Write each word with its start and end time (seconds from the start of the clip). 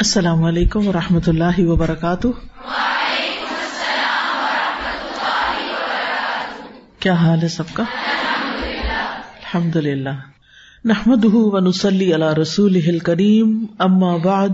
السلام 0.00 0.44
علیکم 0.44 0.88
و 0.88 0.92
رحمۃ 0.92 1.26
اللہ 1.26 1.58
وبرکاتہ۔ 1.58 2.28
کیا 6.98 7.12
حال 7.12 7.42
ہے 7.42 7.48
سب 7.48 7.64
کا؟ 7.72 7.84
الحمد 9.32 9.76
للہ 9.76 10.14
نحمد 10.84 11.24
ونسلی 11.34 12.14
علی 12.14 12.40
رسول 12.42 12.98
کریم 12.98 13.66
اما 13.78 14.16
بعد، 14.16 14.48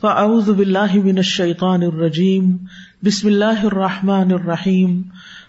فاعوذ 0.00 0.50
باللہ 0.50 0.94
من 0.94 1.16
الشیطان 1.16 1.82
الرجیم، 1.82 2.56
بسم 3.02 3.26
اللہ 3.26 3.64
الرحمن 3.64 4.32
الرحیم۔ 4.32 5.02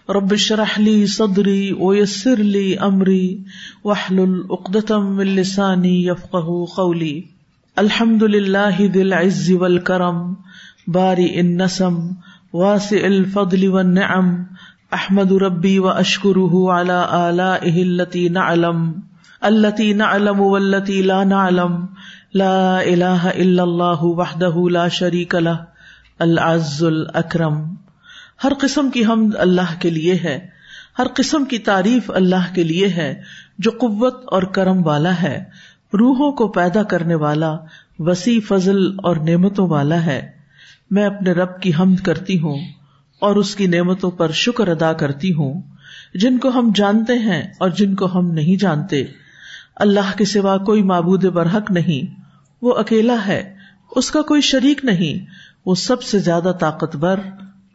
رب 0.08 0.32
اشرح 0.32 0.78
لی 0.78 1.06
صدری 1.06 1.72
ویسر 1.80 2.36
لی 2.36 2.78
امری، 2.78 3.38
واحلل 3.84 4.40
عقدۃ 4.50 4.90
من 4.90 5.26
لسانی 5.26 6.06
یفقهوا 6.06 6.64
قولی۔ 6.76 7.37
الحمد 7.78 8.22
للہ 8.22 8.86
دل 8.94 9.12
عز 9.12 9.50
و 9.50 9.58
والکرم 9.58 10.34
باری 10.86 11.26
ان 11.32 11.56
نسم، 11.56 11.98
واسع 12.52 12.96
الفضل 13.02 13.68
والنعم، 13.68 14.42
احمد 14.92 15.32
ربی 15.32 15.78
و 15.78 15.88
اشکره 15.88 16.78
على 16.78 16.96
آلائه 17.10 17.82
التي 17.82 18.28
نعلم 18.28 18.92
التي 19.40 19.92
نعلم 19.92 20.40
والتي 20.40 21.02
لا 21.02 21.24
نعلم، 21.24 21.86
لا 22.34 22.78
الہ 22.78 23.22
الا 23.22 23.62
اللہ 23.62 24.02
وحدہ 24.02 24.68
لا 24.70 24.88
شریک 24.88 25.34
له 25.34 25.56
العز 26.18 26.84
الاکرم۔ 26.84 27.74
ہر 28.44 28.52
قسم 28.60 28.90
کی 28.90 29.04
حمد 29.04 29.36
اللہ 29.36 29.78
کے 29.78 29.90
لیے 29.90 30.14
ہے، 30.14 30.46
ہر 30.98 31.06
قسم 31.14 31.44
کی 31.44 31.58
تعریف 31.58 32.10
اللہ 32.10 32.54
کے 32.54 32.62
لیے 32.62 32.88
ہے، 32.88 33.22
جو 33.58 33.70
قوت 33.70 34.22
اور 34.26 34.42
کرم 34.42 34.86
والا 34.86 35.22
ہے۔ 35.22 35.44
روحوں 35.94 36.32
کو 36.32 36.48
پیدا 36.48 36.82
کرنے 36.82 37.14
والا 37.14 37.56
وسیع 37.98 38.40
فضل 38.48 38.86
اور 39.02 39.16
نعمتوں 39.16 39.68
والا 39.68 40.06
ہے۔ 40.06 40.30
میں 40.90 41.06
اپنے 41.06 41.32
رب 41.32 41.60
کی 41.60 41.72
حمد 41.80 41.96
کرتی 41.96 42.38
ہوں 42.38 42.58
اور 43.20 43.36
اس 43.36 43.56
کی 43.56 43.66
نعمتوں 43.66 44.10
پر 44.10 44.30
شکر 44.30 44.68
ادا 44.68 44.92
کرتی 44.92 45.32
ہوں۔ 45.32 45.62
جن 46.14 46.38
کو 46.38 46.48
ہم 46.48 46.72
جانتے 46.74 47.18
ہیں 47.18 47.42
اور 47.60 47.68
جن 47.68 47.94
کو 47.94 48.18
ہم 48.18 48.30
نہیں 48.30 48.60
جانتے۔ 48.60 49.04
اللہ 49.76 50.16
کے 50.16 50.24
سوا 50.24 50.58
کوئی 50.58 50.82
معبود 50.82 51.24
برحق 51.24 51.70
نہیں۔ 51.70 52.20
وہ 52.62 52.74
اکیلا 52.74 53.26
ہے۔ 53.26 53.54
اس 53.96 54.10
کا 54.10 54.22
کوئی 54.22 54.40
شریک 54.40 54.84
نہیں۔ 54.84 55.26
وہ 55.66 55.74
سب 55.74 56.02
سے 56.02 56.18
زیادہ 56.18 56.52
طاقتور 56.60 57.18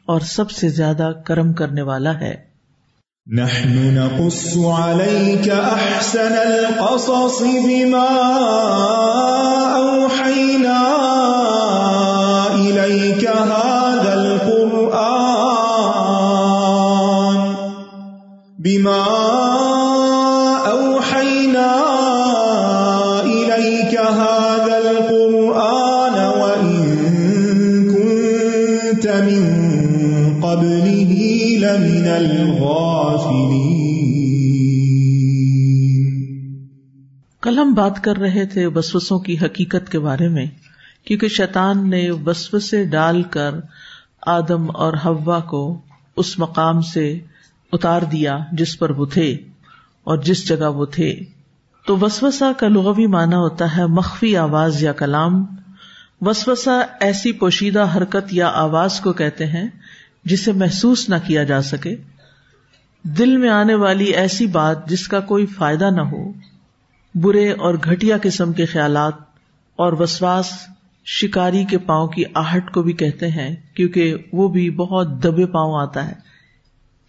اور 0.06 0.20
سب 0.20 0.52
سے 0.52 0.70
زیادہ 0.70 1.12
کرم 1.26 1.54
کرنے 1.54 1.82
والا 1.82 2.20
ہے۔ 2.20 2.53
نحن 3.32 3.96
نقص 3.96 4.58
عليك 4.58 5.50
أحسن 5.50 6.34
القصص 6.36 7.42
بما 7.42 8.10
أوحينا 9.76 10.84
إليك 12.56 13.28
هذا 13.28 14.14
القرآن 14.14 15.44
بما 18.60 19.04
أوحينا 19.06 19.53
کل 37.44 37.60
ہم 37.60 37.74
بات 37.74 38.04
کر 38.04 38.18
رہے 38.18 38.46
تھے 38.46 38.66
وسوسوں 38.66 39.20
کی 39.20 39.38
حقیقت 39.38 39.92
کے 39.92 40.00
بارے 40.00 40.28
میں، 40.28 40.46
کیونکہ 41.06 41.28
شیطان 41.28 41.90
نے 41.90 42.12
وسوسے 42.26 42.86
ڈال 42.86 43.24
کر 43.24 43.56
آدم 44.28 44.76
اور 44.76 44.94
ہوا 45.06 45.40
کو 45.40 45.82
اس 46.16 46.40
مقام 46.40 46.82
سے 46.82 47.20
اتار 47.74 48.02
دیا 48.02 48.38
جس 48.52 48.80
پر 48.80 48.90
وہ 48.90 49.06
تھے 49.06 49.32
اور 50.04 50.18
جس 50.18 50.48
جگہ 50.48 50.72
وہ 50.72 50.86
تھے۔ 50.86 51.20
تو 51.88 51.98
وسوسا 51.98 52.52
کا 52.58 52.68
لغوی 52.68 53.08
معنی 53.08 53.36
ہوتا 53.36 53.78
ہے 53.78 53.86
مخفی 53.86 54.38
آواز 54.38 54.84
یا 54.84 54.92
کلام۔ 54.92 55.46
وسوسا 56.22 56.80
ایسی 57.00 57.32
پوشیدہ 57.32 57.88
حرکت 57.96 58.34
یا 58.34 58.48
آواز 58.48 59.00
کو 59.00 59.14
کہتے 59.14 59.46
ہیں 59.46 59.68
جسے 60.26 60.52
محسوس 60.52 61.10
نہ 61.10 61.16
کیا 61.28 61.44
جا 61.44 61.62
سکے۔ 61.62 61.96
دل 63.04 63.38
میں 63.38 63.50
آنے 63.50 63.76
والی 63.76 64.06
ایسی 64.06 64.48
بات 64.48 64.90
جس 64.90 65.08
کا 65.08 65.20
کوئی 65.20 65.46
فائدہ 65.46 65.90
نہ 65.90 66.02
ہو۔ 66.02 66.32
برے 67.16 67.52
اور 67.52 67.74
گٹیا 67.74 68.18
قسم 68.22 68.54
کے 68.54 68.66
خیالات 68.66 69.14
اور 69.76 69.94
وسواس 69.94 70.52
شکاری 71.06 71.64
کے 71.64 71.78
پاؤں 71.78 72.08
کی 72.08 72.24
آہٹ 72.34 72.72
کو 72.72 72.82
بھی 72.82 72.94
کہتے 72.94 73.28
ہیں، 73.28 73.56
کیونکہ 73.74 74.16
وہ 74.34 74.48
بھی 74.48 74.70
بہت 74.70 75.24
دبے 75.24 75.46
پاؤں 75.46 75.82
آتا 75.82 76.08
ہے 76.08 76.14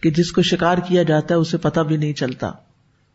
کہ 0.01 0.09
جس 0.09 0.31
کو 0.31 0.41
شکار 0.41 0.77
کیا 0.77 1.03
جاتا 1.03 1.35
ہے، 1.35 1.39
اسے 1.39 1.57
پتا 1.57 1.81
بھی 1.81 1.97
نہیں 1.97 2.13
چلتا۔ 2.13 2.51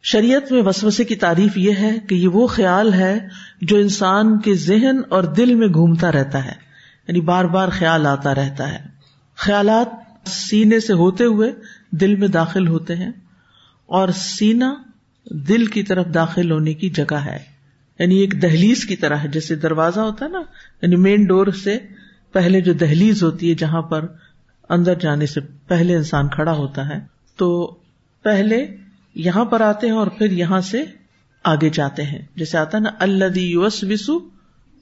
شریعت 0.03 0.53
میں 0.53 0.63
وسوسے 0.63 1.05
کی 1.05 1.17
تعریف 1.17 1.57
یہ 1.57 1.73
ہے 1.73 1.99
کہ 2.09 2.15
یہ 2.15 2.29
وہ 2.29 2.47
خیال 2.47 2.93
ہے 2.93 3.29
جو 3.63 3.77
انسان 3.77 4.39
کے 4.39 4.55
ذہن 4.55 5.01
اور 5.09 5.23
دل 5.23 5.55
میں 5.55 5.69
گھومتا 5.69 6.13
رہتا 6.13 6.45
ہے 6.45 6.53
یعنی 7.09 7.21
بار 7.21 7.45
بار 7.45 7.69
خیال 7.69 8.07
آتا 8.07 8.35
رہتا 8.35 8.73
ہے۔ 8.73 8.79
خیالات 9.37 9.89
سینے 10.29 10.81
سے 10.81 10.93
ہوتے 10.93 11.25
ہوئے 11.25 11.53
دل 11.91 12.17
میں 12.17 12.29
داخل 12.29 12.69
ہوتے 12.69 12.97
ہیں 12.97 13.13
اور 13.87 14.09
سینا 14.09 14.75
دل 15.25 15.67
کی 15.67 15.83
طرف 15.83 16.07
داخل 16.15 16.51
ہونے 16.51 16.75
کی 16.75 16.91
جگہ 16.91 17.15
ہے۔ 17.15 17.39
یعنی 17.99 18.17
ایک 18.17 18.43
دہلیز 18.43 18.85
کی 18.85 18.97
طرح 18.97 19.17
ہے، 19.17 19.29
جیسے 19.29 19.55
دروازہ 19.55 20.01
ہوتا 20.01 20.25
ہے 20.25 20.31
نا 20.31 20.43
یعنی 20.83 20.97
مین 20.97 21.25
ڈور 21.25 21.47
سے 21.47 21.79
پہلے 22.33 22.61
جو 22.61 22.73
دہلیز 22.73 23.23
ہوتی 23.23 23.51
ہے، 23.51 23.55
جہاں 23.55 23.83
پر 23.83 24.07
اندر 24.69 24.95
جانے 24.95 25.27
سے 25.27 25.41
پہلے 25.41 25.97
انسان 25.97 26.29
کھڑا 26.29 26.53
ہوتا 26.53 26.89
ہے، 26.89 26.99
تو 27.37 27.77
پہلے 28.23 28.77
یہاں 29.15 29.45
پر 29.45 29.61
آتے 29.61 29.87
ہیں 29.87 29.95
اور 29.95 30.07
پھر 30.07 30.33
یہاں 30.33 30.61
سے 30.61 30.85
آگے 31.45 31.71
جاتے 31.71 32.03
ہیں۔ 32.03 32.19
جیسے 32.37 32.59
آتا 32.59 32.79
ہے 32.79 32.83
نا 32.83 32.91
اللہ 32.99 33.39
یوس 33.39 33.85
وسو 33.85 34.19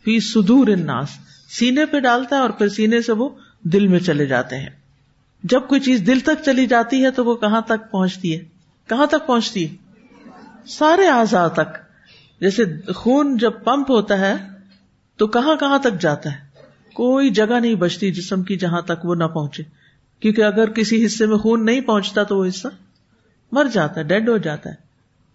فی 0.05 0.21
سدور 0.21 0.67
اناس 0.67 1.09
سینے 1.49 1.87
پہ 1.87 2.01
ڈالتا 2.01 2.37
ہے 2.37 2.41
اور 2.41 2.51
پھر 2.51 2.69
سینے 2.69 3.03
سے 3.03 3.13
وہ 3.13 3.29
دل 3.63 3.87
میں 3.87 4.01
چلے 4.01 4.27
جاتے 4.27 4.59
ہیں۔ 4.59 4.69
جب 5.43 5.61
کوئی 5.69 5.81
چیز 5.81 6.03
دل 6.07 6.21
تک 6.21 6.45
چلی 6.45 6.67
جاتی 6.67 7.05
ہے 7.05 7.11
تو 7.11 7.25
وہ 7.25 7.35
کہاں 7.35 7.61
تک 7.61 7.91
پہنچتی 7.91 8.39
ہے؟ 8.39 8.45
کہاں 8.89 9.07
تک 9.07 9.27
پہنچتی 9.27 9.71
ہے؟ 9.71 9.88
سارے 10.69 11.09
آزا 11.09 11.49
تک۔ 11.49 11.79
جیسے 12.41 12.65
خون 12.95 13.37
جب 13.37 13.53
پمپ 13.65 13.91
ہوتا 13.91 14.19
ہے، 14.19 14.35
تو 15.17 15.27
کہاں 15.27 15.57
کہاں 15.57 15.79
تک 15.79 16.01
جاتا 16.01 16.33
ہے؟ 16.33 16.37
کوئی 16.95 17.31
جگہ 17.31 17.61
نہیں 17.61 17.75
بچتی 17.75 18.13
جسم 18.13 18.43
کی 18.43 18.57
جہاں 18.57 18.83
تک 18.83 19.05
وہ 19.05 19.15
نہ 19.15 19.25
پہنچے۔ 19.25 19.63
کیونکہ 20.21 20.43
اگر 20.43 20.71
کسی 20.71 21.07
حصے 21.07 21.27
میں 21.27 21.37
خون 21.37 21.67
نہیں 21.67 21.81
پہنچتا 21.81 22.23
تو 22.23 22.39
وہ 22.39 22.49
حصہ 22.49 22.69
مر 23.53 23.67
جاتا 23.73 24.01
ہے، 24.01 24.05
ڈیڈ 24.05 24.29
ہو 24.29 24.37
جاتا 24.37 24.71
ہے، 24.71 24.75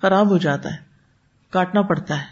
خراب 0.01 0.29
ہو 0.29 0.37
جاتا 0.37 0.71
ہے، 0.71 0.77
کاٹنا 1.49 1.81
پڑتا 1.81 2.19
ہے۔ 2.19 2.25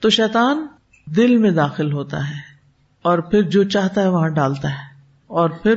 تو 0.00 0.10
شیطان 0.10 0.66
دل 1.06 1.36
میں 1.36 1.50
داخل 1.50 1.92
ہوتا 1.92 2.30
ہے 2.30 2.54
اور 3.02 3.18
پھر 3.18 3.42
جو 3.42 3.62
چاہتا 3.62 4.00
ہے 4.00 4.08
وہاں 4.08 4.28
ڈالتا 4.28 4.70
ہے۔ 4.70 5.00
اور 5.26 5.50
پھر 5.50 5.74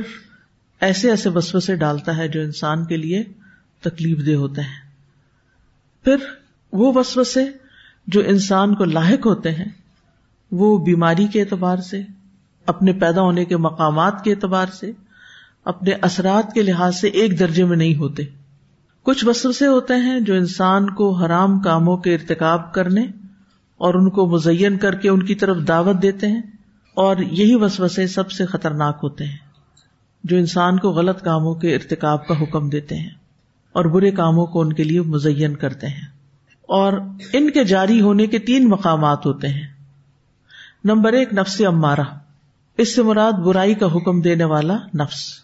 ایسے 0.80 1.10
ایسے 1.10 1.30
بسو 1.30 1.60
سے 1.60 1.76
ڈالتا 1.76 2.16
ہے 2.16 2.28
جو 2.28 2.40
انسان 2.40 2.84
کے 2.84 2.96
لیے 2.96 3.24
تکلیف 3.80 4.26
دہ 4.26 4.32
ہوتے 4.32 4.60
ہیں۔ 4.60 4.88
پھر 6.04 6.16
وہ 6.72 6.92
وسوسے 6.94 7.44
جو 8.06 8.20
انسان 8.26 8.74
کو 8.74 8.84
لاحق 8.84 9.26
ہوتے 9.26 9.50
ہیں، 9.50 9.68
وہ 10.52 10.76
بیماری 10.78 11.26
کے 11.26 11.40
اعتبار 11.40 11.78
سے، 11.80 12.00
اپنے 12.66 12.92
پیدا 12.92 13.22
ہونے 13.22 13.44
کے 13.44 13.56
مقامات 13.56 14.22
کے 14.24 14.30
اعتبار 14.30 14.66
سے، 14.72 14.90
اپنے 15.64 15.92
اثرات 16.00 16.52
کے 16.52 16.62
لحاظ 16.62 17.00
سے 17.00 17.08
ایک 17.08 17.38
درجے 17.38 17.64
میں 17.64 17.76
نہیں 17.76 17.94
ہوتے۔ 17.94 18.24
کچھ 19.06 19.24
وسوسے 19.24 19.66
ہوتے 19.66 19.94
ہیں 19.94 20.18
جو 20.20 20.34
انسان 20.34 20.88
کو 20.90 21.10
حرام 21.12 21.58
کاموں 21.60 21.96
کے 21.96 22.14
ارتکاب 22.14 22.72
کرنے 22.74 23.02
اور 23.80 23.94
ان 23.94 24.08
کو 24.10 24.26
مزین 24.26 24.76
کر 24.78 24.94
کے 24.94 25.08
ان 25.08 25.22
کی 25.22 25.34
طرف 25.34 25.56
دعوت 25.68 26.02
دیتے 26.02 26.26
ہیں، 26.26 26.42
اور 26.96 27.16
یہی 27.16 27.54
وسوسے 27.54 28.06
سب 28.06 28.30
سے 28.30 28.46
خطرناک 28.46 29.00
ہوتے 29.02 29.24
ہیں، 29.24 29.36
جو 30.24 30.36
انسان 30.36 30.78
کو 30.78 30.90
غلط 30.90 31.22
کاموں 31.22 31.54
کے 31.54 31.74
ارتکاب 31.74 32.26
کا 32.26 32.42
حکم 32.42 32.68
دیتے 32.68 32.96
ہیں 32.96 33.10
اور 33.74 33.84
برے 33.84 34.10
کاموں 34.10 34.46
کو 34.46 34.60
ان 34.60 34.72
کے 34.72 34.84
لیے 34.84 35.00
مزین 35.06 35.56
کرتے 35.56 35.86
ہیں۔ 35.86 36.06
اور 36.68 36.92
ان 37.32 37.50
کے 37.50 37.64
جاری 37.64 38.00
ہونے 38.00 38.26
کے 38.26 38.38
تین 38.38 38.68
مقامات 38.68 39.26
ہوتے 39.26 39.48
ہیں۔ 39.48 39.66
نمبر 40.84 41.12
ایک، 41.12 41.32
نفس 41.32 41.62
امارا 41.66 42.02
اس 42.76 42.94
سے 42.94 43.02
مراد 43.02 43.32
برائی 43.32 43.74
کا 43.74 43.86
حکم 43.86 44.20
دینے 44.20 44.44
والا 44.44 44.76
نفس۔ 44.94 45.40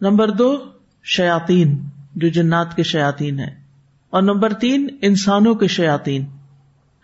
نمبر 0.00 0.30
دو 0.30 0.56
شیاتین 1.04 1.84
جو 2.14 2.28
جنات 2.28 2.76
کے 2.76 2.82
شیاتین 2.82 3.38
ہے 3.38 3.62
اور 4.10 4.22
نمبر 4.22 4.52
تین، 4.52 4.88
انسانوں 5.02 5.54
کے 5.54 5.66
شیاتین 5.66 6.26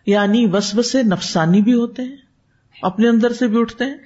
یعنی 0.06 0.46
وسب 0.46 0.84
سے 0.84 1.02
نفسانی 1.02 1.62
بھی 1.62 1.75
ہوتے 1.75 2.02
ہیں، 2.02 2.16
اپنے 2.82 3.08
اندر 3.08 3.32
سے 3.32 3.46
بھی 3.46 3.61
اٹھتے 3.61 3.84
ہیں، 3.84 3.96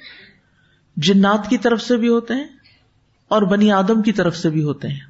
جنات 0.96 1.50
کی 1.50 1.58
طرف 1.58 1.82
سے 1.82 1.96
بھی 1.96 2.08
ہوتے 2.08 2.34
ہیں 2.34 2.46
اور 3.28 3.42
بنی 3.42 3.72
آدم 3.72 4.02
کی 4.02 4.12
طرف 4.12 4.36
سے 4.36 4.50
بھی 4.50 4.62
ہوتے 4.62 4.88
ہیں۔ 4.88 5.00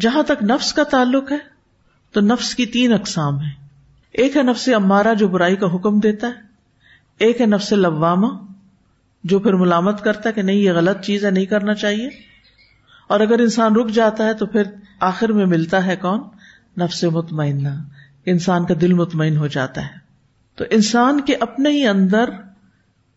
جہاں 0.00 0.22
تک 0.22 0.42
نفس 0.42 0.72
کا 0.72 0.82
تعلق 0.82 1.32
ہے، 1.32 1.38
تو 2.12 2.20
نفس 2.20 2.54
کی 2.54 2.66
تین 2.66 2.92
اقسام 2.92 3.40
ہے 3.40 3.65
ایک 4.16 4.36
ہے 4.36 4.42
نفس 4.42 4.68
امارا 4.76 5.12
جو 5.12 5.28
برائی 5.28 5.56
کا 5.56 5.66
حکم 5.74 6.00
دیتا 6.00 6.26
ہے، 6.26 6.32
ایک 7.18 7.40
ہے 7.40 7.46
نفس 7.46 7.72
لواما 7.72 8.28
جو 9.24 9.38
پھر 9.38 9.52
ملامت 9.52 10.04
کرتا 10.04 10.28
ہے 10.28 10.34
کہ 10.34 10.42
نہیں، 10.42 10.56
یہ 10.56 10.72
غلط 10.72 11.00
چیز 11.00 11.24
ہے، 11.24 11.30
نہیں 11.30 11.46
کرنا 11.46 11.74
چاہیے۔ 11.74 12.08
اور 13.08 13.20
اگر 13.20 13.38
انسان 13.38 13.76
رک 13.76 13.90
جاتا 13.90 14.24
ہے 14.24 14.34
تو 14.34 14.46
پھر 14.46 14.62
آخر 15.00 15.28
میں 15.28 15.46
ملتا 15.46 15.86
ہے 15.86 15.96
کون؟ 15.96 16.20
نفس 16.78 17.04
مطمئنہ۔ 17.04 17.68
انسان 18.26 18.64
کا 18.64 18.74
دل 18.80 18.92
مطمئن 18.92 19.36
ہو 19.36 19.46
جاتا 19.46 19.82
ہے۔ 19.82 19.98
تو 20.54 20.64
انسان 20.70 21.20
کے 21.20 21.36
اپنے 21.40 21.70
ہی 21.70 21.86
اندر 21.86 22.24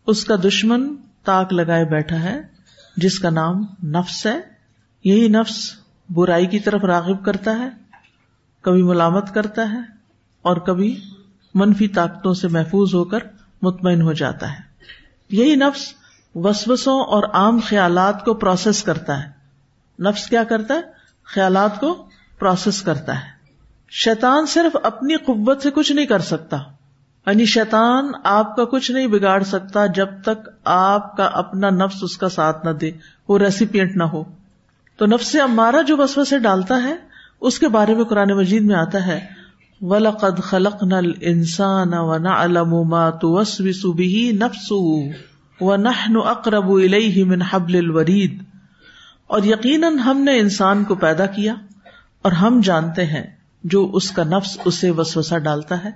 اس 0.07 0.25
کا 0.25 0.36
دشمن 0.36 0.95
تاک 1.24 1.54
لگائے 1.54 1.86
بیٹھا 1.86 2.24
ہے، 2.24 2.42
جس 2.98 3.19
کا 3.19 3.30
نام 3.30 3.66
نفس 3.84 4.25
ہے۔ 4.25 4.40
یہی 5.04 5.28
نفس 5.28 5.74
برائی 6.10 6.45
کی 6.45 6.60
طرف 6.60 6.84
راغب 6.84 7.25
کرتا 7.25 7.60
ہے، 7.60 7.69
کبھی 8.62 8.84
ملامت 8.84 9.34
کرتا 9.34 9.72
ہے۔ 9.72 9.99
اور 10.41 10.57
کبھی 10.57 11.00
منفی 11.53 11.88
طاقتوں 11.88 12.33
سے 12.33 12.47
محفوظ 12.47 12.94
ہو 12.94 13.03
کر 13.03 13.19
مطمئن 13.62 14.01
ہو 14.01 14.13
جاتا 14.13 14.51
ہے۔ 14.51 14.59
یہی 15.30 15.56
نفس 15.56 15.94
وسوسوں 16.36 17.00
اور 17.00 17.24
عام 17.24 17.59
خیالات 17.68 18.25
کو 18.25 18.33
پروسیس 18.33 18.83
کرتا 18.83 19.24
ہے۔ 19.24 19.30
نفس 20.03 20.27
کیا 20.27 20.44
کرتا 20.44 20.74
ہے؟ 20.74 20.80
خیالات 21.24 21.80
کو 21.80 22.06
پروسیس 22.39 22.81
کرتا 22.81 23.15
ہے۔ 23.15 23.39
شیطان 23.89 24.45
صرف 24.45 24.77
اپنی 24.83 25.15
قوت 25.15 25.62
سے 25.62 25.71
کچھ 25.71 25.91
نہیں 25.91 26.06
کر 26.06 26.19
سکتا۔ 26.19 26.57
یعنی 27.27 27.45
شیطان 27.45 28.12
آپ 28.24 28.56
کا 28.56 28.65
کچھ 28.65 28.92
نہیں 28.92 29.07
بگاڑ 29.07 29.44
سکتا 29.44 29.85
جب 29.85 30.07
تک 30.21 30.50
آپ 30.63 31.18
کا 31.18 31.25
اپنا 31.25 31.69
نفس 31.69 31.97
اس 32.01 32.18
کا 32.18 32.30
ساتھ 32.30 32.65
نہ 32.65 32.71
دے۔ 32.71 32.92
وہ 33.27 33.38
ریسیپینٹ 33.39 33.95
نہ 33.95 34.03
ہو۔ 34.03 34.24
تو 34.97 35.06
نفس 35.06 35.27
سے 35.27 35.42
ہمارا 35.42 35.81
جو 35.81 35.97
وسو 35.97 36.24
سے 36.24 36.39
ڈالتا 36.39 36.83
ہے، 36.83 36.95
اس 37.42 37.59
کے 37.59 37.68
بارے 37.68 37.95
میں 37.95 38.03
قرآن 38.03 38.31
مجید 38.31 38.62
میں 38.62 38.75
آتا 38.75 39.07
ہے۔ 39.07 39.38
ولقد 39.81 40.44
خلق 40.44 40.84
نل 40.84 41.12
انسان 41.22 41.94
و 41.94 42.18
نہ 42.18 42.30
علما 42.30 43.10
تو 43.10 43.42
نفس 44.31 44.72
و 45.62 45.76
نہ 45.76 46.18
اقرب 46.18 46.70
من 47.18 47.42
حبل 47.42 47.76
الورید۔ 47.76 48.44
اور 49.28 49.44
یقیناً 49.44 49.98
ہم 49.98 50.22
نے 50.22 50.40
انسان 50.40 50.84
کو 50.84 50.96
پیدا 50.96 51.26
کیا 51.26 51.54
اور 52.22 52.31
ہم 52.31 52.62
جانتے 52.64 53.06
ہیں 53.06 53.28
جو 53.64 53.90
اس 53.94 54.12
کا 54.12 54.24
نفس 54.24 54.58
اسے 54.66 54.90
وسوسا 54.90 55.38
ڈالتا 55.38 55.84
ہے 55.84 55.90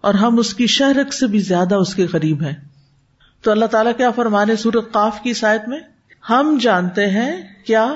اور 0.00 0.14
ہم 0.14 0.38
اس 0.38 0.54
کی 0.54 0.66
شہرک 0.66 1.12
سے 1.12 1.26
بھی 1.26 1.38
زیادہ 1.38 1.74
اس 1.74 1.94
کے 1.94 2.06
قریب 2.06 2.42
ہیں۔ 2.42 2.54
تو 3.42 3.50
اللہ 3.50 3.64
تعالیٰ 3.64 3.92
کیا 3.96 4.10
فرمانے 4.10 4.56
سورت 4.56 4.92
قاف 4.92 5.22
کی 5.22 5.34
سائد 5.34 5.60
میں؟ 5.66 5.80
ہم 6.30 6.58
جانتے 6.60 7.06
ہیں 7.06 7.32
کیا 7.66 7.94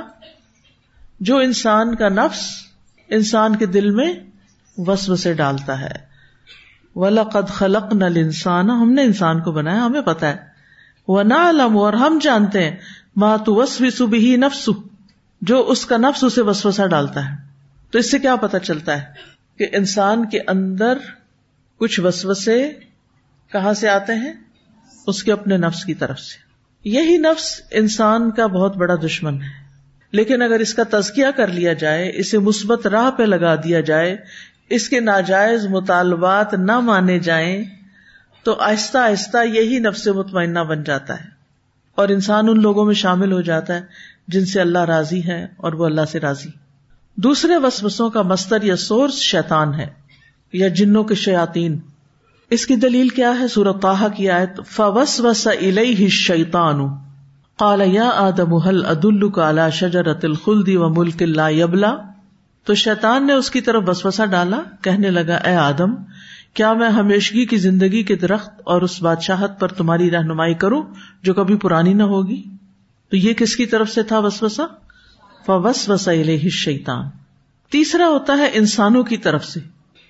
جو 1.20 1.36
انسان 1.36 1.94
کا 1.94 2.08
نفس 2.08 2.48
انسان 3.08 3.56
کے 3.56 3.66
دل 3.66 3.90
میں 3.90 4.14
وسو 4.78 5.16
سے 5.16 5.32
ڈالتا 5.32 5.80
ہے۔ 5.80 6.14
ولا 6.94 7.22
قد 7.22 7.48
خلق 7.48 7.94
نل 7.94 8.12
انسان 8.16 8.70
ہم 8.70 8.92
نے 8.92 9.02
انسان 9.02 9.42
کو 9.42 9.52
بنایا، 9.52 9.86
ہمیں 9.86 10.00
پتا 10.00 10.28
ہے۔ 10.28 10.36
وہ 11.08 11.22
نہ 11.22 11.34
علم 11.34 11.78
اور 11.78 11.92
ہم 11.92 12.18
جانتے 12.22 12.64
ہیں۔ 12.64 12.76
ماں 13.16 13.38
تو 13.38 13.54
وسو 13.54 13.90
سبھی 13.90 14.36
نفس 14.36 14.70
جو 15.40 15.68
اس 15.68 15.86
کا 15.86 15.96
نفس 15.96 16.24
اسے 16.24 16.42
وسوسا 16.42 16.86
ڈالتا 16.86 17.30
ہے۔ 17.30 17.36
تو 17.90 17.98
اس 17.98 18.10
سے 18.10 18.18
کیا 18.18 18.36
پتا 18.36 18.58
چلتا 18.58 18.98
ہے 18.98 19.04
کہ 19.58 19.66
انسان 19.72 20.28
کے 20.28 20.38
اندر 20.46 20.98
کچھ 21.78 22.00
وسوسے 22.00 22.72
کہاں 23.52 23.74
سے 23.74 23.88
آتے 23.88 24.14
ہیں؟ 24.14 24.32
اس 25.06 25.22
کے 25.22 25.32
اپنے 25.32 25.56
نفس 25.56 25.84
کی 25.84 25.94
طرف 25.94 26.20
سے۔ 26.20 26.44
یہی 26.88 27.16
نفس 27.16 27.60
انسان 27.70 28.30
کا 28.30 28.46
بہت 28.46 28.76
بڑا 28.76 28.94
دشمن 28.94 29.42
ہے۔ 29.42 29.64
لیکن 30.12 30.42
اگر 30.42 30.58
اس 30.58 30.74
کا 30.74 30.82
تزکیہ 30.90 31.26
کر 31.36 31.46
لیا 31.46 31.72
جائے، 31.72 32.12
اسے 32.14 32.38
مثبت 32.38 32.86
راہ 32.86 33.10
پہ 33.10 33.22
لگا 33.22 33.54
دیا 33.54 33.80
جائے 33.80 34.16
اس 34.70 34.88
کے 34.88 35.00
ناجائز 35.00 35.66
مطالبات 35.66 36.54
نہ 36.54 36.80
مانے 36.80 37.18
جائیں 37.18 37.64
تو 38.42 38.54
آہستہ 38.54 38.98
آہستہ 38.98 39.38
یہی 39.46 39.78
نفس 39.78 40.06
مطمئنہ 40.06 40.58
بن 40.58 40.82
جاتا 40.82 41.14
ہے 41.14 41.28
اور 41.94 42.08
انسان 42.08 42.48
ان 42.48 42.60
لوگوں 42.60 42.84
میں 42.84 42.94
شامل 42.94 43.32
ہو 43.32 43.40
جاتا 43.40 43.74
ہے 43.74 43.80
جن 44.28 44.44
سے 44.44 44.60
اللہ 44.60 44.78
راضی 44.78 45.24
ہے 45.24 45.46
اور 45.56 45.72
وہ 45.72 45.84
اللہ 45.84 46.04
سے 46.12 46.20
راضی۔ 46.20 46.48
دوسرے 47.16 47.56
وسوسوں 47.56 48.10
کا 48.10 48.22
مستر 48.22 48.62
یا 48.62 48.76
سورس 48.76 49.14
شیتان 49.14 49.74
ہے 49.74 49.86
یا 50.52 50.68
جنوں 50.68 51.04
کے 51.04 51.14
شیاتین 51.14 51.78
اس 52.50 52.66
کی 52.66 52.76
دلیل 52.76 53.08
کیا 53.08 53.40
ہے؟ 53.40 53.48
سورت 53.48 53.86
کی 54.16 54.30
آیت 54.30 54.60
فوس 54.66 55.20
وس 55.20 55.48
شیتان 56.10 56.80
کال 57.58 57.82
یا 57.86 58.10
آدم 58.14 58.54
حل 58.54 58.84
عد 58.84 59.04
کالا 59.34 59.70
شجر 59.70 60.06
الخلدی 60.22 60.76
و 60.76 60.88
ملک 60.88 61.22
اللہ 61.22 61.50
یبلا 61.50 61.96
تو 62.64 62.74
شیتان 62.74 63.26
نے 63.26 63.32
اس 63.32 63.50
کی 63.50 63.60
طرف 63.60 63.82
وسوسا 63.86 64.24
ڈالا، 64.24 64.60
کہنے 64.82 65.10
لگا، 65.10 65.34
اے 65.34 65.56
آدم، 65.56 65.94
کیا 66.54 66.72
میں 66.72 66.88
ہمیشگی 66.88 67.46
کی 67.46 67.56
زندگی 67.56 68.02
کے 68.02 68.16
درخت 68.16 68.50
اور 68.64 68.82
اس 68.82 69.02
بادشاہت 69.02 69.60
پر 69.60 69.68
تمہاری 69.68 70.10
رہنمائی 70.10 70.54
کروں 70.54 70.82
جو 71.22 71.34
کبھی 71.34 71.56
پرانی 71.56 71.92
نہ 71.92 72.02
ہوگی؟ 72.02 72.42
تو 73.10 73.16
یہ 73.16 73.32
کس 73.32 73.56
کی 73.56 73.66
طرف 73.66 73.90
سے 73.90 74.02
تھا 74.02 74.18
وسوسا 74.18 74.66
فوس 75.46 75.88
وسیل 75.88 76.48
شیتان 76.48 77.06
تیسرا 77.70 78.08
ہوتا 78.08 78.36
ہے 78.36 78.50
انسانوں 78.52 79.02
کی 79.02 79.16
طرف 79.16 79.44
سے، 79.44 79.60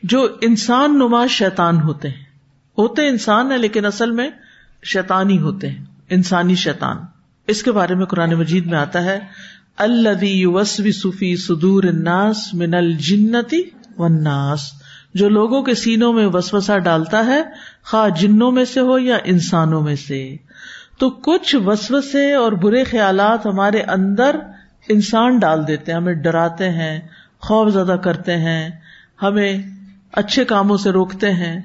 جو 0.03 0.29
انسان 0.41 0.99
نما 0.99 1.27
شیتان 1.27 1.81
ہوتے 1.81 2.09
ہیں۔ 2.09 2.25
ہوتے 2.79 3.09
انسان 3.09 3.53
ہے 3.53 3.59
لیکن 3.59 3.85
اصل 3.85 4.11
میں 4.11 4.31
شیتان 4.85 5.31
ہی 5.31 5.39
ہوتے 5.39 5.71
ہیں، 5.71 5.85
انسانی 6.11 6.55
شیتان 6.55 6.97
اس 7.47 7.63
کے 7.63 7.73
بارے 7.73 7.95
میں 7.95 8.07
قرآن 8.07 8.35
مجید 8.35 8.67
میں 8.67 8.79
آتا 8.79 9.05
ہے 9.05 9.21
الدی 9.79 10.45
صفی 10.93 11.37
سدور 11.37 11.85
اناس 11.85 12.55
من 12.55 12.75
الجنتی 12.75 13.63
وناس 13.99 14.61
جو 15.15 15.29
لوگوں 15.29 15.63
کے 15.63 15.75
سینوں 15.75 16.13
میں 16.13 16.27
وسوسا 16.27 16.79
ڈالتا 16.79 17.27
ہے، 17.27 17.43
خواہ 17.85 18.09
جنوں 18.09 18.53
میں 18.53 18.65
سے 18.65 18.81
ہو 18.81 18.99
یا 18.99 19.19
انسانوں 19.25 19.83
میں 19.83 19.97
سے۔ 19.97 20.37
تو 20.99 21.11
کچھ 21.11 21.57
وسوسے 21.67 22.35
اور 22.35 22.53
برے 22.53 22.85
خیالات 22.85 23.47
ہمارے 23.47 23.81
اندر 23.81 24.37
انسان 24.89 25.39
ڈال 25.39 25.67
دیتے 25.67 25.93
ہیں، 25.93 25.99
ہمیں 25.99 26.15
ڈراتے 26.15 26.71
ہیں، 26.71 27.01
خوف 27.41 27.73
زدہ 27.73 27.93
کرتے 27.93 28.37
ہیں، 28.37 28.71
ہمیں 29.23 29.63
اچھے 30.13 30.45
کاموں 30.45 30.77
سے 30.77 30.91
روکتے 30.91 31.33
ہیں۔ 31.33 31.61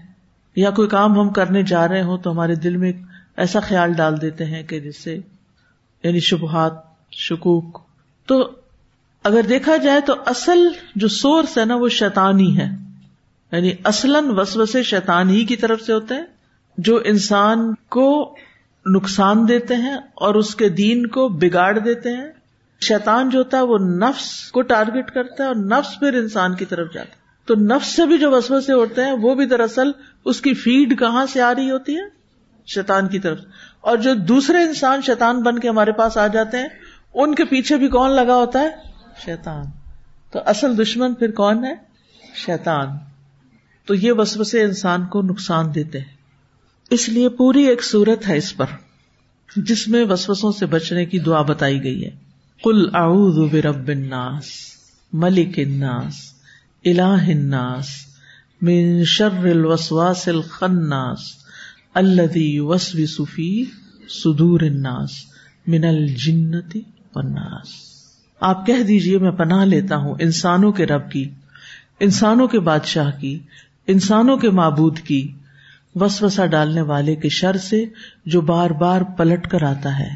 یا 0.55 0.71
کوئی 0.71 0.87
کام 0.87 1.19
ہم 1.19 1.29
کرنے 1.29 1.63
جا 1.63 1.87
رہے 1.87 2.01
ہوں 2.01 2.17
تو 2.17 2.31
ہمارے 2.31 2.55
دل 2.55 2.77
میں 2.77 2.91
ایسا 3.37 3.59
خیال 3.59 3.93
ڈال 3.93 4.21
دیتے 4.21 4.45
ہیں 4.45 4.63
کہ 4.63 4.79
جس 4.79 5.03
سے 5.03 5.19
یعنی 6.03 6.19
شبہات، 6.19 6.73
شکوک 7.11 7.88
تو 8.29 8.51
اگر 9.23 9.41
دیکھا 9.49 9.77
جائے 9.77 10.01
تو 10.01 10.15
اصل 10.25 10.67
جو 10.95 11.07
سورس 11.07 11.57
ہے 11.57 11.65
نا 11.65 11.75
وہ 11.75 11.89
شیطانی 11.89 12.59
ہے۔ 12.59 12.67
یعنی 13.51 13.71
اصلاً 13.83 14.25
وسوسے 14.27 14.83
شیطان 14.83 15.29
ہی 15.29 15.45
کی 15.45 15.55
طرف 15.55 15.81
سے 15.81 15.93
ہوتے 15.93 16.15
ہیں۔ 16.15 16.23
جو 16.77 17.01
انسان 17.05 17.73
کو 17.89 18.35
نقصان 18.85 19.47
دیتے 19.47 19.75
ہیں 19.75 19.97
اور 20.13 20.35
اس 20.35 20.55
کے 20.55 20.69
دین 20.69 21.07
کو 21.07 21.27
بگاڑ 21.27 21.79
دیتے 21.79 22.09
ہیں۔ 22.09 22.27
شیطان 22.81 23.29
جو 23.29 23.39
ہوتا 23.39 23.57
ہے 23.57 23.61
وہ 23.61 23.77
نفس 23.77 24.51
کو 24.51 24.61
ٹارگیٹ 24.61 25.11
کرتا 25.11 25.43
ہے 25.43 25.47
اور 25.47 25.55
نفس 25.55 25.99
پھر 25.99 26.13
انسان 26.13 26.55
کی 26.55 26.65
طرف 26.65 26.93
جاتا 26.93 27.09
ہے۔ 27.09 27.15
تو 27.45 27.55
نفس 27.55 27.95
سے 27.95 28.05
بھی 28.05 28.17
جو 28.17 28.31
وسو 28.31 28.61
سے 28.61 28.73
ہیں 29.03 29.11
وہ 29.11 29.35
بھی 29.35 29.45
دراصل 29.45 29.91
اس 30.25 30.41
کی 30.41 30.53
فیڈ 30.53 30.99
کہاں 30.99 31.25
سے 31.25 31.41
آ 31.41 31.55
رہی 31.55 31.71
ہوتی 31.71 31.95
ہے؟ 31.95 32.19
شیطان 32.67 33.07
کی 33.07 33.19
طرف۔ 33.19 33.39
اور 33.81 33.97
جو 33.97 34.13
دوسرے 34.13 34.57
انسان 34.57 35.01
شیطان 35.01 35.41
بن 35.43 35.59
کے 35.59 35.69
ہمارے 35.69 35.91
پاس 35.91 36.17
آ 36.17 36.27
جاتے 36.27 36.57
ہیں 36.57 36.67
ان 37.13 37.35
کے 37.35 37.45
پیچھے 37.45 37.77
بھی 37.77 37.87
کون 37.87 38.11
لگا 38.11 38.35
ہوتا 38.35 38.59
ہے؟ 38.59 38.69
شیطان۔ 39.25 39.65
تو 40.31 40.39
اصل 40.45 40.81
دشمن 40.81 41.13
پھر 41.13 41.31
کون 41.31 41.65
ہے؟ 41.65 41.73
شیطان۔ 42.35 42.87
تو 43.85 43.93
یہ 43.95 44.11
وسوسے 44.11 44.61
انسان 44.61 45.05
کو 45.05 45.21
نقصان 45.21 45.75
دیتے 45.75 45.99
ہیں۔ 45.99 46.15
اس 46.89 47.09
لیے 47.09 47.29
پوری 47.29 47.63
ایک 47.63 47.83
صورت 47.83 48.27
ہے 48.27 48.37
اس 48.37 48.57
پر، 48.57 48.65
جس 49.55 49.87
میں 49.87 50.05
وسوسوں 50.05 50.51
سے 50.51 50.65
بچنے 50.65 51.05
کی 51.05 51.19
دعا 51.19 51.41
بتائی 51.41 51.83
گئی 51.83 52.05
ہے۔ 52.05 52.09
کل 52.63 52.95
اعوذ 52.95 53.51
برب 53.51 53.87
الناس، 53.87 54.45
ملک 55.13 55.59
الناس، 55.59 56.13
الہ 56.85 57.01
الناس، 57.01 57.87
من 58.61 59.03
شر 59.03 59.37
الوسواس 59.43 60.27
الخناس 60.27 61.19
الذي 61.93 62.55
يوسوس 62.55 63.21
في 63.33 63.63
صدور 64.09 64.59
الناس، 64.59 65.09
من 65.67 65.85
الجنتی 65.85 66.81
والناس۔ 67.15 67.67
آپ 68.39 68.65
کہہ 68.65 68.83
دیجیے 68.83 69.17
میں 69.17 69.31
پناہ 69.31 69.65
لیتا 69.65 69.95
ہوں 69.95 70.15
انسانوں 70.19 70.71
کے 70.71 70.85
رب 70.85 71.11
کی، 71.11 71.29
انسانوں 71.99 72.47
کے 72.47 72.59
بادشاہ 72.59 73.11
کی، 73.19 73.39
انسانوں 73.87 74.37
کے 74.37 74.49
معبود 74.49 74.99
کی، 74.99 75.31
وسوسہ 75.95 76.45
ڈالنے 76.45 76.81
والے 76.81 77.15
کے 77.15 77.29
شر 77.29 77.57
سے 77.57 77.85
جو 78.25 78.41
بار 78.41 78.69
بار 78.69 79.01
پلٹ 79.01 79.47
کر 79.47 79.63
آتا 79.63 79.99
ہے۔ 79.99 80.09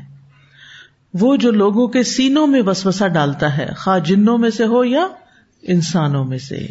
وہ 1.13 1.35
جو 1.35 1.51
لوگوں 1.51 1.88
کے 1.88 2.03
سینوں 2.03 2.47
میں 2.47 2.62
وسوسا 2.62 3.07
ڈالتا 3.07 3.57
ہے، 3.57 3.69
خواہ 3.77 4.00
جنوں 4.00 4.38
میں 4.38 4.50
سے 4.50 4.65
ہو 4.65 4.85
یا 4.85 5.07
انسانوں 5.62 6.25
میں 6.25 6.38
سے۔ 6.38 6.67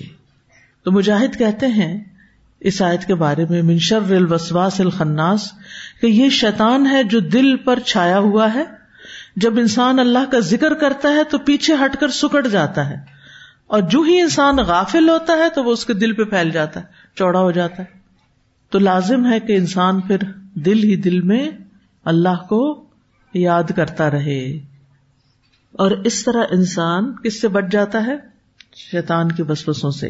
تو 0.85 0.93
مجاہد 0.93 1.39
کہتے 1.39 1.67
ہیں 1.67 2.05
اس 2.61 2.83
آیت 2.83 3.05
کے 3.05 3.15
بارے 3.15 3.45
میں 3.51 3.63
منشر 3.63 3.99
الوسواس 4.11 4.81
الخناس، 4.81 5.53
کہ 6.01 6.07
یہ 6.07 6.29
شیطان 6.29 6.87
ہے 6.87 7.05
جو 7.05 7.21
دل 7.21 7.57
پر 7.57 7.79
چھایا 7.79 8.19
ہوا 8.19 8.55
ہے۔ 8.55 8.82
جب 9.37 9.59
انسان 9.59 9.99
اللہ 9.99 10.31
کا 10.31 10.39
ذکر 10.39 10.75
کرتا 10.75 11.09
ہے 11.09 11.25
تو 11.25 11.39
پیچھے 11.39 11.75
ہٹ 11.75 11.97
کر 11.97 12.09
سکڑ 12.09 12.47
جاتا 12.47 12.91
ہے 12.91 12.97
اور 13.67 13.81
جو 13.81 14.03
ہی 14.03 14.21
انسان 14.21 14.57
غافل 14.57 15.09
ہوتا 15.09 15.33
ہے 15.33 15.49
تو 15.55 15.65
وہ 15.65 15.73
اس 15.73 15.87
کے 15.87 15.93
دل 15.93 16.13
پہ 16.13 16.25
پھیل 16.25 16.51
جاتا 16.51 16.81
ہے، 16.81 16.85
چوڑا 17.15 17.41
ہو 17.41 17.51
جاتا 17.51 17.83
ہے۔ 17.83 17.99
تو 18.71 18.79
لازم 18.79 19.33
ہے 19.33 19.41
کہ 19.41 19.57
انسان 19.57 20.01
پھر 20.01 20.17
دل 20.55 20.83
ہی 20.83 20.97
دل 20.97 21.21
میں 21.21 21.51
اللہ 22.05 22.47
کو 22.49 22.85
یاد 23.35 23.63
کرتا 23.77 24.11
رہے۔ 24.11 24.57
اور 25.73 25.91
اس 25.91 26.25
طرح 26.25 26.45
انسان 26.51 27.13
کس 27.17 27.41
سے 27.41 27.49
بچ 27.49 27.65
جاتا 27.71 28.07
ہے؟ 28.07 28.17
شیطان 28.75 29.33
کی 29.33 29.43
بسوسوں 29.43 29.91
سے۔ 29.91 30.07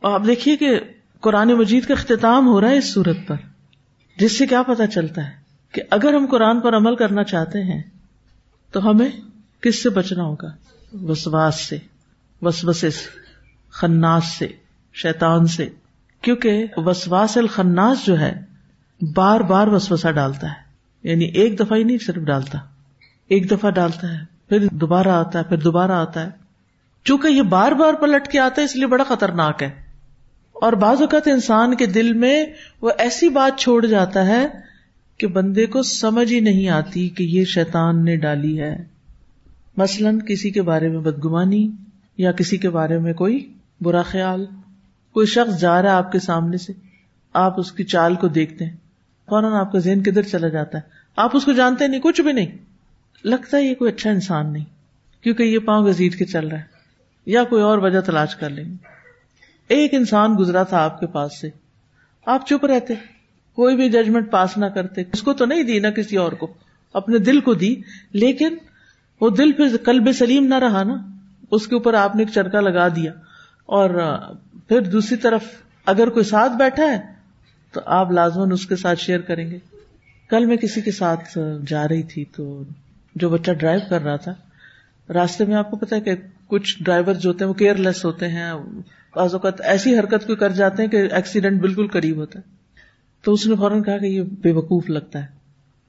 اور 0.00 0.12
آپ 0.12 0.26
دیکھیے 0.26 0.56
کہ 0.56 0.80
قرآن 1.20 1.48
مجید 1.48 1.86
کا 1.86 1.94
اختتام 1.94 2.46
ہو 2.46 2.60
رہا 2.60 2.70
ہے 2.70 2.78
اس 2.78 2.92
صورت 2.92 3.16
پر، 3.26 3.36
جس 4.18 4.38
سے 4.38 4.46
کیا 4.46 4.62
پتا 4.62 4.86
چلتا 4.86 5.26
ہے 5.26 5.32
کہ 5.72 5.82
اگر 5.90 6.14
ہم 6.14 6.26
قرآن 6.26 6.60
پر 6.60 6.76
عمل 6.76 6.96
کرنا 6.96 7.24
چاہتے 7.24 7.62
ہیں 7.62 7.82
تو 8.72 8.90
ہمیں 8.90 9.10
کس 9.60 9.82
سے 9.82 9.90
بچنا 9.90 10.22
ہوگا؟ 10.22 10.48
وسواس 11.02 11.60
سے، 11.60 11.78
وسوسے 12.42 12.90
سے، 12.90 13.08
خناس 13.70 14.24
سے، 14.26 14.48
شیطان 14.94 15.46
سے۔ 15.46 15.68
کیونکہ 16.22 16.66
وسواس 16.76 17.36
الخناس 17.36 18.06
جو 18.06 18.20
ہے، 18.20 18.40
بار 19.14 19.40
بار 19.40 19.66
وسوسا 19.66 20.10
ڈالتا 20.10 20.46
ہے۔ 20.46 20.70
یعنی 21.02 21.24
ایک 21.24 21.60
دفعہ 21.60 21.78
ہی 21.78 21.84
نہیں، 21.84 21.98
صرف 21.98 22.22
ڈالتا۔ 22.22 22.58
ایک 23.28 23.50
دفعہ 23.50 23.70
ڈالتا 23.70 24.12
ہے، 24.12 24.24
پھر 24.48 24.66
دوبارہ 24.72 25.08
آتا 25.08 25.38
ہے، 25.38 25.44
پھر 25.44 25.56
دوبارہ 25.56 25.92
آتا 25.92 26.24
ہے۔ 26.24 26.30
چونکہ 27.04 27.28
یہ 27.28 27.42
بار 27.42 27.72
بار 27.72 27.94
پلٹ 27.94 28.28
کے 28.28 28.38
آتا 28.38 28.60
ہے، 28.60 28.64
اس 28.64 28.76
لیے 28.76 28.86
بڑا 28.86 29.04
خطرناک 29.04 29.62
ہے۔ 29.62 29.70
اور 30.52 30.72
بعض 30.72 31.00
اوقات 31.00 31.28
انسان 31.28 31.76
کے 31.76 31.86
دل 31.86 32.12
میں 32.12 32.44
وہ 32.80 32.90
ایسی 32.98 33.28
بات 33.28 33.58
چھوڑ 33.58 33.86
جاتا 33.86 34.26
ہے 34.26 34.69
کہ 35.20 35.26
بندے 35.26 35.66
کو 35.66 35.82
سمجھ 35.82 36.32
ہی 36.32 36.40
نہیں 36.40 36.68
آتی 36.68 37.08
کہ 37.08 37.22
یہ 37.22 37.44
شیطان 37.44 38.04
نے 38.04 38.16
ڈالی 38.16 38.60
ہے۔ 38.60 38.84
مثلاً 39.76 40.18
کسی 40.18 40.50
کے 40.50 40.62
بارے 40.62 40.88
میں 40.88 40.98
بدگمانی 40.98 41.70
یا 42.18 42.32
کسی 42.32 42.56
کے 42.56 42.70
بارے 42.70 42.98
میں 42.98 43.12
کوئی 43.12 43.52
برا 43.80 44.02
خیال۔ 44.02 44.46
کوئی 45.12 45.26
شخص 45.26 45.60
جا 45.60 45.82
رہا 45.82 45.90
ہے 45.90 45.94
آپ 45.94 46.12
کے 46.12 46.18
سامنے 46.18 46.56
سے، 46.56 46.72
آپ 47.32 47.60
اس 47.60 47.72
کی 47.72 47.84
چال 47.84 48.14
کو 48.14 48.28
دیکھتے 48.28 48.64
ہیں۔ 48.64 48.76
فوراً 49.28 49.52
آپ 49.52 49.72
کا 49.72 49.78
ذہن 49.78 50.02
کدھر 50.02 50.22
چلا 50.22 50.48
جاتا 50.48 50.78
ہے؟ 50.78 50.82
آپ 51.16 51.36
اس 51.36 51.44
کو 51.44 51.52
جانتے 51.52 51.86
نہیں، 51.86 52.00
کچھ 52.00 52.20
بھی 52.20 52.32
نہیں۔ 52.32 52.58
لگتا 53.24 53.56
ہے 53.56 53.62
یہ 53.62 53.74
کوئی 53.74 53.92
اچھا 53.92 54.10
انسان 54.10 54.52
نہیں، 54.52 54.64
کیونکہ 55.22 55.42
یہ 55.42 55.58
پاؤں 55.58 55.84
گزید 55.84 56.14
کے 56.14 56.24
چل 56.24 56.48
رہا 56.48 56.58
ہے۔ 56.58 56.64
یا 57.26 57.44
کوئی 57.44 57.62
اور 57.62 57.78
وجہ 57.78 58.00
تلاش 58.00 58.36
کر 58.36 58.50
لیں 58.50 58.64
گے۔ 58.64 58.74
ایک 59.68 59.94
انسان 59.94 60.36
گزرا 60.38 60.62
تھا 60.62 60.84
آپ 60.84 61.00
کے 61.00 61.06
پاس 61.06 61.40
سے۔ 61.40 61.50
آپ 62.26 62.46
چپ 62.46 62.64
رہتے۔ 62.64 62.94
کوئی 63.60 63.76
بھی 63.76 63.90
ججمنٹ 63.90 64.30
پاس 64.30 64.58
نہ 64.58 64.66
کرتے۔ 64.66 65.02
اس 65.12 65.22
کو 65.22 65.32
تو 65.32 65.44
نہیں 65.44 65.62
دی 65.62 65.78
نہ 65.78 65.86
کسی 65.86 66.16
اور 66.16 66.32
کو۔ 66.32 66.52
اپنے 66.92 67.18
دل 67.18 67.40
کو 67.40 67.54
دی۔ 67.54 67.76
لیکن 68.12 68.56
وہ 69.20 69.30
دل 69.30 69.52
پھر 69.52 69.76
کلب 69.76 70.12
سلیم 70.12 70.46
نہ 70.46 70.54
رہا 70.54 70.82
نا۔ 70.82 70.94
اس 71.50 71.66
کے 71.66 71.74
اوپر 71.74 71.94
آپ 71.94 72.16
نے 72.16 72.22
ایک 72.22 72.34
چرکا 72.34 72.60
لگا 72.60 72.88
دیا۔ 72.88 73.12
اور 73.66 74.18
پھر 74.68 74.80
دوسری 74.80 75.16
طرف 75.16 75.42
اگر 75.86 76.08
کوئی 76.08 76.24
ساتھ 76.24 76.52
بیٹھا 76.52 76.82
ہے 76.82 77.00
تو 77.72 77.80
آپ 77.86 78.12
لازمن 78.12 78.52
اس 78.52 78.66
کے 78.66 78.76
ساتھ 78.76 79.00
شیئر 79.00 79.20
کریں 79.20 79.50
گے۔ 79.50 79.58
کل 80.30 80.46
میں 80.46 80.56
کسی 80.56 80.80
کے 80.80 80.90
ساتھ 80.90 81.38
جا 81.66 81.88
رہی 81.88 82.02
تھی 82.02 82.24
تو 82.24 82.62
جو 83.14 83.28
بچہ 83.28 83.50
ڈرائیو 83.50 83.80
کر 83.90 84.02
رہا 84.02 84.16
تھا، 84.16 84.34
راستے 85.12 85.44
میں 85.44 85.56
آپ 85.56 85.70
کو 85.70 85.76
پتا 85.76 85.96
ہے 85.96 86.00
کہ 86.00 86.14
کچھ 86.46 86.82
ڈرائیور 86.82 87.14
جو 87.14 87.30
ہوتے 87.30 87.44
ہیں 87.44 87.48
وہ 87.48 87.54
کیئر 87.54 87.74
لیس 87.74 88.04
ہوتے 88.04 88.28
ہیں۔ 88.28 88.52
بعض 89.16 89.34
اوقات 89.34 89.60
ایسی 89.60 89.98
حرکت 89.98 90.26
کو 90.26 90.36
کر 90.36 90.48
جاتے 90.48 90.82
ہیں 90.82 90.90
کہ 90.90 90.96
ایکسیڈنٹ 90.96 91.60
بالکل 91.60 91.86
قریب 91.86 92.16
ہوتا 92.16 92.38
ہے۔ 92.38 92.59
تو 93.22 93.32
اس 93.32 93.46
نے 93.46 93.56
فوراً 93.56 93.82
کہا 93.82 93.98
کہ 93.98 94.06
یہ 94.06 94.22
بے 94.22 94.52
وقوف 94.52 94.90
لگتا 94.90 95.18
ہے۔ 95.18 95.26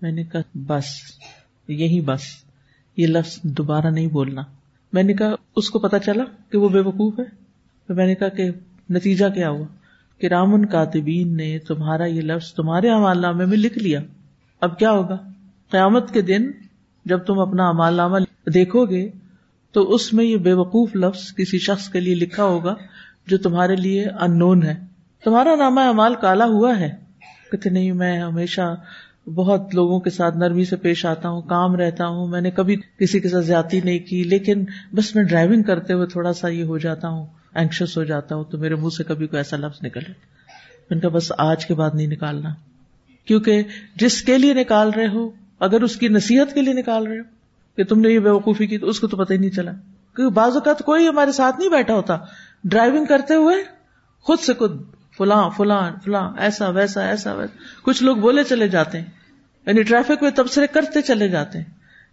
میں 0.02 0.12
نے 0.12 0.24
کہا، 0.24 0.42
بس، 0.56 0.86
یہی 1.68 2.02
بس۔ 2.02 2.22
یہ 2.98 3.08
لفظ 3.08 3.40
دوبارہ 3.44 3.88
نہیں 3.88 4.08
بولنا۔ 4.08 4.42
میں 4.94 5.04
نے 5.04 5.14
کہا، 5.14 5.32
اس 5.56 5.70
کو 5.70 5.80
پتا 5.80 6.00
چلا 6.00 6.24
کہ 6.50 6.58
وہ 6.58 6.70
بے 6.70 6.80
وقوف 6.80 7.20
ہے؟ 7.20 7.24
تو 7.88 7.94
میں 7.94 8.08
نے 8.08 8.16
کہا 8.16 8.30
کہ 8.30 8.50
نتیجہ 8.90 9.26
کیا 9.30 9.50
ہوا؟ 9.50 9.66
کہ 10.18 10.28
رامن 10.28 10.66
کاتبین 10.66 11.38
نے 11.38 11.60
تمہارا 11.60 12.06
یہ 12.06 12.22
لفظ 12.22 12.54
تمہارے 12.54 12.90
امال 12.90 13.22
نامے 13.22 13.46
میں 13.46 13.58
لکھ 13.58 13.78
لیا۔ 13.78 14.02
اب 14.62 14.80
کیا 14.80 14.92
ہوگا؟ 14.92 15.18
قیامت 15.70 16.12
کے 16.12 16.22
دن 16.22 16.52
جب 17.06 17.18
تم 17.18 17.40
اپنا 17.40 17.70
امال 17.70 17.94
نامہ 17.94 18.18
دیکھو 18.54 18.86
گے، 18.86 19.10
تو 19.72 19.94
اس 19.94 20.14
میں 20.14 20.26
یہ 20.26 20.38
بے 20.38 20.54
وقوف 20.54 20.96
لفظ 20.96 21.36
کسی 21.36 21.60
شخص 21.60 21.90
کے 21.90 22.00
لیے 22.00 22.16
لکھا 22.16 22.44
ہوگا 22.44 22.76
جو 23.28 23.38
تمہارے 23.38 23.76
لیے 23.76 24.06
ان 24.06 24.40
نون 24.40 24.64
ہے۔ 24.64 24.76
تمہارا 25.24 25.56
نامہ 25.56 25.80
امال 25.80 26.16
کالا 26.16 26.46
ہوا 26.46 26.80
ہے۔ 26.80 27.01
کہتے 27.52 27.70
نہیں، 27.70 27.92
میں 27.92 28.20
ہمیشہ 28.20 28.76
بہت 29.36 29.76
لوگوں 29.76 30.00
کے 30.00 30.10
ساتھ 30.10 30.38
نرمی 30.38 30.66
سے 30.66 30.76
پیش 30.76 31.06
آتا 31.06 31.30
ہوں، 31.30 31.42
کام 31.42 31.76
رہتا 31.76 32.08
ہوں، 32.08 32.28
میں 32.28 32.42
نے 32.42 32.52
کبھی 32.52 32.76
کسی 32.76 33.20
کے 33.20 33.30
ساتھ 33.30 33.46
زیادتی 33.46 33.82
نہیں 33.84 34.00
کی، 34.00 34.24
لیکن 34.24 34.66
بس 34.96 35.16
میں 35.16 35.24
ڈرائیونگ 35.24 35.64
کرتے 35.64 35.94
ہوئے 35.94 36.08
تھوڑا 36.08 36.34
سا 36.34 36.48
یہ 36.48 36.64
ہو 36.64 36.78
جاتا 36.78 37.08
ہوں 37.08 37.26
اینکشس 37.54 37.98
ہو 37.98 38.04
جاتا 38.04 38.36
ہوں، 38.36 38.44
تو 38.44 38.58
میرے 38.58 38.76
منہ 38.76 38.90
سے 38.90 39.04
کبھی 39.04 39.28
کوئی 39.28 39.40
ایسا 39.40 39.58
لفظ 39.58 39.86
نکلے 39.86 40.12
ان 40.90 41.00
کا 41.00 41.08
بس 41.08 41.32
آج 41.38 41.66
کے 41.66 41.74
بعد 41.74 41.90
نہیں 41.94 42.08
نکالنا۔ 42.08 42.50
کیونکہ 43.26 43.64
جس 43.96 44.22
کے 44.22 44.38
لیے 44.38 44.54
نکال 44.54 44.90
رہے 44.90 45.08
ہو، 45.08 45.30
اگر 45.60 45.82
اس 45.82 45.96
کی 45.96 46.08
نصیحت 46.08 46.54
کے 46.54 46.62
لیے 46.62 46.74
نکال 46.74 47.08
رہے 47.08 47.18
ہو 47.18 47.24
کہ 47.76 47.84
تم 47.84 48.00
نے 48.00 48.10
یہ 48.10 48.20
بے 48.20 48.30
وقوفی 48.30 48.68
کی، 48.68 48.78
تو 48.78 48.88
اس 48.88 49.00
کو 49.00 49.08
تو 49.08 49.18
پتہ 49.18 49.34
ہی 49.34 49.38
نہیں 49.38 49.50
چلا۔ 49.50 49.72
کیونکہ 50.16 50.34
بعض 50.34 50.54
اوقات 50.54 50.80
کوئی 50.80 51.08
ہمارے 51.08 51.32
ساتھ 51.32 51.60
نہیں 51.60 51.70
بیٹھا 51.70 51.94
ہوتا۔ 51.94 52.18
ڈرائیونگ 52.64 53.06
کرتے 53.06 53.34
ہوئے 53.34 53.56
خود 54.22 54.40
سے 54.40 54.54
خود 54.54 54.82
فلاں 55.18 55.50
فلاں 55.50 55.92
فلاں، 56.06 56.34
ایسا، 56.38 56.70
ویسا 56.70 57.06
ایسا، 57.06 57.34
ویسا۔ 57.34 57.56
کچھ 57.82 58.04
لوگ 58.04 58.18
بولے 58.18 58.44
چلے 58.44 58.68
جاتے 58.68 59.00
ہیں 59.00 59.06
یعنی 59.66 59.84
ٹریفک 59.84 60.24
میں 60.24 60.32
تبصرے 60.32 60.68
کرتے 60.68 61.02
چلے 61.02 61.28
جاتے 61.28 61.58
ہیں۔ 61.58 61.66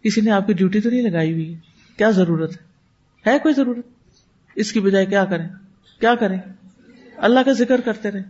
کسی 0.05 0.21
نے 0.21 0.31
آپ 0.31 0.47
کی 0.47 0.53
ڈیوٹی 0.53 0.81
تو 0.81 0.91
نہیں 0.91 1.03
لگائی 1.03 1.33
ہوئی؟ 1.33 1.55
کیا 1.97 2.11
ضرورت 2.11 2.53
ہے؟ 2.53 3.31
ہے 3.31 3.39
کوئی 3.39 3.55
ضرورت؟ 3.55 3.87
اس 4.55 4.73
کی 4.73 4.81
بجائے 4.81 5.07
کیا 5.07 5.25
کریں؟ 5.25 5.49
کیا 6.01 6.15
کریں؟ 6.15 6.39
اللہ 7.17 7.41
کا 7.41 7.53
ذکر 7.53 7.81
کرتے 7.81 8.11
رہے 8.11 8.23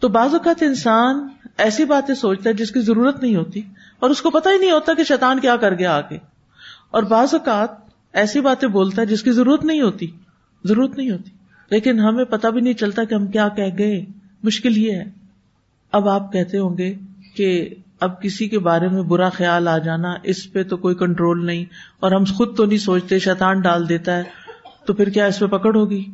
تو 0.00 0.08
بعض 0.08 0.32
اوقات 0.32 0.62
انسان 0.62 1.28
ایسی 1.58 1.84
باتیں 1.84 2.14
سوچتا 2.14 2.50
ہے 2.50 2.54
جس 2.54 2.70
کی 2.70 2.80
ضرورت 2.80 3.22
نہیں 3.22 3.36
ہوتی، 3.36 3.62
اور 3.98 4.10
اس 4.10 4.22
کو 4.22 4.30
پتا 4.30 4.50
ہی 4.50 4.58
نہیں 4.58 4.70
ہوتا 4.70 4.94
کہ 4.94 5.04
شیطان 5.04 5.40
کیا 5.40 5.56
کر 5.56 5.74
گیا 5.74 5.96
آگے۔ 5.96 6.18
اور 6.90 7.02
بعض 7.02 7.34
اوقات 7.34 7.70
ایسی 8.12 8.40
باتیں 8.40 8.68
بولتا 8.68 9.02
ہے 9.02 9.06
جس 9.06 9.22
کی 9.22 9.32
ضرورت 9.32 9.64
نہیں 9.64 9.80
ہوتی، 9.80 10.06
ضرورت 10.64 10.96
نہیں 10.96 11.10
ہوتی۔ 11.10 11.30
لیکن 11.72 12.00
ہمیں 12.00 12.24
پتا 12.24 12.50
بھی 12.50 12.60
نہیں 12.60 12.74
چلتا 12.74 13.04
کہ 13.04 13.14
ہم 13.14 13.26
کیا 13.26 13.48
کہہ 13.48 13.78
گئے۔ 13.78 14.04
مشکل 14.42 14.78
یہ 14.78 14.92
ہے۔ 14.92 15.04
اب 15.92 16.08
آپ 16.08 16.32
کہتے 16.32 16.58
ہوں 16.58 16.78
گے 16.78 16.94
کہ 17.36 17.74
اب 18.00 18.22
کسی 18.22 18.48
کے 18.48 18.58
بارے 18.58 18.88
میں 18.88 19.02
برا 19.02 19.28
خیال 19.28 19.68
آ 19.68 19.78
جانا، 19.78 20.14
اس 20.22 20.52
پہ 20.52 20.62
تو 20.62 20.76
کوئی 20.76 20.94
کنٹرول 20.94 21.46
نہیں 21.46 21.64
اور 22.00 22.12
ہم 22.12 22.24
خود 22.24 22.56
تو 22.56 22.64
نہیں 22.64 22.78
سوچتے 22.78 23.18
شیطان 23.18 23.60
ڈال 23.60 23.88
دیتا 23.88 24.16
ہے، 24.16 24.22
تو 24.86 24.92
پھر 24.92 25.08
کیا 25.08 25.26
اس 25.26 25.38
پہ 25.38 25.46
پکڑ 25.46 25.76
ہوگی؟ 25.76 26.04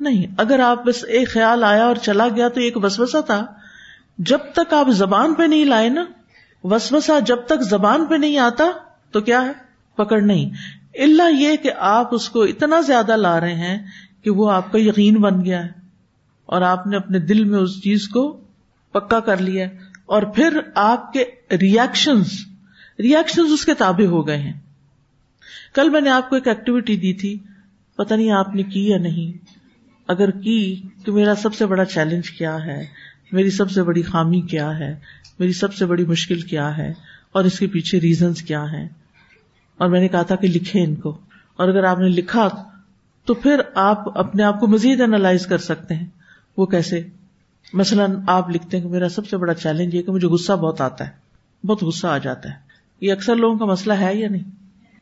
نہیں۔ 0.00 0.26
اگر 0.38 0.60
آپ 0.60 0.84
بس 0.84 1.04
ایک 1.08 1.28
خیال 1.28 1.64
آیا 1.64 1.84
اور 1.84 1.96
چلا 1.96 2.28
گیا 2.36 2.48
تو 2.48 2.60
ایک 2.60 2.84
وسوسا 2.84 3.20
تھا۔ 3.20 3.46
جب 4.18 4.38
تک 4.54 4.72
آپ 4.72 4.88
زبان 4.88 5.34
پہ 5.34 5.42
نہیں 5.42 5.64
لائے 5.64 5.88
نا 5.88 6.04
وسوسا 6.64 7.18
جب 7.18 7.36
تک 7.46 7.62
زبان 7.62 8.06
پہ 8.06 8.14
نہیں 8.14 8.38
آتا 8.38 8.64
تو 9.10 9.20
کیا 9.20 9.44
ہے؟ 9.44 9.52
پکڑ 9.96 10.20
نہیں۔ 10.20 10.50
اللہ 10.98 11.32
یہ 11.32 11.56
کہ 11.56 11.70
آپ 11.78 12.14
اس 12.14 12.28
کو 12.28 12.42
اتنا 12.42 12.80
زیادہ 12.80 13.16
لا 13.16 13.40
رہے 13.40 13.54
ہیں 13.54 13.78
کہ 14.26 14.30
وہ 14.30 14.52
آپ 14.52 14.72
کا 14.72 14.78
یقین 14.78 15.14
بن 15.14 15.44
گیا 15.44 15.64
ہے 15.64 15.68
اور 16.46 16.62
آپ 16.62 16.86
نے 16.86 16.96
اپنے 16.96 17.18
دل 17.18 17.44
میں 17.44 17.58
اس 17.58 17.82
چیز 17.82 18.08
کو 18.08 18.40
پکا 18.92 19.20
کر 19.20 19.36
لیا 19.36 19.66
اور 20.06 20.22
پھر 20.22 20.60
آپ 20.74 21.12
کے 21.12 21.24
ریئیکشن 21.60 22.18
ریئیکشن 22.98 23.42
اس 23.52 23.64
کے 23.64 23.74
تابع 23.74 24.06
ہو 24.06 24.26
گئے 24.26 24.36
ہیں۔ 24.36 24.52
کل 25.74 25.90
میں 25.90 26.00
نے 26.00 26.10
آپ 26.10 26.28
کو 26.28 26.34
ایک 26.34 26.48
ایکٹیویٹی 26.48 26.96
دی 26.96 27.12
تھی، 27.12 27.38
پتہ 27.96 28.14
نہیں 28.14 28.30
آپ 28.30 28.54
نے 28.54 28.62
کی 28.62 28.88
یا 28.88 28.98
نہیں۔ 28.98 29.46
اگر 30.06 30.30
کی 30.30 30.82
تو 31.04 31.12
میرا 31.12 31.34
سب 31.34 31.54
سے 31.54 31.66
بڑا 31.66 31.84
چیلنج 31.84 32.30
کیا 32.30 32.64
ہے؟ 32.64 32.86
میری 33.32 33.50
سب 33.50 33.70
سے 33.70 33.82
بڑی 33.82 34.02
خامی 34.02 34.40
کیا 34.40 34.78
ہے؟ 34.78 34.94
میری 35.38 35.52
سب 35.52 35.74
سے 35.74 35.86
بڑی 35.86 36.04
مشکل 36.04 36.40
کیا 36.40 36.76
ہے؟ 36.76 36.92
اور 37.32 37.44
اس 37.44 37.58
کے 37.58 37.66
پیچھے 37.66 38.00
ریزنس 38.00 38.42
کیا 38.42 38.72
ہے 38.72 38.88
اور 39.78 39.88
میں 39.88 40.00
نے 40.00 40.08
کہا 40.08 40.22
تھا 40.22 40.36
کہ 40.36 40.48
لکھے 40.48 40.84
ان 40.84 40.94
کو۔ 40.94 41.18
اور 41.56 41.68
اگر 41.68 41.84
آپ 41.84 41.98
نے 41.98 42.08
لکھا 42.08 42.48
تو 43.26 43.34
پھر 43.34 43.60
آپ 43.74 44.18
اپنے 44.18 44.42
آپ 44.42 44.60
کو 44.60 44.66
مزید 44.66 45.00
اینالائز 45.00 45.46
کر 45.46 45.58
سکتے 45.58 45.94
ہیں۔ 45.94 46.06
وہ 46.56 46.66
کیسے؟ 46.66 47.02
مثلاً 47.72 48.16
آپ 48.26 48.50
لکھتے 48.50 48.76
ہیں 48.76 48.84
کہ 48.84 48.90
میرا 48.90 49.08
سب 49.08 49.28
سے 49.28 49.36
بڑا 49.36 49.54
چیلنج 49.54 49.94
یہ 49.94 50.02
کہ 50.02 50.12
مجھے 50.12 50.28
غصہ 50.28 50.52
بہت 50.52 50.80
آتا 50.80 51.06
ہے۔ 51.06 51.12
بہت 51.66 51.82
غصہ 51.82 52.06
آ 52.06 52.18
جاتا 52.18 52.48
ہے۔ 52.48 52.54
یہ 53.00 53.12
اکثر 53.12 53.36
لوگوں 53.36 53.58
کا 53.58 53.64
مسئلہ 53.64 53.92
ہے 53.92 54.16
یا 54.16 54.28
نہیں؟ 54.28 54.50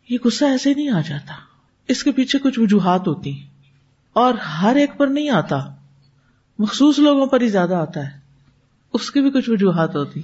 یہ 0.09 0.19
غصہ 0.25 0.45
ایسے 0.45 0.75
نہیں 0.75 0.91
آ 0.91 1.01
جاتا۔ 1.09 1.35
اس 1.89 2.05
کے 2.05 2.13
پیچھے 2.13 2.39
کچھ 2.39 2.61
وجوہات 2.61 3.09
ہوتی 3.09 3.33
ہیں۔ 3.33 3.47
اور 4.13 4.35
ہر 4.35 4.77
ایک 4.77 4.91
پر 4.97 5.07
نہیں 5.07 5.31
آتا۔ 5.31 5.59
مخصوص 6.59 6.99
لوگوں 6.99 7.27
پر 7.27 7.41
ہی 7.41 7.49
زیادہ 7.49 7.75
آتا 7.75 8.07
ہے۔ 8.07 8.19
اس 8.93 9.11
کی 9.11 9.21
بھی 9.21 9.31
کچھ 9.31 9.51
وجوہات 9.51 9.97
ہوتی 9.97 10.23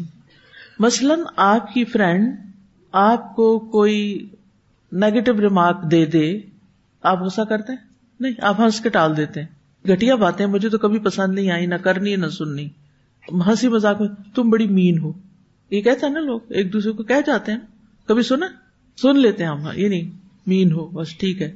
مثلاً 0.78 1.20
آپ 1.36 1.72
کی 1.72 1.84
فرینڈ 1.84 2.36
آپ 2.92 3.36
کو 3.36 3.58
کوئی 3.58 4.28
نیگیٹو 4.92 5.40
ریمارک 5.40 5.90
دے 5.90 6.06
دے، 6.06 6.40
آپ 7.02 7.22
غصہ 7.22 7.40
کرتے 7.40 7.72
ہیں؟ 7.72 7.89
نہیں، 8.20 8.32
آپ 8.42 8.60
ہنس 8.60 8.80
کے 8.80 8.88
ٹال 8.88 9.16
دیتے 9.16 9.40
ہیں۔ 9.40 9.48
گٹیا 9.88 10.14
باتیں، 10.14 10.46
مجھے 10.46 10.68
تو 10.68 10.78
کبھی 10.78 10.98
پسند 10.98 11.34
نہیں 11.34 11.50
آئی 11.50 11.66
نہ 11.66 11.74
کرنی، 11.74 12.16
نہ 12.16 12.26
سننی۔ 12.26 12.68
ہنسی 13.46 13.68
مذاق 13.68 14.00
میں، 14.00 14.08
تم 14.34 14.50
بڑی 14.50 14.66
مین 14.66 14.98
ہو۔ 14.98 15.12
یہ 15.70 15.80
کہتے 15.80 16.06
ہیں 16.06 16.12
نا 16.12 16.20
لوگ، 16.20 16.40
ایک 16.48 16.72
دوسرے 16.72 16.92
کو 16.92 17.02
کہہ 17.02 17.26
جاتے 17.26 17.52
ہیں۔ 17.52 17.58
کبھی 18.06 18.22
سنا؟ 18.22 18.46
سن 19.02 19.18
لیتے 19.18 19.44
ہیں 19.44 19.50
ہم، 19.50 19.68
یہ 19.74 19.88
نہیں، 19.88 20.10
مین 20.46 20.72
ہو، 20.72 20.86
بس 20.86 21.16
ٹھیک 21.16 21.42
ہے۔ 21.42 21.52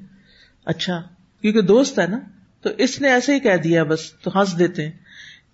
اچھا 0.64 1.02
کیونکہ 1.40 1.61
دوست 1.61 1.99
ہے 1.99 2.06
نا، 2.06 2.18
تو 2.62 2.71
اس 2.78 3.00
نے 3.00 3.09
ایسے 3.09 3.35
ہی 3.35 3.40
کہہ 3.40 3.56
دیا، 3.56 3.85
بس 3.85 4.12
تو 4.12 4.40
ہنس 4.40 4.59
دیتے 4.59 4.85
ہیں۔ 4.85 4.92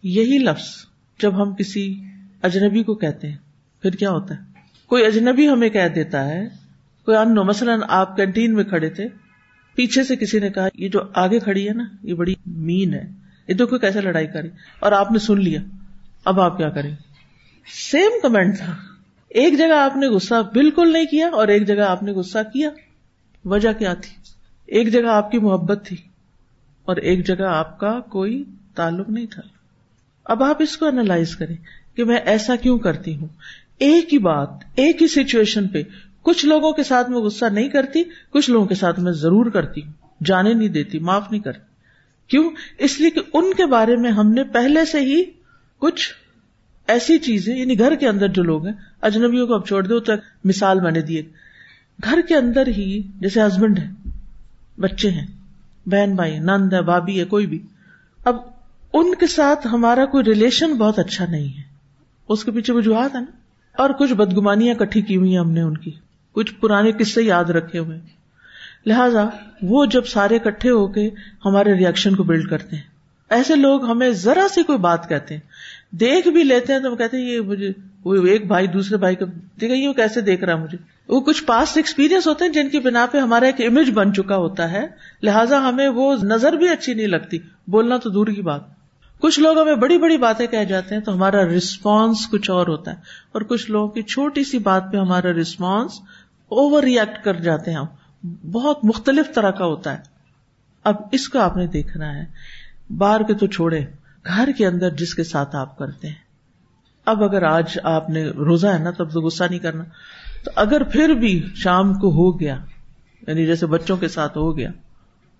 یہی 0.02 0.38
لفظ 0.38 0.66
جب 1.22 1.42
ہم 1.42 1.54
کسی 1.54 2.00
اجنبی 2.42 2.82
کو 2.82 2.94
کہتے 2.94 3.28
ہیں، 3.28 3.36
پھر 3.82 3.90
کیا 3.90 4.10
ہوتا 4.10 4.34
ہے؟ 4.34 4.40
کوئی 4.86 5.06
اجنبی 5.06 5.48
ہمیں 5.48 5.68
کہہ 5.68 5.88
دیتا 5.94 6.28
ہے، 6.28 6.48
کوئی 7.04 7.16
ان 7.16 7.34
مثلاً 7.34 7.80
آپ 7.88 8.16
کینٹین 8.16 8.54
میں 8.54 8.64
کھڑے 8.64 8.90
تھے 8.90 9.08
پیچھے 9.80 10.04
سے 10.04 10.16
کسی 10.16 10.38
نے 10.38 10.50
کہا، 10.50 10.68
یہ 10.74 10.88
جو 10.88 11.00
آگے 11.14 11.38
کھڑی 11.38 11.68
ہے 11.68 11.74
نا، 11.74 11.84
یہ 12.02 12.14
بڑی 12.14 12.34
مین 12.46 12.94
ہے۔ 12.94 13.04
یہ 13.48 13.54
دیکھو 13.54 13.78
کیسے 13.78 14.00
لڑائی 14.00 14.26
کری 14.26 14.48
اور 14.80 14.92
آپ 14.92 15.12
نے 15.12 15.18
سن 15.18 15.40
لیا۔ 15.40 15.60
اب 16.24 16.40
آپ 16.40 16.56
کیا 16.56 16.70
کریں؟ 16.70 16.96
سیم 17.90 18.10
کمنٹ 18.22 18.58
تھا۔ 18.58 18.76
ایک 19.28 19.58
جگہ 19.58 19.72
آپ 19.72 19.96
نے 19.96 20.06
غصہ 20.06 20.34
بالکل 20.54 20.92
نہیں 20.92 21.04
کیا 21.04 21.28
اور 21.28 21.48
ایک 21.48 21.66
جگہ 21.66 21.80
آپ 21.80 22.02
نے 22.02 22.12
غصہ 22.12 22.38
کیا۔ 22.52 22.70
وجہ 23.44 23.72
کیا 23.72 23.94
تھی؟ 23.94 24.16
ایک 24.66 24.92
جگہ 24.92 25.06
آپ 25.06 25.30
کی 25.30 25.38
محبت 25.38 25.86
تھی 25.86 25.96
اور 26.84 26.96
ایک 26.96 27.26
جگہ 27.26 27.44
آپ 27.44 27.78
کا 27.78 28.00
کوئی 28.00 28.44
تعلق 28.74 29.08
نہیں 29.08 29.26
تھا۔ 29.26 29.42
اب 30.24 30.42
آپ 30.42 30.62
اس 30.62 30.76
کو 30.76 30.86
اینالائز 30.86 31.36
کریں 31.36 31.56
کہ 31.96 32.04
میں 32.04 32.16
ایسا 32.16 32.56
کیوں 32.56 32.78
کرتی 32.78 33.16
ہوں؟ 33.16 33.28
ایک 33.78 34.12
ہی 34.12 34.18
بات، 34.18 34.48
ایک 34.74 35.02
ہی 35.02 35.08
سچویشن 35.08 35.68
پہ 35.68 35.82
کچھ 36.22 36.46
لوگوں 36.46 36.72
کے 36.72 36.82
ساتھ 36.82 37.10
میں 37.10 37.18
غصہ 37.18 37.44
نہیں 37.44 37.68
کرتی، 37.68 38.02
کچھ 38.30 38.50
لوگوں 38.50 38.66
کے 38.66 38.74
ساتھ 38.74 39.00
میں 39.00 39.12
ضرور 39.12 39.46
کرتی 39.46 39.82
ہوں 39.82 39.92
جانے 40.24 40.54
نہیں 40.54 40.68
دیتی، 40.68 40.98
معاف 40.98 41.30
نہیں 41.30 41.40
کرتی۔ 41.40 41.60
کیوں؟ 42.28 42.50
اس 42.78 43.00
لیے 43.00 43.10
کہ 43.10 43.20
ان 43.32 43.54
کے 43.56 43.66
بارے 43.66 43.96
میں 43.96 44.10
ہم 44.10 44.32
نے 44.32 44.44
پہلے 44.44 44.84
سے 44.84 45.00
ہی 45.00 45.24
کچھ 45.78 46.10
ایسی 46.86 47.18
چیزیں 47.18 47.56
یعنی 47.56 47.78
گھر 47.78 47.94
کے 47.94 48.08
اندر 48.08 48.28
جو 48.28 48.42
لوگ 48.42 48.66
ہیں، 48.66 48.74
اجنبیوں 49.00 49.46
کو 49.46 49.54
اب 49.54 49.66
چھوڑ 49.66 49.82
دو 49.86 50.00
تو 50.00 50.12
مثال 50.44 50.80
میں 50.80 50.90
نے 50.90 51.02
دی 51.02 51.22
گھر 52.04 52.20
کے 52.28 52.36
اندر 52.36 52.66
ہی 52.66 53.02
جیسے 53.20 53.42
ہسبینڈ 53.42 53.78
ہے 53.78 53.90
بچے 54.80 55.10
ہیں، 55.10 55.26
بہن 55.86 56.14
بھائی 56.14 56.38
نند 56.38 56.72
ہے، 56.72 56.82
بھابھی 56.82 57.20
ہے، 57.20 57.24
کوئی 57.24 57.46
بھی۔ 57.46 57.58
اب 58.24 58.36
ان 58.92 59.14
کے 59.14 59.26
ساتھ 59.26 59.66
ہمارا 59.72 60.04
کوئی 60.04 60.24
ریلیشن 60.24 60.74
بہت 60.74 60.98
اچھا 60.98 61.26
نہیں 61.26 61.58
ہے۔ 61.58 61.62
اس 62.28 62.44
کے 62.44 62.50
پیچھے 62.50 62.72
وجوہات 62.72 63.14
ہے 63.14 63.20
نا۔ 63.20 63.38
اور 63.82 63.90
کچھ 63.90 64.12
بدگمانیاں 64.12 64.74
کٹھی 64.74 65.02
کی 65.02 65.16
ہوئی 65.16 65.30
ہیں 65.30 65.38
ہم 65.38 65.50
نے 65.50 65.62
ان 65.62 65.76
کی۔ 65.76 65.90
کچھ 66.32 66.54
پرانے 66.54 66.92
قصے 66.92 67.22
یاد 67.22 67.44
رکھے 67.44 67.78
ہوئے 67.78 67.98
لہذا 68.86 69.26
وہ 69.62 69.86
جب 69.86 70.06
سارے 70.06 70.38
کٹھے 70.38 70.70
ہو 70.70 70.86
کے 70.86 71.10
ہمارے 71.44 71.72
ریئیکشن 71.72 72.14
کو 72.14 72.22
بلڈ 72.22 72.50
کرتے 72.50 72.76
ہیں۔ 72.76 72.82
ایسے 73.30 73.56
لوگ 73.56 73.84
ہمیں 73.84 74.10
ذرا 74.10 74.46
سی 74.54 74.62
کوئی 74.62 74.78
بات 74.78 75.08
کہتے 75.08 75.34
ہیں۔ 75.34 75.40
دیکھ 75.94 76.28
بھی 76.28 76.44
لیتے 76.44 76.72
ہیں 76.72 76.80
تو 76.80 76.96
کہتے 76.96 77.16
ہیں، 77.16 77.24
یہ 77.24 77.40
مجھے، 77.40 77.72
وہ 78.04 78.14
ایک 78.14 78.46
بھائی، 78.46 78.66
دوسرے 78.66 78.96
بھائی 78.96 79.16
کو 79.16 79.24
دیکھا 79.60 79.74
یہ 79.74 79.92
کیسے 79.92 80.20
دیکھ 80.20 80.44
رہا 80.44 80.56
مجھے۔ 80.56 80.78
وہ 81.08 81.20
کچھ 81.20 81.44
پاسٹ 81.44 81.76
ایکسپیرینس 81.76 82.26
ہوتے 82.26 82.44
ہیں 82.44 82.52
جن 82.52 82.68
کی 82.68 82.78
بنا 82.78 83.06
پہ 83.12 83.18
ہمارا 83.18 83.46
ایک 83.46 83.60
امیج 83.60 83.90
بن 83.90 84.14
چکا 84.14 84.36
ہوتا 84.36 84.72
ہے۔ 84.72 84.86
لہٰذا 85.22 85.68
ہمیں 85.68 85.88
وہ 85.88 86.16
نظر 86.22 86.52
بھی 86.52 86.68
اچھی 86.68 86.94
نہیں 86.94 87.06
لگتی۔ 87.06 87.38
بولنا 87.66 87.96
تو 87.96 88.10
دور 88.10 88.26
کی 88.26 88.42
بات۔ 88.42 88.60
کچھ 89.20 89.40
لوگ 89.40 89.58
ہمیں 89.58 89.74
بڑی 89.74 89.98
بڑی 89.98 90.18
باتیں 90.18 90.46
کہہ 90.46 90.64
جاتے 90.64 90.94
ہیں 90.94 91.02
تو 91.02 91.12
ہمارا 91.12 91.44
رسپانس 91.44 92.28
کچھ 92.30 92.50
اور 92.50 92.66
ہوتا 92.66 92.90
ہے۔ 92.90 92.96
اور 93.32 93.42
کچھ 93.42 93.70
لوگوں 93.70 93.88
کی 93.88 94.02
چھوٹی 94.02 94.44
سی 94.44 94.58
بات 94.58 94.92
پہ 94.92 94.96
ہمارا 94.96 95.32
رسپانس 95.32 96.00
اوور 96.50 96.82
ریئیکٹ 96.82 97.24
کر 97.24 97.34
جاتے 97.34 97.70
ہیں 97.70 97.78
ہم۔ 97.78 97.86
بہت 98.50 98.84
مختلف 98.84 99.34
طرح 99.34 99.50
کا 99.50 99.64
ہوتا 99.64 99.92
ہے۔ 99.92 100.02
اب 100.84 100.94
اس 101.12 101.28
کو 101.28 101.38
آپ 101.38 101.56
نے 101.56 101.66
دیکھنا 101.66 102.14
ہے۔ 102.14 102.24
باہر 102.96 103.22
کے 103.22 103.34
تو 103.34 103.46
چھوڑے، 103.46 103.80
گھر 104.26 104.48
کے 104.58 104.66
اندر 104.66 104.90
جس 104.90 105.14
کے 105.14 105.24
ساتھ 105.24 105.56
آپ 105.56 105.78
کرتے 105.78 106.08
ہیں۔ 106.08 106.14
اب 107.04 107.24
اگر 107.24 107.42
آج 107.42 107.78
آپ 107.82 108.10
نے 108.10 108.24
روزہ 108.24 108.66
ہے 108.66 108.78
نا، 108.78 108.90
تب 108.90 109.12
تو 109.12 109.20
غصہ 109.20 109.44
نہیں 109.50 109.58
کرنا۔ 109.58 109.84
تو 110.44 110.50
اگر 110.56 110.82
پھر 110.82 111.08
بھی 111.08 111.46
شام 111.54 111.94
کو 111.94 112.08
ہو 112.10 112.40
گیا 112.40 112.58
یعنی 113.26 113.46
جیسے 113.46 113.66
بچوں 113.66 113.96
کے 113.96 114.08
ساتھ 114.08 114.38
ہو 114.38 114.56
گیا، 114.58 114.70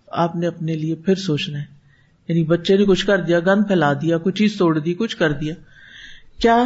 آپ 0.07 0.37
نے 0.37 0.47
اپنے 0.47 0.75
لیے 0.75 0.95
پھر 0.95 1.14
سوچنا 1.14 1.59
ہے۔ 1.59 1.64
یعنی 2.29 2.45
بچے 2.45 2.76
نے 2.76 2.85
کچھ 2.85 3.07
کر 3.07 3.21
دیا 3.21 3.40
گن 3.40 3.62
پھیلا 3.62 3.93
دیا، 3.93 4.19
کوئی 4.19 4.33
چیز 4.33 4.59
توڑ 4.59 4.79
دی، 4.79 4.95
کچھ 4.95 5.17
کر 5.17 5.33
دیا۔ 5.33 5.55
کیا 6.40 6.64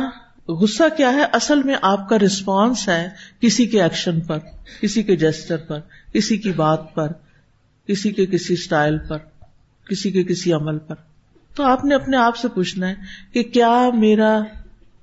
غصہ 0.49 0.83
کیا 0.97 1.13
ہے؟ 1.13 1.25
اصل 1.33 1.63
میں 1.63 1.75
آپ 1.83 2.09
کا 2.09 2.19
ریسپانس 2.19 2.89
ہے 2.89 3.09
کسی 3.41 3.67
کے 3.67 3.83
ایکشن 3.83 4.21
پر، 4.21 4.39
کسی 4.81 5.03
کے 5.03 5.17
جسٹر 5.17 5.57
پر، 5.57 5.81
کسی 6.13 6.37
کی 6.37 6.53
بات 6.53 6.95
پر، 6.95 7.09
کسی 7.87 8.11
کے 8.11 8.27
کسی 8.27 8.55
اسٹائل 8.55 8.99
پر، 8.99 9.19
کسی 9.91 10.11
کے 10.11 10.25
کسی 10.25 10.53
عمل 10.53 10.79
پر۔ 10.79 10.95
تو 11.55 11.65
آپ 11.65 11.85
نے 11.85 11.95
اپنے 11.95 12.17
آپ 12.17 12.37
سے 12.37 12.49
پوچھنا 12.49 12.89
ہے 12.89 12.95
کہ 13.33 13.43
کیا 13.43 13.91
میرا 13.95 14.41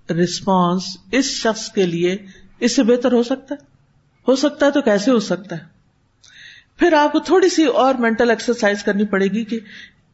ریسپانس 0.09 0.97
اس 1.11 1.25
شخص 1.25 1.71
کے 1.71 1.85
لیے 1.85 2.17
اس 2.59 2.75
سے 2.75 2.83
بہتر 2.83 3.11
ہو 3.11 3.23
سکتا 3.23 3.55
ہے؟ 3.55 3.65
ہو 4.27 4.35
سکتا 4.35 4.65
ہے 4.65 4.71
تو 4.71 4.81
کیسے 4.81 5.11
ہو 5.11 5.19
سکتا 5.19 5.57
ہے؟ 5.57 5.63
پھر 6.77 6.93
آپ 6.93 7.11
کو 7.11 7.19
تھوڑی 7.19 7.49
سی 7.49 7.65
اور 7.65 7.95
مینٹل 7.95 8.29
ایکسرسائز 8.29 8.83
کرنی 8.83 9.05
پڑے 9.05 9.27
گی 9.27 9.45
کہ 9.45 9.59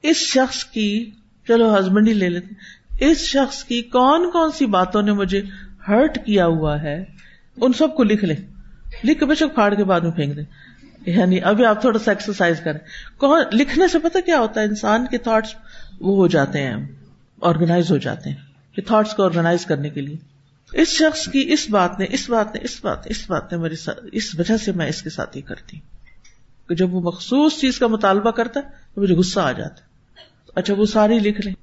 اس 0.01 0.17
شخص 0.17 0.65
کی، 0.65 1.11
چلو 1.47 1.79
ہسبینڈ 1.79 2.07
ہی 2.07 2.13
لے 2.13 2.29
لیتے 2.29 2.53
اس 2.99 3.17
شخص 3.17 3.63
کی 3.63 3.81
کون 3.81 4.31
کون 4.31 4.51
سی 4.51 4.65
باتوں 4.65 5.01
نے 5.01 5.11
مجھے 5.13 5.41
ہرٹ 5.87 6.25
کیا 6.25 6.45
ہوا 6.45 6.81
ہے؟ 6.81 7.05
ان 7.61 7.73
سب 7.73 7.95
کو 7.95 8.03
لکھ 8.03 8.25
لیں۔ 8.25 8.35
لکھ 9.03 9.19
کے 9.19 9.25
بے 9.25 9.35
شک 9.35 9.53
پھاڑ 9.53 9.73
کے 9.73 9.83
بعد 9.83 10.01
میں 10.01 10.11
پھینک 10.11 10.35
دیں۔ 10.35 10.43
یعنی 11.05 11.41
ابھی 11.41 11.65
آپ 11.65 11.81
تھوڑا 11.81 11.99
سا 11.99 12.11
ایکسرسائز 12.11 12.59
کریں۔ 12.59 12.79
کون 13.17 13.41
لکھنے 13.53 13.87
سے 13.87 13.99
پتا 13.99 14.19
کیا 14.19 14.39
ہوتا 14.39 14.61
ہے؟ 14.61 14.65
انسان 14.65 15.05
کے 15.11 15.17
تھاٹس 15.17 15.55
وہ 15.99 16.15
ہو 16.15 16.27
جاتے 16.27 16.61
ہیں 16.61 16.75
آرگنائز 17.41 17.91
ہو 17.91 17.97
جاتے 17.97 18.29
ہیں 18.29 18.37
تھاٹس 18.87 19.13
کو 19.13 19.23
آرگنائز 19.23 19.65
کرنے 19.65 19.89
کے 19.89 20.01
لیے۔ 20.01 20.15
اس 20.73 20.87
شخص 20.87 21.27
کی 21.27 21.45
اس 21.47 21.69
بات 21.69 21.99
نے 21.99 22.05
اس 22.09 22.29
بات 22.29 22.55
نے 22.55 22.61
اس 22.63 22.79
بات 22.85 22.97
اس 23.05 23.29
بات 23.29 23.51
نے 23.51 23.57
میری 23.57 23.75
اس 24.11 24.39
وجہ 24.39 24.57
سے 24.57 24.71
میں 24.71 24.87
اس 24.87 25.01
کے 25.01 25.09
ساتھ 25.09 25.37
ہی 25.37 25.41
کرتی۔ 25.41 25.77
ہوں 25.77 25.87
کہ 26.69 26.75
جب 26.75 26.93
وہ 26.93 27.01
مخصوص 27.01 27.57
چیز 27.57 27.79
کا 27.79 27.87
مطالبہ 27.87 28.31
کرتا 28.31 28.59
ہے 28.59 28.69
تو 28.95 29.01
مجھے 29.01 29.15
غصہ 29.15 29.39
آ 29.39 29.51
جاتا۔ 29.51 29.75
ہے 29.75 30.25
اچھا 30.55 30.73
وہ 30.73 30.85
ساری 30.85 31.19
لکھ 31.19 31.41
لیں۔ 31.41 31.53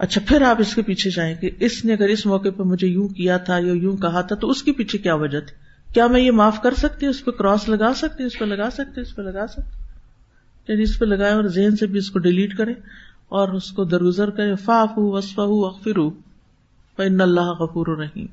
اچھا 0.00 0.20
پھر 0.26 0.42
آپ 0.42 0.56
اس 0.60 0.74
کے 0.74 0.82
پیچھے 0.82 1.10
جائیں 1.10 1.34
کہ 1.34 1.50
اس 1.60 1.84
نے 1.84 1.92
اگر 1.92 2.08
اس 2.08 2.26
موقع 2.26 2.48
پہ 2.56 2.62
مجھے 2.62 2.86
یوں 2.86 3.08
کیا 3.08 3.36
تھا 3.36 3.58
یا 3.58 3.72
یوں 3.72 3.96
کہا 3.96 4.20
تھا 4.20 4.36
تو 4.36 4.50
اس 4.50 4.62
کے 4.62 4.72
پیچھے 4.72 4.98
کیا 4.98 5.14
وجہ 5.14 5.40
تھی؟ 5.40 5.56
کیا 5.94 6.06
میں 6.06 6.20
یہ 6.20 6.30
معاف 6.30 6.62
کر 6.62 6.74
سکتی 6.74 7.06
ہوں؟ 7.06 7.10
اس 7.10 7.24
پہ 7.24 7.30
کراس 7.30 7.68
لگا 7.68 7.92
سکتی 7.96 8.24
اس 8.24 8.38
پہ 8.38 8.44
لگا 8.44 8.70
سکتی 8.70 9.00
اس 9.00 9.16
پہ 9.16 9.22
لگا 9.22 9.46
سکتی 9.46 9.80
یعنی 10.68 10.82
اس 10.82 10.98
پہ 10.98 11.04
لگائے 11.04 11.32
اور 11.32 11.44
ذہن 11.44 11.76
سے 11.76 11.86
بھی 11.86 11.98
اس 11.98 12.10
کو 12.10 12.18
ڈیلیٹ 12.18 12.56
کریں 12.56 12.74
اور 13.28 13.48
اس 13.48 13.70
کو 13.70 13.84
درگزر 13.84 14.30
کرے 14.30 14.54
فاف 14.54 14.88
وسفا 14.96 15.42
اخفر 15.42 15.98
ان 16.98 17.20
اللہ 17.20 17.40
غفور 17.40 17.98
رحیم۔ 17.98 18.26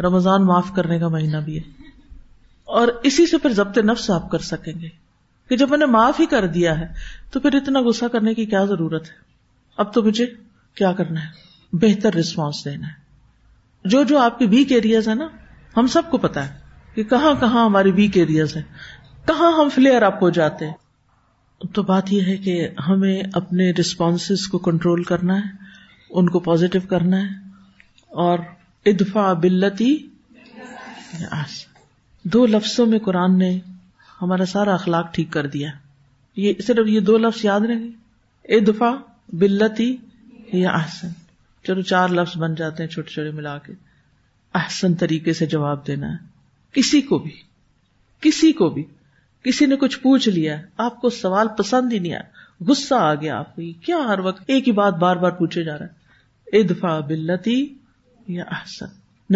رمضان 0.00 0.44
معاف 0.44 0.72
کرنے 0.76 0.98
کا 0.98 1.08
مہینہ 1.08 1.36
بھی 1.36 1.56
ہے۔ 1.56 1.62
اور 2.64 2.88
اسی 3.02 3.26
سے 3.26 3.38
پھر 3.38 3.52
ضبط 3.52 3.78
نفس 3.78 4.10
آپ 4.10 4.30
کر 4.30 4.38
سکیں 4.38 4.72
گے 4.80 4.88
کہ 5.48 5.56
جب 5.56 5.70
میں 5.70 5.78
نے 5.78 5.86
معاف 5.86 6.20
ہی 6.20 6.26
کر 6.26 6.46
دیا 6.46 6.80
ہے 6.80 6.86
تو 7.32 7.40
پھر 7.40 7.54
اتنا 7.54 7.80
غصہ 7.80 8.04
کرنے 8.12 8.34
کی 8.34 8.46
کیا 8.46 8.64
ضرورت 8.64 9.06
ہے؟ 9.06 9.14
اب 9.76 9.94
تو 9.94 10.02
مجھے 10.02 10.26
کیا 10.80 10.92
کرنا 10.92 11.20
ہے؟ 11.22 11.28
بہتر 11.72 12.14
ریسپانس 12.14 12.64
دینا 12.64 12.86
ہے۔ 12.86 12.92
جو 13.84 14.04
جو 14.04 14.18
آپ 14.18 14.38
کے 14.38 14.46
ویک 14.46 14.72
ایریاز 14.72 15.08
ہے 15.08 15.14
نا، 15.14 15.28
ہم 15.76 15.86
سب 15.86 16.02
کو 16.10 16.18
پتا 16.18 16.48
ہے 16.48 16.58
کہ 16.94 17.04
کہاں 17.04 17.40
کہاں 17.40 17.64
ہماری 17.64 17.90
ویک 17.90 18.16
ایریاز 18.16 18.56
ہیں۔ 18.56 18.62
کہاں 19.26 19.52
ہم 19.52 19.68
فلیئر 19.68 20.02
اپ 20.02 20.22
ہو 20.22 20.30
جاتے 20.30 20.66
ہیں۔ 20.66 20.74
تو 21.72 21.82
بات 21.82 22.12
یہ 22.12 22.22
ہے 22.22 22.36
کہ 22.36 22.68
ہمیں 22.88 23.22
اپنے 23.32 23.70
ریسپانس 23.70 24.48
کو 24.48 24.58
کنٹرول 24.58 25.02
کرنا 25.02 25.36
ہے، 25.36 25.50
ان 26.10 26.28
کو 26.28 26.40
پازیٹو 26.40 26.78
کرنا 26.88 27.22
ہے۔ 27.22 27.28
اور 28.08 28.38
ادفا 28.86 29.32
بلتی 29.32 30.08
دو 32.24 32.46
لفظوں 32.46 32.86
میں 32.86 32.98
قرآن 32.98 33.38
نے 33.38 33.60
ہمارا 34.22 34.46
سارا 34.46 34.74
اخلاق 34.74 35.14
ٹھیک 35.14 35.32
کر 35.32 35.46
دیا۔ 35.46 35.70
یہ 36.36 36.52
صرف 36.66 36.86
یہ 36.86 37.00
دو 37.00 37.18
لفظ 37.18 37.44
یاد 37.44 37.60
رہے 37.60 37.86
ادفا 38.56 38.90
بلتی 39.28 39.96
یا 40.52 40.70
احسن۔ 40.70 41.08
چلو 41.64 41.82
چار 41.82 42.08
لفظ 42.08 42.36
بن 42.36 42.54
جاتے 42.54 42.82
ہیں 42.82 42.90
چھوٹے 42.90 43.10
چھوٹے 43.10 43.30
ملا 43.30 43.58
کے۔ 43.58 43.72
احسن 44.54 44.94
طریقے 44.94 45.32
سے 45.32 45.46
جواب 45.46 45.86
دینا 45.86 46.12
ہے۔ 46.12 46.16
کسی 46.72 47.00
کو 47.00 47.18
بھی، 47.18 47.30
کسی 48.20 48.52
کو 48.52 48.68
بھی، 48.68 48.84
کسی 49.42 49.66
نے 49.66 49.76
کچھ 49.76 49.98
پوچھ 49.98 50.28
لیا 50.28 50.60
آپ 50.76 51.00
کو 51.00 51.10
سوال 51.10 51.48
پسند 51.58 51.92
ہی 51.92 51.98
نہیں 51.98 52.12
آیا۔ 52.12 52.22
غصہ 52.64 52.94
آ 52.94 53.14
گیا 53.14 53.38
آپ 53.38 53.56
کو۔ 53.56 53.62
کیا 53.80 53.96
ہر 53.96 54.18
وقت 54.18 54.42
ایک 54.46 54.68
ہی 54.68 54.72
بات 54.72 54.94
بار 54.94 55.16
بار 55.16 55.30
پوچھے 55.30 55.64
جا 55.64 55.78
رہا 55.78 55.86
ہے۔ 55.86 56.00
ادفا 56.58 57.00
بلتی 57.00 57.74
یا 58.28 58.44
احسن۔ 58.50 58.86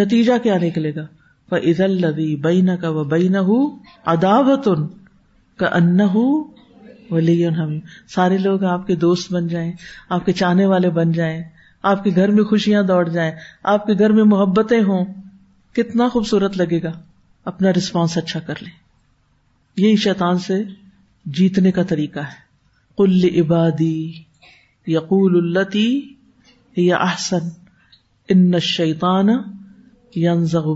نتیجہ 0.01 0.33
کیا 0.43 0.59
نکلے 0.59 0.95
گا؟ 0.95 1.07
عید 1.53 1.81
الدی 1.81 2.37
بین 2.37 2.77
کا 2.81 2.89
و 2.89 3.05
بین 3.05 3.37
اداوت 4.07 4.69
کا 5.57 5.67
ان 5.67 6.01
ولی 7.11 7.47
سارے 8.09 8.39
لوگ 8.39 8.65
آپ 8.65 8.87
کے 8.87 8.97
دوست 8.97 9.33
بن 9.33 9.49
جائیں، 9.49 9.73
آپ 10.09 10.27
کے 10.27 10.33
چاہنے 10.33 10.67
والے 10.67 10.91
بن 10.91 11.13
جائیں، 11.13 11.43
آپ 11.83 12.05
کے 12.05 12.11
گھر 12.17 12.29
میں 12.29 12.45
خوشیاں 12.45 12.83
دوڑ 12.83 13.09
جائیں، 13.09 13.33
آپ 13.63 13.87
کے 13.87 13.93
گھر 13.93 14.11
میں 14.11 14.25
محبتیں 14.25 14.81
ہوں، 14.81 15.05
کتنا 15.73 16.09
خوبصورت 16.09 16.57
لگے 16.57 16.83
گا، 16.83 16.93
اپنا 17.45 17.73
رسپانس 17.73 18.17
اچھا 18.17 18.41
کر 18.41 18.55
لیں۔ 18.61 18.85
یہی 19.77 19.97
شیطان 19.97 20.39
سے 20.39 20.63
جیتنے 21.27 21.73
کا 21.73 21.83
طریقہ 21.83 22.19
ہے۔ 22.19 22.45
کل 22.97 23.41
عبادی 23.41 24.13
یقول 24.87 25.57
التی 25.57 26.15
یا 26.77 26.97
احسن، 26.97 27.49
ان 28.29 28.61
شیطان 28.61 29.29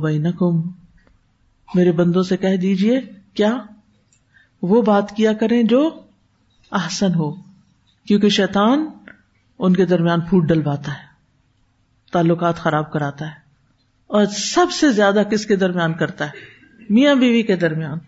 بینکم۔ 0.02 0.60
میرے 1.74 1.92
بندوں 1.92 2.22
سے 2.22 2.36
کہہ 2.36 2.56
دیجیے 2.56 3.00
کیا 3.34 3.58
وہ 4.62 4.82
بات 4.82 5.16
کیا 5.16 5.32
کریں 5.32 5.62
جو 5.62 5.90
احسن 6.72 7.14
ہو، 7.14 7.30
کیونکہ 8.06 8.28
شیطان 8.28 8.86
ان 9.58 9.76
کے 9.76 9.86
درمیان 9.86 10.20
پھوٹ 10.20 10.44
ڈلواتا 10.44 10.92
ہے، 10.92 11.04
تعلقات 12.12 12.56
خراب 12.56 12.92
کراتا 12.92 13.26
ہے، 13.26 13.32
اور 14.06 14.24
سب 14.24 14.72
سے 14.72 14.92
زیادہ 14.92 15.22
کس 15.30 15.46
کے 15.46 15.56
درمیان 15.56 15.94
کرتا 15.94 16.26
ہے؟ 16.26 16.30
میاں 16.90 17.14
بیوی 17.14 17.42
کے 17.42 17.56
درمیان۔ 17.56 17.98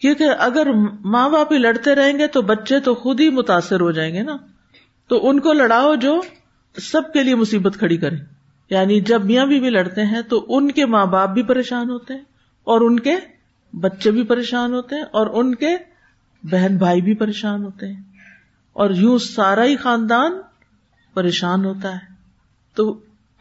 کیونکہ 0.00 0.24
اگر 0.38 0.66
ماں 1.04 1.28
باپ 1.28 1.52
ہی 1.52 1.58
لڑتے 1.58 1.94
رہیں 1.94 2.18
گے 2.18 2.26
تو 2.26 2.42
بچے 2.42 2.80
تو 2.80 2.94
خود 2.94 3.20
ہی 3.20 3.28
متاثر 3.28 3.80
ہو 3.80 3.90
جائیں 3.90 4.14
گے 4.14 4.22
نا۔ 4.22 4.36
تو 5.08 5.28
ان 5.28 5.40
کو 5.40 5.52
لڑاؤ 5.52 5.94
جو 5.94 6.20
سب 6.82 7.12
کے 7.12 7.22
لیے 7.22 7.34
مصیبت 7.34 7.76
کھڑی 7.78 7.96
کرے۔ 7.96 8.16
یعنی 8.70 9.00
جب 9.00 9.24
میاں 9.24 9.46
بیوی 9.46 9.70
لڑتے 9.70 10.04
ہیں 10.04 10.22
تو 10.22 10.46
ان 10.48 10.70
کے 10.70 10.86
ماں 10.86 11.06
باپ 11.06 11.28
بھی 11.28 11.42
پریشان 11.42 11.90
ہوتے 11.90 12.14
ہیں 12.14 12.20
اور 12.64 12.80
ان 12.80 13.00
کے 13.00 13.16
بچے 13.80 14.10
بھی 14.10 14.22
پریشان 14.22 14.74
ہوتے 14.74 14.96
ہیں 14.96 15.02
اور 15.02 15.26
ان 15.26 15.54
کے 15.54 15.76
بہن 16.44 16.76
بھائی 16.76 17.00
بھی 17.00 17.14
پریشان 17.14 17.64
ہوتے 17.64 17.88
ہیں 17.88 18.02
اور 18.72 18.90
یوں 18.90 19.18
سارا 19.18 19.64
ہی 19.64 19.76
خاندان 19.76 20.32
پریشان 21.14 21.64
ہوتا 21.64 21.92
ہے۔ 21.92 22.14
تو 22.74 22.98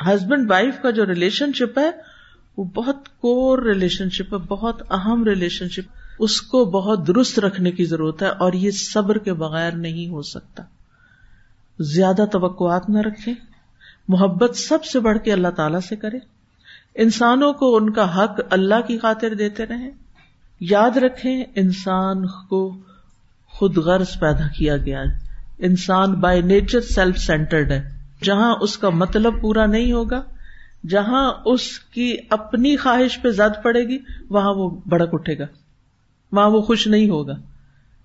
ہسبینڈ 0.08 0.52
وائف 0.52 0.82
کا 0.82 0.90
جو 0.90 1.06
ریلیشن 1.06 1.54
شپ 1.54 1.80
ہے، 1.80 1.92
وہ 2.58 2.64
بہت 2.64 3.10
کور 3.20 3.60
ریلیشن 3.60 4.10
شپ 4.10 4.34
ہے، 4.34 4.38
بہت 4.38 4.82
اہم 4.92 5.24
ریلیشن 5.24 5.70
شپ۔ 5.70 5.94
اس 6.20 6.42
کو 6.42 6.66
بہت 6.66 7.08
درست 7.08 7.40
رکھنے 7.40 7.72
کی 7.72 7.86
ضرورت 7.86 8.22
ہے 8.22 8.28
اور 8.28 8.54
یہ 8.54 8.72
صبر 8.72 9.18
کے 9.18 9.34
بغیر 9.34 9.72
نہیں 9.72 10.08
ہو 10.08 10.22
سکتا۔ 10.22 10.64
زیادہ 11.80 12.26
توقعات 12.32 12.90
نہ 12.90 13.00
رکھے 13.00 13.34
محبت 14.08 14.56
سب 14.56 14.86
سے 14.86 15.00
بڑھ 15.00 15.18
کے 15.20 15.34
اللہ 15.34 15.48
تعالی 15.48 15.78
سے 15.88 15.96
کرے۔ 15.96 16.18
انسانوں 16.96 17.54
کو 17.54 17.76
ان 17.76 17.94
کا 17.94 18.24
حق 18.24 18.40
اللہ 18.50 18.82
کی 18.88 18.98
خاطر 18.98 19.34
دیتے 19.34 19.66
رہے 19.66 19.92
یاد 20.60 20.98
رکھیں 20.98 21.44
انسان 21.56 22.28
کو 22.28 22.78
خود 23.54 23.78
غرض 23.78 24.20
پیدا 24.20 24.48
کیا 24.58 24.78
گیا 24.78 25.00
ہے۔ 25.00 25.34
انسان 25.58 26.14
بائی 26.14 26.42
نیچر 26.42 26.82
سیلف 26.82 27.18
سینٹرڈ 27.18 27.72
ہے۔ 27.72 27.90
جہاں 28.24 28.56
اس 28.62 28.78
کا 28.78 28.90
مطلب 28.90 29.42
پورا 29.42 29.66
نہیں 29.66 29.92
ہوگا، 29.92 30.22
جہاں 30.90 31.34
اس 31.46 31.80
کی 31.80 32.18
اپنی 32.30 32.78
خواہش 32.78 33.22
پہ 33.22 33.30
زد 33.30 33.64
پڑے 33.64 33.84
گی، 33.84 33.98
وہاں 34.30 34.54
وہ 34.54 34.82
بڑک 34.86 35.10
اٹھے 35.14 35.40
گا۔ 35.40 35.46
وہاں 36.32 36.50
وہ 36.50 36.62
خوش 36.62 36.88
نہیں 36.88 37.10
ہوگا۔ 37.10 37.34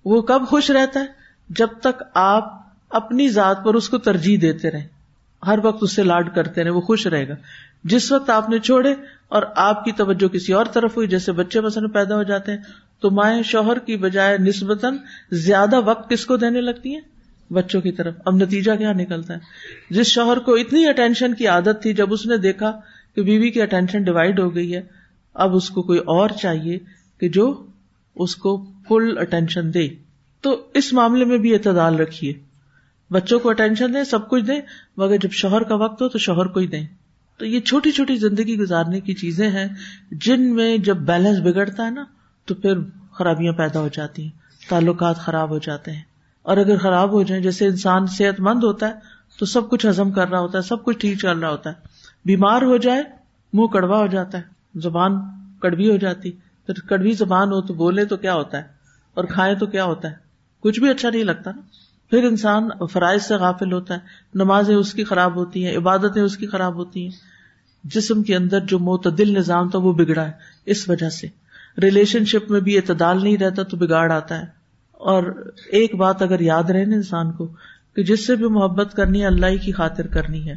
وہ 0.05 0.21
کب 0.21 0.41
خوش 0.47 0.71
رہتا 0.71 0.99
ہے؟ 0.99 1.05
جب 1.49 1.67
تک 1.81 2.03
آپ 2.13 2.61
اپنی 2.89 3.29
ذات 3.29 3.63
پر 3.63 3.73
اس 3.73 3.89
کو 3.89 3.97
ترجیح 3.97 4.37
دیتے 4.41 4.71
رہے 4.71 4.87
ہر 5.47 5.59
وقت 5.63 5.77
اس 5.81 5.95
سے 5.95 6.03
لاڈ 6.03 6.35
کرتے 6.35 6.63
رہے 6.63 6.69
وہ 6.69 6.81
خوش 6.81 7.07
رہے 7.07 7.27
گا۔ 7.27 7.33
جس 7.83 8.11
وقت 8.11 8.29
آپ 8.29 8.49
نے 8.49 8.59
چھوڑے 8.59 8.93
اور 9.29 9.43
آپ 9.55 9.85
کی 9.85 9.91
توجہ 9.91 10.27
کسی 10.27 10.53
اور 10.53 10.65
طرف 10.65 10.97
ہوئی، 10.97 11.07
جیسے 11.07 11.31
بچے 11.31 11.61
مثلاً 11.61 11.89
پیدا 11.89 12.15
ہو 12.15 12.23
جاتے 12.23 12.51
ہیں 12.51 12.59
تو 12.99 13.11
مائیں 13.11 13.43
شوہر 13.43 13.79
کی 13.79 13.97
بجائے 13.97 14.37
نسبتاً 14.37 14.97
زیادہ 15.31 15.81
وقت 15.81 16.09
کس 16.09 16.25
کو 16.25 16.37
دینے 16.37 16.61
لگتی 16.61 16.93
ہیں؟ 16.93 17.01
بچوں 17.53 17.81
کی 17.81 17.91
طرف۔ 17.91 18.13
اب 18.25 18.35
نتیجہ 18.35 18.71
کیا 18.71 18.93
نکلتا 18.93 19.33
ہے؟ 19.33 19.39
جس 19.89 20.07
شوہر 20.07 20.39
کو 20.39 20.55
اتنی 20.55 20.87
اٹینشن 20.87 21.33
کی 21.33 21.47
عادت 21.47 21.81
تھی، 21.81 21.93
جب 21.93 22.13
اس 22.13 22.25
نے 22.25 22.37
دیکھا 22.37 22.79
کہ 23.15 23.21
بیوی 23.21 23.51
کی 23.51 23.61
اٹینشن 23.61 24.03
ڈیوائڈ 24.03 24.39
ہو 24.39 24.55
گئی 24.55 24.75
ہے، 24.75 24.81
اب 25.33 25.55
اس 25.55 25.69
کو 25.69 25.81
کوئی 25.81 25.99
اور 25.99 26.29
چاہیے 26.29 26.79
کہ 27.19 27.29
جو 27.29 27.65
اس 28.15 28.35
کو 28.35 28.65
فل 28.89 29.17
اٹینشن 29.17 29.73
دے۔ 29.73 29.87
تو 30.41 30.67
اس 30.73 30.93
معاملے 30.93 31.25
میں 31.25 31.37
بھی 31.37 31.53
اعتدال 31.53 31.95
رکھیے۔ 31.95 32.33
بچوں 33.11 33.39
کو 33.39 33.49
اٹینشن 33.49 33.93
دیں، 33.93 34.03
سب 34.03 34.29
کچھ 34.29 34.43
دیں، 34.43 34.61
مگر 34.97 35.17
جب 35.17 35.31
شوہر 35.31 35.63
کا 35.63 35.75
وقت 35.75 36.01
ہو 36.01 36.09
تو 36.09 36.17
شوہر 36.17 36.45
کو 36.45 36.59
ہی 36.59 36.67
دیں۔ 36.67 36.87
تو 37.37 37.45
یہ 37.45 37.59
چھوٹی 37.59 37.91
چھوٹی 37.91 38.15
زندگی 38.15 38.57
گزارنے 38.57 38.99
کی 38.99 39.13
چیزیں 39.13 39.49
ہیں، 39.49 39.67
جن 40.11 40.55
میں 40.55 40.77
جب 40.77 40.97
بیلنس 40.97 41.39
بگڑتا 41.39 41.85
ہے 41.85 41.91
نا 41.91 42.05
تو 42.49 42.55
پھر 42.55 42.77
خرابیاں 43.11 43.53
پیدا 43.53 43.79
ہو 43.79 43.87
جاتی 43.87 44.23
ہیں، 44.23 44.29
تعلقات 44.69 45.17
خراب 45.17 45.49
ہو 45.49 45.57
جاتے 45.57 45.91
ہیں۔ 45.91 46.01
اور 46.41 46.57
اگر 46.57 46.77
خراب 46.77 47.11
ہو 47.11 47.23
جائیں، 47.23 47.43
جیسے 47.43 47.65
انسان 47.65 48.07
صحت 48.07 48.39
مند 48.39 48.63
ہوتا 48.63 48.87
ہے، 48.87 48.93
تو 49.39 49.45
سب 49.45 49.69
کچھ 49.69 49.85
ہزم 49.85 50.11
کر 50.11 50.29
رہا 50.29 50.39
ہوتا 50.39 50.57
ہے، 50.57 50.63
سب 50.63 50.83
کچھ 50.83 50.97
ٹھیک 50.97 51.19
چل 51.19 51.39
رہا 51.39 51.49
ہوتا 51.49 51.69
ہے۔ 51.69 51.75
بیمار 52.25 52.61
ہو 52.61 52.77
جائے، 52.77 53.03
منہ 53.53 53.67
کڑوا 53.67 53.97
ہو 53.97 54.07
جاتا 54.07 54.37
ہے، 54.37 54.43
زبان 54.75 55.19
کڑوی 55.59 55.91
ہو 55.91 55.97
جاتی۔ 55.97 56.31
پھر 56.65 56.73
کڑوی 56.87 57.11
زبان 57.11 57.47
ہو 57.47 57.61
تو 57.61 57.73
بولے 57.73 58.05
تو 58.05 58.17
کیا 58.17 58.33
ہوتا 58.33 58.57
ہے؟ 58.57 58.63
اور 59.13 59.23
کھائے 59.23 59.55
تو 59.55 59.65
کیا 59.65 59.85
ہوتا 59.85 60.09
ہے؟ 60.09 60.15
کچھ 60.59 60.79
بھی 60.79 60.89
اچھا 60.89 61.09
نہیں 61.09 61.23
لگتا 61.23 61.51
نا۔ 61.51 61.61
پھر 62.09 62.23
انسان 62.23 62.69
فرائض 62.91 63.21
سے 63.21 63.35
غافل 63.35 63.73
ہوتا 63.73 63.93
ہے، 63.93 63.99
نمازیں 64.33 64.75
اس 64.75 64.93
کی 64.93 65.03
خراب 65.03 65.35
ہوتی 65.35 65.65
ہیں، 65.65 65.77
عبادتیں 65.77 66.21
اس 66.21 66.37
کی 66.37 66.47
خراب 66.47 66.75
ہوتی 66.75 67.03
ہیں۔ 67.03 67.39
جسم 67.83 68.23
کے 68.23 68.35
اندر 68.35 68.59
جو 68.59 68.79
معتدل 68.79 69.37
نظام 69.37 69.69
تھا، 69.69 69.79
وہ 69.79 69.93
بگڑا 69.93 70.25
ہے، 70.25 70.31
اس 70.65 70.89
وجہ 70.89 71.09
سے۔ 71.09 71.27
ریلیشن 71.81 72.25
شپ 72.25 72.51
میں 72.51 72.59
بھی 72.59 72.77
اعتدال 72.77 73.23
نہیں 73.23 73.37
رہتا 73.37 73.63
تو 73.63 73.77
بگاڑ 73.77 74.11
آتا 74.11 74.39
ہے۔ 74.39 74.59
اور 74.91 75.51
ایک 75.71 75.95
بات 75.95 76.21
اگر 76.21 76.39
یاد 76.39 76.63
رہے 76.63 76.85
نا 76.85 76.95
انسان 76.95 77.31
کو 77.31 77.47
کہ 77.95 78.03
جس 78.03 78.27
سے 78.27 78.35
بھی 78.35 78.47
محبت 78.47 78.93
کرنی 78.93 79.21
ہے، 79.21 79.25
اللہ 79.25 79.45
کی 79.61 79.71
خاطر 79.71 80.07
کرنی 80.07 80.49
ہے۔ 80.49 80.55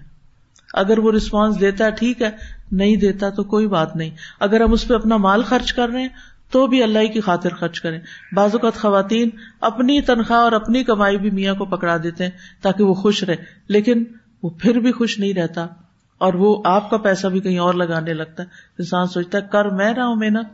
اگر 0.74 0.98
وہ 0.98 1.12
ریسپانس 1.12 1.60
دیتا 1.60 1.84
ہے، 1.84 1.90
ٹھیک 1.90 2.22
ہے، 2.22 2.30
نہیں 2.72 2.96
دیتا 2.96 3.30
تو 3.30 3.44
کوئی 3.44 3.66
بات 3.66 3.96
نہیں۔ 3.96 4.10
اگر 4.40 4.60
ہم 4.60 4.72
اس 4.72 4.88
پہ 4.88 4.94
اپنا 4.94 5.16
مال 5.16 5.42
خرچ 5.42 5.72
کر 5.72 5.88
رہے 5.88 6.00
ہیں 6.00 6.08
تو 6.50 6.66
بھی 6.66 6.82
اللہ 6.82 7.12
کی 7.12 7.20
خاطر 7.20 7.48
خرچ 7.48 7.80
کریں۔ 7.80 8.00
بعض 8.32 8.50
اوقات 8.52 8.74
خواتین 8.74 9.30
اپنی 9.60 10.00
تنخواہ 10.00 10.40
اور 10.40 10.52
اپنی 10.52 10.84
کمائی 10.84 11.18
بھی 11.18 11.30
میاں 11.30 11.54
کو 11.54 11.64
پکڑا 11.64 11.96
دیتے 12.02 12.24
ہیں 12.24 12.30
تاکہ 12.62 12.84
وہ 12.84 12.94
خوش 12.94 13.24
رہے، 13.24 13.36
لیکن 13.68 14.04
وہ 14.42 14.50
پھر 14.50 14.80
بھی 14.80 14.92
خوش 14.92 15.18
نہیں 15.18 15.34
رہتا 15.34 15.66
اور 16.18 16.34
وہ 16.34 16.62
آپ 16.64 16.90
کا 16.90 16.96
پیسہ 16.96 17.26
بھی 17.26 17.40
کہیں 17.40 17.58
اور 17.58 17.74
لگانے 17.74 18.14
لگتا 18.14 18.42
ہے۔ 18.42 18.48
انسان 18.78 19.06
سوچتا 19.06 19.38
ہے، 19.38 19.42
کر 19.52 19.64
میں 19.64 19.94
رہا 19.94 20.06
ہوں 20.06 20.16
محنت 20.16 20.46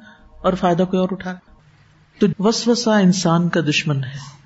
اور 0.42 0.52
فائدہ 0.52 0.82
کوئی 0.82 1.00
اور 1.00 1.08
اٹھا۔ 1.12 1.34
تو 2.18 2.26
وسوسا 2.38 2.98
انسان 2.98 3.48
کا 3.48 3.60
دشمن 3.60 4.04
ہے۔ 4.04 4.38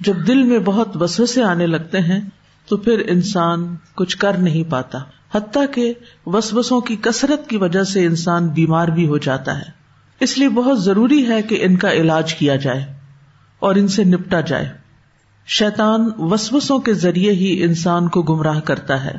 جب 0.00 0.14
دل 0.26 0.42
میں 0.42 0.58
بہت 0.58 1.02
وسوسے 1.02 1.42
آنے 1.42 1.66
لگتے 1.66 2.00
ہیں، 2.00 2.20
تو 2.68 2.76
پھر 2.76 3.02
انسان 3.08 3.76
کچھ 3.94 4.16
کر 4.16 4.32
نہیں 4.32 4.70
پاتا۔ 4.70 4.98
حتیٰ 5.34 5.64
کہ 5.74 5.94
وسوسوں 6.26 6.80
کی 6.80 6.96
کثرت 6.96 7.48
کی 7.48 7.56
وجہ 7.56 7.82
سے 7.82 8.06
انسان 8.06 8.48
بیمار 8.48 8.88
بھی 8.88 9.08
ہو 9.08 9.18
جاتا 9.18 9.58
ہے۔ 9.58 9.80
اس 10.20 10.38
لیے 10.38 10.48
بہت 10.48 10.82
ضروری 10.82 11.28
ہے 11.28 11.42
کہ 11.42 11.58
ان 11.60 11.76
کا 11.76 11.92
علاج 11.92 12.34
کیا 12.34 12.56
جائے 12.56 12.94
اور 13.58 13.74
ان 13.74 13.88
سے 13.88 14.04
نپٹا 14.04 14.40
جائے۔ 14.40 14.72
شیتان 15.46 16.10
وسوسوں 16.18 16.78
کے 16.78 16.94
ذریعے 16.94 17.32
ہی 17.32 17.62
انسان 17.62 18.08
کو 18.08 18.22
گمراہ 18.22 18.60
کرتا 18.60 19.04
ہے 19.04 19.18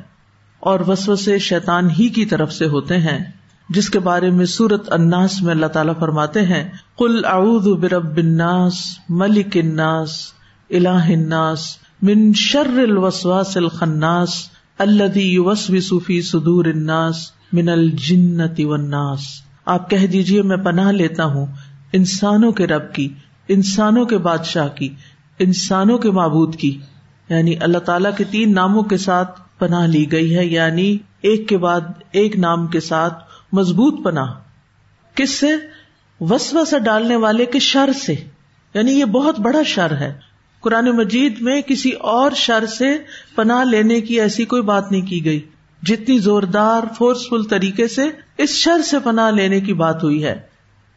اور 0.60 0.80
وسوسے 0.88 1.38
شیتان 1.38 1.90
ہی 1.90 2.10
کی 2.10 2.26
طرف 2.26 2.54
سے 2.54 2.66
ہوتے 2.66 2.98
ہیں۔ 2.98 3.41
جس 3.74 3.90
کے 3.90 4.00
بارے 4.00 4.30
میں 4.30 4.46
سورت 4.46 4.94
اناس 4.94 5.42
میں 5.42 5.54
اللہ 5.54 5.66
تعالیٰ 5.66 5.94
فرماتے 6.00 6.42
ہیں 6.42 6.70
کل 6.98 7.26
اعوذ 7.26 7.68
برب 7.68 8.18
الناس، 8.18 8.74
ملک 9.10 9.58
الناس، 9.64 10.10
الہ 10.70 10.90
الناس، 10.90 11.78
من 12.02 12.34
شر 12.34 12.80
الوسواس 12.84 13.58
الخناس 13.58 14.30
الذي 14.78 15.22
يوسوس 15.22 15.94
في 16.06 16.22
صدور 16.22 16.66
الناس 16.66 17.32
من 17.54 17.70
الجنة 17.70 18.64
والناس۔ 18.64 19.20
آپ 19.66 19.90
کہہ 19.90 20.08
دیجیے 20.08 20.42
میں 20.42 20.58
پناہ 20.58 20.92
لیتا 20.92 21.26
ہوں 21.26 21.46
انسانوں 21.94 22.52
کے 22.52 22.68
رب 22.68 22.94
کی، 22.94 23.10
انسانوں 23.48 24.06
کے 24.06 24.18
بادشاہ 24.18 24.68
کی، 24.68 24.90
انسانوں 25.40 25.98
کے 25.98 26.12
معبود 26.12 26.56
کی۔ 26.56 26.78
یعنی 27.30 27.56
اللہ 27.60 27.78
تعالیٰ 27.78 28.12
کے 28.18 28.24
تین 28.24 28.54
ناموں 28.54 28.84
کے 28.84 28.98
ساتھ 28.98 29.42
پناہ 29.60 29.88
لی 29.88 30.12
گئی 30.12 30.36
ہے 30.36 30.46
یعنی 30.46 30.98
ایک 31.22 31.50
کے 31.50 31.58
بعد 31.58 31.82
ایک 32.12 32.36
نام 32.36 32.68
کے 32.68 32.80
ساتھ 32.80 33.31
مضبوط 33.52 34.06
پناہ، 34.06 34.34
کس 35.16 35.30
سے؟ 35.30 35.48
وسو 36.22 36.66
سے 36.66 36.80
ڈالنے 36.80 37.16
والے 37.16 37.46
کے 37.46 37.60
شر 37.60 37.90
سے۔ 38.06 38.16
یعنی 38.74 39.00
یہ 39.00 39.06
بہت 39.06 39.40
بڑا 39.40 39.64
شر 39.64 39.98
ہے۔ 39.98 40.20
قرآن 40.60 40.86
مجید 40.86 41.42
میں 41.42 41.62
کسی 41.62 41.92
اور 41.92 42.32
شر 42.32 42.66
سے 42.66 42.98
پناہ 43.36 43.64
لینے 43.64 44.02
کی 44.02 44.22
ایسی 44.22 44.46
کوئی 44.46 44.62
بات 44.62 44.92
نہیں 44.92 45.02
کی 45.02 45.26
گئی۔ 45.26 45.42
جتنی 45.84 46.20
زوردار 46.20 46.84
فورسفل 46.98 47.44
طریقے 47.44 47.88
سے 47.88 48.10
اس 48.38 48.50
شر 48.50 48.82
سے 48.82 49.00
پناہ 49.00 49.32
لینے 49.32 49.62
کی 49.62 49.74
بات 49.74 50.04
ہوئی 50.04 50.26
ہے۔ 50.26 50.42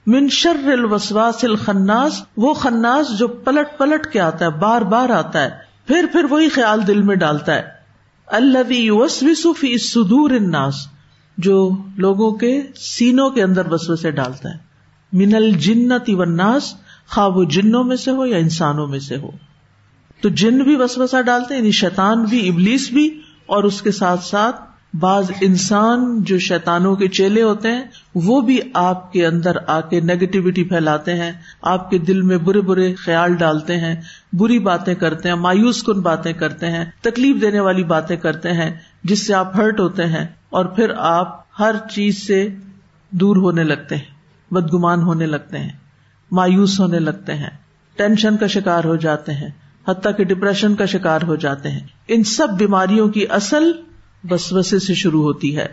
من 0.06 0.28
شر 0.28 0.68
الوسواس 0.68 1.44
الخناس، 1.44 2.22
وہ 2.36 2.54
خناس 2.54 3.18
جو 3.18 3.28
پلٹ 3.28 3.78
پلٹ 3.78 4.12
کے 4.12 4.20
آتا 4.20 4.44
ہے، 4.44 4.50
بار 4.50 4.82
بار 4.82 5.08
آتا 5.08 5.42
ہے، 5.42 5.50
پھر 5.86 6.06
پھر 6.12 6.24
وہی 6.24 6.48
خیال 6.48 6.86
دل 6.86 7.02
میں 7.02 7.16
ڈالتا 7.16 7.54
ہے۔ 7.54 7.62
اللہ 8.26 8.58
فی 9.60 9.78
صدور 9.78 10.30
الناس۔ 10.30 10.74
جو 11.38 11.76
لوگوں 11.96 12.32
کے 12.32 12.62
سینوں 12.76 13.30
کے 13.30 13.42
اندر 13.42 13.72
وسو 13.72 13.96
سے 13.96 14.10
ڈالتا 14.10 14.48
ہے۔ 14.48 14.74
من 15.12 15.34
الجنتی 15.34 16.14
وناس 16.14 16.74
خواہ 17.06 17.28
وہ 17.28 17.44
جنوں 17.44 17.84
میں 17.84 17.96
سے 17.96 18.10
ہو 18.10 18.26
یا 18.26 18.36
انسانوں 18.36 18.86
میں 18.86 18.98
سے 18.98 19.16
ہو۔ 19.16 19.30
تو 20.20 20.28
جن 20.28 20.58
بھی 20.58 20.76
وسوسہ 20.76 21.22
ڈالتے 21.22 21.56
یعنی 21.56 21.70
شیطان 21.70 22.24
بھی، 22.24 22.48
ابلیس 22.48 22.90
بھی، 22.90 23.20
اور 23.46 23.64
اس 23.64 23.82
کے 23.82 23.90
ساتھ 23.90 24.24
ساتھ 24.24 24.62
بعض 25.00 25.30
انسان 25.40 26.22
جو 26.22 26.38
شیتانوں 26.38 26.96
کے 26.96 27.08
چیلے 27.08 27.42
ہوتے 27.42 27.72
ہیں، 27.72 27.82
وہ 28.14 28.40
بھی 28.40 28.58
آپ 28.74 29.12
کے 29.12 29.26
اندر 29.26 29.56
آ 29.66 29.80
کے 29.80 30.00
نیگیٹیوٹی 30.00 30.64
پھیلاتے 30.64 31.14
ہیں۔ 31.14 31.32
آپ 31.62 31.90
کے 31.90 31.98
دل 31.98 32.22
میں 32.22 32.36
برے 32.36 32.60
برے 32.60 32.94
خیال 32.94 33.34
ڈالتے 33.34 33.76
ہیں، 33.76 33.96
بری 34.32 34.58
باتیں 34.58 34.94
کرتے 34.94 35.28
ہیں، 35.28 35.36
مایوس 35.36 35.82
کن 35.82 36.00
باتیں 36.00 36.32
کرتے 36.32 36.66
ہیں، 36.66 36.84
تکلیف 37.00 37.40
دینے 37.40 37.60
والی 37.60 37.84
باتیں 37.84 38.16
کرتے 38.16 38.52
ہیں۔ 38.52 38.70
جس 39.04 39.26
سے 39.26 39.34
آپ 39.34 39.56
ہرٹ 39.56 39.80
ہوتے 39.80 40.06
ہیں 40.06 40.26
اور 40.50 40.64
پھر 40.64 40.90
آپ 40.98 41.40
ہر 41.58 41.74
چیز 41.90 42.26
سے 42.26 42.48
دور 43.10 43.36
ہونے 43.36 43.64
لگتے 43.64 43.96
ہیں، 43.96 44.14
بدگمان 44.54 45.02
ہونے 45.02 45.26
لگتے 45.26 45.58
ہیں، 45.58 45.72
مایوس 46.30 46.80
ہونے 46.80 46.98
لگتے 46.98 47.34
ہیں 47.34 47.50
ٹینشن 47.96 48.36
کا 48.36 48.46
شکار 48.46 48.84
ہو 48.84 48.96
جاتے 48.96 49.32
ہیں، 49.32 49.48
حتیٰ 49.88 50.16
کہ 50.16 50.24
ڈپریشن 50.24 50.74
کا 50.74 50.84
شکار 50.84 51.20
ہو 51.22 51.36
جاتے 51.36 51.70
ہیں۔ 51.70 51.80
ان 52.08 52.24
سب 52.24 52.48
بیماریوں 52.58 53.08
کی 53.08 53.26
اصل 53.30 53.72
بس 54.28 54.52
سے 54.66 54.94
شروع 54.94 55.22
ہوتی 55.22 55.56
ہے۔ 55.56 55.66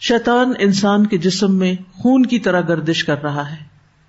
شیطان 0.00 0.52
انسان 0.58 1.06
کے 1.06 1.18
جسم 1.18 1.54
میں 1.54 1.74
خون 1.92 2.26
کی 2.26 2.38
طرح 2.38 2.60
گردش 2.60 3.04
کر 3.04 3.22
رہا 3.22 3.50
ہے 3.50 3.56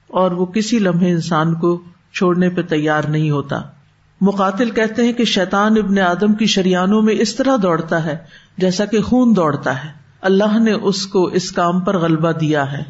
اور 0.07 0.31
وہ 0.31 0.45
کسی 0.45 0.79
لمحے 0.79 1.11
انسان 1.11 1.53
کو 1.55 1.81
چھوڑنے 2.13 2.49
پہ 2.49 2.61
تیار 2.61 3.03
نہیں 3.03 3.29
ہوتا۔ 3.29 3.61
مقاتل 4.21 4.69
کہتے 4.69 5.03
ہیں 5.03 5.13
کہ 5.13 5.25
شیطان 5.25 5.77
ابن 5.77 5.99
آدم 5.99 6.33
کی 6.33 6.45
شریانوں 6.45 7.01
میں 7.01 7.15
اس 7.19 7.35
طرح 7.35 7.57
دوڑتا 7.61 8.05
ہے 8.05 8.17
جیسا 8.57 8.85
کہ 8.85 9.01
خون 9.01 9.35
دوڑتا 9.35 9.83
ہے۔ 9.83 9.89
اللہ 10.21 10.59
نے 10.59 10.71
اس 10.71 11.07
کو 11.07 11.23
اس 11.23 11.51
کام 11.51 11.79
پر 11.79 11.97
غلبہ 11.97 12.31
دیا 12.31 12.71
ہے۔ 12.71 12.83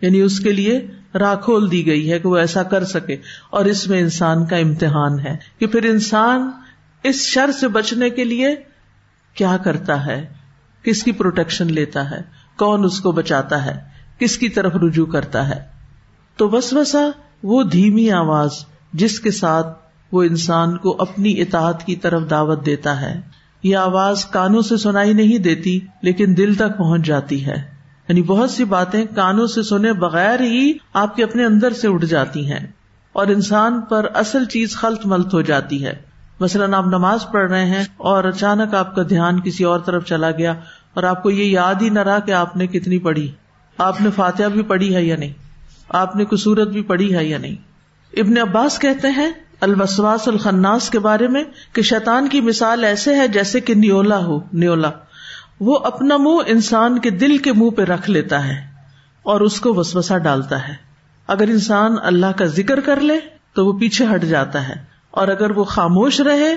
یعنی 0.00 0.20
اس 0.20 0.40
کے 0.40 0.52
لیے 0.52 0.86
راہ 1.14 1.34
کھول 1.34 1.70
دی 1.70 1.86
گئی 1.86 2.12
ہے 2.12 2.18
کہ 2.18 2.28
وہ 2.28 2.36
ایسا 2.36 2.62
کر 2.62 2.84
سکے 2.84 3.16
اور 3.50 3.64
اس 3.64 3.88
میں 3.88 4.00
انسان 4.00 4.46
کا 4.46 4.56
امتحان 4.56 5.18
ہے 5.18 5.36
کہ 5.58 5.66
پھر 5.66 5.84
انسان 5.84 6.50
اس 7.02 7.14
شر 7.14 7.50
سے 7.60 7.68
بچنے 7.68 8.10
کے 8.10 8.24
لیے 8.24 8.48
کیا 9.34 9.56
کرتا 9.56 10.06
ہے؟ 10.06 10.26
کس 10.82 11.02
کی 11.02 11.12
پروٹیکشن 11.12 11.66
لیتا 11.66 12.10
ہے؟ 12.10 12.20
کون 12.58 12.84
اس 12.84 13.00
کو 13.00 13.12
بچاتا 13.12 13.64
ہے؟ 13.64 13.80
کس 14.18 14.38
کی 14.38 14.48
طرف 14.48 14.76
رجوع 14.76 15.06
کرتا 15.06 15.48
ہے؟ 15.48 15.64
تو 16.36 16.48
بس 16.48 16.96
وہ 17.42 17.62
دھیمی 17.62 18.10
آواز 18.10 18.50
جس 18.92 19.20
کے 19.20 19.30
ساتھ 19.30 19.83
وہ 20.14 20.22
انسان 20.22 20.76
کو 20.76 20.96
اپنی 20.98 21.40
اطاعت 21.40 21.86
کی 21.86 21.96
طرف 21.96 22.22
دعوت 22.30 22.66
دیتا 22.66 23.00
ہے۔ 23.00 23.20
یہ 23.62 23.76
آواز 23.76 24.24
کانوں 24.24 24.62
سے 24.62 24.76
سنائی 24.76 25.12
نہیں 25.12 25.38
دیتی، 25.38 25.80
لیکن 26.02 26.34
دل 26.36 26.54
تک 26.54 26.78
پہنچ 26.78 27.02
جاتی 27.02 27.46
ہے۔ 27.46 27.74
یعنی 28.08 28.22
بہت 28.22 28.50
سی 28.50 28.64
باتیں 28.64 29.04
کانوں 29.14 29.46
سے 29.46 29.62
سنے 29.62 29.92
بغیر 29.92 30.40
ہی 30.40 30.72
آپ 30.92 31.16
کے 31.16 31.24
اپنے 31.24 31.44
اندر 31.44 31.72
سے 31.72 31.88
اٹھ 31.88 32.04
جاتی 32.04 32.52
ہیں 32.52 32.66
اور 33.12 33.26
انسان 33.26 33.80
پر 33.80 34.06
اصل 34.14 34.44
چیز 34.44 34.76
خلط 34.76 35.06
ملت 35.06 35.34
ہو 35.34 35.40
جاتی 35.40 35.86
ہے۔ 35.86 35.92
مثلاً 36.40 36.74
آپ 36.74 36.86
نماز 36.86 37.20
پڑھ 37.32 37.50
رہے 37.50 37.66
ہیں 37.66 37.84
اور 37.96 38.24
اچانک 38.24 38.74
آپ 38.74 38.94
کا 38.94 39.02
دھیان 39.08 39.40
کسی 39.40 39.64
اور 39.64 39.80
طرف 39.80 40.04
چلا 40.04 40.30
گیا 40.30 40.54
اور 40.94 41.02
آپ 41.02 41.22
کو 41.22 41.30
یہ 41.30 41.44
یاد 41.44 41.74
ہی 41.82 41.88
نہ 41.88 42.00
رہا 42.00 42.18
کہ 42.18 42.30
آپ 42.30 42.56
نے 42.56 42.66
کتنی 42.66 42.98
پڑھی۔ 42.98 43.30
آپ 43.78 44.00
نے 44.00 44.10
فاتحہ 44.10 44.46
بھی 44.46 44.62
پڑھی 44.62 44.94
ہے 44.94 45.04
یا 45.04 45.16
نہیں؟ 45.16 45.32
آپ 45.88 46.16
نے 46.16 46.24
کسورت 46.24 46.68
بھی 46.68 46.82
پڑھی 46.82 47.16
ہے 47.16 47.24
یا 47.24 47.38
نہیں؟ 47.38 47.56
ابن 48.16 48.38
عباس 48.38 48.78
کہتے 48.78 49.08
ہیں 49.08 49.30
الوسواس 49.60 50.28
الخناس 50.28 50.90
کے 50.90 50.98
بارے 50.98 51.28
میں 51.28 51.44
کہ 51.72 51.82
شیطان 51.82 52.28
کی 52.28 52.40
مثال 52.40 52.84
ایسے 52.84 53.14
ہے 53.14 53.28
جیسے 53.28 53.60
کہ 53.60 53.74
نیولا 53.74 54.18
ہو، 54.18 54.40
نیولا۔ 54.52 54.90
وہ 55.60 55.78
اپنا 55.78 56.16
منہ 56.16 56.42
انسان 56.46 56.98
کے 56.98 57.10
دل 57.10 57.38
کے 57.38 57.52
منہ 57.52 57.70
پہ 57.70 57.82
رکھ 57.82 58.10
لیتا 58.10 58.46
ہے 58.46 58.66
اور 59.22 59.40
اس 59.40 59.60
کو 59.60 59.74
وسوسا 59.74 60.18
ڈالتا 60.18 60.68
ہے۔ 60.68 60.74
اگر 61.26 61.48
انسان 61.48 61.94
اللہ 62.02 62.38
کا 62.38 62.44
ذکر 62.44 62.80
کر 62.80 63.00
لے 63.00 63.20
تو 63.54 63.66
وہ 63.66 63.78
پیچھے 63.78 64.04
ہٹ 64.14 64.22
جاتا 64.22 64.68
ہے 64.68 64.74
اور 65.10 65.28
اگر 65.28 65.50
وہ 65.50 65.64
خاموش 65.64 66.20
رہے 66.20 66.56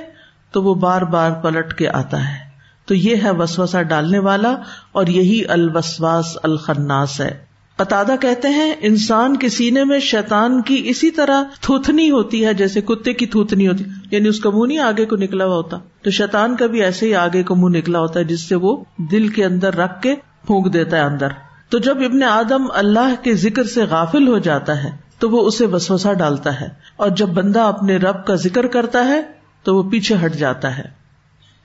تو 0.52 0.64
وہ 0.64 0.76
بار 0.76 1.02
بار 1.02 1.32
پلٹ 1.32 1.74
کے 1.74 1.90
آتا 1.90 2.30
ہے۔ 2.30 2.48
تو 2.86 2.94
یہ 2.94 3.16
ہے 3.24 3.32
وسوسا 3.32 3.82
ڈالنے 3.82 4.20
والا 4.20 4.56
اور 4.92 5.08
یہی 5.08 5.46
الوسواس 5.46 6.38
الخناس 6.44 7.22
ہے۔ 7.22 7.47
قطع 7.78 8.04
کہتے 8.22 8.48
ہیں، 8.48 8.76
انسان 8.82 9.38
کے 9.38 9.50
سینے 9.50 9.84
میں 9.84 10.00
شیتان 10.00 10.62
کی 10.62 10.82
اسی 10.86 11.12
طرح 11.12 11.44
تھوتنی 11.62 12.12
ہوتی 12.12 12.46
ہے 12.46 12.54
جیسے 12.54 12.82
کتے 12.82 13.14
کی 13.14 13.26
تھوتنی 13.26 13.68
ہوتی 13.68 13.84
یعنی 14.12 14.30
اس 14.30 14.40
کا 14.40 14.50
منہ 14.50 14.68
نہیں 14.68 14.78
آگے 14.78 15.06
کو 15.06 15.16
نکلا 15.16 15.46
ہوا 15.46 15.56
ہوتا۔ 15.56 15.78
تو 16.02 16.10
شیتان 16.10 16.56
کا 16.56 16.66
بھی 16.66 16.84
ایسے 16.84 17.06
ہی 17.08 17.16
آگے 17.16 17.44
کو 17.44 17.56
منہ 17.56 17.78
نکلا 17.78 18.00
ہوتا 18.00 18.20
ہے، 18.20 18.26
جس 18.26 18.50
سے 18.50 18.56
وہ 18.56 18.84
دل 19.12 19.28
کے 19.28 19.46
اندر 19.46 19.76
رکھ 19.76 20.02
کے 20.02 20.16
پھونک 20.46 20.74
دیتا 20.74 20.98
ہے 20.98 21.02
اندر۔ 21.02 21.28
تو 21.70 21.78
جب 21.78 21.98
ابن 21.98 22.24
آدم 22.24 22.64
اللہ 22.74 23.24
کے 23.24 23.34
ذکر 23.34 23.64
سے 23.64 23.84
غافل 23.84 24.28
ہو 24.28 24.38
جاتا 24.38 24.84
ہے، 24.84 24.92
تو 25.20 25.30
وہ 25.30 25.48
اسے 25.48 25.66
وسوسا 25.66 26.14
ڈالتا 26.14 26.62
ہے۔ 26.62 26.68
اور 26.96 27.10
جب 27.10 27.28
بندہ 27.28 27.60
اپنے 27.60 27.98
رب 27.98 28.26
کا 28.26 28.36
ذکر 28.36 28.68
کرتا 28.68 29.06
ہے، 29.06 29.22
تو 29.64 29.76
وہ 29.76 29.90
پیچھے 29.90 30.16
ہٹ 30.26 30.34
جاتا 30.34 30.78
ہے۔ 30.78 30.84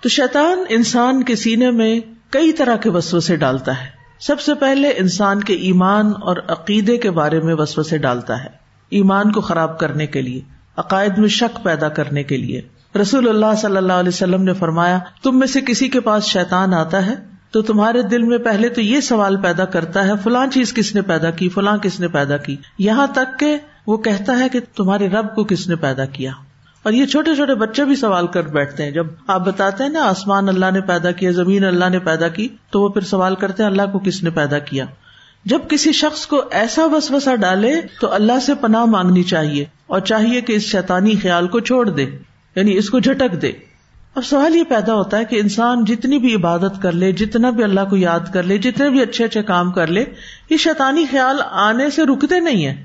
تو 0.01 0.09
شیتان 0.09 0.59
انسان 0.68 1.22
کے 1.22 1.37
سینے 1.37 1.70
میں 1.70 2.01
کئی 2.31 2.53
طرح 2.53 2.77
کے 2.77 2.90
وسوسے 2.90 3.37
ڈالتا 3.37 3.85
ہے۔ 3.85 4.01
سب 4.26 4.40
سے 4.40 4.54
پہلے 4.54 4.88
انسان 4.88 5.40
کے 5.40 5.54
ایمان 5.54 6.12
اور 6.20 6.37
عقیدے 6.48 6.96
کے 6.96 7.11
بارے 7.11 7.40
میں 7.40 7.54
وسو 7.54 7.82
سے 7.82 7.98
ڈالتا 7.98 8.44
ہے۔ 8.44 8.48
ایمان 8.90 9.32
کو 9.32 9.40
خراب 9.40 9.78
کرنے 9.78 10.06
کے 10.06 10.22
لیے، 10.22 10.40
عقائد 10.76 11.18
میں 11.18 11.28
شک 11.28 11.64
پیدا 11.64 11.88
کرنے 11.88 12.22
کے 12.22 12.37
لیے۔ 12.37 12.61
رسول 13.00 13.28
اللہ 13.28 13.54
صلی 13.56 13.76
اللہ 13.76 13.92
علیہ 13.92 14.08
وسلم 14.08 14.42
نے 14.42 14.52
فرمایا، 14.52 14.98
تم 15.22 15.38
میں 15.38 15.46
سے 15.46 15.61
کسی 15.61 15.88
کے 15.88 16.00
پاس 16.00 16.24
شیتان 16.24 16.74
آتا 16.74 17.06
ہے؟ 17.06 17.14
تو 17.50 17.62
تمہارے 17.62 18.02
دل 18.02 18.22
میں 18.22 18.38
پہلے 18.38 18.68
تو 18.68 18.80
یہ 18.80 19.00
سوال 19.00 19.37
پیدا 19.37 19.64
کرتا 19.64 20.04
ہے، 20.04 20.12
فلاں 20.22 20.46
چیز 20.46 20.74
کس 20.74 20.94
نے 20.94 21.02
پیدا 21.02 21.30
کی، 21.30 21.48
فلاں 21.48 21.76
کس 21.76 22.00
نے 22.00 22.08
پیدا 22.08 22.37
کی؟ 22.37 22.56
یہاں 22.78 23.06
تک 23.06 23.38
کہ 23.38 23.56
وہ 23.87 23.96
کہتا 23.96 24.38
ہے 24.38 24.48
کہ 24.48 24.61
تمہارے 24.76 25.08
رب 25.08 25.35
کو 25.35 25.44
کس 25.44 25.68
نے 25.68 25.76
پیدا 25.76 26.04
کیا؟ 26.04 26.32
اور 26.82 26.92
یہ 26.92 27.06
چھوٹے 27.06 27.34
چھوٹے 27.34 27.54
بچے 27.54 27.84
بھی 27.84 27.96
سوال 27.96 28.26
کر 28.26 28.42
بیٹھتے 28.42 28.82
ہیں۔ 28.82 28.90
جب 28.90 29.06
آپ 29.26 29.40
بتاتے 29.46 29.84
ہیں 29.84 29.90
نا 29.90 30.02
آسمان 30.02 30.48
اللہ 30.48 30.66
نے 30.72 30.80
پیدا 30.80 31.10
کیا، 31.10 31.30
زمین 31.30 31.64
اللہ 31.64 31.88
نے 31.88 31.98
پیدا 31.98 32.28
کی، 32.28 32.48
تو 32.70 32.82
وہ 32.82 32.88
پھر 32.88 33.00
سوال 33.00 33.34
کرتے 33.34 33.62
ہیں 33.62 33.70
اللہ 33.70 33.82
کو 33.92 33.98
کس 33.98 34.22
نے 34.22 34.30
پیدا 34.30 34.58
کیا؟ 34.58 34.84
جب 35.44 35.58
کسی 35.68 35.92
شخص 35.92 36.26
کو 36.26 36.42
ایسا 36.50 36.86
بس 36.86 37.10
بسا 37.10 37.34
ڈالے 37.34 37.80
تو 38.00 38.14
اللہ 38.14 38.40
سے 38.40 38.54
پناہ 38.54 38.84
مانگنی 38.84 39.22
چاہیے 39.22 39.64
اور 39.86 40.00
چاہیے 40.00 40.40
کہ 40.40 40.52
اس 40.52 40.62
شیطانی 40.62 41.14
خیال 41.22 41.48
کو 41.48 41.60
چھوڑ 41.60 41.90
دے 41.90 42.06
یعنی 42.56 42.76
اس 42.76 42.90
کو 42.90 42.98
جھٹک 42.98 43.42
دے۔ 43.42 43.52
اب 44.14 44.24
سوال 44.24 44.56
یہ 44.56 44.62
پیدا 44.62 44.94
ہوتا 44.94 45.16
ہے 45.16 45.24
کہ 45.24 45.40
انسان 45.40 45.84
جتنی 45.84 46.18
بھی 46.18 46.34
عبادت 46.34 46.82
کر 46.82 46.92
لے، 46.92 47.12
جتنا 47.12 47.50
بھی 47.50 47.64
اللہ 47.64 47.80
کو 47.90 47.96
یاد 47.96 48.32
کر 48.32 48.42
لے، 48.42 48.58
جتنے 48.58 48.90
بھی 48.90 49.02
اچھے 49.02 49.24
اچھے 49.24 49.42
کام 49.42 49.72
کر 49.72 49.86
لے، 49.86 50.04
یہ 50.50 50.56
شیطانی 50.56 51.04
خیال 51.10 51.36
آنے 51.50 51.90
سے 51.90 52.02
رکتے 52.02 52.40
نہیں 52.40 52.66
ہیں۔ 52.66 52.84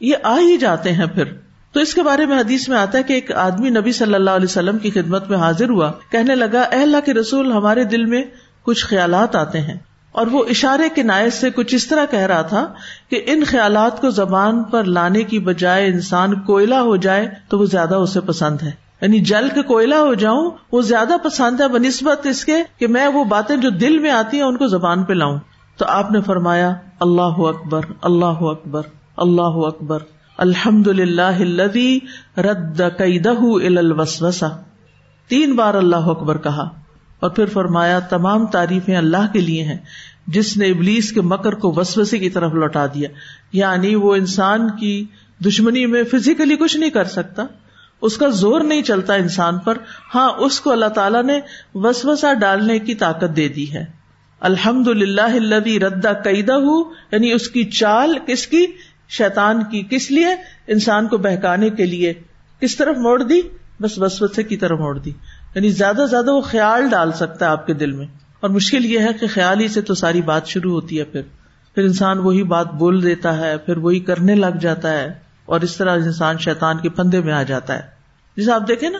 یہ 0.00 0.16
آ 0.22 0.38
ہی 0.38 0.56
جاتے 0.56 0.92
ہیں 0.92 1.06
پھر۔ 1.06 1.24
تو 1.72 1.80
اس 1.80 1.94
کے 1.94 2.02
بارے 2.02 2.26
میں 2.26 2.38
حدیث 2.38 2.68
میں 2.68 2.78
آتا 2.78 2.98
ہے 2.98 3.02
کہ 3.02 3.12
ایک 3.12 3.32
آدمی 3.32 3.70
نبی 3.70 3.92
صلی 3.92 4.14
اللہ 4.14 4.30
علیہ 4.30 4.44
وسلم 4.44 4.78
کی 4.78 4.90
خدمت 4.90 5.30
میں 5.30 5.38
حاضر 5.38 5.68
ہوا، 5.68 5.92
کہنے 6.10 6.34
لگا، 6.34 6.60
اے 6.60 6.82
اللہ 6.82 6.96
کے 7.04 7.14
رسول، 7.14 7.52
ہمارے 7.52 7.84
دل 7.84 8.04
میں 8.04 8.22
کچھ 8.62 8.86
خیالات 8.86 9.36
آتے 9.36 9.60
ہیں۔ 9.60 9.78
اور 10.12 10.26
وہ 10.26 10.44
اشارے 10.50 10.88
کے 10.94 11.02
نائز 11.02 11.34
سے 11.34 11.50
کچھ 11.50 11.74
اس 11.74 11.86
طرح 11.86 12.04
کہہ 12.10 12.18
رہا 12.18 12.42
تھا 12.42 12.72
کہ 13.10 13.22
ان 13.26 13.44
خیالات 13.46 14.00
کو 14.00 14.10
زبان 14.10 14.62
پر 14.62 14.84
لانے 14.84 15.22
کی 15.22 15.38
بجائے 15.38 15.86
انسان 15.86 16.40
کوئلہ 16.40 16.74
ہو 16.74 16.96
جائے 16.96 17.28
تو 17.48 17.58
وہ 17.58 17.64
زیادہ 17.64 17.94
اسے 17.94 18.20
پسند 18.20 18.62
ہے۔ 18.62 18.70
یعنی 19.00 19.20
جل 19.20 19.48
کے 19.54 19.62
کوئلہ 19.62 19.94
ہو 19.94 20.14
جاؤں، 20.14 20.50
وہ 20.72 20.82
زیادہ 20.82 21.16
پسند 21.22 21.60
ہے، 21.60 21.68
بنسبت 21.68 22.26
اس 22.26 22.44
کے 22.44 22.56
کہ 22.78 22.86
میں 22.86 23.06
وہ 23.06 23.24
باتیں 23.24 23.56
جو 23.56 23.70
دل 23.70 23.98
میں 23.98 24.10
آتی 24.10 24.36
ہیں 24.36 24.44
ان 24.44 24.56
کو 24.56 24.66
زبان 24.66 25.02
پہ 25.02 25.12
لاؤں۔ 25.12 25.38
تو 25.76 25.84
آپ 25.88 26.10
نے 26.10 26.20
فرمایا، 26.20 26.72
اللہ 27.00 27.22
اکبر 27.22 27.80
اللہ 28.02 28.24
اکبر 28.24 28.82
اللہ 29.16 29.42
اکبر۔ 29.42 29.98
الحمد 30.42 30.86
للہ 30.86 31.38
رد 32.38 32.80
الوسوسا 32.80 34.48
تین 35.28 35.56
بار 35.56 35.74
اللہ 35.74 35.96
اکبر 35.96 36.38
کہا 36.38 36.62
اور 37.20 37.30
پھر 37.30 37.46
فرمایا، 37.46 37.98
تمام 37.98 38.46
تعریفیں 38.46 38.96
اللہ 38.96 39.32
کے 39.32 39.40
لیے 39.40 39.62
ہیں، 39.62 39.78
جس 40.26 40.56
نے 40.56 40.66
ابلیس 40.66 41.12
کے 41.12 41.20
مکر 41.20 41.52
کو 41.52 41.72
وسوسے 41.76 42.18
کی 42.18 42.30
طرف 42.30 42.52
لوٹا 42.54 42.86
دیا۔ 42.86 43.08
یعنی 43.52 43.94
وہ 43.94 44.14
انسان 44.14 44.70
کی 44.76 45.04
دشمنی 45.46 45.86
میں 45.86 46.02
فزیکلی 46.02 46.56
کچھ 46.56 46.76
نہیں 46.76 46.90
کر 46.90 47.04
سکتا۔ 47.04 47.42
اس 48.00 48.16
کا 48.16 48.28
زور 48.28 48.60
نہیں 48.60 48.82
چلتا 48.82 49.14
انسان 49.14 49.58
پر۔ 49.58 49.78
ہاں 50.14 50.28
اس 50.28 50.60
کو 50.60 50.72
اللہ 50.72 50.86
تعالیٰ 50.86 51.24
نے 51.24 51.40
وسوسا 51.74 52.32
ڈالنے 52.32 52.78
کی 52.78 52.94
طاقت 52.94 53.36
دے 53.36 53.48
دی 53.48 53.74
ہے۔ 53.74 53.84
الحمد 54.40 54.88
للہ 54.88 55.58
ردا 55.86 56.12
قیدہ 56.12 56.52
یعنی 57.12 57.32
اس 57.32 57.48
کی 57.48 57.64
چال 57.64 58.14
کس 58.26 58.46
کی؟ 58.46 58.66
شیتان 59.18 59.64
کی 59.64 59.82
کس 59.90 60.10
لیے؟ 60.10 60.26
انسان 60.66 61.08
کو 61.08 61.18
بہکانے 61.18 61.70
کے 61.70 61.86
لیے۔ 61.86 62.12
کس 62.60 62.76
طرف 62.76 62.96
موڑ 62.96 63.22
دی؟ 63.22 63.40
بس 63.80 63.98
وسوسے 63.98 64.42
کی 64.42 64.56
طرف 64.56 64.78
موڑ 64.78 64.98
دی۔ 64.98 65.10
یعنی 65.54 65.68
زیادہ 65.68 66.06
زیادہ 66.10 66.30
وہ 66.30 66.40
خیال 66.40 66.88
ڈال 66.88 67.12
سکتا 67.12 67.46
ہے 67.46 67.50
آپ 67.50 67.66
کے 67.66 67.74
دل 67.74 67.92
میں۔ 67.92 68.06
اور 68.40 68.50
مشکل 68.50 68.84
یہ 68.84 68.98
ہے 68.98 69.12
کہ 69.20 69.26
خیال 69.26 69.60
ہی 69.60 69.68
سے 69.68 69.80
تو 69.80 69.94
ساری 69.94 70.22
بات 70.22 70.46
شروع 70.46 70.72
ہوتی 70.72 70.98
ہے 70.98 71.04
پھر۔ 71.04 71.22
پھر 71.74 71.82
انسان 71.82 72.18
وہی 72.18 72.42
بات 72.42 72.72
بول 72.72 73.02
دیتا 73.02 73.36
ہے، 73.36 73.58
پھر 73.58 73.76
وہی 73.76 74.00
کرنے 74.00 74.34
لگ 74.34 74.58
جاتا 74.60 74.90
ہے۔ 74.90 75.12
اور 75.44 75.60
اس 75.60 75.76
طرح 75.76 75.90
انسان 75.90 76.38
شیتان 76.38 76.78
کے 76.78 76.88
پندے 76.88 77.20
میں 77.20 77.32
آ 77.32 77.42
جاتا 77.42 77.76
ہے۔ 77.76 77.82
جیسے 78.36 78.52
آپ 78.52 78.68
دیکھیں 78.68 78.90
نا، 78.90 78.98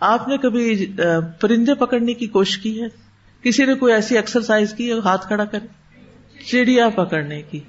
آپ 0.00 0.28
نے 0.28 0.36
کبھی 0.38 0.92
پرندے 1.40 1.74
پکڑنے 1.74 2.14
کی 2.14 2.26
کوشش 2.26 2.58
کی 2.58 2.82
ہے؟ 2.82 2.86
کسی 3.42 3.64
نے 3.64 3.74
کوئی 3.74 3.92
ایسی 3.92 4.16
ایکسرسائز 4.16 4.74
کی 4.74 4.92
ہاتھ 4.92 5.26
کھڑا 5.26 5.44
کرے۔ 5.44 5.66
چڑیا 6.44 6.88
پکڑنے 6.88 7.42
کی۔ 7.42 7.60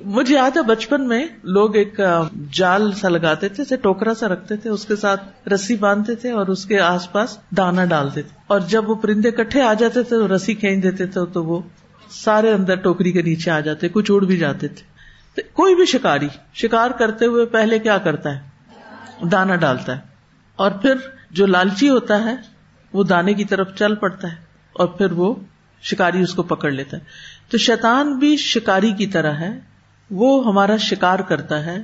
مجھے 0.00 0.34
یاد 0.34 0.56
ہے 0.56 0.62
بچپن 0.62 1.08
میں 1.08 1.26
لوگ 1.42 1.76
ایک 1.76 2.00
جال 2.52 2.92
سا 2.92 3.08
لگاتے 3.08 3.48
تھے 3.48 3.76
ٹوکرا 3.76 4.14
سا 4.14 4.28
رکھتے 4.28 4.56
تھے، 4.56 4.70
اس 4.70 4.84
کے 4.84 4.96
ساتھ 4.96 5.48
رسی 5.48 5.76
باندھتے 5.76 6.14
تھے 6.14 6.30
اور 6.30 6.46
اس 6.46 6.64
کے 6.64 6.80
آس 6.80 7.12
پاس 7.12 7.38
دانا 7.56 7.84
ڈالتے 7.84 8.22
تھے۔ 8.22 8.38
اور 8.46 8.60
جب 8.60 8.90
وہ 8.90 8.94
پرندے 8.94 9.30
کٹھے 9.30 9.62
آ 9.62 9.74
جاتے 9.74 10.02
تھے 10.02 10.16
رسی 10.16 10.54
کھینچ 10.54 10.82
دیتے 10.82 11.06
تھے 11.06 11.20
تو 11.32 11.44
وہ 11.44 11.60
سارے 12.10 12.52
اندر 12.52 12.74
ٹوکری 12.74 13.12
کے 13.12 13.22
نیچے 13.22 13.50
آ 13.50 13.60
جاتے، 13.60 13.88
کچھ 13.88 14.10
اڑ 14.10 14.24
بھی 14.24 14.36
جاتے 14.36 14.68
تھے۔ 14.68 14.88
کوئی 15.52 15.74
بھی 15.74 15.86
شکاری، 15.86 16.28
شکار 16.54 16.90
کرتے 16.90 17.26
ہوئے 17.26 17.46
پہلے 17.46 17.78
کیا 17.78 17.98
کرتا 17.98 18.36
ہے؟ 18.36 18.40
دانا 19.32 19.56
ڈالتا 19.56 19.96
ہے۔ 19.96 20.00
اور 20.56 20.70
پھر 20.70 20.94
جو 21.30 21.46
لالچی 21.46 21.88
ہوتا 21.88 22.24
ہے، 22.24 22.36
وہ 22.92 23.04
دانے 23.04 23.34
کی 23.34 23.44
طرف 23.44 23.74
چل 23.74 23.94
پڑتا 23.94 24.30
ہے 24.30 24.36
اور 24.72 24.86
پھر 24.86 25.12
وہ 25.12 25.34
شکاری 25.82 26.22
اس 26.22 26.34
کو 26.34 26.42
پکڑ 26.42 26.70
لیتا 26.70 26.96
ہے۔ 26.96 27.02
تو 27.50 27.58
شیطان 27.58 28.18
بھی 28.18 28.36
شکاری 28.36 28.90
کی 28.90 29.06
طرح 29.06 29.32
ہے 29.32 29.67
وہ 30.10 30.46
ہمارا 30.46 30.76
شکار 30.76 31.18
کرتا 31.18 31.66
ہے، 31.66 31.76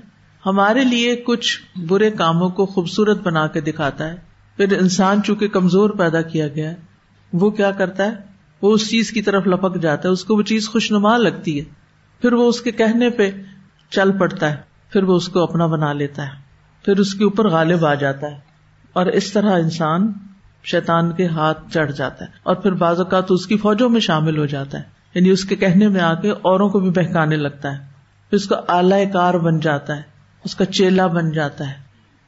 ہمارے 0.46 0.84
لیے 0.84 1.16
کچھ 1.16 1.78
برے 1.88 2.10
کاموں 2.10 2.48
کو 2.48 2.66
خوبصورت 2.66 3.22
بنا 3.22 3.46
کے 3.46 3.60
دکھاتا 3.60 4.08
ہے۔ 4.08 4.16
پھر 4.56 4.80
انسان 4.80 5.22
چونکہ 5.22 5.48
کمزور 5.48 5.90
پیدا 5.90 6.22
کیا 6.22 6.48
گیا 6.48 6.70
ہے 6.70 6.74
وہ 7.32 7.50
کیا 7.50 7.70
کرتا 7.70 8.04
ہے؟ 8.04 8.10
وہ 8.62 8.72
اس 8.72 8.90
چیز 8.90 9.10
کی 9.10 9.22
طرف 9.22 9.46
لپک 9.46 9.80
جاتا 9.80 10.08
ہے، 10.08 10.12
اس 10.12 10.24
کو 10.24 10.36
وہ 10.36 10.42
چیز 10.42 10.68
خوشنما 10.68 11.16
لگتی 11.16 11.58
ہے۔ 11.58 11.64
پھر 12.20 12.32
وہ 12.32 12.48
اس 12.48 12.60
کے 12.60 12.70
کہنے 12.70 13.10
پہ 13.10 13.30
چل 13.90 14.18
پڑتا 14.18 14.50
ہے، 14.50 14.56
پھر 14.92 15.02
وہ 15.02 15.16
اس 15.16 15.28
کو 15.28 15.42
اپنا 15.42 15.66
بنا 15.66 15.92
لیتا 15.92 16.26
ہے۔ 16.26 16.32
پھر 16.84 16.98
اس 16.98 17.14
کے 17.14 17.24
اوپر 17.24 17.48
غالب 17.48 17.86
آ 17.86 17.94
جاتا 17.94 18.26
ہے۔ 18.26 18.40
اور 18.92 19.06
اس 19.06 19.32
طرح 19.32 19.52
انسان 19.52 20.12
شیطان 20.64 21.12
کے 21.12 21.26
ہاتھ 21.26 21.72
چڑھ 21.72 21.92
جاتا 21.92 22.24
ہے۔ 22.24 22.30
اور 22.42 22.56
پھر 22.56 22.72
بعض 22.72 22.98
اوقات 22.98 23.24
اس 23.28 23.46
کی 23.46 23.56
فوجوں 23.56 23.88
میں 23.88 24.00
شامل 24.00 24.38
ہو 24.38 24.46
جاتا 24.46 24.78
ہے۔ 24.78 24.82
یعنی 25.14 25.30
اس 25.30 25.44
کے 25.44 25.56
کہنے 25.56 25.88
میں 25.88 26.00
آ 26.00 26.14
کے 26.14 26.30
اوروں 26.30 26.68
کو 26.68 26.80
بھی 26.80 26.90
بہکانے 26.90 27.36
لگتا 27.36 27.78
ہے۔ 27.78 27.93
اس 28.34 28.46
کا 28.46 28.56
اعلی 28.68 29.06
کار 29.12 29.34
بن 29.34 29.60
جاتا 29.60 29.96
ہے، 29.96 30.02
اس 30.44 30.54
کا 30.54 30.64
چیلا 30.64 31.06
بن 31.06 31.32
جاتا 31.32 31.68
ہے، 31.68 31.74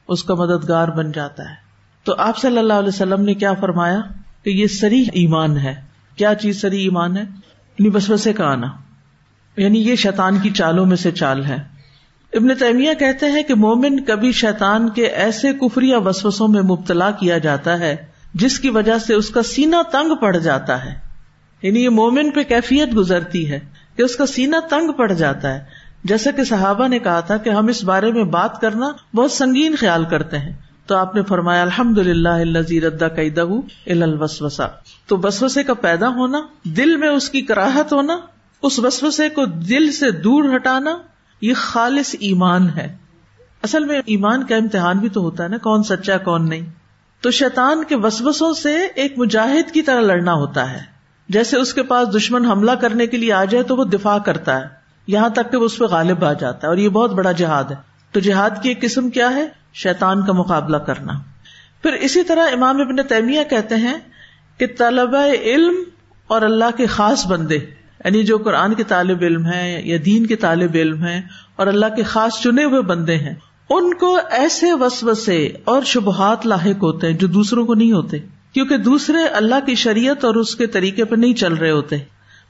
اس 0.08 0.24
کا 0.24 0.34
مددگار 0.34 0.88
بن 0.88 1.12
جاتا 1.12 1.50
ہے۔ 1.50 1.66
تو 2.04 2.14
آپ 2.18 2.38
صلی 2.38 2.58
اللہ 2.58 2.72
علیہ 2.72 2.88
وسلم 2.88 3.22
نے 3.24 3.34
کیا 3.34 3.54
فرمایا 3.54 4.00
کہ 4.44 4.50
یہ 4.50 4.66
سری 4.66 5.04
ایمان 5.12 5.58
ہے۔ 5.58 5.74
کیا 6.16 6.34
چیز 6.34 6.60
سری 6.60 6.82
ایمان 6.82 7.16
ہے؟ 7.16 7.22
یعنی 7.78 7.90
بس 7.90 8.28
کا 8.36 8.44
آنا۔ 8.44 8.66
یعنی 9.56 9.78
یہ 9.78 9.96
شیطان 9.96 10.38
کی 10.38 10.50
چالوں 10.50 10.86
میں 10.86 10.96
سے 10.96 11.10
چال 11.10 11.44
ہے۔ 11.44 11.56
ابن 12.32 12.54
تیمیہ 12.54 12.94
کہتے 12.94 13.26
ہیں 13.26 13.42
کہ 13.42 13.54
مومن 13.54 14.04
کبھی 14.04 14.32
شیطان 14.32 14.88
کے 14.88 15.06
ایسے 15.06 15.52
کفری 15.52 15.88
یا 15.90 15.98
وسوسوں 15.98 16.48
میں 16.48 16.62
مبتلا 16.62 17.10
کیا 17.10 17.38
جاتا 17.38 17.78
ہے، 17.78 17.96
جس 18.34 18.60
کی 18.60 18.70
وجہ 18.70 18.98
سے 18.98 19.14
اس 19.14 19.30
کا 19.30 19.42
سینا 19.42 19.82
تنگ 19.92 20.14
پڑ 20.14 20.36
جاتا 20.36 20.84
ہے۔ 20.84 20.94
یعنی 21.62 21.84
یہ 21.84 21.88
مومن 21.88 22.30
پہ 22.30 22.42
کیفیت 22.42 22.96
گزرتی 22.96 23.50
ہے 23.50 23.60
کہ 23.96 24.02
اس 24.02 24.16
کا 24.16 24.26
سینا 24.26 24.60
تنگ 24.70 24.92
پڑ 24.92 25.12
جاتا 25.12 25.54
ہے۔ 25.54 25.64
جیسا 26.08 26.30
کہ 26.30 26.44
صحابہ 26.44 26.88
نے 26.88 26.98
کہا 26.98 27.20
تھا 27.20 27.36
کہ 27.36 27.50
ہم 27.50 27.66
اس 27.66 27.84
بارے 27.84 28.12
میں 28.12 28.24
بات 28.24 28.60
کرنا 28.60 28.88
بہت 29.14 29.30
سنگین 29.30 29.74
خیال 29.76 30.04
کرتے 30.04 30.38
ہیں۔ 30.38 30.52
تو 30.86 30.96
آپ 30.96 31.14
نے 31.14 31.22
فرمایا 31.22 31.62
الحمد 31.62 31.98
للہ 31.98 32.62
ردا 32.84 33.06
الوسوسا 33.86 34.66
تو 35.06 35.16
بسوسے 35.16 35.62
کا 35.62 35.74
پیدا 35.74 36.08
ہونا، 36.08 36.40
دل 36.64 36.96
میں 36.96 37.08
اس 37.08 37.30
کی 37.30 37.42
کراہت 37.42 37.92
ہونا، 37.92 38.18
اس 38.62 38.78
وسوسے 38.78 39.28
کو 39.28 39.46
دل 39.46 39.92
سے 39.92 40.10
دور 40.10 40.56
ہٹانا، 40.56 40.98
یہ 41.40 41.52
خالص 41.56 42.16
ایمان 42.20 42.68
ہے۔ 42.76 42.96
اصل 43.62 43.84
میں 43.84 44.00
ایمان 44.06 44.46
کا 44.46 44.56
امتحان 44.56 44.98
بھی 44.98 45.08
تو 45.08 45.20
ہوتا 45.20 45.44
ہے 45.44 45.48
نا، 45.48 45.56
کون 45.56 45.82
سچا، 45.82 46.16
کون 46.16 46.48
نہیں۔ 46.48 46.70
تو 47.20 47.30
شیطان 47.30 47.84
کے 47.84 47.96
وسوسوں 47.96 48.52
سے 48.52 48.78
ایک 48.94 49.18
مجاہد 49.18 49.70
کی 49.70 49.82
طرح 49.82 50.00
لڑنا 50.00 50.32
ہوتا 50.32 50.72
ہے۔ 50.72 50.80
جیسے 51.28 51.56
اس 51.56 51.74
کے 51.74 51.82
پاس 51.82 52.16
دشمن 52.16 52.46
حملہ 52.46 52.72
کرنے 52.72 53.06
کے 53.06 53.16
لیے 53.16 53.32
آ 53.32 53.44
جائے 53.44 53.64
تو 53.64 53.76
وہ 53.76 53.84
دفاع 53.84 54.18
کرتا 54.18 54.60
ہے۔ 54.60 54.75
یہاں 55.06 55.28
تک 55.28 55.50
کہ 55.50 55.56
وہ 55.56 55.64
اس 55.64 55.78
پہ 55.78 55.84
غالب 55.84 56.24
آ 56.24 56.32
جاتا 56.32 56.58
ہے 56.62 56.68
اور 56.68 56.76
یہ 56.76 56.88
بہت 56.88 57.12
بڑا 57.12 57.32
جہاد 57.32 57.64
ہے۔ 57.64 57.76
تو 58.12 58.20
جہاد 58.20 58.50
کی 58.62 58.68
ایک 58.68 58.80
قسم 58.80 59.10
کیا 59.10 59.34
ہے؟ 59.34 59.46
شیطان 59.74 60.26
کا 60.26 60.32
مقابلہ 60.32 60.76
کرنا۔ 60.76 61.12
پھر 61.82 61.92
اسی 61.92 62.22
طرح 62.22 62.46
امام 62.52 62.80
ابن 62.80 62.96
تیمیہ 62.96 63.40
کہتے 63.50 63.74
ہیں 63.74 63.94
کہ 64.58 64.66
طلبہ 64.78 65.24
علم 65.42 65.74
اور 66.26 66.42
اللہ 66.42 66.76
کے 66.76 66.86
خاص 66.86 67.26
بندے 67.26 67.58
یعنی 68.04 68.22
جو 68.22 68.38
قرآن 68.38 68.74
کے 68.74 68.82
طالب 68.84 69.18
علم 69.22 69.46
ہے 69.46 69.82
یا 69.84 69.96
دین 70.04 70.26
کے 70.26 70.36
طالب 70.36 70.70
علم 70.74 71.04
ہے 71.04 71.20
اور 71.56 71.66
اللہ 71.66 71.86
کے 71.96 72.02
خاص 72.02 72.40
چنے 72.42 72.64
ہوئے 72.64 72.80
بندے 72.80 73.16
ہیں، 73.16 73.34
ان 73.70 73.94
کو 73.94 74.18
ایسے 74.30 74.72
وسوسے 74.72 75.52
اور 75.64 75.82
شبہات 75.82 76.46
لاحق 76.46 76.82
ہوتے 76.82 77.06
ہیں 77.06 77.14
جو 77.14 77.26
دوسروں 77.26 77.66
کو 77.66 77.74
نہیں 77.74 77.92
ہوتے، 77.92 78.18
کیونکہ 78.52 78.76
دوسرے 78.76 79.24
اللہ 79.24 79.66
کی 79.66 79.74
شریعت 79.74 80.24
اور 80.24 80.34
اس 80.34 80.56
کے 80.56 80.66
طریقے 80.66 81.04
پہ 81.04 81.16
نہیں 81.16 81.34
چل 81.34 81.54
رہے 81.54 81.70
ہوتے۔ 81.70 81.96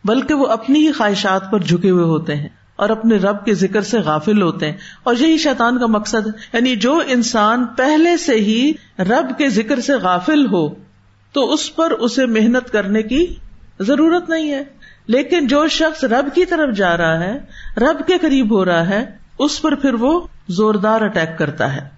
بلکہ 0.06 0.34
وہ 0.34 0.46
اپنی 0.46 0.86
ہی 0.86 0.92
خواہشات 0.92 1.50
پر 1.50 1.58
جھکے 1.58 1.90
ہوئے 1.90 2.04
ہوتے 2.04 2.34
ہیں 2.34 2.48
اور 2.76 2.88
اپنے 2.88 3.16
رب 3.16 3.44
کے 3.44 3.54
ذکر 3.54 3.82
سے 3.82 3.98
غافل 3.98 4.42
ہوتے 4.42 4.70
ہیں 4.70 4.76
اور 5.02 5.14
یہی 5.18 5.38
شیطان 5.38 5.78
کا 5.78 5.86
مقصد 5.86 6.26
ہے۔ 6.26 6.32
یعنی 6.52 6.76
جو 6.76 7.02
انسان 7.06 7.66
پہلے 7.66 8.16
سے 8.16 8.34
ہی 8.34 8.72
رب 8.98 9.38
کے 9.38 9.48
ذکر 9.48 9.80
سے 9.80 9.94
غافل 9.94 10.46
ہو، 10.46 10.68
تو 11.32 11.52
اس 11.52 11.76
پر 11.76 11.90
اسے 11.90 12.26
محنت 12.26 12.70
کرنے 12.70 13.02
کی 13.02 13.26
ضرورت 13.80 14.30
نہیں 14.30 14.52
ہے۔ 14.52 14.62
لیکن 15.06 15.46
جو 15.46 15.68
شخص 15.68 16.04
رب 16.04 16.34
کی 16.34 16.44
طرف 16.44 16.76
جا 16.76 16.96
رہا 16.96 17.20
ہے، 17.20 17.38
رب 17.76 18.06
کے 18.06 18.14
قریب 18.20 18.52
ہو 18.52 18.64
رہا 18.64 18.88
ہے، 18.88 19.04
اس 19.38 19.62
پر 19.62 19.74
پھر 19.74 19.94
وہ 19.94 20.26
زوردار 20.48 21.00
اٹیک 21.00 21.38
کرتا 21.38 21.76
ہے۔ 21.76 21.88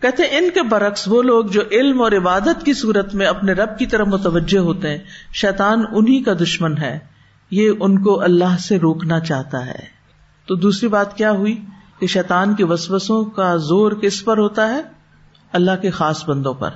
کہتے 0.00 0.22
ان 0.22 0.50
کے 0.54 0.62
برعکس 0.62 1.08
وہ 1.08 1.22
لوگ 1.22 1.44
جو 1.44 1.60
علم 1.70 2.02
اور 2.02 2.12
عبادت 2.12 2.64
کی 2.64 2.72
صورت 2.72 3.14
میں 3.14 3.26
اپنے 3.26 3.52
رب 3.52 3.78
کی 3.78 3.86
طرف 3.86 4.06
متوجہ 4.06 4.58
ہوتے 4.58 4.88
ہیں، 4.88 4.98
شیطان 5.34 5.84
انہیں 5.92 6.24
کا 6.24 6.32
دشمن 6.32 6.78
ہے۔ 6.78 7.13
یہ 7.50 7.70
ان 7.80 8.02
کو 8.02 8.22
اللہ 8.22 8.56
سے 8.58 8.78
روکنا 8.78 9.20
چاہتا 9.20 9.66
ہے۔ 9.66 9.94
تو 10.46 10.54
دوسری 10.54 10.88
بات 10.88 11.16
کیا 11.16 11.30
ہوئی؟ 11.30 11.64
کہ 11.98 12.06
شیطان 12.06 12.54
کے 12.54 12.64
وسوسوں 12.64 13.24
کا 13.24 13.56
زور 13.56 13.92
کس 13.92 14.24
پر 14.24 14.38
ہوتا 14.38 14.68
ہے؟ 14.68 14.82
اللہ 15.52 15.70
کے 15.82 15.90
خاص 15.90 16.28
بندوں 16.28 16.54
پر۔ 16.54 16.70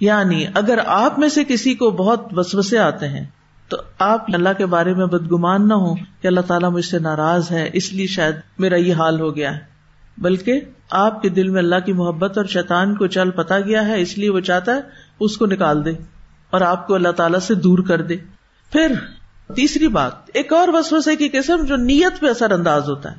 یعنی 0.00 0.46
اگر 0.54 0.78
آپ 0.86 1.18
میں 1.18 1.28
سے 1.28 1.44
کسی 1.44 1.74
کو 1.74 1.90
بہت 1.90 2.22
وسوسے 2.32 2.78
آتے 2.78 3.08
ہیں، 3.08 3.24
تو 3.68 3.76
آپ 3.98 4.24
اللہ 4.34 4.48
کے 4.58 4.66
بارے 4.66 4.94
میں 4.94 5.06
بدگمان 5.06 5.68
نہ 5.68 5.74
ہو 5.74 5.94
کہ 5.94 6.26
اللہ 6.26 6.40
تعالیٰ 6.40 6.70
مجھ 6.70 6.84
سے 6.84 6.98
ناراض 6.98 7.50
ہے، 7.50 7.70
اس 7.72 7.92
لیے 7.92 8.06
شاید 8.06 8.34
میرا 8.58 8.76
یہ 8.76 8.94
حال 8.94 9.20
ہو 9.20 9.36
گیا 9.36 9.54
ہے۔ 9.54 9.60
بلکہ 10.18 10.60
آپ 10.90 11.22
کے 11.22 11.28
دل 11.28 11.48
میں 11.48 11.58
اللہ 11.58 11.76
کی 11.86 11.92
محبت 11.92 12.38
اور 12.38 12.46
شیطان 12.46 12.94
کو 12.94 13.06
چل 13.06 13.30
پتا 13.30 13.60
گیا 13.60 13.86
ہے، 13.86 14.00
اس 14.00 14.18
لیے 14.18 14.30
وہ 14.30 14.40
چاہتا 14.40 14.74
ہے، 14.74 14.80
اس 15.20 15.36
کو 15.36 15.46
نکال 15.46 15.84
دے 15.84 15.90
اور 16.50 16.60
آپ 16.60 16.86
کو 16.86 16.94
اللہ 16.94 17.08
تعالیٰ 17.08 17.40
سے 17.40 17.54
دور 17.54 17.78
کر 17.78 18.02
دے۔ 18.02 18.16
پھر 18.72 18.94
تیسری 19.54 19.88
بات، 19.88 20.30
ایک 20.34 20.52
اور 20.52 20.68
وسوسے 20.68 21.16
کی 21.16 21.28
قسم 21.28 21.64
جو 21.64 21.76
نیت 21.76 22.20
پہ 22.20 22.30
اثر 22.30 22.50
انداز 22.50 22.88
ہوتا 22.88 23.10
ہے، 23.10 23.16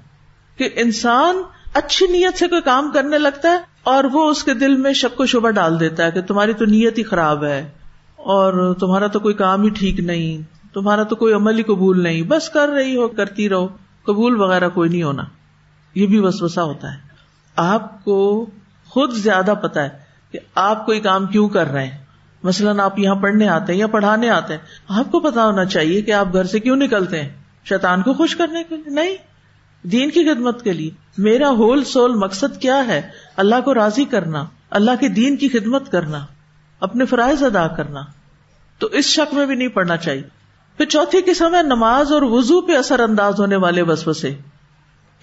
کہ 0.57 0.69
انسان 0.75 1.41
اچھی 1.73 2.07
نیت 2.07 2.37
سے 2.37 2.47
کوئی 2.47 2.61
کام 2.61 2.91
کرنے 2.91 3.17
لگتا 3.17 3.51
ہے 3.51 3.57
اور 3.83 4.03
وہ 4.03 4.29
اس 4.29 4.43
کے 4.43 4.53
دل 4.53 4.75
میں 4.75 4.93
شک 4.93 5.19
و 5.19 5.25
شبہ 5.25 5.49
ڈال 5.49 5.79
دیتا 5.79 6.05
ہے 6.05 6.11
کہ 6.11 6.21
تمہاری 6.21 6.53
تو 6.53 6.65
نیت 6.65 6.97
ہی 6.97 7.03
خراب 7.03 7.43
ہے، 7.43 7.69
اور 8.17 8.73
تمہارا 8.73 9.07
تو 9.07 9.19
کوئی 9.19 9.35
کام 9.35 9.63
ہی 9.63 9.69
ٹھیک 9.69 9.99
نہیں، 9.99 10.41
تمہارا 10.73 11.03
تو 11.03 11.15
کوئی 11.15 11.33
عمل 11.33 11.57
ہی 11.57 11.63
قبول 11.63 12.03
نہیں، 12.03 12.21
بس 12.21 12.49
کر 12.49 12.69
رہی 12.69 12.95
ہو، 12.95 13.07
کرتی 13.07 13.49
رہو، 13.49 13.67
قبول 14.05 14.39
وغیرہ 14.41 14.69
کوئی 14.69 14.89
نہیں 14.89 15.03
ہونا۔ 15.03 15.23
یہ 15.95 16.07
بھی 16.07 16.19
وسوسا 16.19 16.63
ہوتا 16.63 16.93
ہے۔ 16.93 16.97
آپ 17.55 18.03
کو 18.03 18.45
خود 18.89 19.13
زیادہ 19.13 19.53
پتا 19.61 19.83
ہے 19.83 19.89
کہ 20.33 20.39
آپ 20.55 20.85
کوئی 20.85 20.99
کام 20.99 21.25
کیوں 21.25 21.47
کر 21.49 21.67
رہے 21.67 21.85
ہیں۔ 21.85 22.02
مثلاً 22.43 22.79
آپ 22.79 22.99
یہاں 22.99 23.15
پڑھنے 23.15 23.47
آتے 23.47 23.73
ہیں 23.73 23.79
یا 23.79 23.87
پڑھانے 23.87 24.29
آتے 24.29 24.53
ہیں، 24.53 24.61
آپ 24.87 25.11
کو 25.11 25.19
پتا 25.19 25.45
ہونا 25.45 25.65
چاہیے 25.65 26.01
کہ 26.01 26.11
آپ 26.11 26.33
گھر 26.33 26.43
سے 26.43 26.59
کیوں 26.59 26.75
نکلتے 26.75 27.21
ہیں؟ 27.21 27.29
شیطان 27.65 28.01
کو 28.01 28.13
خوش 28.13 28.35
کرنے 28.35 28.63
کے 28.69 28.75
لیے؟ 28.75 28.89
نہیں۔ 28.89 29.15
دین 29.87 30.09
کی 30.09 30.33
خدمت 30.33 30.61
کے 30.61 30.73
لیے۔ 30.73 30.89
میرا 31.17 31.49
ہول 31.49 31.83
سول 31.83 32.15
مقصد 32.15 32.61
کیا 32.61 32.87
ہے؟ 32.87 33.01
اللہ 33.37 33.55
کو 33.65 33.73
راضی 33.73 34.05
کرنا، 34.05 34.45
اللہ 34.69 34.91
کے 34.99 35.07
دین 35.07 35.37
کی 35.37 35.49
خدمت 35.49 35.91
کرنا، 35.91 36.25
اپنے 36.79 37.05
فرائض 37.05 37.43
ادا 37.43 37.67
کرنا۔ 37.67 38.01
تو 38.79 38.87
اس 38.87 39.05
شک 39.05 39.33
میں 39.33 39.45
بھی 39.45 39.55
نہیں 39.55 39.67
پڑنا 39.67 39.97
چاہیے۔ 39.97 40.23
پھر 40.77 40.85
چوتھی 40.85 41.19
قسم 41.25 41.55
ہے 41.55 41.63
نماز 41.63 42.11
اور 42.11 42.21
وزو 42.21 42.61
پہ 42.61 42.77
اثر 42.77 42.99
انداز 42.99 43.39
ہونے 43.39 43.55
والے 43.55 43.81
وسوسے۔ 43.81 44.35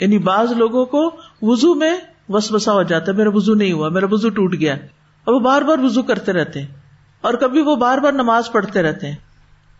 یعنی 0.00 0.18
بعض 0.18 0.52
لوگوں 0.52 0.84
کو 0.84 1.16
وزو 1.42 1.74
میں 1.74 1.96
وسوسا 2.28 2.72
ہو 2.72 2.82
جاتا 2.82 3.12
ہے، 3.12 3.16
میرا 3.16 3.30
وزو 3.32 3.54
نہیں 3.54 3.72
ہوا، 3.72 3.88
میرا 3.88 4.06
وزو 4.10 4.28
ٹوٹ 4.28 4.54
گیا۔ 4.60 4.74
اور 5.24 5.34
وہ 5.34 5.40
بار 5.40 5.62
بار 5.62 5.78
وزو 5.78 6.02
کرتے 6.02 6.32
رہتے 6.32 6.60
ہیں۔ 6.60 6.79
اور 7.20 7.34
کبھی 7.34 7.60
وہ 7.60 7.76
بار 7.76 7.98
بار 7.98 8.12
نماز 8.12 8.52
پڑھتے 8.52 8.82
رہتے 8.82 9.08
ہیں۔ 9.08 9.16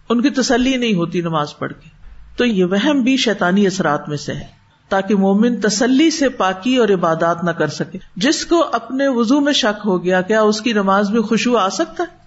ان 0.09 0.23
کی 0.23 0.31
تسلی 0.31 0.77
نہیں 0.77 0.95
ہوتی 0.95 1.21
نماز 1.21 1.59
پڑھ 1.59 1.73
کے۔ 1.73 1.89
تو 2.37 2.45
یہ 2.45 2.65
وہم 2.65 3.03
بھی 3.03 3.17
شیطانی 3.17 3.67
اثرات 3.67 4.09
میں 4.09 4.17
سے 4.17 4.35
ہے۔ 4.35 4.61
تاکہ 4.89 5.15
مومن 5.15 5.61
تسلی 5.61 6.11
سے 6.11 6.29
پاکی 6.29 6.77
اور 6.77 6.89
عبادات 6.89 7.45
نہ 7.45 7.51
کر 7.51 7.67
سکے۔ 7.67 7.99
جس 8.17 8.47
کو 8.47 8.65
اپنے 8.73 9.09
وزو 9.09 9.41
میں 9.41 9.53
شک 9.53 9.81
ہو 9.85 10.05
گیا، 10.05 10.21
کیا 10.21 10.41
اس 10.41 10.61
کی 10.61 10.73
نماز 10.73 11.11
میں 11.11 11.21
خوشبو 11.21 11.57
آ 11.57 11.69
سکتا 11.69 12.05
ہے؟ 12.11 12.19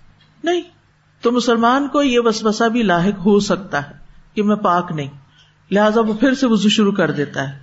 نہیں۔ 0.44 0.62
تو 1.22 1.32
مسلمان 1.32 1.88
کو 1.88 2.04
یہ 2.04 2.20
وسوسا 2.20 2.68
بھی 2.68 2.84
لاحق 2.84 3.26
ہو 3.26 3.40
سکتا 3.40 3.78
ہے 3.78 3.94
کہ 4.34 4.44
میں 4.44 4.56
پاک 4.56 4.92
نہیں۔ 4.96 5.08
لہٰذا 5.72 6.02
وہ 6.02 6.14
پھر 6.14 6.34
سے 6.34 6.48
وزو 6.48 6.70
شروع 6.70 6.92
کر 6.92 7.12
دیتا 7.12 7.54
ہے۔ 7.54 7.60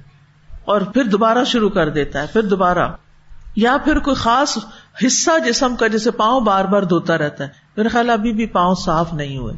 اور 0.64 0.80
پھر 0.80 1.04
دوبارہ 1.04 1.44
شروع 1.44 1.70
کر 1.70 1.88
دیتا 1.88 2.22
ہے، 2.22 2.26
پھر 2.32 2.42
دوبارہ۔ 2.42 2.88
یا 3.56 3.76
پھر 3.84 3.98
کوئی 3.98 4.16
خاص 4.16 4.58
حصہ 5.06 5.30
جسم 5.46 5.76
کا 5.76 5.86
جیسے 5.86 6.10
پاؤں 6.10 6.40
بار 6.40 6.64
بار 6.64 6.82
دھوتا 6.82 7.18
رہتا 7.18 7.44
ہے۔ 7.44 7.48
میرا 7.76 7.88
خیال 7.88 8.10
ابھی 8.10 8.32
بھی 8.32 8.46
پاؤں 8.46 8.74
صاف 8.74 9.12
نہیں 9.12 9.36
ہوئے۔ 9.36 9.54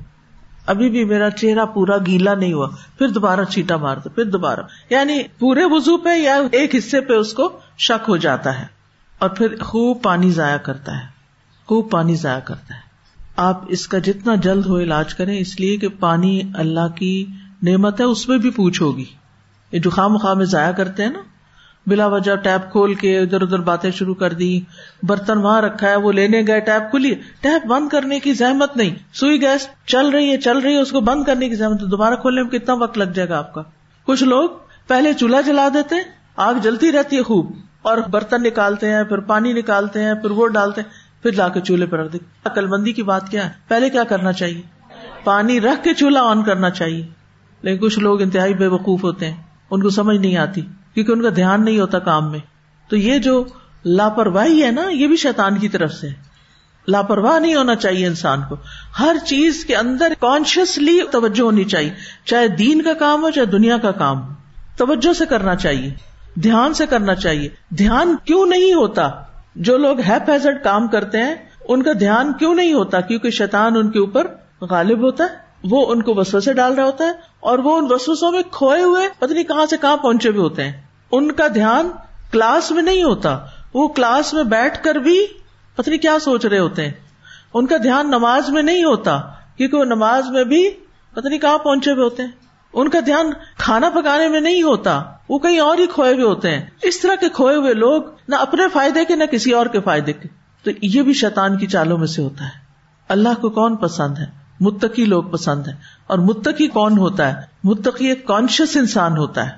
ابھی 0.66 0.90
بھی 0.90 1.04
میرا 1.04 1.30
چہرہ 1.30 1.64
پورا 1.64 1.96
گیلا 2.06 2.34
نہیں 2.34 2.52
ہوا۔ 2.52 2.68
پھر 2.98 3.08
دوبارہ 3.08 3.44
چیٹا 3.44 3.76
مار 3.76 3.96
دو 3.96 4.08
پھر 4.08 4.24
دوبارہ۔ 4.24 4.60
یعنی 4.90 5.22
پورے 5.38 5.64
وزو 5.64 5.96
پہ 5.96 6.18
یا 6.18 6.40
ایک 6.52 6.74
حصے 6.74 7.00
پہ 7.00 7.12
اس 7.12 7.32
کو 7.32 7.60
شک 7.78 8.08
ہو 8.08 8.16
جاتا 8.16 8.60
ہے۔ 8.60 8.66
اور 9.18 9.30
پھر 9.30 9.56
خوب 9.60 10.02
پانی 10.02 10.30
ضائع 10.30 10.56
کرتا 10.56 10.96
ہے۔ 10.96 11.06
خوب 11.66 11.90
پانی 11.90 12.14
ضائع 12.14 12.40
کرتا 12.40 12.74
ہے۔ 12.74 12.80
آپ 13.36 13.64
اس 13.68 13.88
کا 13.88 13.98
جتنا 13.98 14.34
جلد 14.34 14.66
ہو 14.66 14.80
علاج 14.80 15.14
کریں، 15.14 15.38
اس 15.38 15.60
لیے 15.60 15.76
کہ 15.76 15.88
پانی 15.88 16.40
اللہ 16.54 16.88
کی 16.88 17.26
نعمت 17.62 18.00
ہے، 18.00 18.04
اس 18.04 18.28
میں 18.28 18.38
بھی 18.38 18.50
پوچھ 18.50 18.82
ہوگی 18.82 19.04
یہ 19.72 19.78
جو 19.78 19.90
خام 19.90 20.16
خواہ 20.16 20.34
میں 20.34 20.44
ضائع 20.44 20.72
کرتے 20.72 21.02
ہیں 21.02 21.10
نا 21.10 21.18
بلا 21.86 22.06
وجہ 22.06 22.36
ٹیپ 22.36 22.72
کھول 22.72 22.94
کے 22.94 23.18
ادھر 23.18 23.42
ادھر 23.42 23.58
باتیں 23.58 23.90
شروع 23.90 24.14
کر 24.14 24.32
دی 24.32 24.60
برتن 25.02 25.38
وہاں 25.38 25.62
رکھا 25.62 25.88
ہے، 25.88 25.96
وہ 25.96 26.12
لینے 26.12 26.42
گئے 26.46 26.60
ٹیپ 26.60 26.90
کھلی۔ 26.90 27.14
ٹیپ 27.40 27.66
بند 27.66 27.88
کرنے 27.88 28.20
کی 28.20 28.32
زحمت 28.32 28.76
نہیں۔ 28.76 28.94
سوئی 29.12 29.42
گیس 29.42 29.68
چل 29.86 30.08
رہی 30.08 30.30
ہے، 30.30 30.38
چل 30.38 30.58
رہی 30.58 30.72
ہے، 30.72 30.80
اس 30.80 30.90
کو 30.90 31.00
بند 31.00 31.24
کرنے 31.24 31.48
کی 31.48 31.54
زحمت۔ 31.54 31.80
دوبارہ 31.80 32.14
کھولنے 32.14 32.42
میں 32.42 32.50
کتنا 32.50 32.74
وقت 32.74 32.98
لگ 32.98 33.04
جائے 33.04 33.28
گا 33.28 33.38
آپ 33.38 33.54
کا؟ 33.54 33.62
کچھ 34.04 34.24
لوگ 34.24 34.48
پہلے 34.86 35.12
چولہا 35.12 35.40
جلا 35.40 35.68
دیتے، 35.74 35.96
آگ 36.36 36.54
جلتی 36.62 36.92
رہتی 36.92 37.16
ہے 37.16 37.22
خوب۔ 37.22 37.52
اور 37.82 37.98
برتن 37.98 38.42
نکالتے 38.42 38.90
ہیں، 38.90 39.04
پھر 39.04 39.18
پانی 39.18 39.52
نکالتے 39.52 40.02
ہیں، 40.02 40.14
پھر 40.14 40.30
وہ 40.30 40.46
ڈالتے 40.46 40.80
ہیں، 40.80 40.88
پھر 41.22 41.32
لا 41.32 41.48
کے 41.48 41.60
چولہے 41.60 41.86
پر 41.86 41.98
رکھ 41.98 42.12
دے 42.12 42.18
عقل 42.44 42.66
مندی 42.66 42.92
کی 42.92 43.02
بات 43.02 43.28
کیا 43.28 43.46
ہے؟ 43.46 43.50
پہلے 43.68 43.90
کیا 43.90 44.04
کرنا 44.04 44.32
چاہیے؟ 44.32 44.62
پانی 45.24 45.60
رکھ 45.60 45.84
کے 45.84 45.94
چولہا 45.94 46.20
آن 46.20 46.42
کرنا 46.42 46.70
چاہیے۔ 46.70 47.06
لیکن 47.62 47.86
کچھ 47.86 47.98
لوگ 47.98 48.22
انتہائی 48.22 48.54
بے 48.54 48.66
وقوف 48.66 49.04
ہوتے 49.04 49.30
ہیں، 49.30 49.42
ان 49.70 49.82
کو 49.82 49.90
سمجھ 49.90 50.16
نہیں 50.16 50.36
آتی۔ 50.36 50.60
کیونکہ 50.94 51.12
ان 51.12 51.22
کا 51.22 51.28
دھیان 51.36 51.64
نہیں 51.64 51.80
ہوتا 51.80 51.98
کام 51.98 52.30
میں۔ 52.30 52.40
تو 52.88 52.96
یہ 52.96 53.18
جو 53.18 53.44
لاپرواہی 53.84 54.64
ہے 54.64 54.70
نا، 54.70 54.82
یہ 54.90 55.06
بھی 55.06 55.16
شیطان 55.16 55.58
کی 55.58 55.68
طرف 55.68 55.92
سے۔ 55.92 56.08
لاپرواہ 56.88 57.38
نہیں 57.38 57.54
ہونا 57.54 57.74
چاہیے 57.74 58.06
انسان 58.06 58.40
کو۔ 58.48 58.56
ہر 59.00 59.16
چیز 59.26 59.64
کے 59.64 59.76
اندر 59.76 60.12
کانشیسلی 60.20 61.00
توجہ 61.10 61.42
ہونی 61.42 61.64
چاہیے۔ 61.64 61.90
چاہے 62.24 62.48
دین 62.48 62.82
کا 62.82 62.92
کام 62.92 63.22
ہو، 63.22 63.30
چاہے 63.30 63.46
دنیا 63.46 63.78
کا 63.78 63.90
کام 63.90 64.22
ہو۔ 64.22 64.34
توجہ 64.76 65.12
سے 65.12 65.26
کرنا 65.26 65.56
چاہیے۔ 65.56 65.94
دھیان 66.40 66.74
سے 66.74 66.86
کرنا 66.86 67.14
چاہیے۔ 67.14 67.48
دھیان 67.68 68.16
کیوں 68.24 68.46
نہیں 68.46 68.74
ہوتا؟ 68.74 69.10
جو 69.56 69.76
لوگ 69.76 70.00
ہے 70.00 70.18
پیزٹ 70.26 70.64
کام 70.64 70.88
کرتے 70.88 71.18
ہیں، 71.18 71.34
ان 71.68 71.82
کا 71.82 71.92
دھیان 71.92 72.32
کیوں 72.32 72.54
نہیں 72.54 72.72
ہوتا؟ 72.72 73.00
کیونکہ 73.00 73.30
شیطان 73.30 73.76
ان 73.76 73.90
کے 73.90 73.98
اوپر 73.98 74.26
غالب 74.60 74.98
ہوتا 74.98 75.24
ہے۔ 75.24 75.41
وہ 75.70 75.92
ان 75.92 76.02
کو 76.02 76.14
وسو 76.14 76.40
سے 76.40 76.52
ڈال 76.52 76.74
رہا 76.74 76.84
ہوتا 76.84 77.04
ہے 77.04 77.10
اور 77.40 77.58
وہ 77.58 77.78
ان 77.78 77.86
وسوسوں 77.90 78.32
میں 78.32 78.42
کھوئے 78.50 78.82
ہوئے 78.82 79.08
پتہ 79.18 79.32
نہیں 79.32 79.44
کہاں 79.44 79.66
سے 79.66 79.76
کہاں 79.76 79.96
پہنچے 79.96 80.28
ہوئے 80.28 80.40
ہوتے 80.40 80.64
ہیں۔ 80.64 80.72
ان 81.12 81.32
کا 81.32 81.46
دھیان 81.54 81.90
کلاس 82.30 82.70
میں 82.70 82.82
نہیں 82.82 83.02
ہوتا۔ 83.02 83.38
وہ 83.74 83.88
کلاس 83.88 84.34
میں 84.34 84.44
بیٹھ 84.44 84.84
کر 84.84 84.94
بھی 84.94 85.26
پتہ 85.74 85.90
نہیں 85.90 86.00
کیا 86.00 86.18
سوچ 86.18 86.46
رہے 86.46 86.58
ہوتے 86.58 86.84
ہیں۔ 86.84 86.92
ان 87.54 87.66
کا 87.66 87.76
دھیان 87.82 88.06
نماز 88.06 88.48
میں 88.48 88.62
نہیں 88.62 88.84
ہوتا، 88.84 89.20
کیونکہ 89.56 89.76
وہ 89.76 89.84
نماز 89.84 90.30
میں 90.30 90.44
بھی 90.44 90.70
پتہ 91.14 91.28
نہیں 91.28 91.38
کہاں 91.38 91.58
پہنچے 91.58 91.92
ہوئے 91.92 92.04
ہوتے 92.04 92.22
ہیں۔ 92.22 92.30
ان 92.72 92.88
کا 92.88 92.98
دھیان 93.06 93.30
کھانا 93.58 93.90
پکانے 93.90 94.28
میں 94.28 94.40
نہیں 94.40 94.62
ہوتا، 94.62 95.02
وہ 95.28 95.38
کہیں 95.38 95.60
اور 95.60 95.78
ہی 95.78 95.86
کھوئے 95.86 96.14
ہوئے 96.14 96.24
ہوتے 96.24 96.50
ہیں۔ 96.50 96.66
اس 96.82 97.00
طرح 97.00 97.14
کے 97.14 97.28
کھوئے 97.28 97.56
ہوئے 97.56 97.74
لوگ 97.74 98.02
نہ 98.28 98.36
اپنے 98.36 98.62
فائدے 98.72 99.04
کے، 99.04 99.16
نہ 99.16 99.24
کسی 99.24 99.52
اور 99.52 99.66
کے 99.66 99.80
فائدے 99.80 100.12
کے۔ 100.12 100.28
تو 100.64 100.70
یہ 100.82 101.02
بھی 101.02 101.12
شیطان 101.12 101.58
کی 101.58 101.66
چالوں 101.66 101.98
میں 101.98 102.06
سے 102.06 102.22
ہوتا 102.22 102.44
ہے۔ 102.44 102.60
اللہ 103.08 103.40
کو 103.40 103.50
کون 103.50 103.76
پسند 103.76 104.18
ہے؟ 104.18 104.41
متقی 104.62 105.04
لوگ 105.04 105.24
پسند 105.24 105.66
ہے 105.66 105.72
اور 106.06 106.18
متقی 106.18 106.68
کون 106.68 106.98
ہوتا 106.98 107.28
ہے؟ 107.28 107.40
متقی 107.64 108.06
ایک 108.06 108.26
کانشیس 108.26 108.76
انسان 108.76 109.16
ہوتا 109.16 109.46
ہے۔ 109.46 109.50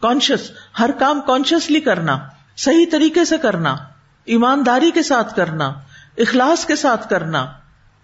کانشیس 0.00 0.50
ہر 0.78 0.90
کام 0.98 1.20
کانشیسلی 1.26 1.80
کرنا، 1.80 2.18
صحیح 2.56 2.86
طریقے 2.92 3.24
سے 3.24 3.38
کرنا، 3.38 3.76
ایمانداری 4.24 4.90
کے 4.90 5.02
ساتھ 5.02 5.36
کرنا، 5.36 5.72
اخلاص 6.18 6.66
کے 6.66 6.76
ساتھ 6.76 7.08
کرنا، 7.08 7.46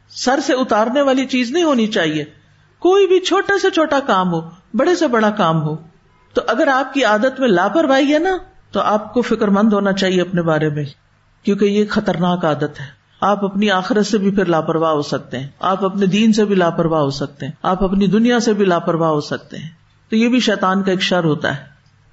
سر 0.09 0.41
سے 0.41 0.53
اتارنے 0.53 1.03
والی 1.03 1.27
چیز 1.27 1.51
نہیں 1.51 1.65
ہونی 1.65 1.87
چاہیے۔ 1.87 2.25
کوئی 2.79 3.07
بھی 3.07 3.21
چھوٹا 3.21 3.59
سے 3.63 3.71
چھوٹا 3.71 4.01
کام 4.01 4.33
ہو، 4.33 4.41
بڑے 4.75 4.97
سے 4.97 5.09
بڑا 5.09 5.31
کام 5.31 5.63
ہو، 5.63 5.77
تو 6.35 6.43
اگر 6.47 6.69
آپ 6.69 6.95
کی 6.95 7.05
عادت 7.05 7.41
میں 7.41 7.49
لاپرواہی 7.49 8.15
ہے 8.15 8.19
نا، 8.19 8.37
تو 8.71 8.81
آپ 8.81 9.15
کو 9.15 9.23
فکر 9.23 9.49
مند 9.49 9.73
ہونا 9.73 9.93
چاہیے 9.93 10.23
اپنے 10.23 10.43
بارے 10.43 10.69
میں، 10.69 10.85
کیونکہ 11.43 11.65
یہ 11.65 11.85
خطرناک 11.91 12.45
عادت 12.45 12.81
ہے۔ 12.81 12.98
آپ 13.21 13.45
اپنی 13.45 13.71
آخرت 13.71 14.07
سے 14.07 14.19
بھی 14.19 14.31
پھر 14.31 14.45
لاپرواہ 14.45 14.93
ہو 14.93 15.03
سکتے 15.03 15.39
ہیں۔ 15.39 15.47
آپ 15.61 15.85
اپنے 15.85 16.07
دین 16.07 16.33
سے 16.33 16.45
بھی 16.45 16.55
لاپرواہ 16.55 17.01
ہو 17.01 17.11
سکتے 17.11 17.47
ہیں۔ 17.47 17.53
آپ 17.63 17.85
اپنی 17.85 18.07
دنیا 18.07 18.41
سے 18.41 18.53
بھی 18.53 18.65
لاپرواہ 18.65 19.09
ہو 19.09 19.21
سکتے 19.21 19.57
ہیں۔ 19.57 19.69
تو 20.11 20.17
یہ 20.17 20.29
بھی 20.29 20.41
شیطان 20.41 20.83
کا 20.83 20.91
ایک 20.91 21.03
شر 21.03 21.25
ہوتا 21.25 21.57
ہے۔ 21.57 21.63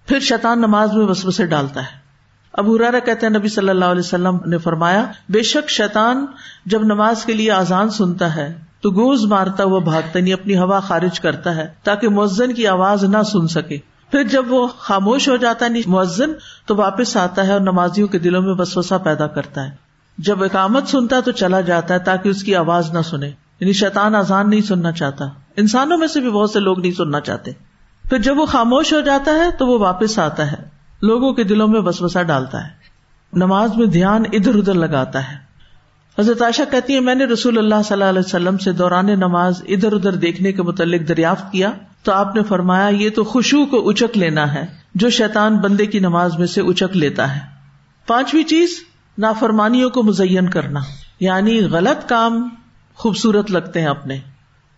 پھر 0.05 0.19
شیطان 0.19 0.59
نماز 0.59 0.93
میں 0.93 1.05
وسوسے 1.05 1.45
ڈالتا 1.45 1.81
ہے۔ 1.81 2.05
اب 2.53 2.75
ہرارا 2.75 2.99
کہتے 2.99 3.25
ہیں، 3.25 3.33
نبی 3.33 3.47
صلی 3.47 3.69
اللہ 3.69 3.85
علیہ 3.85 3.99
وسلم 3.99 4.37
نے 4.45 4.57
فرمایا، 4.57 5.05
بے 5.29 5.43
شک 5.43 5.69
شیطان 5.69 6.25
جب 6.65 6.83
نماز 6.83 7.25
کے 7.25 7.33
لیے 7.33 7.51
آزان 7.51 7.89
سنتا 7.89 8.35
ہے، 8.35 8.57
تو 8.81 8.91
گوز 8.91 9.25
مارتا 9.25 9.63
ہوا 9.63 9.79
بھاگتا 9.79 10.07
نہیں 10.07 10.19
یعنی 10.19 10.33
اپنی 10.33 10.57
ہوا 10.57 10.79
خارج 10.79 11.19
کرتا 11.19 11.55
ہے، 11.55 11.67
تاکہ 11.83 12.09
مؤذن 12.09 12.53
کی 12.53 12.67
آواز 12.67 13.03
نہ 13.03 13.23
سن 13.31 13.47
سکے۔ 13.47 13.77
پھر 14.11 14.23
جب 14.23 14.45
وہ 14.51 14.67
خاموش 14.77 15.29
ہو 15.29 15.35
جاتا 15.35 15.65
ہے 15.65 15.69
یعنی 15.69 15.81
مؤذن 15.87 16.31
تو 16.65 16.75
واپس 16.75 17.17
آتا 17.17 17.47
ہے 17.47 17.51
اور 17.51 17.61
نمازیوں 17.61 18.07
کے 18.07 18.19
دلوں 18.19 18.41
میں 18.41 18.55
وسوسہ 18.57 18.95
پیدا 19.03 19.27
کرتا 19.27 19.65
ہے۔ 19.65 19.84
جب 20.17 20.43
اقامت 20.43 20.87
سنتا 20.87 21.15
ہے 21.15 21.21
تو 21.21 21.31
چلا 21.31 21.61
جاتا 21.61 21.93
ہے 21.93 21.99
تاکہ 21.99 22.29
اس 22.29 22.43
کی 22.43 22.55
آواز 22.55 22.93
نہ 22.93 23.01
سنے 23.01 23.27
یعنی 23.59 23.73
شیطان 23.73 24.15
آزان 24.15 24.49
نہیں 24.49 24.61
سننا 24.61 24.91
چاہتا۔ 24.91 25.25
انسانوں 25.57 25.97
میں 25.97 26.07
سے 26.07 26.21
بھی 26.21 26.29
بہت 26.29 26.51
سے 26.51 26.59
لوگ 26.59 26.79
نہیں 26.79 26.91
سننا 26.91 27.19
چاہتے۔ 27.19 27.51
پھر 28.09 28.17
جب 28.17 28.39
وہ 28.39 28.45
خاموش 28.45 28.93
ہو 28.93 28.99
جاتا 28.99 29.31
ہے 29.31 29.51
تو 29.59 29.67
وہ 29.67 29.79
واپس 29.79 30.19
آتا 30.19 30.51
ہے۔ 30.51 30.57
لوگوں 31.01 31.33
کے 31.33 31.43
دلوں 31.43 31.67
میں 31.67 31.81
بسوسا 31.81 32.21
ڈالتا 32.21 32.63
ہے۔ 32.63 32.69
نماز 33.33 33.75
میں 33.75 33.85
دھیان 33.85 34.23
ادھر 34.33 34.55
ادھر 34.55 34.73
لگاتا 34.73 35.31
ہے۔ 35.31 35.37
حضرت 36.19 36.41
عائشہ 36.41 36.61
کہتی 36.71 36.95
ہے 36.95 36.99
میں 36.99 37.15
نے 37.15 37.25
رسول 37.25 37.57
اللہ 37.57 37.75
صلی 37.85 37.93
اللہ 37.93 38.03
علیہ 38.03 38.21
وسلم 38.25 38.57
سے 38.57 38.71
دوران 38.71 39.05
نماز 39.05 39.63
ادھر 39.67 39.93
ادھر 39.93 40.11
دیکھنے 40.11 40.51
کے 40.51 40.61
متعلق 40.61 41.07
دریافت 41.07 41.51
کیا 41.51 41.71
تو 42.03 42.11
آپ 42.11 42.35
نے 42.35 42.43
فرمایا، 42.43 42.87
یہ 42.87 43.09
تو 43.09 43.23
خوشبو 43.23 43.65
کو 43.65 43.89
اچک 43.89 44.17
لینا 44.17 44.53
ہے، 44.53 44.65
جو 44.95 45.09
شیطان 45.09 45.57
بندے 45.57 45.85
کی 45.85 45.99
نماز 45.99 46.39
میں 46.39 46.47
سے 46.47 46.61
اچک 46.61 46.97
لیتا 46.97 47.35
ہے۔ 47.35 47.39
پانچویں 48.07 48.43
چیز 48.43 48.69
نافرمانیوں 49.17 49.89
کو 49.89 50.03
مزین 50.03 50.49
کرنا 50.49 50.79
یعنی 51.19 51.61
غلط 51.61 52.09
کام 52.09 52.49
خوبصورت 52.95 53.51
لگتے 53.51 53.79
ہیں 53.79 53.87
اپنے۔ 53.87 54.19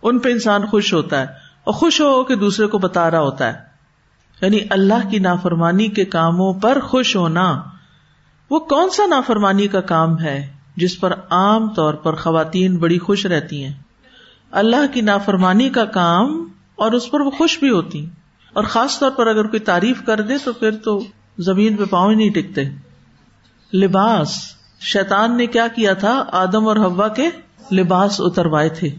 ان 0.03 0.19
پہ 0.19 0.31
انسان 0.31 0.65
خوش 0.65 0.93
ہوتا 0.93 1.19
ہے 1.19 1.25
اور 1.63 1.73
خوش 1.73 2.01
ہو 2.01 2.23
کے 2.23 2.35
دوسرے 2.35 2.67
کو 2.67 2.77
بتا 2.77 3.11
رہا 3.11 3.19
ہوتا 3.19 3.47
ہے۔ 3.47 3.59
یعنی 4.41 4.59
اللہ 4.69 5.09
کی 5.09 5.19
نافرمانی 5.19 5.87
کے 5.87 6.05
کاموں 6.05 6.53
پر 6.53 6.79
خوش 6.79 7.15
ہونا، 7.15 7.63
وہ 8.49 8.59
کون 8.59 8.89
سا 8.89 9.05
نافرمانی 9.05 9.67
کا 9.67 9.81
کام 9.81 10.19
ہے 10.19 10.53
جس 10.75 10.99
پر 10.99 11.13
عام 11.29 11.73
طور 11.73 11.93
پر 11.93 12.15
خواتین 12.15 12.77
بڑی 12.77 12.99
خوش 12.99 13.25
رہتی 13.25 13.63
ہیں؟ 13.63 13.73
اللہ 14.51 14.93
کی 14.93 15.01
نافرمانی 15.01 15.69
کا 15.69 15.85
کام 15.85 16.47
اور 16.75 16.91
اس 16.91 17.11
پر 17.11 17.19
وہ 17.19 17.31
خوش 17.31 17.59
بھی 17.59 17.69
ہوتی۔ 17.69 18.05
اور 18.53 18.63
خاص 18.63 18.99
طور 18.99 19.11
پر 19.11 19.27
اگر 19.27 19.47
کوئی 19.47 19.59
تعریف 19.59 20.05
کر 20.05 20.21
دے 20.21 20.33
تو 20.43 20.53
پھر 20.53 20.71
تو 20.71 21.03
زمین 21.37 21.77
پہ 21.77 21.83
پاؤں 21.85 22.09
ہی 22.09 22.15
نہیں 22.15 22.29
ٹکتے۔ 22.29 22.61
لباس۔ 23.73 24.29
شیطان 24.79 25.37
نے 25.37 25.45
کیا 25.45 25.67
کیا 25.67 25.93
تھا؟ 25.93 26.23
آدم 26.31 26.67
اور 26.67 26.75
ہوا 26.75 27.07
کے 27.07 27.29
لباس 27.71 28.15
اتروائے 28.19 28.69
تھے۔ 28.69 28.89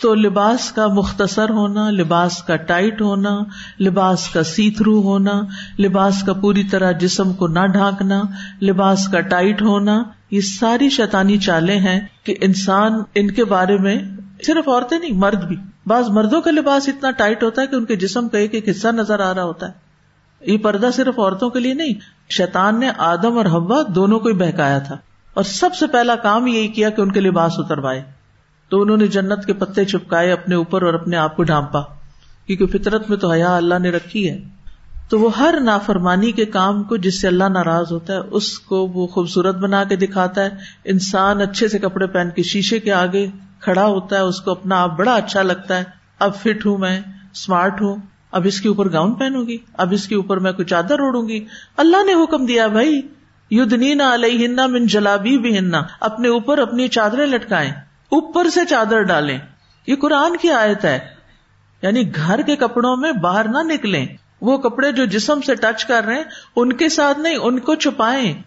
تو 0.00 0.14
لباس 0.14 0.72
کا 0.72 0.86
مختصر 0.86 1.50
ہونا، 1.50 1.90
لباس 1.90 2.42
کا 2.42 2.56
ٹائٹ 2.56 3.00
ہونا، 3.00 3.38
لباس 3.80 4.28
کا 4.28 4.42
سی 4.42 4.70
تھرو 4.70 5.02
ہونا، 5.02 5.42
لباس 5.78 6.22
کا 6.22 6.32
پوری 6.32 6.64
طرح 6.64 6.92
جسم 6.92 7.32
کو 7.32 7.48
نہ 7.48 7.66
ڈھانکنا، 7.66 8.22
لباس 8.62 9.08
کا 9.08 9.20
ٹائٹ 9.20 9.62
ہونا، 9.62 10.02
یہ 10.30 10.40
ساری 10.40 10.88
شیطانی 10.88 11.38
چالیں 11.38 11.78
ہیں 11.78 12.00
کہ 12.24 12.34
انسان 12.40 12.92
ان 13.14 13.30
کے 13.30 13.44
بارے 13.44 13.78
میں 13.78 13.98
صرف 14.46 14.68
عورتیں 14.68 14.98
نہیں، 14.98 15.12
مرد 15.12 15.44
بھی۔ 15.44 15.56
بعض 15.86 16.08
مردوں 16.08 16.40
کا 16.40 16.50
لباس 16.50 16.88
اتنا 16.88 17.10
ٹائٹ 17.10 17.42
ہوتا 17.42 17.62
ہے 17.62 17.66
کہ 17.66 17.74
ان 17.74 17.84
کے 17.84 17.96
جسم 17.96 18.28
کا 18.28 18.38
ایک 18.38 18.54
ایک 18.54 18.68
حصہ 18.68 18.88
نظر 18.88 19.20
آ 19.20 19.34
رہا 19.34 19.44
ہوتا 19.44 19.68
ہے۔ 19.68 19.84
یہ 20.52 20.58
پردہ 20.58 20.88
صرف 20.94 21.18
عورتوں 21.18 21.50
کے 21.50 21.60
لیے 21.60 21.74
نہیں 21.74 21.94
شیطان 22.30 22.80
نے 22.80 22.90
آدم 22.98 23.36
اور 23.36 23.44
ہوا 23.44 23.82
دونوں 23.88 24.20
کو 24.20 24.28
ہی 24.28 24.34
بہکایا 24.34 24.78
تھا 24.78 24.96
اور 25.34 25.44
سب 25.44 25.74
سے 25.74 25.86
پہلا 25.86 26.16
کام 26.16 26.46
یہی 26.46 26.68
کیا 26.68 26.90
کہ 26.90 27.00
ان 27.00 27.12
کے 27.12 27.20
لباس 27.20 27.52
اتروائے۔ 27.58 28.02
تو 28.68 28.82
انہوں 28.82 28.96
نے 28.96 29.06
جنت 29.06 29.44
کے 29.46 29.52
پتے 29.52 29.84
چپکائے 29.84 30.32
اپنے 30.32 30.54
اوپر 30.54 30.82
اور 30.82 30.94
اپنے 30.94 31.16
آپ 31.16 31.36
کو 31.36 31.42
ڈھانپا، 31.42 31.80
کیونکہ 32.46 32.66
فطرت 32.66 33.10
میں 33.10 33.18
تو 33.18 33.30
حیا 33.30 33.56
اللہ 33.56 33.78
نے 33.78 33.90
رکھی 33.90 34.30
ہے۔ 34.30 34.44
تو 35.08 35.18
وہ 35.18 35.38
ہر 35.38 35.54
نافرمانی 35.60 36.32
کے 36.32 36.44
کام 36.44 36.82
کو 36.82 36.96
جس 36.96 37.20
سے 37.20 37.28
اللہ 37.28 37.44
ناراض 37.44 37.92
ہوتا 37.92 38.12
ہے، 38.12 38.18
اس 38.18 38.58
کو 38.58 38.86
وہ 38.86 39.06
خوبصورت 39.06 39.54
بنا 39.54 39.84
کے 39.84 39.96
دکھاتا 39.96 40.44
ہے۔ 40.44 40.48
انسان 40.84 41.40
اچھے 41.40 41.68
سے 41.68 41.78
کپڑے 41.78 42.06
پہن 42.06 42.28
کے 42.30 42.42
شیشے 42.42 42.80
کے 42.80 42.92
آگے 42.92 43.26
کھڑا 43.60 43.86
ہوتا 43.86 44.16
ہے، 44.16 44.20
اس 44.20 44.40
کو 44.40 44.50
اپنا 44.50 44.82
آپ 44.82 44.98
بڑا 44.98 45.14
اچھا 45.14 45.42
لگتا 45.42 45.78
ہے۔ 45.78 45.84
اب 46.18 46.34
فٹ 46.34 46.66
ہوں 46.66 46.78
میں 46.78 47.00
اسمارٹ 47.32 47.82
ہوں 47.82 47.96
اب 48.34 48.42
اس 48.44 48.60
کے 48.60 48.68
اوپر 48.68 48.92
گاؤن 48.92 49.14
پہنوں 49.14 49.46
گی، 49.46 49.58
اب 49.72 49.92
اس 49.92 50.08
کے 50.08 50.14
اوپر 50.14 50.36
میں 50.36 50.52
کوئی 50.52 50.66
چادر 50.66 51.00
اوڑوں 51.00 51.28
گی۔ 51.28 51.46
اللہ 51.76 52.04
نے 52.04 52.12
حکم 52.12 52.46
دیا، 52.46 52.66
بھائی 52.66 53.00
علیہ 54.12 54.48
من 54.66 54.86
جلابی 54.86 55.38
بھی 55.38 55.58
اپنے 56.00 56.28
اوپر 56.28 56.58
اپنی 56.58 56.88
چادریں 56.88 57.26
لٹکائے 57.26 57.68
اوپر 58.08 58.48
سے 58.48 58.60
چادر 58.68 59.02
ڈالیں۔ 59.02 59.38
یہ 59.86 59.94
قرآن 59.96 60.36
کی 60.36 60.50
آیت 60.50 60.84
ہے۔ 60.84 60.98
یعنی 61.82 62.14
گھر 62.14 62.42
کے 62.42 62.56
کپڑوں 62.56 62.96
میں 62.96 63.12
باہر 63.12 63.48
نہ 63.48 63.72
نکلیں۔ 63.72 64.06
وہ 64.40 64.58
کپڑے 64.58 64.92
جو 64.92 65.04
جسم 65.04 65.40
سے 65.40 65.54
ٹچ 65.54 65.84
کر 65.84 66.04
رہے 66.06 66.14
ہیں، 66.14 66.24
ان 66.56 66.72
کے 66.72 66.88
ساتھ 66.88 67.18
نہیں، 67.18 67.36
ان 67.36 67.58
کو 67.58 67.74
چھپائے 67.74 68.42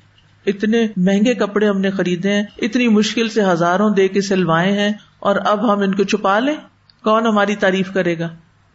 اتنے 0.46 0.88
مہنگے 0.98 1.34
کپڑے 1.34 1.68
ہم 1.68 1.82
نے 1.82 1.90
خریدے 1.90 2.34
ہیں، 2.34 2.44
اتنی 2.58 2.88
مشکل 2.88 3.30
سے 3.30 3.44
ہزاروں 3.44 3.90
دے 3.90 4.08
کے 4.08 4.22
سلوائے 4.22 4.72
ہیں، 4.72 4.94
اور 5.20 5.36
اب 5.46 5.74
ہم 5.74 5.80
ان 5.80 5.96
کو 5.96 6.04
چھپا 6.04 6.40
لیں۔ 6.40 6.56
کون 7.04 7.28
ہماری 7.28 7.56
تعریف 7.56 7.94
کرے 7.94 8.20
گا؟ 8.20 8.30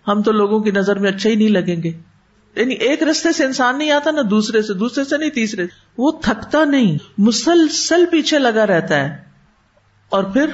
ہم 0.09 0.22
تو 0.22 0.32
لوگوں 0.32 0.61
کی 0.61 0.70
نظر 0.70 0.98
میں 0.98 1.11
اچھے 1.11 1.30
ہی 1.30 1.34
نہیں 1.34 1.48
لگیں 1.48 1.82
گے۔ 1.82 1.92
یعنی 2.57 2.74
ایک 2.74 3.03
رستے 3.03 3.32
سے 3.32 3.44
انسان 3.44 3.78
نہیں 3.78 3.90
آتا 3.90 4.11
نہ 4.11 4.20
دوسرے 4.20 4.62
سے 4.62 4.74
دوسرے 4.74 5.05
سے 5.05 5.18
نہیں، 5.18 5.30
تیسرے 5.30 5.66
وہ 5.98 6.12
تھکتا 6.22 6.64
نہیں، 6.64 6.98
مسلسل 7.18 8.05
پیچھے 8.11 8.38
لگا 8.38 8.66
رہتا 8.66 8.96
ہے۔ 8.96 9.24
اور 10.09 10.24
پھر 10.24 10.46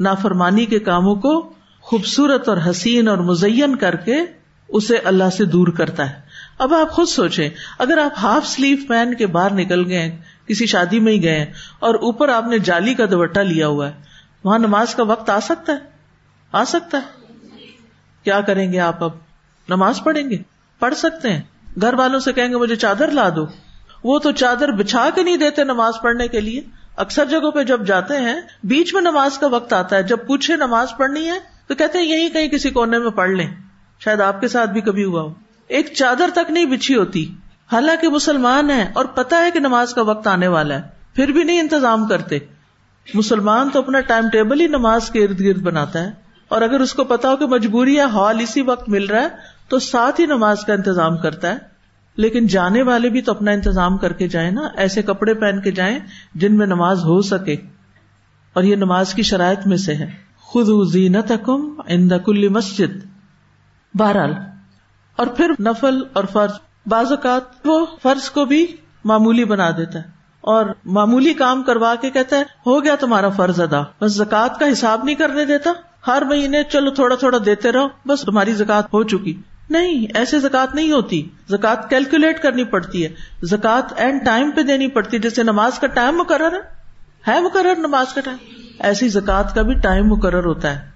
نافرمانی 0.00 0.66
کے 0.66 0.78
کاموں 0.78 1.14
کو 1.14 1.52
خوبصورت 1.80 2.48
اور 2.48 2.56
حسین 2.70 3.08
اور 3.08 3.18
مزین 3.18 3.76
کر 3.76 3.96
کے 3.96 4.16
اسے 4.68 4.96
اللہ 4.96 5.30
سے 5.36 5.44
دور 5.44 5.68
کرتا 5.68 6.10
ہے۔ 6.10 6.20
اب 6.58 6.74
آپ 6.74 6.90
خود 6.90 7.08
سوچیں، 7.08 7.50
اگر 7.78 7.98
آپ 7.98 8.10
ہاف 8.22 8.46
سلیو 8.46 8.76
پہن 8.88 9.14
کے 9.14 9.26
باہر 9.26 9.52
نکل 9.52 9.86
گئے 9.86 10.16
کسی 10.46 10.66
شادی 10.66 11.00
میں 11.00 11.12
ہی 11.12 11.22
گئے 11.22 11.52
اور 11.78 11.94
اوپر 11.94 12.28
آپ 12.28 12.46
نے 12.46 12.58
جالی 12.58 12.94
کا 12.94 13.04
دوٹا 13.10 13.42
لیا 13.42 13.66
ہوا 13.66 13.88
ہے، 13.88 13.92
وہاں 14.44 14.58
نماز 14.58 14.94
کا 14.94 15.02
وقت 15.02 15.30
آ 15.30 15.40
سکتا 15.40 15.72
ہے؟ 15.72 15.78
آ 16.52 16.64
سکتا 16.64 16.98
ہے۔ 16.98 17.21
کیا 18.24 18.40
کریں 18.40 18.72
گے 18.72 18.80
آپ 18.80 19.04
اب؟ 19.04 19.10
نماز 19.68 20.00
پڑھیں 20.04 20.30
گے؟ 20.30 20.36
پڑھ 20.78 20.94
سکتے 20.94 21.32
ہیں۔ 21.32 21.42
گھر 21.80 21.94
والوں 21.94 22.20
سے 22.20 22.32
کہیں 22.32 22.48
گے، 22.48 22.56
مجھے 22.56 22.76
چادر 22.76 23.10
لا 23.10 23.28
دو۔ 23.36 23.46
وہ 24.04 24.18
تو 24.18 24.30
چادر 24.30 24.72
بچھا 24.72 25.08
کے 25.14 25.22
نہیں 25.22 25.36
دیتے 25.36 25.64
نماز 25.64 25.94
پڑھنے 26.02 26.28
کے 26.28 26.40
لیے۔ 26.40 26.60
اکثر 26.96 27.24
جگہوں 27.24 27.50
پہ 27.50 27.62
جب 27.62 27.86
جاتے 27.86 28.16
ہیں، 28.16 28.40
بیچ 28.64 28.94
میں 28.94 29.02
نماز 29.02 29.38
کا 29.38 29.46
وقت 29.46 29.72
آتا 29.72 29.96
ہے۔ 29.96 30.02
جب 30.02 30.16
پوچھے 30.26 30.56
نماز 30.56 30.88
پڑھنی 30.96 31.28
ہے، 31.28 31.38
تو 31.66 31.74
کہتے 31.74 31.98
ہیں، 31.98 32.04
یہی 32.04 32.28
کہیں 32.28 32.48
کسی 32.48 32.70
کونے 32.70 32.98
میں 32.98 33.10
پڑھ 33.10 33.30
لیں۔ 33.30 33.50
شاید 34.00 34.20
آپ 34.20 34.40
کے 34.40 34.48
ساتھ 34.48 34.70
بھی 34.70 34.80
کبھی 34.80 35.04
ہوا 35.04 35.22
ہو۔ 35.22 35.34
ایک 35.68 35.92
چادر 35.94 36.30
تک 36.34 36.50
نہیں 36.50 36.64
بچھی 36.64 36.96
ہوتی۔ 36.96 37.34
حالانکہ 37.72 38.08
مسلمان 38.08 38.70
ہے 38.70 38.92
اور 38.94 39.04
پتا 39.04 39.38
ہے 39.38 39.50
کہ 39.50 39.60
نماز 39.60 39.94
کا 39.94 40.02
وقت 40.02 40.26
آنے 40.26 40.48
والا 40.48 40.74
ہے۔ 40.74 40.82
پھر 41.14 41.32
بھی 41.32 41.44
نہیں 41.44 41.60
انتظام 41.60 42.08
کرتے۔ 42.08 42.38
مسلمان 43.14 43.70
تو 43.70 43.78
اپنا 43.78 44.00
ٹائم 44.00 44.28
ٹیبل 44.28 44.60
ہی 44.60 44.66
نماز 44.66 45.10
کے 45.10 45.24
ارد 45.24 45.40
گرد 45.40 45.62
بناتا 45.62 46.00
ہے۔ 46.00 46.10
اور 46.52 46.62
اگر 46.62 46.80
اس 46.80 46.94
کو 46.94 47.04
پتا 47.04 47.30
ہو 47.30 47.36
کہ 47.36 47.46
مجبوری 47.46 47.96
ہے 47.96 48.02
ہال 48.02 48.40
اسی 48.40 48.62
وقت 48.62 48.88
مل 48.88 49.06
رہا 49.06 49.22
ہے، 49.22 49.28
تو 49.68 49.78
ساتھ 49.78 50.20
ہی 50.20 50.26
نماز 50.26 50.60
کا 50.60 50.72
انتظام 50.72 51.18
کرتا 51.18 51.48
ہے۔ 51.48 51.56
لیکن 52.16 52.46
جانے 52.46 52.82
والے 52.82 53.08
بھی 53.08 53.22
تو 53.22 53.32
اپنا 53.32 53.50
انتظام 53.50 53.98
کر 53.98 54.12
کے 54.12 54.28
جائیں 54.28 54.50
نا، 54.50 54.60
ایسے 54.76 55.02
کپڑے 55.02 55.34
پہن 55.34 55.60
کے 55.60 55.70
جائیں 55.70 55.98
جن 56.34 56.56
میں 56.56 56.66
نماز 56.66 57.04
ہو 57.04 57.22
سکے۔ 57.22 57.56
اور 58.52 58.62
یہ 58.62 58.76
نماز 58.76 59.14
کی 59.14 59.22
شرائط 59.22 59.66
میں 59.66 59.76
سے 59.76 59.94
ہے۔ 59.94 60.10
خود 60.36 60.92
زینت 60.92 61.30
حکم 61.30 61.74
ان 61.88 62.08
کل 62.08 62.48
مسجد۔ 62.48 63.06
بہرحال، 63.94 64.34
اور 65.16 65.26
پھر 65.26 65.50
نفل 65.60 66.02
اور 66.12 66.24
فرض۔ 66.24 66.52
بعض 66.86 67.10
اوقات 67.10 67.42
وہ 67.64 67.86
فرض 68.02 68.30
کو 68.30 68.44
بھی 68.44 68.66
معمولی 69.04 69.44
بنا 69.44 69.70
دیتا 69.70 69.98
ہے۔ 69.98 70.04
اور 70.40 70.66
معمولی 70.84 71.34
کام 71.34 71.62
کروا 71.62 71.94
کے 71.94 72.10
کہتا 72.10 72.36
ہے، 72.36 72.42
ہو 72.66 72.84
گیا 72.84 72.94
تمہارا 72.96 73.28
فرض 73.28 73.60
ادا۔ 73.60 73.82
بس 74.00 74.12
زکات 74.12 74.58
کا 74.58 74.72
حساب 74.72 75.04
نہیں 75.04 75.14
کرنے 75.14 75.44
دیتا۔ 75.44 75.72
ہر 76.06 76.22
مہینے 76.22 76.62
چلو 76.62 76.90
تھوڑا 76.90 77.16
تھوڑا 77.16 77.38
دیتے 77.46 77.72
رہو، 77.72 77.88
بس 78.06 78.20
تمہاری 78.20 78.52
زکات 78.52 78.84
ہو 78.84 79.02
چکی۔ 79.02 79.40
نہیں، 79.70 80.06
ایسے 80.14 80.40
زکات 80.40 80.74
نہیں 80.74 80.92
ہوتی۔ 80.92 81.28
زکات 81.48 81.90
کیلکولیٹ 81.90 82.42
کرنی 82.42 82.64
پڑتی 82.64 83.04
ہے۔ 83.04 83.08
زکات 83.42 83.92
اینڈ 83.96 84.24
ٹائم 84.24 84.50
پہ 84.50 84.62
دینی 84.62 84.88
پڑتی 84.88 85.16
ہے 85.16 85.22
جیسے 85.22 85.42
نماز 85.42 85.78
کا 85.78 85.86
ٹائم 85.86 86.16
مقرر 86.16 86.58
ہے۔ 87.28 87.40
مقرر 87.40 87.74
نماز 87.78 88.14
کا 88.14 88.20
ٹائم؟ 88.20 88.36
ایسی 88.78 89.08
زکات 89.08 89.54
کا 89.54 89.62
بھی 89.62 89.74
ٹائم 89.74 90.08
مقرر 90.08 90.44
ہوتا 90.44 90.74
ہے۔ 90.74 90.90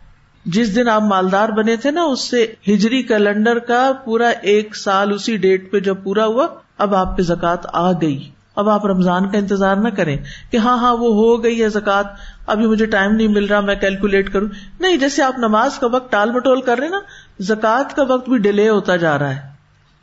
جس 0.44 0.76
دن 0.76 0.88
آپ 0.88 1.02
مالدار 1.02 1.48
بنے 1.48 1.76
تھے 1.76 1.90
نا، 1.90 2.02
اس 2.02 2.30
سے 2.30 2.54
ہجری 2.68 3.02
کیلنڈر 3.02 3.59
کا 3.59 3.92
پورا 4.04 4.28
ایک 4.28 4.76
سال 4.76 5.12
اسی 5.12 5.36
ڈیٹ 5.36 5.72
پہ 5.72 5.80
جب 5.80 6.04
پورا 6.04 6.26
ہوا، 6.26 6.46
اب 6.78 6.94
آپ 6.94 7.16
پہ 7.16 7.22
زکات 7.22 7.66
آ 7.72 7.92
گئی۔ 7.92 8.30
اب 8.57 8.68
آپ 8.68 8.86
رمضان 8.86 9.30
کا 9.30 9.38
انتظار 9.38 9.76
نہ 9.76 9.88
کریں 9.88 10.16
کہ 10.50 10.57
ہاں 10.57 10.78
ہاں 10.78 10.92
وہ 10.92 11.14
ہو 11.14 11.44
گئی 11.44 11.62
ہے 11.62 11.68
زکات 11.68 12.07
ابھی 12.46 12.66
مجھے 12.66 12.86
ٹائم 12.86 13.14
نہیں 13.14 13.28
مل 13.28 13.44
رہا، 13.44 13.61
میں 13.61 13.74
کیلکولیٹ 13.74 14.32
کروں۔ 14.32 14.48
نہیں، 14.80 14.96
جیسے 14.96 15.22
آپ 15.22 15.38
نماز 15.38 15.78
کا 15.78 15.86
وقت 15.86 16.12
ٹال 16.12 16.30
مٹول 16.30 16.61
کر 16.61 16.78
رہے 16.78 16.88
نا 16.88 16.98
زکات 17.38 17.96
کا 17.96 18.02
وقت 18.09 18.28
بھی 18.28 18.38
ڈیلے 18.38 18.68
ہوتا 18.68 18.96
جا 18.96 19.18
رہا 19.18 19.36
ہے۔ 19.36 19.40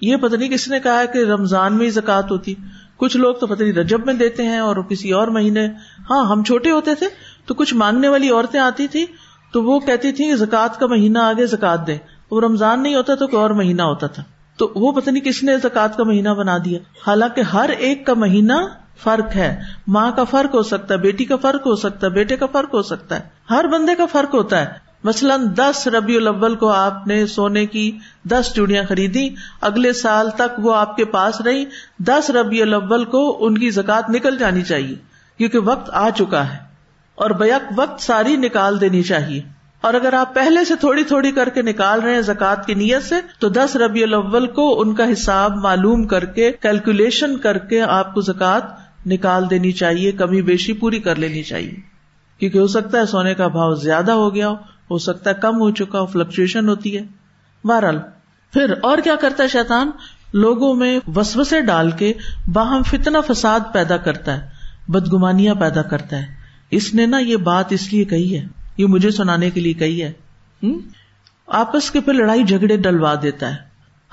یہ 0.01 0.15
پتہ 0.15 0.35
نہیں 0.35 0.49
کس 0.49 0.67
نے 0.67 0.79
کہا 0.79 1.05
کہ 1.05 1.17
رمضان 1.17 1.77
میں 1.77 1.85
ہی 1.85 1.91
زکات 1.91 2.31
ہوتی۔ 2.31 2.53
کچھ 2.97 3.17
لوگ 3.17 3.35
تو 3.35 3.47
پتہ 3.47 3.63
نہیں 3.63 3.73
رجب 3.73 4.05
میں 4.05 4.13
دیتے 4.13 4.43
ہیں 4.43 4.59
اور 4.59 4.75
کسی 4.75 5.11
اور 5.11 5.27
مہینے۔ 5.27 5.67
ہاں 6.09 6.25
ہم 6.25 6.43
چھوٹے 6.43 6.71
ہوتے 6.71 6.95
تھے 6.95 7.07
تو 7.45 7.53
کچھ 7.53 7.73
مانگنے 7.73 8.07
والی 8.07 8.29
عورتیں 8.29 8.59
آتی 8.59 8.87
تھی 8.87 9.05
تو 9.53 9.63
وہ 9.63 9.79
کہتی 9.79 10.11
تھی 10.11 10.35
زکات 10.35 10.79
کا 10.79 10.87
مہینہ 10.87 11.19
آگے 11.19 11.45
زکات 11.45 11.87
دے 11.87 11.97
وہ 12.31 12.41
رمضان 12.41 12.83
نہیں 12.83 12.95
ہوتا 12.95 13.15
تو 13.15 13.27
کوئی 13.27 13.41
اور 13.41 13.49
مہینہ 13.49 13.81
ہوتا 13.81 14.07
تھا۔ 14.07 14.23
تو 14.57 14.71
وہ 14.75 14.91
پتہ 14.91 15.09
نہیں 15.09 15.23
کس 15.23 15.43
نے 15.43 15.57
زکات 15.57 15.97
کا 15.97 16.03
مہینہ 16.03 16.29
بنا 16.29 16.57
دیا۔ 16.65 16.79
حالانکہ 17.07 17.41
ہر 17.41 17.69
ایک 17.69 18.05
کا 18.05 18.13
مہینہ 18.13 18.53
فرق 19.03 19.35
ہے۔ 19.35 19.61
ماں 19.87 20.11
کا 20.11 20.23
فرق 20.23 20.55
ہو 20.55 20.63
سکتا 20.63 20.93
ہے، 20.93 20.99
بیٹی 20.99 21.25
کا 21.25 21.35
فرق 21.35 21.67
ہو 21.67 21.75
سکتا 21.75 22.07
ہے، 22.07 22.11
بیٹے 22.11 22.35
کا 22.35 22.45
فرق 22.45 22.73
ہو 22.73 22.81
سکتا 22.81 23.15
ہے۔ 23.15 23.21
ہر 23.49 23.65
بندے 23.67 23.95
کا 23.95 24.05
فرق 24.05 24.35
ہوتا 24.35 24.61
ہے۔ 24.61 24.83
مثلاً 25.03 25.47
دس 25.55 25.87
ربیع 25.87 26.17
الاول 26.17 26.55
کو 26.55 26.69
آپ 26.69 27.07
نے 27.07 27.25
سونے 27.25 27.65
کی 27.65 27.97
دس 28.23 28.51
چوڑیاں 28.55 28.83
خریدی 28.89 29.29
اگلے 29.61 29.93
سال 29.93 30.29
تک 30.29 30.59
وہ 30.59 30.75
آپ 30.75 30.95
کے 30.95 31.05
پاس 31.05 31.41
رہی۔ 31.41 31.65
دس 31.99 32.29
ربیع 32.29 32.63
الاول 32.63 33.05
کو 33.05 33.45
ان 33.45 33.57
کی 33.57 33.69
زکات 33.69 34.09
نکل 34.09 34.37
جانی 34.37 34.61
چاہیے، 34.61 34.95
کیونکہ 35.37 35.59
وقت 35.59 35.89
آ 35.93 36.09
چکا 36.09 36.53
ہے 36.53 36.57
اور 37.15 37.29
بیک 37.29 37.73
وقت 37.75 38.01
ساری 38.01 38.35
نکال 38.35 38.81
دینی 38.81 39.03
چاہیے۔ 39.03 39.41
اور 39.83 39.93
اگر 39.93 40.13
آپ 40.13 40.35
پہلے 40.35 40.65
سے 40.65 40.75
تھوڑی 40.75 41.03
تھوڑی 41.03 41.31
کر 41.31 41.49
کے 41.49 41.61
نکال 41.61 41.99
رہے 41.99 42.13
ہیں 42.13 42.21
زکات 42.21 42.65
کی 42.65 42.73
نیت 42.73 43.03
سے، 43.03 43.15
تو 43.39 43.49
دس 43.49 43.75
ربیع 43.75 44.03
الاول 44.03 44.47
کو 44.47 44.81
ان 44.81 44.95
کا 44.95 45.13
حساب 45.13 45.55
معلوم 45.55 46.07
کر 46.07 46.25
کے 46.25 46.51
کیلکولیشن 46.51 47.37
کر 47.37 47.57
کے 47.57 47.81
آپ 47.81 48.13
کو 48.13 48.21
زکات 48.21 48.63
نکال 49.07 49.49
دینی 49.49 49.71
چاہیے، 49.71 50.11
کمی 50.11 50.41
بیشی 50.41 50.73
پوری 50.73 50.99
کر 50.99 51.15
لینی 51.15 51.43
چاہیے۔ 51.43 51.73
کیونکہ 52.37 52.57
ہو 52.57 52.67
سکتا 52.67 52.99
ہے 52.99 53.05
سونے 53.05 53.33
کا 53.33 53.47
بھاؤ 53.47 53.73
زیادہ 53.73 54.11
ہو 54.11 54.35
گیا 54.35 54.49
ہو 54.49 54.55
ہو 54.91 54.97
سکتا 54.97 55.29
ہے 55.29 55.35
کم 55.41 55.61
ہو 55.61 55.71
چکا 55.71 55.99
ہو 55.99 56.05
فلکچویشن 56.05 56.69
ہوتی 56.69 56.97
ہے۔ 56.97 57.01
بہرحال، 57.63 57.99
پھر 58.53 58.73
اور 58.81 58.97
کیا 58.97 59.15
کرتا 59.15 59.43
ہے 59.43 59.47
شیطان؟ 59.47 59.91
لوگوں 60.33 60.75
میں 60.75 60.99
وسوسے 61.15 61.61
ڈال 61.61 61.91
کے 61.91 62.13
باہم 62.53 62.83
فتنا 62.83 63.21
فساد 63.21 63.59
پیدا 63.73 63.97
کرتا 63.97 64.37
ہے، 64.37 64.49
بدگمانیاں 64.87 65.55
پیدا 65.55 65.81
کرتا 65.81 66.17
ہے۔ 66.17 66.25
اس 66.71 66.93
نے 66.93 67.05
نا 67.05 67.17
یہ 67.17 67.37
بات 67.37 67.65
اس 67.69 67.93
لیے 67.93 68.05
کہی 68.05 68.37
ہے۔ 68.37 68.62
یہ 68.77 68.85
مجھے 68.85 69.11
سنانے 69.11 69.49
کے 69.49 69.61
لیے 69.61 69.73
کہی 69.73 70.03
ہے۔ 70.03 70.11
آپس 71.47 71.91
کے 71.91 72.01
پہ 72.01 72.11
لڑائی 72.11 72.43
جھگڑے 72.43 72.77
ڈلوا 72.77 73.15
دیتا 73.21 73.51
ہے۔ 73.51 73.55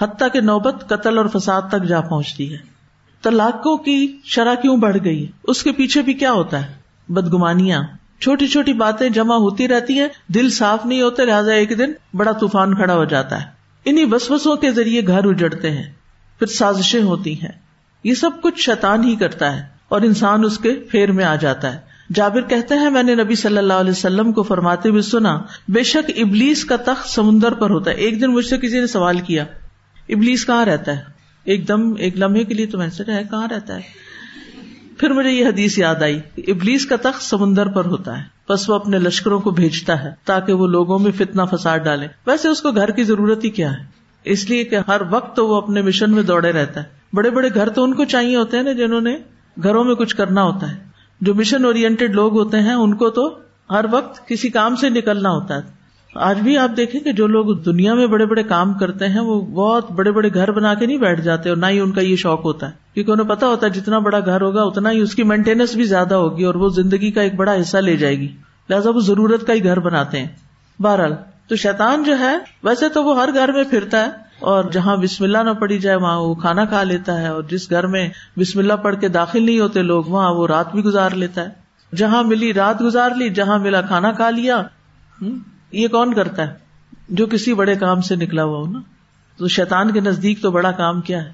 حتیٰ 0.01 0.29
کہ 0.33 0.41
نوبت، 0.41 0.89
قتل 0.89 1.19
اور 1.19 1.27
فساد 1.27 1.63
تک 1.63 1.85
جا 1.85 2.01
پہنچتی 2.01 2.53
ہے۔ 2.53 2.59
طلاقوں 3.23 3.77
کی 3.77 4.19
شرح 4.25 4.55
کیوں 4.55 4.77
بڑھ 4.77 4.97
گئی؟ 5.05 5.27
اس 5.45 5.63
کے 5.63 5.73
پیچھے 5.73 6.03
بھی 6.03 6.13
کیا 6.13 6.33
ہوتا 6.33 6.67
ہے؟ 6.67 6.75
بدگمانیاں۔ 7.09 7.83
چھوٹی 8.21 8.47
چھوٹی 8.47 8.73
باتیں 8.73 9.09
جمع 9.09 9.35
ہوتی 9.35 9.69
رہتی 9.69 9.99
ہیں۔ 9.99 10.09
دل 10.29 10.51
صاف 10.51 10.87
نہیں 10.87 11.03
ہوتے، 11.03 11.25
لہٰذا 11.25 11.53
ایک 11.53 11.79
دن 11.79 11.93
بڑا 12.15 12.33
طوفان 12.33 12.75
کھڑا 12.75 12.95
ہو 12.95 13.05
جاتا 13.05 13.41
ہے۔ 13.41 13.47
انہیں 13.85 14.05
بسوسوں 14.05 14.57
کے 14.57 14.73
ذریعے 14.73 15.07
گھر 15.07 15.25
اجڑتے 15.25 15.71
ہیں۔ 15.71 15.93
پھر 16.39 16.47
سازشیں 16.47 17.03
ہوتی 17.03 17.43
ہیں۔ 17.43 17.53
یہ 18.05 18.15
سب 18.15 18.31
کچھ 18.43 18.61
شیطان 18.61 19.05
ہی 19.05 19.17
کرتا 19.17 19.57
ہے 19.57 19.63
اور 19.89 20.01
انسان 20.01 20.45
اس 20.45 20.59
کے 20.59 20.73
پھیر 20.73 21.13
میں 21.13 21.25
آ 21.25 21.37
جاتا 21.37 21.75
ہے۔ 21.75 21.90
جابر 22.15 22.41
کہتے 22.41 22.75
ہیں، 22.75 22.91
میں 22.91 23.03
نے 23.03 23.15
نبی 23.15 23.35
صلی 23.35 23.59
اللہ 23.59 23.73
علیہ 23.73 23.91
وسلم 23.91 24.33
کو 24.33 24.43
فرماتے 24.43 24.89
ہوئے 24.89 25.03
سنا، 25.03 25.43
بے 25.69 25.83
شک 25.83 26.11
ابلیس 26.17 26.65
کا 26.65 26.77
تخت 26.77 27.09
سمندر 27.09 27.55
پر 27.55 27.71
ہوتا 27.71 27.91
ہے۔ 27.91 27.97
ایک 27.97 28.21
دن 28.21 28.27
مجھ 28.27 28.47
سے 28.47 28.59
کسی 28.59 28.81
نے 28.81 28.87
سوال 28.87 29.19
کیا، 29.19 29.45
ابلیس 30.09 30.47
کہاں 30.47 30.65
رہتا 30.65 30.93
ہے؟ 30.93 31.03
ایک 31.45 31.69
دم، 31.69 31.95
ایک 31.99 32.17
لمحے 32.17 32.45
کے 32.45 32.55
لیے 32.55 32.67
تو 32.67 32.79
میں 32.79 32.91
سے 32.91 33.05
کہاں 33.05 33.49
رہتا 33.49 33.77
ہے؟ 33.77 33.81
پھر 34.99 35.11
مجھے 35.11 35.31
یہ 35.31 35.47
حدیث 35.47 35.79
یاد 35.79 35.95
آئی 35.95 36.21
ابلیس 36.37 36.87
کا 36.87 36.97
تخت 36.97 37.23
سمندر 37.23 37.69
پر 37.69 37.85
ہوتا 37.85 38.19
ہے۔ 38.19 38.41
بس 38.49 38.71
وہ 38.71 38.75
اپنے 38.75 38.99
لشکروں 38.99 39.41
کو 39.41 39.51
بھیجتا 39.51 40.05
ہے 40.05 40.11
تاکہ 40.25 40.53
وہ 40.53 40.67
لوگوں 40.67 40.99
میں 40.99 41.13
فتنا 41.13 41.45
فساد 41.45 41.79
ڈالے 41.79 42.07
ویسے 42.27 42.49
اس 42.49 42.63
کو 42.63 42.71
گھر 42.71 42.91
کی 42.91 43.05
ضرورت 43.05 43.45
ہی 43.45 43.51
کیا 43.51 43.73
ہے؟ 43.73 43.85
اس 44.25 44.51
لیے 44.51 44.65
کہ 44.65 44.79
ہر 44.89 45.01
وقت 45.11 45.37
تو 45.37 45.49
وہ 45.49 45.57
اپنے 45.57 45.83
مشن 45.83 46.11
میں 46.11 46.23
دوڑے 46.23 46.53
رہتا 46.53 46.83
ہے۔ 46.83 46.87
بڑے 47.13 47.31
بڑے 47.31 47.49
گھر 47.55 47.69
تو 47.69 47.85
ان 47.85 47.95
کو 47.95 48.05
چاہیے 48.05 48.37
ہوتے 48.37 48.57
ہیں 48.57 48.65
نا 48.65 48.73
جنہوں 48.73 49.01
نے 49.01 49.17
گھروں 49.63 49.85
میں 49.85 49.95
کچھ 49.95 50.17
کرنا 50.17 50.43
ہوتا 50.43 50.73
ہے۔ 50.73 50.90
جو 51.21 51.35
مشن 51.35 51.65
اورینٹیڈ 51.65 52.15
لوگ 52.15 52.33
ہوتے 52.33 52.61
ہیں، 52.61 52.73
ان 52.73 52.95
کو 52.95 53.11
تو 53.11 53.39
ہر 53.71 53.85
وقت 53.91 54.29
کسی 54.29 54.49
کام 54.49 54.77
سے 54.77 54.89
نکلنا 54.89 55.31
ہوتا 55.31 55.55
ہے۔ 55.55 55.81
آج 56.15 56.41
بھی 56.41 56.59
آپ 56.59 56.71
دیکھیں 56.77 57.01
کہ 57.01 57.13
جو 57.13 57.27
لوگ 57.27 57.57
دنیا 57.57 57.95
میں 57.95 58.07
بڑے 58.07 58.27
بڑے 58.27 58.43
کام 58.43 58.73
کرتے 58.73 59.09
ہیں، 59.09 59.21
وہ 59.21 59.41
بہت 59.41 59.93
بڑے 59.93 60.13
بڑے 60.13 60.31
گھر 60.35 60.51
بنا 60.51 60.75
کے 60.75 60.87
نہیں 60.87 60.99
بیٹھ 60.99 61.21
جاتے 61.21 61.49
اور 61.49 61.57
نہ 61.57 61.67
ہی 61.67 61.81
ان 61.81 61.93
کا 61.93 62.01
یہ 62.01 62.17
شوق 62.17 62.45
ہوتا 62.45 62.67
ہے۔ 62.67 62.73
کیونکہ 62.95 63.11
انہیں 63.11 63.29
پتا 63.29 63.47
ہوتا 63.47 63.67
ہے 63.67 63.73
جتنا 63.73 63.99
بڑا 63.99 64.19
گھر 64.21 64.41
ہوگا، 64.41 64.63
اتنا 64.63 64.91
ہی 64.91 65.01
اس 65.01 65.15
کی 65.15 65.23
مینٹیننس 65.23 65.75
بھی 65.75 65.85
زیادہ 65.85 66.15
ہوگی 66.15 66.45
اور 66.45 66.55
وہ 66.55 66.69
زندگی 66.69 67.11
کا 67.11 67.21
ایک 67.21 67.35
بڑا 67.35 67.61
حصہ 67.61 67.77
لے 67.77 67.97
جائے 67.97 68.19
گی۔ 68.19 68.29
لہٰذا 68.69 68.91
وہ 68.91 69.01
ضرورت 69.01 69.47
کا 69.47 69.53
ہی 69.53 69.65
گھر 69.65 69.81
بناتے 69.81 70.21
ہیں۔ 70.21 70.29
بہرحال، 70.83 71.13
تو 71.49 71.57
شیطان 71.57 72.05
جو 72.05 72.19
ہے، 72.19 72.39
ویسے 72.63 72.89
تو 72.89 73.05
وہ 73.05 73.23
ہر 73.23 73.29
گھر 73.35 73.53
میں 73.53 73.65
پھرتا 73.71 74.05
ہے 74.05 74.30
اور 74.41 74.65
جہاں 74.65 74.97
بسم 74.97 75.25
اللہ 75.25 75.39
نہ 75.39 75.51
پڑی 75.51 75.79
جائے، 75.79 75.97
وہاں 75.97 76.19
وہ 76.19 76.35
کھانا 76.35 76.65
کھا 76.65 76.83
لیتا 76.83 77.21
ہے 77.21 77.29
اور 77.29 77.43
جس 77.43 77.71
گھر 77.71 77.87
میں 77.87 78.09
بسم 78.39 78.59
اللہ 78.59 78.73
پڑھ 78.73 78.97
کے 79.01 79.09
داخل 79.09 79.43
نہیں 79.43 79.61
ہوتے 79.61 79.83
لوگ، 79.83 80.05
وہاں 80.05 80.31
وہ 80.31 80.47
رات 80.47 80.73
بھی 80.73 80.85
گزار 80.85 81.11
لیتا 81.11 81.43
ہے۔ 81.43 81.49
جہاں 81.97 82.23
ملی 82.23 82.55
رات 82.55 82.81
گزار 82.81 83.11
لی، 83.11 83.31
جہاں 83.31 83.59
ملا 83.59 83.81
کھانا 83.81 84.13
کھا 84.13 84.31
لیا 84.31 84.63
یہ 85.73 85.89
کون 85.89 86.15
کرتا 86.15 86.49
ہے؟ 86.49 86.55
جو 87.09 87.27
کسی 87.27 87.55
بڑے 87.55 87.77
کام 87.77 88.01
سے 88.01 88.17
نکلا 88.17 88.45
ہوا 88.45 88.59
ہو 88.59 88.71
نا۔ 88.71 88.79
تو 89.37 89.49
شیطان 89.49 89.93
کے 89.93 90.01
نزدیک 90.01 90.43
تو 90.43 90.51
بڑا 90.51 90.71
کام 90.71 91.01
کیا 91.01 91.25
ہے؟ 91.25 91.33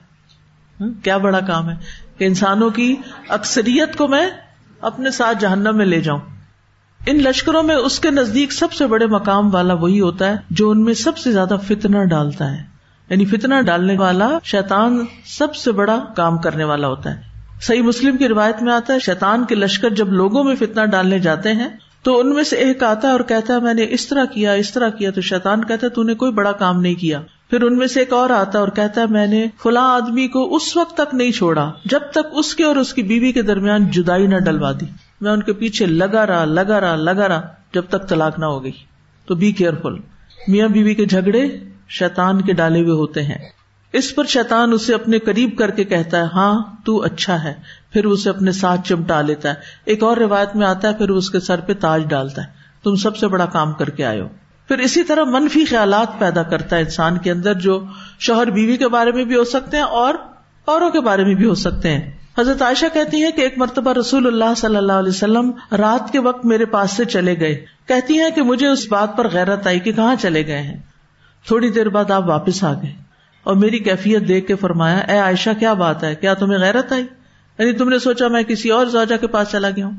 کیا 1.02 1.16
بڑا 1.16 1.40
کام 1.40 1.70
ہے؟ 1.70 1.74
کہ 2.18 2.24
انسانوں 2.24 2.70
کی 2.70 2.96
اکثریت 3.28 3.96
کو 3.96 4.08
میں 4.08 4.30
اپنے 4.80 5.10
ساتھ 5.10 5.38
جہنم 5.40 5.76
میں 5.76 5.86
لے 5.86 6.00
جاؤں۔ 6.00 6.20
ان 7.06 7.16
لشکروں 7.16 7.62
میں 7.62 7.74
اس 7.74 8.00
کے 8.00 8.10
نزدیک 8.10 8.52
سب 8.52 8.72
سے 8.72 8.86
بڑے 8.86 9.06
مقام 9.06 9.54
والا 9.54 9.74
وہی 9.74 10.00
ہوتا 10.00 10.30
ہے 10.30 10.36
جو 10.50 10.70
ان 10.70 10.84
میں 10.84 10.94
سب 10.94 11.18
سے 11.18 11.32
زیادہ 11.32 11.56
فتنا 11.68 12.04
ڈالتا 12.04 12.52
ہے۔ 12.52 12.75
یعنی 13.10 13.24
فتنا 13.24 13.60
ڈالنے 13.60 13.96
والا 13.98 14.38
شیطان 14.44 15.04
سب 15.24 15.54
سے 15.54 15.72
بڑا 15.72 16.04
کام 16.16 16.38
کرنے 16.38 16.64
والا 16.64 16.88
ہوتا 16.88 17.16
ہے۔ 17.16 17.22
صحیح 17.62 17.82
مسلم 17.82 18.16
کی 18.16 18.28
روایت 18.28 18.62
میں 18.62 18.72
آتا 18.72 18.92
ہے، 18.94 18.98
شیطان 18.98 19.44
کے 19.44 19.54
لشکر 19.54 19.90
جب 19.90 20.12
لوگوں 20.12 20.44
میں 20.44 20.54
فتنا 20.54 20.84
ڈالنے 20.84 21.18
جاتے 21.18 21.52
ہیں 21.52 21.68
تو 22.02 22.20
ان 22.20 22.34
میں 22.34 22.44
سے 22.44 22.56
ایک 22.56 22.82
آتا 22.82 23.08
ہے 23.08 23.12
اور 23.12 23.20
کہتا 23.20 23.54
ہے، 23.54 23.60
میں 23.60 23.74
نے 23.74 23.86
اس 23.90 24.08
طرح 24.08 24.24
کیا، 24.24 24.52
اس 24.52 24.72
طرح 24.72 24.88
کیا۔ 24.88 25.10
تو 25.10 25.20
شیطان 25.20 25.64
کہتا 25.64 25.86
ہے، 25.86 25.90
تو 25.90 26.02
نے 26.02 26.14
کوئی 26.14 26.32
بڑا 26.32 26.52
کام 26.52 26.80
نہیں 26.80 26.94
کیا۔ 26.94 27.20
پھر 27.50 27.62
ان 27.62 27.78
میں 27.78 27.86
سے 27.86 28.00
ایک 28.00 28.12
اور 28.12 28.30
آتا 28.30 28.58
اور 28.58 28.68
کہتا 28.68 29.00
ہے، 29.00 29.06
میں 29.06 29.26
نے 29.26 29.46
فلاں 29.62 29.94
آدمی 29.94 30.28
کو 30.28 30.56
اس 30.56 30.76
وقت 30.76 30.96
تک 30.96 31.14
نہیں 31.14 31.32
چھوڑا 31.32 31.72
جب 31.84 32.00
تک 32.10 32.26
اس 32.32 32.54
کے 32.54 32.64
اور 32.64 32.76
اس 32.76 32.94
کی 32.94 33.02
بیوی 33.02 33.32
کے 33.32 33.42
درمیان 33.42 33.86
جدائی 33.86 34.26
نہ 34.26 34.36
ڈلوا 34.36 34.72
دی۔ 34.72 34.86
میں 35.20 35.32
ان 35.32 35.42
کے 35.42 35.52
پیچھے 35.52 35.86
لگا 35.86 36.26
رہا 36.26 36.44
لگا 36.44 36.80
رہا 36.80 36.96
لگا 36.96 37.28
رہا 37.28 37.42
جب 37.74 37.82
تک 37.88 38.08
طلاق 38.08 38.38
نہ 38.38 38.44
ہو 38.44 38.64
گئی۔ 38.64 38.72
تو 39.26 39.34
بی 39.34 39.52
کیئرفل 39.52 39.94
میاں 40.48 40.68
بیوی 40.68 40.94
کے 40.94 41.04
جھگڑے 41.04 41.48
شیطان 41.88 42.40
کے 42.40 42.52
ڈالے 42.52 42.80
ہوئے 42.80 42.92
ہوتے 42.92 43.22
ہیں۔ 43.22 43.38
اس 43.92 44.14
پر 44.14 44.24
شیطان 44.24 44.72
اسے 44.72 44.94
اپنے 44.94 45.18
قریب 45.18 45.58
کر 45.58 45.70
کے 45.70 45.84
کہتا 45.84 46.18
ہے 46.18 46.22
ہاں 46.22 46.62
تو 46.84 47.02
اچھا 47.02 47.44
ہے۔ 47.44 47.54
پھر 47.92 48.04
اسے 48.04 48.30
اپنے 48.30 48.52
ساتھ 48.52 48.80
چمٹا 48.88 49.20
لیتا 49.20 49.48
ہے۔ 49.48 49.54
ایک 49.84 50.02
اور 50.02 50.16
روایت 50.16 50.56
میں 50.56 50.66
آتا 50.66 50.88
ہے، 50.88 50.94
پھر 50.94 51.08
اس 51.08 51.30
کے 51.30 51.40
سر 51.40 51.60
پہ 51.60 51.72
تاج 51.74 52.02
ڈالتا 52.08 52.42
ہے۔ 52.42 52.46
تم 52.84 52.94
سب 52.94 53.16
سے 53.16 53.28
بڑا 53.28 53.46
کام 53.46 53.72
کر 53.72 53.90
کے 53.90 54.04
آئے 54.04 54.20
ہو۔ 54.20 54.28
پھر 54.68 54.78
اسی 54.78 55.02
طرح 55.02 55.24
منفی 55.24 55.64
خیالات 55.64 56.18
پیدا 56.18 56.42
کرتا 56.42 56.76
ہے 56.76 56.80
انسان 56.80 57.18
کے 57.18 57.30
اندر، 57.30 57.54
جو 57.54 57.84
شوہر 58.18 58.50
بیوی 58.50 58.76
کے 58.76 58.88
بارے 58.88 59.12
میں 59.12 59.24
بھی 59.24 59.36
ہو 59.36 59.44
سکتے 59.44 59.76
ہیں 59.76 59.84
اور 59.84 60.14
اوروں 60.64 60.90
کے 60.90 61.00
بارے 61.00 61.24
میں 61.24 61.34
بھی 61.34 61.46
ہو 61.46 61.54
سکتے 61.54 61.90
ہیں۔ 61.90 62.10
حضرت 62.38 62.62
عائشہ 62.62 62.86
کہتی 62.92 63.24
ہے 63.24 63.32
کہ 63.32 63.40
ایک 63.40 63.58
مرتبہ 63.58 63.92
رسول 63.92 64.26
اللہ 64.26 64.54
صلی 64.56 64.76
اللہ 64.76 64.92
علیہ 64.92 65.08
وسلم 65.08 65.50
رات 65.72 66.12
کے 66.12 66.18
وقت 66.20 66.44
میرے 66.44 66.64
پاس 66.64 66.90
سے 66.90 67.04
چلے 67.04 67.40
گئے۔ 67.40 67.64
کہتی 67.86 68.20
ہیں 68.20 68.30
کہ 68.30 68.42
مجھے 68.42 68.68
اس 68.68 68.88
بات 68.88 69.16
پر 69.16 69.28
غیرت 69.28 69.66
آئی 69.66 69.80
کہ 69.80 69.92
کہاں 69.92 70.14
چلے 70.20 70.46
گئے 70.46 70.62
ہیں۔ 70.62 70.76
تھوڑی 71.46 71.70
دیر 71.70 71.88
بعد 71.88 72.10
آپ 72.10 72.28
واپس 72.28 72.64
آ 72.64 72.72
گئے 72.72 72.92
اور 73.42 73.56
میری 73.56 73.78
کیفیت 73.78 74.28
دیکھ 74.28 74.46
کے 74.46 74.56
فرمایا، 74.56 74.98
اے 74.98 75.18
عائشہ، 75.18 75.50
کیا 75.58 75.72
بات 75.72 76.04
ہے؟ 76.04 76.14
کیا 76.14 76.34
تمہیں 76.34 76.58
غیرت 76.58 76.92
آئی؟ 76.92 77.06
یعنی 77.58 77.72
تم 77.72 77.88
نے 77.88 77.98
سوچا 77.98 78.28
میں 78.28 78.42
کسی 78.42 78.70
اور 78.70 78.86
زوجہ 78.86 79.16
کے 79.16 79.26
پاس 79.26 79.48
چلا 79.50 79.70
گیا 79.70 79.86
ہوں؟ 79.86 79.96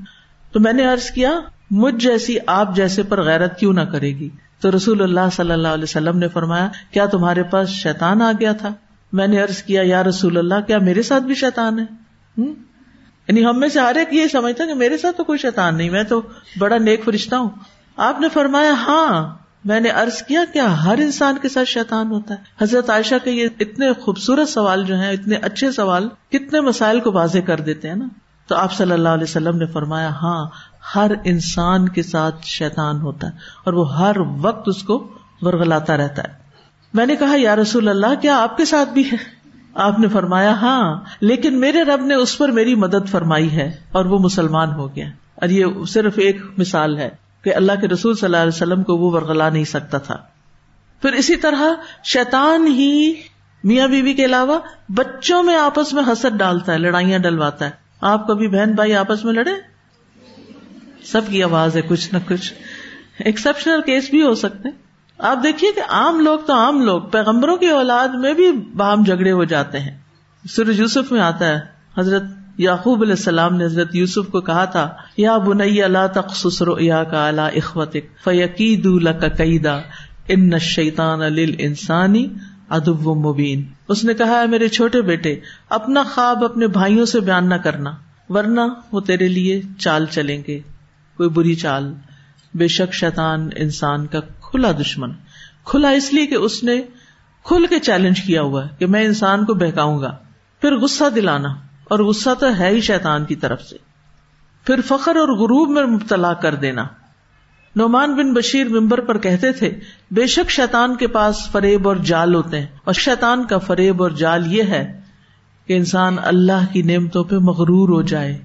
تو 0.52 0.60
میں 0.60 0.74
نے 0.74 0.91
ارض 0.91 1.12
کیا، 1.12 1.39
مجھ 1.72 1.95
جیسی 1.95 2.38
آپ 2.48 2.76
جیسے 2.76 3.04
پر 3.04 3.22
غیرت 3.22 3.60
کیوں 3.60 3.74
نہ 3.74 3.82
کرے 3.82 4.08
گی؟ 4.08 4.30
تو 4.60 4.76
رسول 4.76 5.02
اللہ 5.02 5.30
صلی 5.32 5.52
اللہ 5.52 5.68
علیہ 5.68 5.84
وسلم 5.84 6.18
نے 6.18 6.28
فرمایا، 6.28 6.70
کیا 6.91 7.06
تمہارے 7.06 7.43
پاس 7.43 7.70
شیتان 7.70 8.22
آ 8.22 8.32
گیا 8.39 8.52
تھا؟ 8.52 8.74
میں 9.12 9.28
نے 9.28 9.41
ارض 9.41 9.64
کیا، 9.64 9.82
یا 9.86 10.04
رسول 10.04 10.38
اللہ، 10.38 10.62
کیا 10.68 10.78
میرے 10.78 11.02
ساتھ 11.02 11.24
بھی 11.24 11.36
شیتان 11.36 11.80
ہے؟ 11.80 11.86
یعنی 13.28 13.45
ہم 13.45 13.60
میں 13.60 13.70
سے 13.70 13.80
ہر 13.80 13.95
ایک 13.95 14.14
یہ 14.14 14.28
سمجھتا 14.28 14.66
کہ 14.66 14.74
میرے 14.74 14.98
ساتھ 14.98 15.18
تو 15.18 15.24
کوئی 15.24 15.39
شیتان 15.39 15.76
نہیں، 15.76 15.89
میں 15.89 16.04
تو 16.04 16.22
بڑا 16.60 16.78
نیک 16.78 17.06
فرشتہ 17.06 17.36
ہوں۔ 17.36 17.50
آپ 17.98 18.22
نے 18.22 18.28
فرمایا 18.30 18.72
ہاں 18.72 19.47
میں 19.68 19.80
نے 19.80 19.89
ارض 19.89 20.24
کیا 20.24 20.41
کیا 20.53 20.84
ہر 20.84 20.97
انسان 20.97 21.38
کے 21.41 21.49
ساتھ 21.49 21.70
شیتان 21.70 22.11
ہوتا 22.11 22.34
ہے۔ 22.34 22.39
حضرت 22.61 22.89
عائشہ 22.89 23.15
کے 23.24 23.32
یہ 23.32 23.47
اتنے 23.59 23.93
خوبصورت 23.93 24.49
سوال 24.49 24.86
جو 24.86 24.95
ہیں، 24.95 25.11
اتنے 25.11 25.36
اچھے 25.36 25.72
سوال 25.72 26.07
کتنے 26.30 26.61
مسائل 26.61 26.99
کو 26.99 27.11
واضح 27.11 27.38
کر 27.45 27.59
دیتے 27.59 27.88
ہیں 27.88 27.95
نا؟ 27.95 28.07
تو 28.47 28.55
آپ 28.55 28.74
صلی 28.74 28.91
اللہ 28.91 29.09
علیہ 29.09 29.24
وسلم 29.24 29.57
نے 29.57 29.65
فرمایا 29.65 30.09
ہاں 30.09 30.47
ہر 30.95 31.11
انسان 31.24 31.89
کے 31.89 32.03
ساتھ 32.03 32.36
شیتان 32.43 33.01
ہوتا 33.01 33.28
ہے 33.28 33.32
اور 33.63 33.74
وہ 33.74 33.97
ہر 33.97 34.15
وقت 34.41 34.70
اس 34.70 34.84
کو 34.84 35.07
ورگلاتا 35.41 35.97
رہتا 35.97 36.22
ہے۔ 36.22 36.34
میں 36.93 37.05
نے 37.05 37.15
کہا، 37.15 37.34
یا 37.38 37.55
رسول 37.55 37.88
اللہ، 37.88 38.22
کیا 38.22 38.41
آپ 38.41 38.57
کے 38.57 38.65
ساتھ 38.65 38.89
بھی 38.89 39.11
ہے؟ 39.11 39.18
آپ 39.74 39.99
نے 39.99 40.07
فرمایا 40.07 40.51
ہاں 40.51 41.01
لیکن 41.22 41.59
میرے 41.59 41.84
رب 41.84 42.05
نے 42.05 42.15
اس 42.15 42.38
پر 42.38 42.49
میری 42.49 42.76
مدد 42.76 43.09
فرمائی 43.09 43.51
ہے 43.51 43.72
اور 43.91 44.05
وہ 44.05 44.20
مسلمان 44.20 44.72
ہو 44.72 44.95
گیا۔ 44.95 45.07
اور 45.36 45.49
یہ 45.49 45.65
صرف 45.88 46.13
ایک 46.15 46.38
مثال 46.57 46.97
ہے۔ 46.97 47.27
کہ 47.48 47.56
اللہ 47.56 47.72
کے 47.82 47.88
رسول 47.88 48.16
صلی 48.16 48.26
اللہ 48.26 48.38
علیہ 48.38 48.56
وسلم 48.56 48.84
کو 48.84 48.98
وہ 48.98 49.12
ورگلا 49.12 49.50
نہیں 49.50 49.64
سکتا 49.64 49.98
تھا۔ 49.98 50.16
پھر 51.02 51.14
اسی 51.14 51.36
طرح 51.36 51.62
شیطان 52.04 52.68
ہی 52.68 53.14
میاں 53.64 53.88
بیوی 53.88 54.14
کے 54.14 54.26
علاوہ 54.26 54.60
بچوں 54.89 55.43
میں 55.43 55.56
آپس 55.56 55.93
میں 55.93 56.04
حسد 56.04 56.38
ڈالتا 56.38 56.74
ہے، 56.74 56.78
لڑائیاں 56.78 57.20
ڈلواتا 57.20 57.66
ہے۔ 57.66 57.70
آپ 58.02 58.28
کبھی 58.28 58.48
بہن 58.48 58.72
بھائی 58.72 58.95
آپس 58.95 59.26
میں 59.26 59.34
لڑے؟ 59.34 59.52
سب 61.04 61.22
کی 61.28 61.43
آواز 61.43 61.76
ہے، 61.76 61.82
کچھ 61.82 62.14
نہ 62.14 62.20
کچھ۔ 62.28 62.54
ایکسپشنل 63.20 63.82
کیس 63.82 64.10
بھی 64.10 64.22
ہو 64.22 64.34
سکتے۔ 64.34 64.70
آپ 65.18 65.38
دیکھیے 65.43 65.72
کہ 65.72 65.82
عام 65.89 66.20
لوگ 66.20 66.39
تو 66.39 66.54
عام 66.54 66.82
لوگ، 66.82 67.02
پیغمبروں 67.02 67.58
کی 67.58 67.68
اولاد 67.68 68.08
میں 68.08 68.34
بھی 68.34 68.52
باہم 68.52 69.04
جھگڑے 69.04 69.32
ہو 69.32 69.43
جاتے 69.43 69.80
ہیں۔ 69.80 69.98
سورج 70.50 70.80
یوسف 70.80 71.12
میں 71.12 71.22
آتا 71.22 71.48
ہے، 71.48 71.60
حضرت 71.98 72.24
یعقوب 72.58 73.01
علیہ 73.01 73.14
السلام 73.14 73.55
نے 73.55 73.66
حضرت 73.66 73.95
یوسف 73.95 74.32
کو 74.32 74.41
کہا 74.41 74.66
تھا، 74.66 74.95
یا 75.18 75.38
بنئی 75.38 75.84
اللہ 75.84 76.08
تخصر 76.14 76.66
یا 76.80 77.03
کا 77.03 77.28
اللہ 77.28 77.41
اخوتک 77.41 78.24
فیقید 78.24 78.88
قیدا 79.38 79.80
ان 80.28 80.60
شیطان 80.60 81.20
انسانی 81.58 82.28
ادب 82.70 83.08
و 83.08 83.16
مبین۔ 83.16 83.64
اس 83.88 84.03
نے 84.03 84.14
کہا 84.14 84.41
ہے 84.41 84.47
میرے 84.47 84.68
چھوٹے 84.68 85.01
بیٹے، 85.01 85.39
اپنا 85.70 86.03
خواب 86.03 86.43
اپنے 86.43 86.68
بھائیوں 86.68 87.05
سے 87.05 87.20
بیان 87.20 87.49
نہ 87.49 87.55
کرنا، 87.55 87.91
ورنہ 88.30 88.62
وہ 88.91 88.99
تیرے 88.99 89.28
لیے 89.28 89.62
چال 89.78 90.05
چلیں 90.05 90.43
گے۔ 90.47 90.60
کوئی 91.18 91.30
بری 91.30 91.55
چال۔ 91.55 91.93
بے 92.53 92.68
شک 92.68 92.93
شیطان 92.93 93.49
انسان 93.55 94.08
کا 94.08 94.20
کھلا 94.20 94.72
دشمن۔ 94.72 95.12
کھلا 95.64 95.89
اس 95.89 96.14
لیے 96.14 96.26
کہ 96.26 96.36
اس 96.36 96.64
نے 96.64 96.82
کھل 97.43 97.66
کے 97.70 97.80
چیلنج 97.80 98.22
کیا 98.22 98.41
ہوا 98.41 98.64
ہے 98.64 98.70
کہ 98.80 98.86
میں 98.86 99.05
انسان 99.05 99.45
کو 99.45 99.53
بہکاؤں 99.53 100.01
گا، 100.01 100.16
پھر 100.62 100.76
غصہ 100.76 101.03
دلانا۔ 101.16 101.66
اور 101.90 102.00
غصہ 102.00 102.30
تو 102.40 102.48
ہے 102.60 102.70
ہی 102.70 102.82
شیطان 102.82 103.26
کی 103.26 103.36
طرف 103.36 103.62
سے۔ 103.62 103.76
پھر 104.66 104.82
فخر 104.86 105.16
اور 105.16 105.28
غروب 105.28 105.70
میں 105.70 105.86
مبتلا 105.86 106.34
کر 106.34 106.56
دینا۔ 106.56 106.88
نعمان 107.76 108.16
بن 108.16 108.34
بشیر 108.34 108.70
ممبر 108.70 109.02
پر 109.02 109.18
کہتے 109.18 109.52
تھے، 109.52 109.80
بے 110.12 110.28
شک 110.28 110.52
شیطان 110.52 110.96
کے 110.96 111.08
پاس 111.08 111.50
فریب 111.52 111.88
اور 111.88 111.96
جال 111.96 112.36
ہوتے 112.36 112.60
ہیں۔ 112.60 112.68
اور 112.84 112.94
شیطان 112.94 113.46
کا 113.46 113.58
فریب 113.58 114.04
اور 114.04 114.12
جال 114.12 114.54
یہ 114.54 114.64
ہے 114.64 115.00
کہ 115.68 115.78
انسان 115.78 116.16
اللہ 116.24 116.74
کی 116.74 116.82
نعمتوں 116.82 117.24
پہ 117.24 117.36
مغرور 117.36 117.90
ہو 117.90 118.02
جائے۔ 118.02 118.42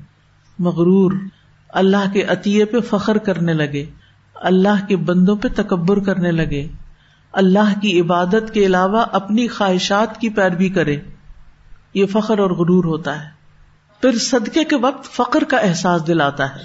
مغرور۔ 0.59 1.13
اللہ 1.69 2.13
کے 2.13 2.23
عطیے 2.23 2.65
پہ 2.65 2.81
فخر 2.81 3.19
کرنے 3.19 3.53
لگے۔ 3.53 3.85
اللہ 4.35 4.87
کے 4.89 4.97
بندوں 4.97 5.37
پہ 5.37 5.49
تکبر 5.57 5.99
کرنے 5.99 6.31
لگے۔ 6.31 6.69
اللہ 7.33 7.81
کی 7.83 8.01
عبادت 8.01 8.55
کے 8.55 8.67
علاوہ 8.67 9.05
اپنی 9.13 9.49
خواہشات 9.49 10.21
کی 10.21 10.29
پیروی 10.29 10.69
کرے۔ 10.69 10.97
یہ 11.95 12.07
فخر 12.07 12.39
اور 12.39 12.51
غرور 12.51 12.85
ہوتا 12.85 13.25
ہے۔ 13.25 13.29
پھر 14.01 14.19
صدقے 14.19 14.65
کے 14.65 14.77
وقت 14.77 15.05
فخر 15.05 15.45
کا 15.45 15.57
احساس 15.57 16.07
دلاتا 16.07 16.55
ہے۔ 16.55 16.61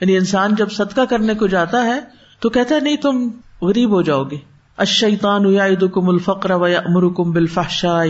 یعنی 0.00 0.16
انسان 0.16 0.54
جب 0.54 0.72
صدقہ 0.72 1.00
کرنے 1.00 1.34
کو 1.34 1.46
جاتا 1.46 1.84
ہے 1.84 2.00
تو 2.40 2.48
کہتا 2.48 2.74
ہے، 2.74 2.80
نہیں، 2.80 2.96
تم 2.96 3.28
غریب 3.62 3.90
ہو 3.90 4.02
جاؤ 4.02 4.24
گے۔ 4.24 4.36
اشیتان 4.76 5.52
یعدکم 5.52 6.08
الفقر 6.08 6.50
و 6.50 6.68
یامرکم 6.68 7.30
بالفحشاء 7.30 8.04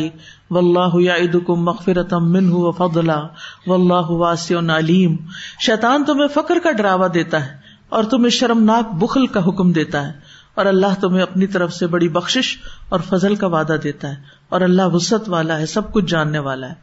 واللہ 0.51 1.01
یعدکم 1.01 1.65
مغفرتا 1.65 2.19
منہ 2.19 2.53
و 2.53 2.73
فضلا 2.73 3.23
واللہ 3.67 4.11
واسع 4.11 4.55
علیم۔ 4.79 5.17
شیطان 5.61 6.05
تمہیں 6.05 6.29
فقر 6.29 6.59
کا 6.63 6.73
ڈراوا 6.73 7.07
دیتا 7.15 7.47
ہے 7.47 7.57
اور 7.89 8.05
تمہیں 8.05 8.31
شرمناک 8.31 8.95
بخل 8.95 9.27
کا 9.27 9.49
حکم 9.49 9.73
دیتا 9.73 10.09
ہے۔ 10.09 10.26
اور 10.57 10.67
اللہ 10.67 11.01
تمہیں 11.01 11.23
اپنی 11.23 11.47
طرف 11.47 11.73
سے 11.73 11.87
بڑی 11.87 12.09
بخش 12.09 12.59
اور 12.89 13.01
فضل 13.09 13.35
کا 13.35 13.47
وعدہ 13.47 13.77
دیتا 13.83 14.09
ہے 14.09 14.15
اور 14.49 14.61
اللہ 14.61 14.83
وسط 14.87 15.29
والا 15.29 15.59
ہے، 15.59 15.67
سب 15.67 15.93
کچھ 15.93 16.05
جاننے 16.05 16.39
والا 16.39 16.69
ہے۔ 16.69 16.75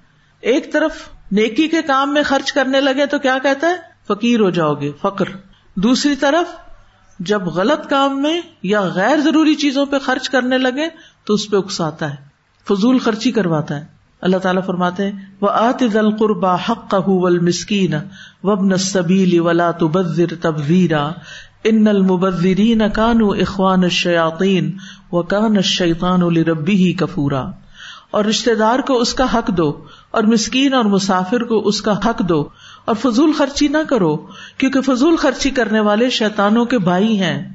ایک 0.42 0.74
طرف 0.74 0.92
نیکی 1.32 1.68
کے 1.68 1.82
کام 1.82 2.14
میں 2.14 2.24
خرچ 2.24 2.52
کرنے 2.52 2.82
لگے 2.82 3.06
تو 3.06 3.20
کیا 3.20 3.38
کہتا 3.44 3.68
ہے؟ 3.68 3.76
فقیر 4.08 4.40
ہو 4.40 4.50
جاؤ 4.50 4.74
گے، 4.74 4.92
فقر۔ 5.02 5.26
دوسری 5.76 6.16
طرف 6.16 6.56
جب 7.20 7.44
غلط 7.46 7.90
کام 7.90 8.22
میں 8.22 8.42
یا 8.64 8.82
غیر 8.82 9.18
ضروری 9.20 9.56
چیزوں 9.56 9.86
پہ 9.86 10.00
خرچ 10.00 10.30
کرنے 10.30 10.58
لگے 10.58 10.88
تو 11.26 11.34
اس 11.34 11.50
پہ 11.50 11.58
اکساتا 11.58 12.10
ہے، 12.10 12.16
فضول 12.68 13.00
خرچی 13.00 13.32
کرواتا 13.32 13.82
ہے۔ 13.82 13.94
اللہ 14.22 14.38
تعالیٰ 14.38 14.66
فرماتے 14.66 15.04
ہیں 15.04 15.12
وہ 15.42 15.50
آت 15.50 15.84
ذل 15.94 16.18
قربا 16.18 16.56
حق 16.56 16.90
کا 16.90 17.00
مسکین 17.42 17.94
وب 18.44 18.66
نصبیلی 18.66 19.40
ولا 19.40 19.72
تبذر 19.72 20.36
تبذیرا 20.42 21.12
ان 21.64 21.88
المبذرین 21.88 22.82
کانو 22.94 23.30
اخوان 23.30 23.84
الشیاطین 23.84 24.72
و 25.12 25.22
کان 25.24 25.56
الشیطان 25.56 26.34
لربی 26.34 26.76
ہی 26.76 26.94
کفورا 26.94 27.44
اور 28.12 28.26
رشتے 28.26 28.56
دار 28.56 28.80
کو 28.80 28.98
اس 28.98 29.14
کا 29.14 29.26
حق 29.34 29.48
دو 29.48 29.84
اور 30.12 30.24
مسکین 30.24 30.74
اور 30.74 30.86
مسافر 30.86 31.44
کو 31.44 31.68
اس 31.68 31.82
کا 31.82 31.98
حق 31.98 32.20
دو 32.20 32.50
اور 32.86 32.96
فضول 32.96 33.34
خرچی 33.34 33.68
نہ 33.68 33.78
کرو 33.90 34.16
کیونکہ 34.58 34.82
فضول 34.82 35.16
خرچی 35.16 35.50
کرنے 35.50 35.80
والے 35.80 36.10
شیتانوں 36.10 36.66
کے 36.66 36.78
بھائی 36.78 37.20
ہیں 37.20 37.54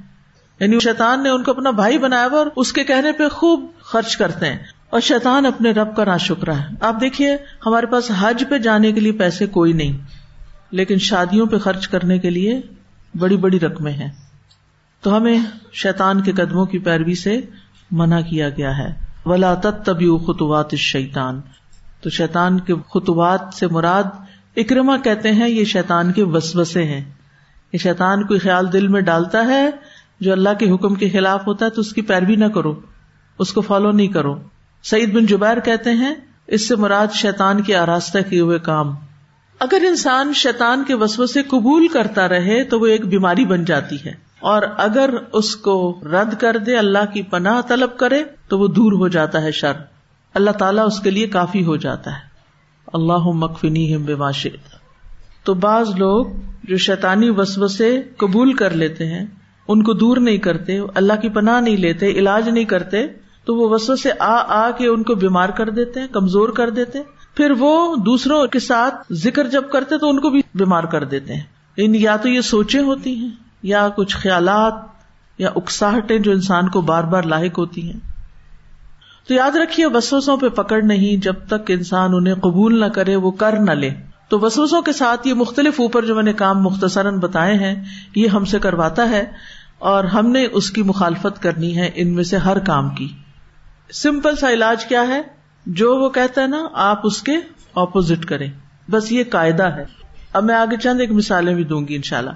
یعنی 0.61 0.78
شیتان 0.78 1.22
نے 1.22 1.28
ان 1.28 1.42
کو 1.42 1.50
اپنا 1.50 1.70
بھائی 1.70 1.98
بنایا 1.98 2.26
ہوا 2.26 2.38
اور 2.38 2.46
اس 2.56 2.72
کے 2.72 2.84
کہنے 2.84 3.12
پہ 3.12 3.28
خوب 3.28 3.66
خرچ 3.82 4.16
کرتے 4.16 4.46
ہیں 4.46 4.59
اور 4.90 5.00
شیتان 5.00 5.46
اپنے 5.46 5.70
رب 5.70 5.96
کا 5.96 6.04
نا 6.04 6.16
شکرا 6.16 6.59
ہے۔ 6.59 6.64
آپ 6.80 7.00
دیکھیے، 7.00 7.36
ہمارے 7.66 7.86
پاس 7.86 8.11
حج 8.18 8.44
پہ 8.50 8.59
جانے 8.59 8.92
کے 8.92 9.00
لیے 9.00 9.12
پیسے 9.12 9.46
کوئی 9.46 9.72
نہیں، 9.72 9.96
لیکن 10.70 10.98
شادیوں 10.98 11.46
پہ 11.46 11.59
خرچ 11.59 11.88
کرنے 11.88 12.18
کے 12.18 12.30
لیے 12.30 12.61
بڑی 13.14 13.36
بڑی 13.36 13.61
رقمیں 13.61 13.92
ہیں۔ 13.92 14.11
تو 15.00 15.16
ہمیں 15.16 15.40
شیتان 15.72 16.22
کے 16.22 16.32
قدموں 16.32 16.66
کی 16.66 16.78
پیروی 16.78 17.14
سے 17.14 17.40
منع 17.90 18.20
کیا 18.20 18.48
گیا 18.48 18.78
ہے۔ 18.78 19.09
ولا 19.26 19.54
تبی 19.54 20.18
خطوات 20.26 20.74
شیتان 20.74 21.40
تو 22.00 22.11
شیتان 22.11 22.61
کے 22.61 22.74
خطوات 22.94 23.40
سے 23.54 23.66
مراد 23.66 24.02
اکرما 24.56 24.96
کہتے 24.96 25.32
ہیں، 25.32 25.48
یہ 25.48 25.64
شیتان 25.64 26.12
کے 26.12 26.22
وسوسے 26.22 26.84
ہیں۔ 26.84 27.04
یہ 27.72 27.78
شیتان 27.78 28.26
کوئی 28.26 28.40
خیال 28.40 28.72
دل 28.72 28.88
میں 28.88 29.00
ڈالتا 29.00 29.46
ہے، 29.46 29.70
جو 30.20 30.32
اللہ 30.32 30.48
کے 30.59 30.70
حکم 30.70 30.94
کے 30.94 31.11
خلاف 31.11 31.46
ہوتا 31.46 31.64
ہے، 31.64 31.70
تو 31.70 31.80
اس 31.80 31.92
کی 31.92 32.02
پیروی 32.02 32.36
نہ 32.36 32.44
کرو۔ 32.44 32.80
اس 33.38 33.52
کو 33.52 33.61
فالو 33.61 33.92
نہیں 33.92 34.09
کرو۔ 34.09 34.38
سعید 34.82 35.14
بن 35.14 35.26
جبیر 35.26 35.61
کہتے 35.61 35.90
ہیں، 35.90 36.14
اس 36.46 36.68
سے 36.68 36.76
مراد 36.76 37.06
شیتان 37.14 37.62
کی 37.62 37.74
آراستہ 37.74 38.18
کیے 38.30 38.40
ہوئے 38.40 38.59
کام۔ 38.59 38.94
اگر 39.59 39.84
انسان 39.88 40.32
شیتان 40.32 40.84
کے 40.84 40.94
وسوسے 40.94 41.42
قبول 41.42 41.88
کرتا 41.88 42.28
رہے 42.28 42.64
تو 42.64 42.80
وہ 42.80 42.86
ایک 42.86 43.06
بیماری 43.06 43.44
بن 43.44 43.64
جاتی 43.64 43.96
ہے۔ 44.06 44.12
اور 44.40 44.62
اگر 44.76 45.11
اس 45.32 45.56
کو 45.56 46.00
رد 46.12 46.34
کر 46.40 46.56
دے، 46.56 46.76
اللہ 46.76 47.12
کی 47.12 47.22
پناہ 47.22 47.61
طلب 47.61 47.96
کرے، 47.96 48.24
تو 48.48 48.59
وہ 48.59 48.68
دور 48.68 48.92
ہو 48.92 49.09
جاتا 49.09 49.42
ہے 49.42 49.50
شر۔ 49.50 49.72
اللہ 50.34 50.50
تعالیٰ 50.50 50.86
اس 50.86 51.00
کے 51.00 51.11
لیے 51.11 51.26
کافی 51.26 51.64
ہو 51.64 51.76
جاتا 51.76 52.11
ہے۔ 52.11 52.28
اللہ 52.92 53.22
مکفنی 53.24 53.94
ہم 53.94 54.04
بے 54.04 54.48
تو 55.44 55.54
بعض 55.54 55.90
لوگ 55.98 56.26
جو 56.64 56.76
شیطانی 56.76 57.30
وسوسے 57.30 58.02
قبول 58.16 58.52
کر 58.52 58.70
لیتے 58.70 59.06
ہیں، 59.06 59.26
ان 59.68 59.82
کو 59.82 59.92
دور 59.92 60.16
نہیں 60.16 60.38
کرتے، 60.38 60.78
اللہ 60.94 61.12
کی 61.22 61.28
پناہ 61.28 61.61
نہیں 61.61 61.76
لیتے، 61.76 62.06
علاج 62.06 62.48
نہیں 62.48 62.64
کرتے، 62.64 63.06
تو 63.44 63.56
وہ 63.56 63.68
وسوسے 63.68 64.11
آ 64.18 64.66
آ 64.66 64.70
کے 64.70 64.86
ان 64.86 65.02
کو 65.02 65.14
بیمار 65.14 65.48
کر 65.48 65.70
دیتے 65.70 66.00
ہیں، 66.00 66.06
کمزور 66.12 66.48
کر 66.48 66.70
دیتے 66.70 66.98
پھر 67.39 67.53
وہ 67.59 67.97
دوسروں 67.97 68.47
کے 68.47 68.59
ساتھ 68.59 69.12
ذکر 69.12 69.49
جب 69.49 69.70
کرتے 69.70 69.99
تو 69.99 70.09
ان 70.09 70.20
کو 70.20 70.30
بھی 70.30 70.41
بیمار 70.55 70.84
کر 70.84 71.05
دیتے 71.05 71.34
ہیں۔ 71.34 71.43
ان 71.76 71.95
یا 71.95 72.16
تو 72.16 72.28
یہ 72.28 72.41
سوچیں 72.41 72.82
ہوتی 72.82 73.14
ہیں، 73.14 73.28
یا 73.62 73.89
کچھ 73.89 74.16
خیالات 74.16 74.74
یا 75.39 75.51
اکساہٹیں 75.57 76.18
جو 76.18 76.32
انسان 76.32 76.68
کو 76.68 76.80
بار 76.80 77.05
بار 77.05 77.22
لاحق 77.22 77.59
ہوتی 77.59 77.93
ہیں۔ 77.93 78.01
تو 79.28 79.34
یاد 79.34 79.57
رکھیے، 79.57 79.86
وسوسوں 79.86 80.36
پہ 80.36 80.49
پکڑ 80.49 80.82
نہیں، 80.82 81.16
جب 81.16 81.34
تک 81.47 81.70
انسان 81.70 82.11
انہیں 82.14 82.34
قبول 82.34 82.80
نہ 82.80 82.86
کرے، 82.86 83.16
وہ 83.16 83.30
کر 83.30 83.59
نہ 83.61 83.70
لے۔ 83.70 83.91
تو 84.28 84.39
وسوسوں 84.39 84.82
کے 84.82 84.93
ساتھ 84.93 85.28
یہ 85.28 85.34
مختلف 85.34 85.80
اوپر 85.80 86.05
جو 86.05 86.14
میں 86.14 86.22
نے 86.22 86.32
کام 86.32 86.62
مختصراً 86.62 87.18
بتائے 87.18 87.55
ہیں، 87.55 87.84
یہ 88.14 88.28
ہم 88.28 88.45
سے 88.45 88.59
کرواتا 88.59 89.11
ہے 89.11 89.24
اور 89.78 90.05
ہم 90.05 90.30
نے 90.30 90.47
اس 90.53 90.70
کی 90.70 90.82
مخالفت 90.82 91.43
کرنی 91.43 91.76
ہے 91.76 91.91
ان 91.95 92.14
میں 92.14 92.24
سے 92.24 92.36
ہر 92.36 92.59
کام 92.59 92.91
کی۔ 92.91 93.09
سمپل 93.93 94.36
سا 94.36 94.51
علاج 94.51 94.86
کیا 94.86 95.09
ہے؟ 95.09 95.38
جو 95.69 95.97
وہ 95.97 96.11
کہتا 96.11 96.43
ہے 96.43 96.47
نا، 96.47 96.69
آپ 96.73 97.01
اس 97.05 97.23
کے 97.23 97.33
اپوزٹ 97.75 98.25
کریں۔ 98.25 98.51
بس 98.91 99.12
یہ 99.12 99.25
قاعدہ 99.31 99.62
ہے۔ 99.62 99.85
اب 100.33 100.45
میں 100.45 100.55
آگے 100.55 100.77
چند 100.77 101.01
ایک 101.01 101.12
مثالیں 101.12 101.55
بھی 101.55 101.64
دوں 101.64 101.89
گی 101.89 101.97
ان 101.97 102.03
شاء 102.03 102.19
اللہ 102.19 102.31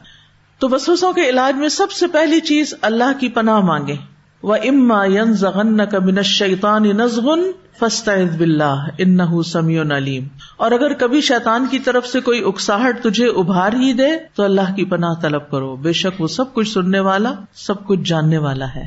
تو 0.59 0.69
وسوسوں 0.69 1.13
کے 1.13 1.31
علاج 1.31 1.57
میں 1.57 1.69
سب 1.69 1.91
سے 1.91 2.07
پہلی 2.07 2.41
چیز 2.41 2.75
اللہ 2.83 3.21
کی 3.21 3.29
پناہ 3.29 3.61
مانگے 3.61 3.97
وہ 4.43 4.55
اما 4.55 5.05
ین 5.05 5.33
زغن 5.33 5.87
کا 5.87 5.99
من 5.99 6.23
شیتان 6.23 6.83
نزغن 6.83 7.43
فسط 7.79 8.09
بلّہ 8.39 8.87
ان 8.99 9.43
سمیع 9.43 9.83
نلیم 9.83 10.29
اور 10.57 10.73
اگر 10.73 10.93
کبھی 10.93 11.21
شیتان 11.21 11.67
کی 11.71 11.79
طرف 11.79 12.07
سے 12.07 12.21
کوئی 12.21 12.43
اکساہٹ 12.47 13.03
تجھے 13.03 13.27
ابھار 13.27 13.73
ہی 13.73 13.93
دے، 13.93 14.09
تو 14.35 14.43
اللہ 14.43 14.75
کی 14.77 14.85
پناہ 14.85 15.15
طلب 15.23 15.51
کرو۔ 15.51 15.77
بے 15.77 15.93
شک 15.93 16.21
وہ 16.21 16.27
سب 16.27 16.55
کچھ 16.55 16.69
سننے 16.69 17.01
والا، 17.01 17.35
سب 17.55 17.87
کچھ 17.87 18.01
جاننے 18.01 18.39
والا 18.39 18.67
ہے۔ 18.77 18.87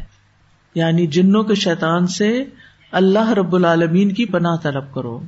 یعنی 0.75 1.07
جنوں 1.07 1.43
کے 1.43 1.55
شیطان 1.55 2.07
سے 2.07 2.43
اللہ 2.91 3.29
رب 3.29 3.55
العالمین 3.55 4.11
کی 4.11 4.25
پناہ 4.25 4.55
طلب 4.55 4.93
کرو، 4.93 5.19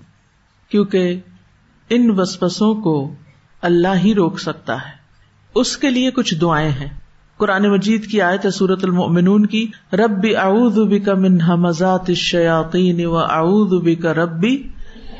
کیونکہ 0.69 1.19
ان 1.89 2.19
وسوسوں 2.19 2.75
کو 2.75 3.13
اللہ 3.61 3.87
ہی 4.03 4.15
روک 4.15 4.39
سکتا 4.39 4.75
ہے۔ 4.75 4.97
اس 5.55 5.77
کے 5.77 5.89
لیے 5.89 6.11
کچھ 6.11 6.35
دعائیں 6.35 6.69
ہیں۔ 6.69 6.89
قرآن 7.37 7.63
مجید 7.63 8.05
کی 8.05 8.21
آیت 8.21 8.45
ہے 8.45 8.49
سورت 8.49 8.83
المؤمنون 8.83 9.45
کی، 9.45 9.67
رب 9.93 10.25
اعوذ 10.37 10.79
بک 10.79 11.09
من 11.09 11.41
حمزات 11.41 12.05
الشیاطین 12.07 13.05
و 13.05 13.17
اعوذ 13.17 13.83
بک 13.83 14.05
ربی 14.05 14.63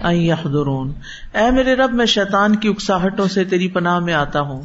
ان 0.04 0.16
یحضرون۔ 0.16 0.92
اے 1.34 1.52
میرے 1.52 1.76
رب، 1.76 1.94
میں 1.94 2.06
شیطان 2.06 2.56
کی 2.56 2.70
اکساہٹوں 2.70 3.28
سے 3.28 3.44
تیری 3.44 3.68
پناہ 3.68 4.00
میں 4.00 4.14
آتا 4.14 4.42
ہوں۔ 4.42 4.62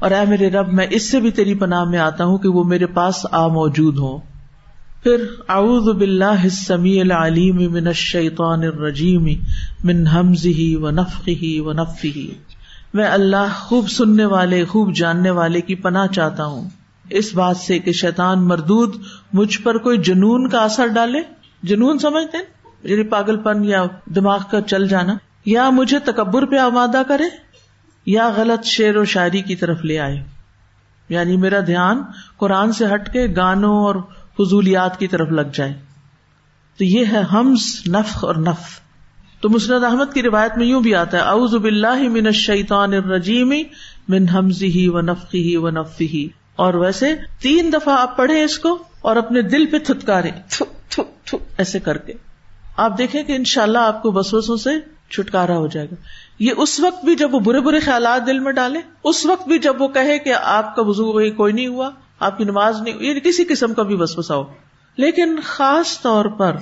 اور 0.00 0.10
اے 0.10 0.26
میرے 0.28 0.50
رب، 0.50 0.72
میں 0.72 0.86
اس 0.90 1.10
سے 1.10 1.20
بھی 1.20 1.30
تیری 1.30 1.54
پناہ 1.54 1.84
میں 1.84 1.98
آتا 1.98 2.24
ہوں 2.24 2.38
کہ 2.38 2.48
وہ 2.48 2.64
میرے 2.64 2.86
پاس 2.86 3.26
آ 3.32 3.46
موجود 3.46 3.98
ہوں۔ 3.98 4.31
پھر 5.02 5.24
اعوذ 5.48 5.96
باللہ 5.96 6.24
السمیع 6.24 7.00
العلیم 7.00 7.72
من 7.72 7.86
الشیطان 7.86 8.62
الرجیم 8.62 9.24
من 9.84 10.06
حمزه 10.06 10.82
و 10.82 10.90
نفخه 10.90 12.34
میں 12.94 13.08
اللہ 13.08 13.46
خوب 13.60 13.88
سننے 13.88 14.24
والے، 14.24 14.64
خوب 14.64 14.94
جاننے 14.94 15.30
والے 15.30 15.60
کی 15.60 15.74
پناہ 15.74 16.06
چاہتا 16.06 16.44
ہوں۔ 16.44 16.68
اس 17.10 17.34
بات 17.34 17.56
سے 17.56 17.78
کہ 17.78 17.92
شیطان 17.92 18.48
مردود 18.48 18.96
مجھ 19.32 19.58
پر 19.58 19.78
کوئی 19.78 19.98
جنون 19.98 20.48
کا 20.48 20.58
اثر 20.58 20.86
ڈالے۔ 20.86 21.20
جنون 21.62 21.98
سمجھتے 21.98 22.38
یعنی 22.82 23.02
پاگل 23.02 23.36
پن 23.36 23.64
یا 23.64 23.84
دماغ 24.14 24.40
کا 24.50 24.60
چل 24.60 24.88
جانا۔ 24.88 25.14
یا 25.46 25.70
مجھے 25.70 25.98
تکبر 25.98 26.46
پہ 26.46 26.58
آمادہ 26.58 27.02
کرے 27.08 27.24
یا 28.06 28.30
غلط 28.36 28.64
شعر 28.64 28.96
و 28.96 29.04
شاعری 29.04 29.40
کی 29.40 29.56
طرف 29.56 29.84
لے 29.84 29.98
آئے۔ 29.98 30.24
یعنی 31.08 31.36
میرا 31.36 31.60
دھیان 31.66 32.02
قرآن 32.36 32.72
سے 32.72 32.84
ہٹ 32.94 33.12
کے 33.12 33.26
گانوں 33.36 33.84
اور 33.84 33.94
فضولیات 34.38 34.98
کی 34.98 35.06
طرف 35.06 35.28
لگ 35.28 35.50
جائے 35.54 35.74
تو 36.78 36.84
یہ 36.84 37.04
ہے 37.12 37.22
ہمز 37.32 37.80
نف 37.86 38.24
اور 38.24 38.34
نف۔ 38.34 38.82
تو 39.40 39.48
مسرد 39.48 39.84
احمد 39.84 40.14
کی 40.14 40.22
روایت 40.22 40.56
میں 40.56 40.66
یوں 40.66 40.80
بھی 40.80 40.94
آتا 40.94 41.16
ہے، 41.16 41.22
اعوذ 41.22 41.54
باللہ 41.54 42.08
من 42.08 42.26
الشیطان 42.26 42.94
الرجیم، 42.94 43.48
من 44.08 44.28
حمزه 44.28 44.82
و 44.86 45.00
نفخه 45.00 45.62
و 45.62 45.70
نفثه 45.70 46.22
اور 46.56 46.74
ویسے 46.74 47.14
تین 47.38 47.72
دفعہ 47.72 47.98
آپ 47.98 48.16
پڑھے 48.16 48.44
اس 48.44 48.58
کو 48.58 48.78
اور 49.00 49.16
اپنے 49.16 49.42
دل 49.42 49.66
پہ 49.66 49.78
تھتکارے 49.78 50.30
ایسے 51.58 51.80
کر 51.80 51.96
کے۔ 51.96 52.12
آپ 52.76 52.98
دیکھیں 52.98 53.22
کہ 53.22 53.32
ان 53.32 53.44
شاء 53.44 53.62
اللہ 53.62 53.78
آپ 53.78 54.02
کو 54.02 54.10
بسوسوں 54.10 54.56
سے 54.56 54.70
چھٹکارا 55.10 55.56
ہو 55.56 55.66
جائے 55.66 55.86
گا۔ 55.86 55.94
یہ 56.38 56.52
اس 56.56 56.80
وقت 56.80 57.04
بھی 57.04 57.14
جب 57.14 57.34
وہ 57.34 57.40
برے 57.40 57.60
برے 57.60 57.80
خیالات 57.80 58.26
دل 58.26 58.38
میں 58.38 58.52
ڈالے 58.52 58.78
اس 59.04 59.26
وقت 59.26 59.48
بھی 59.48 59.58
جب 59.58 59.82
وہ 59.82 59.88
کہے 59.88 60.18
کہ 60.18 60.34
آپ 60.42 60.76
کا 60.76 60.82
وزو 60.82 61.30
کوئی 61.30 61.52
نہیں 61.52 61.66
ہوا۔ 61.66 61.90
آپ 62.22 62.38
کی 62.38 62.44
نماز 62.44 62.82
نہیں 62.82 62.94
یعنی 63.00 63.20
کسی 63.20 63.44
قسم 63.44 63.74
کا 63.74 63.82
بھی 63.82 63.96
وسوسا 63.98 64.36
ہو۔ 64.36 64.44
لیکن 64.96 65.36
خاص 65.44 66.02
طور 66.02 66.24
پر 66.24 66.56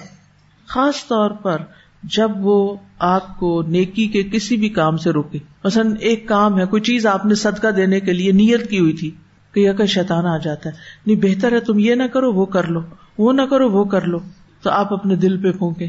خاص 0.66 1.06
طور 1.06 1.30
پر 1.30 1.56
جب 2.02 2.30
وہ 2.40 2.76
آپ 2.98 3.38
کو 3.38 3.62
نیکی 3.62 4.06
کے 4.06 4.22
کسی 4.22 4.56
بھی 4.56 4.68
کام 4.68 4.96
سے 4.96 5.10
روکے۔ 5.10 5.38
مثلاً 5.64 5.94
ایک 6.00 6.28
کام 6.28 6.58
ہے، 6.58 6.66
کوئی 6.66 6.82
چیز 6.82 7.06
آپ 7.06 7.26
نے 7.26 7.34
صدقہ 7.34 7.68
دینے 7.68 8.00
کے 8.00 8.12
لیے 8.12 8.32
نیت 8.32 8.70
کی 8.70 8.78
ہوئی 8.78 8.92
تھی 8.92 9.10
کہ 9.54 9.68
اگر 9.68 9.86
شیطان 9.86 10.26
آ 10.26 10.36
جاتا 10.36 10.70
ہے۔ 10.70 10.74
نہیں، 11.06 11.16
بہتر 11.16 11.52
ہے 11.52 11.60
تم 11.60 11.78
یہ 11.78 11.94
نہ 11.94 12.02
کرو، 12.02 12.32
وہ 12.32 12.46
کر 12.46 12.66
لو۔ 12.66 12.80
وہ 13.18 13.32
نہ 13.32 13.42
کرو، 13.42 13.70
وہ 13.70 13.84
کر 13.84 14.02
لو۔ 14.02 14.18
تو 14.62 14.70
آپ 14.70 14.92
اپنے 14.92 15.16
دل 15.16 15.42
پہ 15.42 15.58
پھونکے۔ 15.58 15.86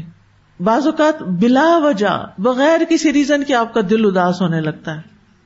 بعض 0.60 0.86
اوقات 0.86 1.22
بلا 1.22 1.78
وجہ، 1.78 2.26
بغیر 2.38 2.80
کسی 2.88 3.12
ریزن 3.12 3.44
کے 3.44 3.54
آپ 3.54 3.74
کا 3.74 3.80
دل 3.90 4.06
اداس 4.06 4.42
ہونے 4.42 4.60
لگتا 4.60 4.96
ہے۔ 4.96 5.00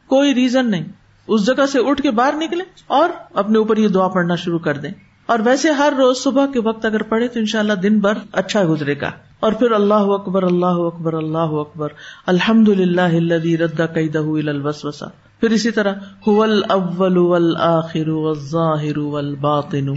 کوئی 0.06 0.34
ریزن 0.34 0.70
نہیں۔ 0.70 0.84
اس 1.28 1.46
جگہ 1.46 1.66
سے 1.66 1.78
اٹھ 1.78 2.02
کے 2.02 2.10
باہر 2.10 2.34
نکلے 2.36 2.64
اور 2.86 3.08
اپنے 3.34 3.58
اوپر 3.58 3.76
یہ 3.76 3.88
دعا 3.88 4.08
پڑھنا 4.08 4.34
شروع 4.34 4.58
کر 4.58 4.78
دیں۔ 4.78 4.90
اور 5.26 5.38
ویسے 5.44 5.70
ہر 5.70 5.92
روز 5.98 6.16
صبح 6.16 6.46
کے 6.46 6.60
وقت 6.60 6.84
اگر 6.84 7.02
پڑھے 7.02 7.28
تو 7.28 7.38
انشاءاللہ 7.38 7.72
دن 7.72 7.98
بھر 7.98 8.12
اچھا 8.32 8.62
گزرے 8.68 9.00
گا۔ 9.00 9.10
اور 9.40 9.52
پھر 9.52 9.70
اللہ 9.70 9.94
اکبر 9.94 10.42
اللہ 10.42 10.66
اکبر 10.66 11.12
اللہ 11.12 11.38
اکبر۔ 11.38 11.88
الحمد 12.26 12.68
للہ 12.68 13.34
ردا 13.62 13.84
الوسوسہ۔ 14.24 15.04
پھر 15.40 15.50
اسی 15.50 15.70
طرح 15.70 15.94
اول 16.26 17.16
والآخر 17.16 18.08
والظاہر 18.08 18.98
والباطن 18.98 19.88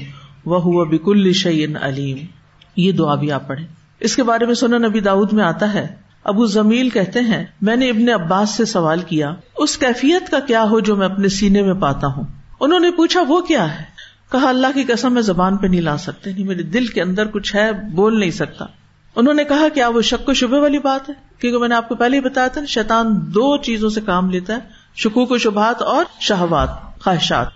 وهو 0.46 0.86
بكل 0.86 1.34
شيء 1.34 1.68
علیم۔ 1.82 2.18
یہ 2.76 2.92
دعا 2.92 3.16
بھی 3.16 3.32
آپ 3.32 3.48
پڑھیں۔ 3.48 3.66
اس 4.00 4.16
کے 4.16 4.24
بارے 4.24 4.46
میں 4.46 4.54
سنا 4.54 4.78
نبی 4.78 5.00
داؤد 5.00 5.34
میں 5.34 5.44
آتا 5.44 5.74
ہے۔ 5.74 6.09
ابو 6.24 6.46
زمیل 6.46 6.90
کہتے 6.90 7.20
ہیں، 7.20 7.46
میں 7.62 7.76
نے 7.76 7.90
ابن 7.90 8.10
عباس 8.10 8.50
سے 8.50 8.66
سوال 8.66 9.00
کیا، 9.00 9.36
اس 9.58 9.78
کیفیت 9.78 10.32
کا 10.32 10.40
کیا 10.40 10.64
ہو 10.64 10.80
جو 10.80 10.96
میں 10.96 11.06
اپنے 11.06 11.28
سینے 11.28 11.62
میں 11.62 11.74
پاتا 11.74 12.08
ہوں؟ 12.08 12.24
انہوں 12.60 12.80
نے 12.80 12.92
پوچھا، 12.92 13.22
وہ 13.28 13.42
کیا 13.42 13.80
ہے؟ 13.80 13.84
کہا، 14.32 14.50
اللہ 14.50 14.68
کی 14.74 14.84
قسم، 14.84 15.14
میں 15.14 15.22
زبان 15.22 15.58
پہ 15.58 15.68
نہیں 15.68 15.82
لا 15.82 15.98
سکتے، 15.98 16.32
نہیں، 16.32 16.46
میرے 16.46 16.64
دل 16.64 16.88
کے 16.88 17.02
اندر 17.02 17.28
کچھ 17.28 17.56
ہے، 17.56 17.72
بول 17.74 18.20
نہیں 18.20 18.32
سکتا۔ 18.32 18.66
انہوں 19.16 19.34
نے 19.34 19.44
کہا، 19.44 19.70
کیا 19.74 19.88
وہ 19.88 20.02
شک 20.02 20.30
و 20.30 20.34
شبے 20.34 20.60
والی 20.60 20.80
بات 20.80 21.10
ہے؟ 21.10 21.14
کیونکہ 21.40 21.60
میں 21.60 21.68
نے 21.68 21.76
آپ 21.76 21.90
کو 21.90 21.96
پہلے 21.96 22.18
ہی 22.18 22.22
بتایا 22.22 22.48
تھا، 22.48 22.66
شیطان 22.66 23.08
دو 23.12 23.58
چیزوں 23.58 23.90
سے 23.90 24.02
کام 24.02 24.30
لیتا 24.30 24.54
ہے، 24.54 24.60
شکوک 24.96 25.32
و 25.32 25.38
شبہات 25.38 25.82
اور 25.82 26.06
شہوات، 26.20 26.70
خواہشات۔ 27.04 27.48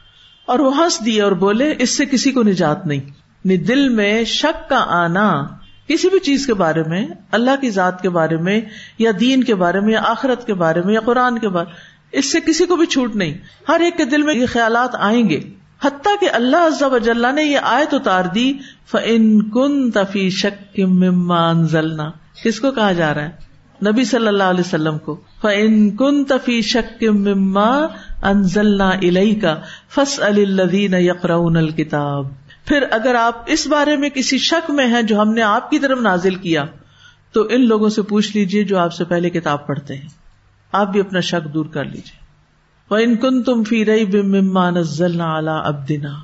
اور 0.46 0.60
وہ 0.60 0.78
ہنس 0.78 1.06
دیے 1.06 1.22
اور 1.22 1.32
بولے، 1.32 1.74
اس 1.80 1.98
سے 1.98 2.06
کسی 2.06 2.32
کو 2.32 2.44
نجات 2.44 2.86
نہیں۔ 2.86 3.24
دل 3.58 3.90
میں 3.90 4.24
شک 4.24 4.70
کا 4.70 4.86
آنا 4.88 5.48
کسی 5.88 6.10
بھی 6.10 6.20
چیز 6.20 6.46
کے 6.46 6.54
بارے 6.54 6.84
میں، 6.84 7.08
اللہ 7.32 7.62
کی 7.62 7.70
ذات 7.70 8.02
کے 8.02 8.10
بارے 8.10 8.38
میں، 8.38 8.62
یا 9.00 9.12
دین 9.20 9.44
کے 9.44 9.56
بارے 9.56 9.80
میں، 9.80 9.94
یا 9.94 10.02
آخرت 10.04 10.46
کے 10.46 10.54
بارے 10.54 10.82
میں، 10.82 10.94
یا 10.94 11.00
قرآن 11.00 11.40
کے 11.40 11.50
بارے 11.50 11.66
میں، 11.66 11.76
اس 12.12 12.32
سے 12.32 12.40
کسی 12.42 12.66
کو 12.66 12.76
بھی 12.76 12.86
چھوٹ 12.86 13.16
نہیں۔ 13.16 13.34
ہر 13.68 13.80
ایک 13.80 13.98
کے 13.98 14.06
دل 14.06 14.22
میں 14.22 14.36
یہ 14.36 14.46
خیالات 14.46 14.96
آئیں 15.00 15.30
گے۔ 15.30 15.40
حتیٰ 15.86 16.20
کہ 16.20 16.30
اللہ 16.34 16.58
عز 16.58 16.84
و 16.84 16.98
جل 16.98 17.36
نے 17.36 17.44
یہ 17.44 17.58
آیت 17.64 17.94
اتار 17.94 18.24
دی 18.24 18.54
فن 18.92 19.50
کن 19.50 19.92
تفی 19.92 20.30
شک 20.30 20.80
ممان 20.80 21.68
زلنا 21.68 22.12
کس 22.44 22.60
کو 22.60 22.72
کہا 22.72 22.92
جا 22.92 23.14
رہا 23.14 23.24
ہے؟ 23.24 23.30
نبی 23.92 24.04
صلی 24.04 24.28
اللہ 24.28 24.44
علیہ 24.44 24.60
وسلم 24.60 24.98
کو۔ 24.98 25.20
فن 25.42 25.90
کن 25.90 26.24
تفی 26.24 26.62
شک 26.62 27.04
مما 27.04 27.86
انزلنا 28.22 28.90
الئی 28.90 29.36
کا 29.36 29.56
فس 29.90 30.20
الدین 30.20 30.94
یقرون 30.94 31.58
الکتاب 31.58 32.26
پھر 32.66 32.84
اگر 32.92 33.16
آپ 33.16 33.44
اس 33.46 33.68
بارے 33.68 33.98
میں 33.98 34.10
کسی 34.10 34.38
شک 34.38 34.72
میں 34.72 34.88
ہیں 34.88 35.02
جو 35.02 35.22
ہم 35.22 35.34
نے 35.34 35.42
آپ 35.42 35.70
کی 35.70 35.80
طرف 35.80 35.98
نازل 35.98 36.36
کیا، 36.36 36.64
تو 37.32 37.48
ان 37.50 37.68
لوگوں 37.68 37.90
سے 37.90 38.02
پوچھ 38.02 38.38
لیجیے 38.38 38.64
جو 38.64 38.78
آپ 38.78 38.94
سے 38.94 39.06
پہلے 39.06 39.30
کتاب 39.30 39.68
پڑھتے 39.68 39.96
ہیں۔ 39.96 40.10
آپ 40.72 40.88
بھی 40.88 41.00
اپنا 41.00 41.20
شک 41.20 41.54
دور 41.54 41.66
کر 41.66 41.84
لیجیے 41.84 42.24
ان 42.90 43.16
کن 43.16 43.44
تم 43.44 43.64
فی 43.64 43.86
رئی 43.86 44.06
بمان 44.06 44.78
ابدنا 45.48 46.20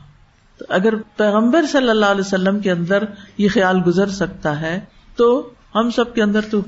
اگر 0.70 0.96
پیغمبر 0.96 1.66
صلی 1.66 1.90
اللہ 1.90 2.06
علیہ 2.06 2.22
وسلم 2.22 2.60
کے 2.60 2.72
اندر 2.72 3.04
یہ 3.38 3.48
خیال 3.54 3.82
گزر 3.88 4.10
سکتا 4.10 4.62
ہے، 4.62 4.80
تو 5.16 5.50
ہم 5.76 5.90
سب 5.90 6.16
کے 6.16 6.24
اندر 6.24 6.42
تو 6.42 6.62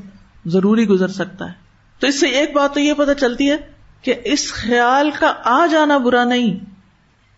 ضروری 0.45 0.87
گزر 0.87 1.07
سکتا 1.07 1.45
ہے۔ 1.45 1.53
تو 1.99 2.07
اس 2.07 2.19
سے 2.19 2.27
ایک 2.27 2.53
بات 2.55 2.73
تو 2.73 2.79
یہ 2.79 2.93
پتا 2.93 3.13
چلتی 3.13 3.51
ہے 3.51 3.57
کہ 4.01 4.13
اس 4.23 4.53
خیال 4.53 5.09
کا 5.19 5.33
آ 5.43 5.65
جانا 5.65 5.97
برا 5.97 6.23
نہیں۔ 6.23 6.70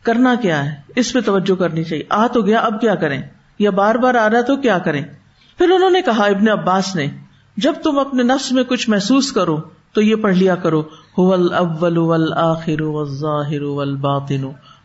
کرنا 0.04 0.36
کیا 0.42 0.66
ہے؟ 0.66 0.82
اس 0.96 1.14
پہ 1.14 1.22
توجہ 1.22 1.56
کرنی 1.56 1.84
چاہیے۔ 1.84 2.04
آ 2.10 2.28
تو 2.28 2.42
گیا، 2.42 2.60
اب 2.60 2.82
کیا 2.82 2.96
کریں؟ 2.96 3.22
یا 3.60 3.70
بار 3.70 3.96
بار 3.96 4.16
آ 4.16 4.30
رہا 4.30 4.42
تو 4.42 4.56
کیا 4.56 4.78
کریں؟ 4.78 5.02
پھر 5.58 5.70
انہوں 5.70 5.90
نے 5.90 6.02
کہا، 6.02 6.26
ابن 6.26 6.50
عباس 6.50 6.96
نے، 6.96 7.08
جب 7.58 7.74
تم 7.84 8.00
اپنے 8.00 8.24
نفس 8.24 8.52
میں 8.52 8.64
کچھ 8.64 8.90
محسوس 8.90 9.32
کرو، 9.32 9.58
تو 9.94 10.02
یہ 10.02 10.16
پڑھ 10.16 10.36
لیا 10.36 10.56
کرو 10.56 10.80
اول 11.18 11.98
والآخر 11.98 12.82
والظاہر 12.82 13.62
والباطن، 13.62 14.44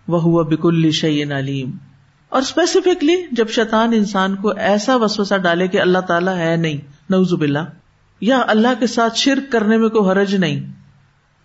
وهو 0.09 0.43
بكل 0.43 0.91
شيء 0.91 1.37
علیم۔ 1.37 1.71
اور 2.29 2.43
اسپیسیفکلی 2.43 3.15
جب 3.33 3.49
شیطان 3.49 3.93
انسان 3.93 4.37
کو 4.37 4.49
ایسا 4.49 4.97
وسوسہ 4.97 5.35
ڈالے 5.35 5.69
کہ 5.69 5.81
اللہ 5.81 5.99
تعالیٰ 5.99 6.37
ہے 6.37 6.57
نہیں 6.57 6.77
نوز 7.11 7.33
باللہ، 7.33 7.59
یا 8.21 8.43
اللہ 8.47 8.69
کے 8.81 8.87
ساتھ 8.87 9.17
شرک 9.17 9.53
کرنے 9.53 9.77
میں 9.77 9.89
کوئی 9.89 10.11
حرج 10.11 10.35
نہیں، 10.35 10.73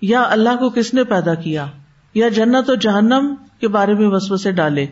یا 0.02 0.24
اللہ 0.30 0.56
کو 0.60 0.70
کس 0.70 0.94
نے 0.94 1.04
پیدا 1.04 1.34
کیا، 1.34 1.66
یا 2.14 2.30
جنت 2.30 2.70
و 2.70 2.76
جہنم 2.76 3.34
کے 3.64 3.68
بارے 3.68 3.94
میں 3.94 4.08
وسوسے 4.08 4.52
ڈالے۔ 4.52 4.86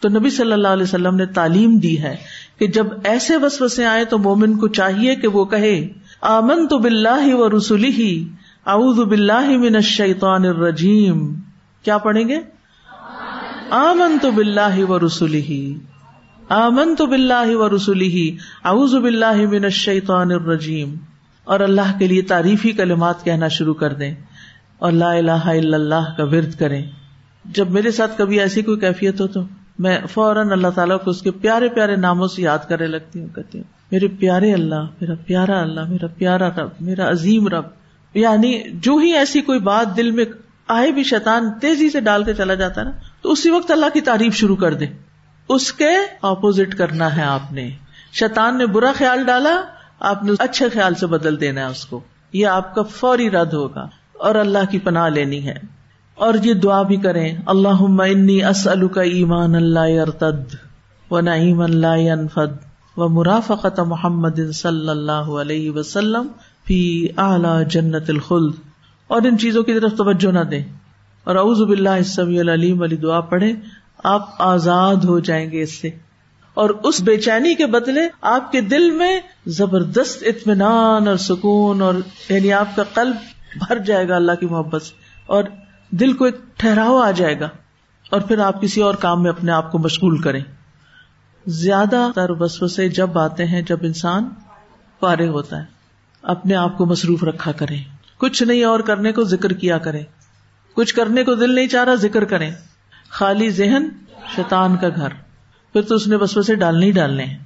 تو 0.00 0.08
نبی 0.08 0.30
صلی 0.30 0.52
اللہ 0.52 0.68
علیہ 0.68 0.82
وسلم 0.82 1.14
نے 1.16 1.26
تعلیم 1.26 1.76
دی 1.78 2.02
ہے 2.02 2.16
کہ 2.58 2.66
جب 2.66 2.86
ایسے 3.04 3.36
وسوسے 3.36 3.84
آئے 3.84 4.04
تو 4.04 4.18
مومن 4.18 4.56
کو 4.58 4.68
چاہیے 4.68 5.14
کہ 5.14 5.28
وہ 5.28 5.44
کہے 5.44 5.76
آمن 6.20 6.66
تو 6.68 6.78
بلّہ 6.78 7.34
و 7.34 7.58
رسولی 7.58 7.90
ہی 7.90 8.28
اعوذ 8.66 8.98
باللہ 9.08 9.58
من 9.58 9.74
الشیطان 9.74 10.44
الرجیم۔ 10.44 11.34
کیا 11.82 11.98
پڑھیں 11.98 12.28
گے؟ 12.28 12.40
آمن 13.70 14.18
تو 14.22 14.30
بلّہ 14.30 14.84
و 14.88 14.98
رسولی 15.06 15.40
ہی 15.40 15.78
آمن 16.48 16.94
تو 16.94 17.06
بلّہ 17.06 17.56
و 17.56 17.76
رسولی 17.76 18.08
ہی 18.08 18.36
اعوذ 18.64 18.94
باللہ 18.94 19.46
من 19.50 19.64
الشیطان 19.64 20.32
الرجیم۔ 20.32 20.94
اور 21.44 21.60
اللہ 21.60 21.98
کے 21.98 22.06
لیے 22.06 22.22
تعریفی 22.22 22.72
کلمات 22.72 23.24
کہنا 23.24 23.48
شروع 23.48 23.74
کر 23.74 23.92
دیں۔ 23.92 24.14
اور 24.78 24.92
لا 24.92 25.12
الہ 25.12 25.42
الا 25.56 25.76
اللہ 25.76 26.14
کا 26.16 26.24
ورد 26.24 26.54
کریں۔ 26.58 26.82
جب 27.44 27.70
میرے 27.70 27.90
ساتھ 27.90 28.18
کبھی 28.18 28.40
ایسی 28.40 28.62
کوئی 28.62 28.80
کیفیت 28.80 29.20
ہو 29.20 29.26
تو 29.26 29.40
میں 29.78 29.98
فوراً 30.10 30.50
اللہ 30.50 30.68
تعالیٰ 30.74 30.96
کو 31.04 31.10
اس 31.10 31.22
کے 31.22 31.30
پیارے 31.30 31.68
پیارے 31.68 31.96
ناموں 31.96 32.26
سے 32.26 32.42
یاد 32.42 32.58
کرنے 32.68 32.86
لگتی 32.86 33.20
ہوں، 33.20 33.28
کہتی 33.28 33.58
ہوں، 33.58 33.64
میرے 33.92 34.08
پیارے 34.08 34.52
اللہ، 34.52 34.82
میرا 35.00 35.12
پیارا 35.26 35.60
اللہ، 35.60 35.80
میرا 35.80 36.06
پیارا 36.06 36.48
رب، 36.48 36.68
میرا 36.80 37.10
عظیم 37.10 37.48
رب۔ 37.48 37.64
یعنی 38.14 38.62
جو 38.72 38.96
ہی 38.96 39.12
ایسی 39.12 39.40
کوئی 39.40 39.58
بات 39.58 39.96
دل 39.96 40.10
میں 40.10 40.24
آئے 40.68 40.92
بھی 40.92 41.02
شیطان 41.02 41.50
تیزی 41.60 41.90
سے 41.90 42.00
ڈال 42.00 42.24
کے 42.24 42.34
چلا 42.34 42.54
جاتا 42.54 42.82
نا، 42.82 42.90
تو 43.22 43.32
اسی 43.32 43.50
وقت 43.50 43.70
اللہ 43.70 43.86
کی 43.94 44.00
تعریف 44.00 44.34
شروع 44.34 44.56
کر 44.56 44.74
دے۔ 44.74 44.86
اس 45.48 45.72
کے 45.72 45.90
اپوزٹ 46.22 46.74
کرنا 46.74 47.16
ہے 47.16 47.22
آپ 47.22 47.52
نے۔ 47.52 47.70
شیطان 48.12 48.58
نے 48.58 48.66
برا 48.66 48.92
خیال 48.96 49.24
ڈالا، 49.24 49.60
آپ 50.00 50.22
نے 50.22 50.32
اچھے 50.38 50.68
خیال 50.68 50.94
سے 50.94 51.06
بدل 51.06 51.40
دینا 51.40 51.60
ہے 51.60 51.66
اس 51.66 51.86
کو۔ 51.86 52.00
یہ 52.32 52.46
آپ 52.46 52.74
کا 52.74 52.82
فوری 52.82 53.30
رد 53.30 53.52
ہوگا 53.52 53.88
اور 54.12 54.34
اللہ 54.34 54.70
کی 54.70 54.78
پناہ 54.78 55.08
لینی 55.08 55.46
ہے۔ 55.46 55.83
اور 56.14 56.34
یہ 56.44 56.54
دعا 56.54 56.82
بھی 56.82 56.96
کریں۔ 56.96 57.36
اللہ 57.46 58.02
انی 58.02 58.44
اسل 58.44 58.88
کا 58.88 59.02
ایمان 59.02 59.54
اللہ 59.54 60.00
ارتد 60.02 60.54
و 61.10 61.20
نعیم 61.20 61.60
اللہ 61.60 61.86
انفد 61.86 62.64
و 62.96 63.08
مرافقت 63.08 63.80
محمد 63.80 64.52
صلی 64.54 64.88
اللہ 64.88 65.12
علیہ 65.12 65.70
وسلم 65.70 66.26
فی 66.66 67.08
اعلی 67.16 67.64
جنت 67.70 68.10
الخلد۔ 68.10 68.52
اور 69.06 69.22
ان 69.22 69.38
چیزوں 69.38 69.62
کی 69.62 69.80
طرف 69.80 69.92
توجہ 69.92 70.32
نہ 70.32 70.40
دیں۔ 70.40 70.64
اور 71.24 71.36
اعوذ 71.36 71.62
باللہ 71.62 71.88
السمیع 71.88 72.40
العلیم 72.40 72.80
والی 72.80 72.96
دعا 72.96 73.20
پڑھیں۔ 73.20 73.52
آپ 74.04 74.28
آزاد 74.38 74.96
ہو 74.96 75.18
جائیں 75.18 75.50
گے 75.50 75.62
اس 75.62 75.80
سے۔ 75.80 75.90
اور 76.54 76.70
اس 76.70 77.00
بے 77.00 77.16
چینی 77.16 77.54
کے 77.54 77.66
بدلے 77.66 78.00
آپ 78.22 78.52
کے 78.52 78.60
دل 78.60 78.90
میں 78.90 79.20
زبردست 79.46 80.22
اطمینان 80.22 81.08
اور 81.08 81.16
سکون 81.16 81.82
اور 81.82 81.94
یعنی 82.28 82.52
آپ 82.52 82.76
کا 82.76 82.82
قلب 82.82 83.16
بھر 83.68 83.78
جائے 83.78 84.08
گا 84.08 84.16
اللہ 84.16 84.32
کی 84.32 84.46
محبت 84.46 84.82
سے۔ 84.82 84.92
اور 85.26 85.44
دل 86.00 86.12
کو 86.12 86.24
ایک 86.24 86.36
ٹھہراؤ 86.56 86.96
آ 86.96 87.10
جائے 87.10 87.40
گا 87.40 87.48
اور 88.10 88.20
پھر 88.20 88.38
آپ 88.38 88.62
کسی 88.62 88.80
اور 88.80 88.94
کام 88.94 89.22
میں 89.22 89.30
اپنے 89.30 89.52
آپ 89.52 89.72
کو 89.72 89.78
مشغول 89.78 90.22
کریں۔ 90.22 90.40
زیادہ 91.46 92.08
تر 92.14 92.30
وسوسے 92.30 92.88
جب 92.88 93.18
آتے 93.18 93.44
ہیں 93.44 93.62
جب 93.62 93.78
انسان 93.82 94.28
فارغ 95.00 95.28
ہوتا 95.28 95.58
ہے۔ 95.58 95.64
اپنے 96.22 96.54
آپ 96.54 96.78
کو 96.78 96.86
مصروف 96.86 97.24
رکھا 97.24 97.52
کریں۔ 97.52 97.84
کچھ 98.18 98.42
نہیں 98.42 98.64
اور 98.64 98.80
کرنے 98.80 99.12
کو 99.12 99.24
ذکر 99.24 99.52
کیا 99.52 99.78
کریں۔ 99.78 100.02
کچھ 100.74 100.94
کرنے 100.94 101.24
کو 101.24 101.34
دل 101.34 101.54
نہیں 101.54 101.68
چاہ 101.68 101.84
رہا، 101.84 101.94
ذکر 101.94 102.24
کریں۔ 102.24 102.50
خالی 103.10 103.50
ذہن 103.50 103.88
شیطان 104.36 104.76
کا 104.76 104.88
گھر۔ 104.88 105.08
پھر 105.72 105.82
تو 105.82 105.94
اس 105.94 106.06
نے 106.06 106.16
وسوسے 106.16 106.54
ڈالنے 106.54 106.86
ہی 106.86 106.90
ڈالنے 106.90 107.24
ہیں۔ 107.24 107.38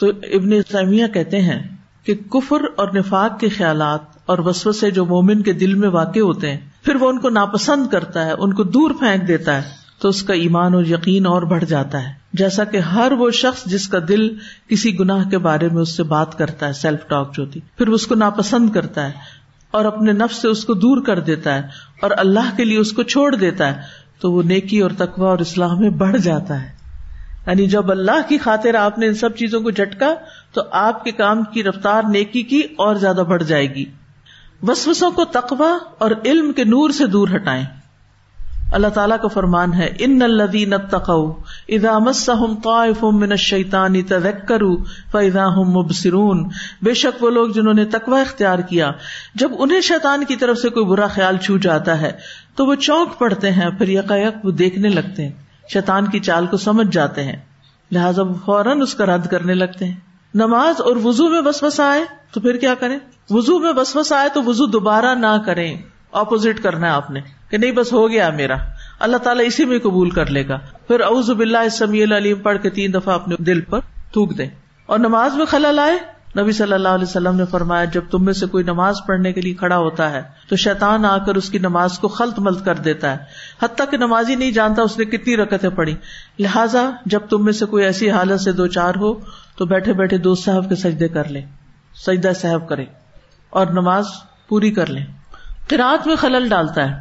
تو 0.00 0.06
ابن 0.08 0.50
سیمیہ 0.72 1.06
کہتے 1.06 1.40
ہیں 1.40 1.76
کہ 2.04 2.14
کفر 2.14 2.60
اور 2.76 2.88
نفاق 2.94 3.40
کے 3.40 3.48
خیالات 3.48 4.17
اور 4.28 4.38
وسوسے 4.38 4.90
جو 4.90 5.04
مومن 5.04 5.42
کے 5.42 5.52
دل 5.52 5.74
میں 5.74 5.88
واقع 5.88 6.20
ہوتے 6.20 6.50
ہیں، 6.50 6.60
پھر 6.82 6.96
وہ 6.96 7.08
ان 7.08 7.18
کو 7.18 7.28
ناپسند 7.28 7.86
کرتا 7.86 8.26
ہے، 8.26 8.32
ان 8.38 8.52
کو 8.52 8.62
دور 8.62 8.90
پھینک 8.90 9.28
دیتا 9.28 9.56
ہے، 9.56 9.62
تو 10.00 10.08
اس 10.08 10.22
کا 10.22 10.34
ایمان 10.34 10.74
اور 10.74 10.84
یقین 10.84 11.26
اور 11.26 11.42
بڑھ 11.42 11.64
جاتا 11.64 12.02
ہے۔ 12.02 12.12
جیسا 12.32 12.64
کہ 12.64 12.76
ہر 12.76 13.12
وہ 13.12 13.30
شخص 13.30 13.64
جس 13.64 13.88
کا 13.88 13.98
دل 14.08 14.28
کسی 14.68 14.98
گناہ 14.98 15.28
کے 15.28 15.38
بارے 15.38 15.68
میں 15.68 15.82
اس 15.82 15.96
سے 15.96 16.02
بات 16.02 16.38
کرتا 16.38 16.68
ہے 16.68 16.72
سیلف 16.72 17.08
ٹاک 17.08 17.34
جو 17.34 17.46
تھی، 17.46 17.60
پھر 17.78 17.88
اس 17.88 18.06
کو 18.06 18.14
ناپسند 18.14 18.70
کرتا 18.70 19.06
ہے 19.06 19.12
اور 19.70 19.84
اپنے 19.84 20.12
نفس 20.12 20.36
سے 20.36 20.48
اس 20.48 20.64
کو 20.64 20.74
دور 20.74 21.02
کر 21.02 21.20
دیتا 21.20 21.54
ہے 21.54 21.62
اور 22.02 22.10
اللہ 22.16 22.56
کے 22.56 22.64
لیے 22.64 22.78
اس 22.78 22.92
کو 22.92 23.02
چھوڑ 23.02 23.34
دیتا 23.34 23.68
ہے، 23.68 23.80
تو 24.20 24.32
وہ 24.32 24.42
نیکی 24.42 24.80
اور 24.80 24.90
تقوا 24.98 25.28
اور 25.28 25.38
اسلام 25.38 25.80
میں 25.80 25.90
بڑھ 25.90 26.18
جاتا 26.18 26.62
ہے۔ 26.62 26.68
یعنی 27.46 27.66
جب 27.66 27.90
اللہ 27.90 28.28
کی 28.28 28.38
خاطر 28.38 28.74
آپ 28.74 28.98
نے 28.98 29.06
ان 29.06 29.14
سب 29.14 29.36
چیزوں 29.36 29.60
کو 29.60 29.70
جھٹکا، 29.70 30.14
تو 30.52 30.62
آپ 30.70 31.04
کے 31.04 31.10
کام 31.10 31.42
کی 31.42 31.64
رفتار 31.64 32.02
نیکی 32.10 32.42
کی 32.42 32.60
اور 32.60 32.94
زیادہ 32.94 33.22
بڑھ 33.28 33.42
جائے 33.42 33.74
گی۔ 33.74 33.84
وسوسوں 34.62 35.10
کو 35.10 35.24
تقوا 35.24 35.78
اور 35.98 36.10
علم 36.24 36.52
کے 36.52 36.64
نور 36.64 36.90
سے 36.90 37.06
دور 37.06 37.28
ہٹائیں۔ 37.34 37.64
اللہ 38.72 38.86
تعالیٰ 38.86 39.16
کا 39.22 39.28
فرمان 39.28 39.74
ہے، 39.74 39.96
ان 39.98 40.22
الدین 40.22 40.72
شیتانی 43.36 44.02
مبصرون۔ 45.64 46.48
بے 46.82 46.94
شک 46.94 47.22
وہ 47.22 47.30
لوگ 47.30 47.48
جنہوں 47.48 47.74
نے 47.74 47.84
تقوا 47.84 48.20
اختیار 48.20 48.58
کیا، 48.58 48.90
جب 49.34 49.50
انہیں 49.58 49.80
شیطان 49.80 50.24
کی 50.24 50.36
طرف 50.36 50.58
سے 50.58 50.68
کوئی 50.68 50.86
برا 50.86 51.06
خیال 51.06 51.36
چھو 51.36 51.56
جاتا 51.56 52.00
ہے، 52.00 52.12
تو 52.54 52.66
وہ 52.66 52.74
چونک 52.74 53.18
پڑتے 53.18 53.52
ہیں، 53.52 53.70
پھر 53.70 53.88
یکایک 53.88 54.44
وہ 54.44 54.50
دیکھنے 54.50 54.88
لگتے 54.88 55.24
ہیں، 55.24 55.32
شیطان 55.72 56.06
کی 56.06 56.20
چال 56.20 56.46
کو 56.46 56.56
سمجھ 56.56 56.88
جاتے 56.92 57.24
ہیں، 57.24 57.36
لہٰذا 57.90 58.22
وہ 58.22 58.34
فوراً 58.44 58.82
اس 58.82 58.94
کا 58.94 59.06
رد 59.06 59.26
کرنے 59.26 59.54
لگتے 59.54 59.84
ہیں۔ 59.84 60.07
نماز 60.34 60.80
اور 60.80 60.96
وزو 61.04 61.28
میں 61.28 61.40
بس 61.40 61.80
آئے 61.80 62.04
تو 62.34 62.40
پھر 62.40 62.56
کیا 62.56 62.74
کریں؟ 62.74 62.98
وزو 63.30 63.58
میں 63.58 63.72
بس 63.72 64.12
آئے 64.12 64.28
تو 64.34 64.42
وزو 64.44 64.66
دوبارہ 64.66 65.14
نہ 65.14 65.36
کریں۔ 65.46 65.76
اپوزٹ 66.12 66.62
کرنا 66.62 66.86
ہے 66.86 66.92
آپ 66.92 67.10
نے 67.10 67.20
کہ 67.50 67.56
نہیں، 67.56 67.72
بس 67.72 67.92
ہو 67.92 68.10
گیا 68.10 68.30
میرا۔ 68.30 68.54
اللہ 69.00 69.16
تعالیٰ 69.16 69.46
اسی 69.46 69.64
میں 69.64 69.78
قبول 69.78 70.10
کر 70.10 70.26
لے 70.26 70.48
گا۔ 70.48 70.58
پھر 70.88 71.00
اوز 71.00 71.30
باللہ 71.30 71.68
سمی 71.68 72.02
العلیم 72.02 72.36
پڑھ 72.36 72.58
کے 72.62 72.70
تین 72.70 72.94
دفعہ 72.94 73.14
اپنے 73.14 73.36
دل 73.38 73.60
پر 73.60 73.80
تھوک 74.12 74.38
دیں۔ 74.38 74.48
اور 74.86 74.98
نماز 74.98 75.34
میں 75.34 75.46
خلل 75.46 75.78
آئے۔ 75.78 75.98
نبی 76.40 76.52
صلی 76.52 76.72
اللہ 76.72 76.88
علیہ 76.88 77.04
وسلم 77.04 77.36
نے 77.36 77.44
فرمایا، 77.44 77.84
جب 77.84 78.04
تم 78.10 78.24
میں 78.24 78.32
سے 78.32 78.46
کوئی 78.46 78.64
نماز 78.64 78.96
پڑھنے 79.06 79.32
کے 79.32 79.40
لیے 79.40 79.54
کھڑا 79.54 79.76
ہوتا 79.76 80.10
ہے 80.10 80.22
تو 80.48 80.56
شیطان 80.56 81.04
آ 81.04 81.18
کر 81.18 81.34
اس 81.34 81.50
کی 81.50 81.58
نماز 81.58 81.98
کو 81.98 82.08
خلط 82.08 82.38
ملت 82.38 82.64
کر 82.64 82.74
دیتا 82.74 83.10
ہے۔ 83.12 83.16
حتیٰ 83.62 83.90
کہ 83.90 83.96
نماز 83.96 84.30
ہی 84.30 84.34
نہیں 84.34 84.50
جانتا 84.50 84.82
اس 84.82 84.98
نے 84.98 85.04
کتنی 85.04 85.36
رکتیں 85.36 85.70
پڑھی 85.70 85.94
لہٰذا 86.38 86.90
جب 87.06 87.20
تم 87.30 87.44
میں 87.44 87.52
سے 87.52 87.66
کوئی 87.66 87.84
ایسی 87.84 88.10
حالت 88.10 88.40
سے 88.40 88.52
دو 88.52 88.66
چار 88.66 88.94
ہو 88.96 89.14
تو 89.58 89.66
بیٹھے 89.66 89.92
بیٹھے 89.92 90.18
دوست 90.18 90.44
صاحب 90.44 90.68
کے 90.68 90.74
سجدے 90.74 91.08
کر 91.08 91.28
لیں، 91.28 91.42
سجدہ 92.06 92.32
صاحب 92.36 92.68
کرے 92.68 92.84
اور 93.50 93.66
نماز 93.66 94.06
پوری 94.48 94.70
کر 94.70 94.86
لیں۔ 94.86 95.06
قرآت 95.68 96.06
میں 96.06 96.16
خلل 96.16 96.48
ڈالتا 96.48 96.90
ہے۔ 96.90 96.96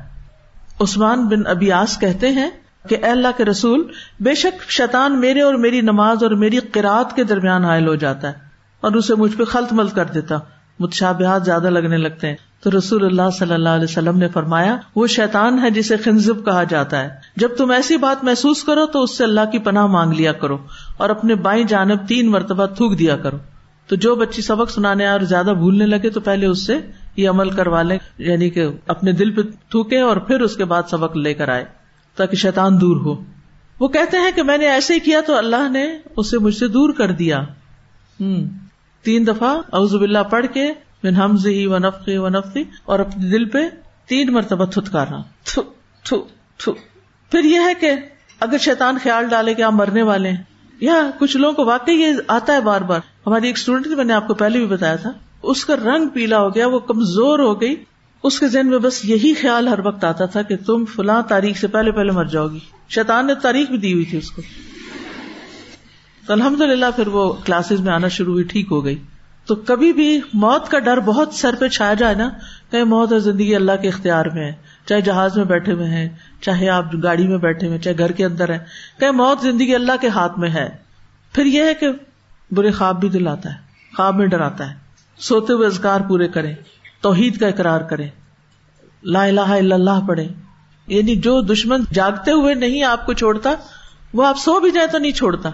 عثمان 0.80 1.28
بن 1.28 1.48
ابیاس 1.48 2.00
کہتے 2.00 2.32
ہیں 2.32 2.50
کہ 2.90 2.98
اے 3.04 3.12
اللہ 3.12 3.28
کے 3.38 3.46
رسول، 3.46 3.92
بے 4.20 4.36
شک 4.36 4.72
شیطان 4.72 5.20
میرے 5.20 5.42
اور 5.42 5.54
میری 5.54 5.82
نماز 5.82 6.24
اور 6.24 6.32
میری 6.32 6.58
قرآت 6.58 7.16
کے 7.16 7.24
درمیان 7.24 7.66
حائل 7.66 7.88
ہو 7.88 7.96
جاتا 7.96 8.28
ہے 8.28 8.34
اور 8.82 8.92
اسے 8.92 9.16
مجھ 9.16 9.36
پہ 9.36 9.44
خلط 9.44 9.74
ملت 9.74 9.96
کر 9.96 10.06
دیتا۔ 10.06 10.36
متشابہات 10.80 11.46
زیادہ 11.46 11.70
لگنے 11.70 11.98
لگتے 11.98 12.28
ہیں۔ 12.28 12.36
تو 12.64 12.78
رسول 12.78 13.06
اللہ 13.06 13.30
صلی 13.40 13.54
اللہ 13.54 13.70
علیہ 13.70 13.84
وسلم 13.84 14.18
نے 14.18 14.28
فرمایا، 14.28 14.78
وہ 14.96 15.08
شیطان 15.08 15.60
ہے 15.64 15.70
جسے 15.70 15.98
خنزب 15.98 16.46
کہا 16.46 16.64
جاتا 16.64 17.04
ہے۔ 17.04 17.10
جب 17.36 17.50
تم 17.58 17.72
ایسی 17.72 17.98
بات 17.98 18.24
محسوس 18.24 18.64
کرو 18.64 18.86
تو 18.86 19.04
اس 19.04 19.18
سے 19.18 19.24
اللہ 19.24 19.42
کی 19.52 19.60
پناہ 19.60 19.86
مانگ 19.86 20.14
لیا 20.14 20.32
کرو۔ 20.32 20.58
اور 20.98 21.10
اپنے 21.10 21.36
بائیں 21.36 21.64
جانب 21.64 22.08
تین 22.08 22.32
مرتبہ 22.32 22.66
تھوک 22.66 23.00
دیا 23.00 23.18
کرو۔ 23.18 23.38
تو 23.90 23.96
جو 23.96 24.16
بچی 24.16 24.42
سبق 24.42 24.72
سنانے 24.72 25.08
اور 25.08 25.20
زیادہ 25.20 25.54
بھولنے 25.58 25.86
لگے 25.86 26.10
تو 26.10 26.20
پہلے 26.20 26.46
اس 26.46 26.66
سے 26.66 26.78
یہ 27.16 27.30
عمل 27.30 27.50
کروا 27.50 27.82
لیں 27.82 27.98
یعنی 28.18 28.50
کہ 28.50 28.68
اپنے 28.88 29.12
دل 29.12 29.32
پہ 29.32 29.42
تھوکے 29.70 30.00
اور 30.00 30.18
پھر 30.18 30.40
اس 30.40 30.56
کے 30.56 30.66
بعد 30.66 30.84
سبق 30.90 31.18
لے 31.18 31.34
کر 31.34 31.50
آئے، 31.50 31.66
تاکہ 32.16 32.38
شیطان 32.38 32.82
دور 32.82 32.98
ہو۔ 32.98 33.24
وہ 33.80 33.88
کہتے 33.88 34.18
ہیں 34.18 34.32
کہ 34.36 34.44
میں 34.44 34.58
نے 34.58 34.68
ایسے 34.68 34.94
ہی 34.94 35.00
کیا 35.00 35.22
تو 35.22 35.38
اللہ 35.38 35.70
نے 35.70 35.86
اسے 36.16 36.38
مجھ 36.38 36.56
سے 36.56 36.68
دور 36.68 36.94
کر 36.94 37.12
دیا۔ 37.12 37.40
ہوں 38.20 38.46
تین 39.04 39.28
دفعہ 39.28 39.50
اعوذ 39.74 39.96
باللہ 39.96 40.24
پڑھ 40.30 40.46
کے 40.54 40.72
من 41.04 41.16
حمز 41.16 41.48
ہی 41.48 41.66
و 41.68 41.78
نفقی 41.78 42.18
و 42.18 42.30
نفقی 42.30 42.64
اور 42.86 43.00
اپنے 43.00 43.30
دل 43.30 43.46
پہ 43.46 43.58
تین 44.06 44.34
مرتبہ 44.34 44.66
تھتکارنا 44.66 45.22
تھو 45.44 45.62
تھو 46.04 46.22
تھو۔ 46.58 46.74
پھر 47.32 47.44
یہ 47.44 47.60
ہے 47.60 47.74
کہ 47.80 47.92
اگر 48.40 48.58
شیطان 48.58 48.98
خیال 49.04 49.28
ڈالے 49.30 49.54
کہ 49.54 49.62
آپ 49.62 49.74
مرنے 49.74 50.02
والے 50.02 50.30
ہیں 50.30 50.44
یا 50.82 51.10
کچھ 51.20 51.38
لوگوں 51.38 51.54
کو 51.54 51.66
واقعی 51.66 51.96
یہ 51.96 52.08
آتا 52.28 52.54
ہے 52.54 52.62
بار 52.62 52.82
بار۔ 52.82 53.00
ہماری 53.28 53.48
ایک 53.48 53.58
اسٹوڈینٹ 53.58 53.96
میں 53.96 54.06
نے 54.06 54.14
آپ 54.14 54.28
کو 54.28 54.34
پہلے 54.34 54.58
بھی 54.58 54.66
بتایا 54.66 54.96
تھا۔ 54.96 55.12
اس 55.44 55.66
کا 55.66 55.76
رنگ 55.76 56.08
پیلا 56.08 56.40
ہو 56.40 56.56
گیا، 56.56 56.68
وہ 56.68 56.80
کمزور 56.80 57.40
ہو 57.40 57.62
گئی۔ 57.62 57.76
اس 58.24 58.40
کے 58.40 58.48
ذہن 58.48 58.68
میں 58.68 58.78
بس 58.78 59.06
یہی 59.06 59.34
خیال 59.34 59.68
ہر 59.68 59.80
وقت 59.80 60.04
آتا 60.04 60.26
تھا 60.26 60.42
کہ 60.42 60.56
تم 60.66 60.86
فلاں 60.86 61.22
تاریخ 61.22 61.58
سے 61.58 61.68
پہلے 61.68 61.92
پہلے 61.92 62.12
مر 62.12 62.26
جاؤ 62.26 62.48
گی۔ 62.48 62.60
شیطان 62.90 63.28
نے 63.28 63.36
تاریخ 63.36 63.70
بھی 63.70 63.78
دی 63.78 63.94
ہوئی 63.94 64.06
تھی 64.06 64.18
اس 64.18 64.32
کو۔ 64.32 64.42
تو 66.28 66.34
الحمد 66.34 66.62
للہ 66.62 66.86
پھر 66.96 67.08
وہ 67.08 67.34
کلاسز 67.34 67.80
میں 67.80 67.94
آنا 67.94 68.08
شروع 68.08 68.34
ہوئی، 68.34 68.44
ٹھیک 68.44 68.68
ہو 68.72 68.86
گئی۔ 68.86 68.96
تو 69.46 69.56
کبھی 69.56 69.94
بھی 69.94 70.22
موت 70.34 70.72
کا 70.72 70.80
ڈر 70.80 71.00
بہت 71.00 71.34
سر 71.34 71.56
پہ 71.60 71.68
چھایا 71.68 71.94
جائے 71.94 72.16
نا، 72.16 72.30
کہ 72.72 72.84
موت 72.84 73.12
اور 73.12 73.20
زندگی 73.20 73.56
اللہ 73.56 73.72
کے 73.82 73.88
اختیار 73.88 74.26
میں 74.26 74.44
ہے۔ 74.44 74.54
چاہے 74.88 75.02
جہاز 75.02 75.38
میں 75.38 75.46
بیٹھے 75.46 75.74
ہوئے 75.74 75.88
ہیں، 75.88 76.10
چاہے 76.42 76.70
آپ 76.70 76.86
گاڑی 77.04 77.28
میں 77.28 77.38
بیٹھے 77.38 77.68
ہوئے 77.68 77.78
چاہے 77.80 77.98
گھر 77.98 78.12
کے 78.12 78.26
اندر 78.26 78.50
ہے 78.50 78.60
کہ 79.00 79.12
موت 79.12 79.42
زندگی 79.42 79.76
اللہ 79.76 79.92
کے 80.02 80.08
ہاتھ 80.08 80.40
میں 80.40 80.50
ہے، 80.50 80.70
پھر 81.34 81.46
یہ 81.46 81.64
ہے 81.64 81.74
کہ 81.74 81.88
برے 82.52 82.72
خواب 82.72 83.00
بھی 83.00 83.10
دلاتا 83.10 83.50
ہے، 83.50 83.58
خواب 83.96 84.16
میں 84.16 84.28
ڈراتا 84.28 84.70
ہے۔ 84.70 84.76
سوتے 85.18 85.54
ہوئے 85.54 85.68
ازگار 85.68 86.02
پورے 86.02 86.28
کرے 86.28 86.54
توحید 87.02 87.40
کا 87.40 87.48
اقرار 87.48 87.82
کرے 87.82 88.08
لا 89.04 89.24
الہ 89.24 89.42
الا 89.42 89.76
اللہ 89.76 90.08
پڑھے 90.08 90.28
یعنی 90.88 91.16
جو 91.16 91.42
دشمن 91.42 91.84
جاگتے 91.94 92.32
ہوئے 92.32 92.54
نہیں 92.54 92.84
آپ 92.84 93.06
کو 93.06 93.14
چھوڑتا، 93.14 93.54
وہ 94.14 94.26
آپ 94.26 94.38
سو 94.38 94.60
بھی 94.60 94.72
جائیں 94.72 94.90
تو 94.90 94.98
نہیں 94.98 95.12
چھوڑتا۔ 95.12 95.50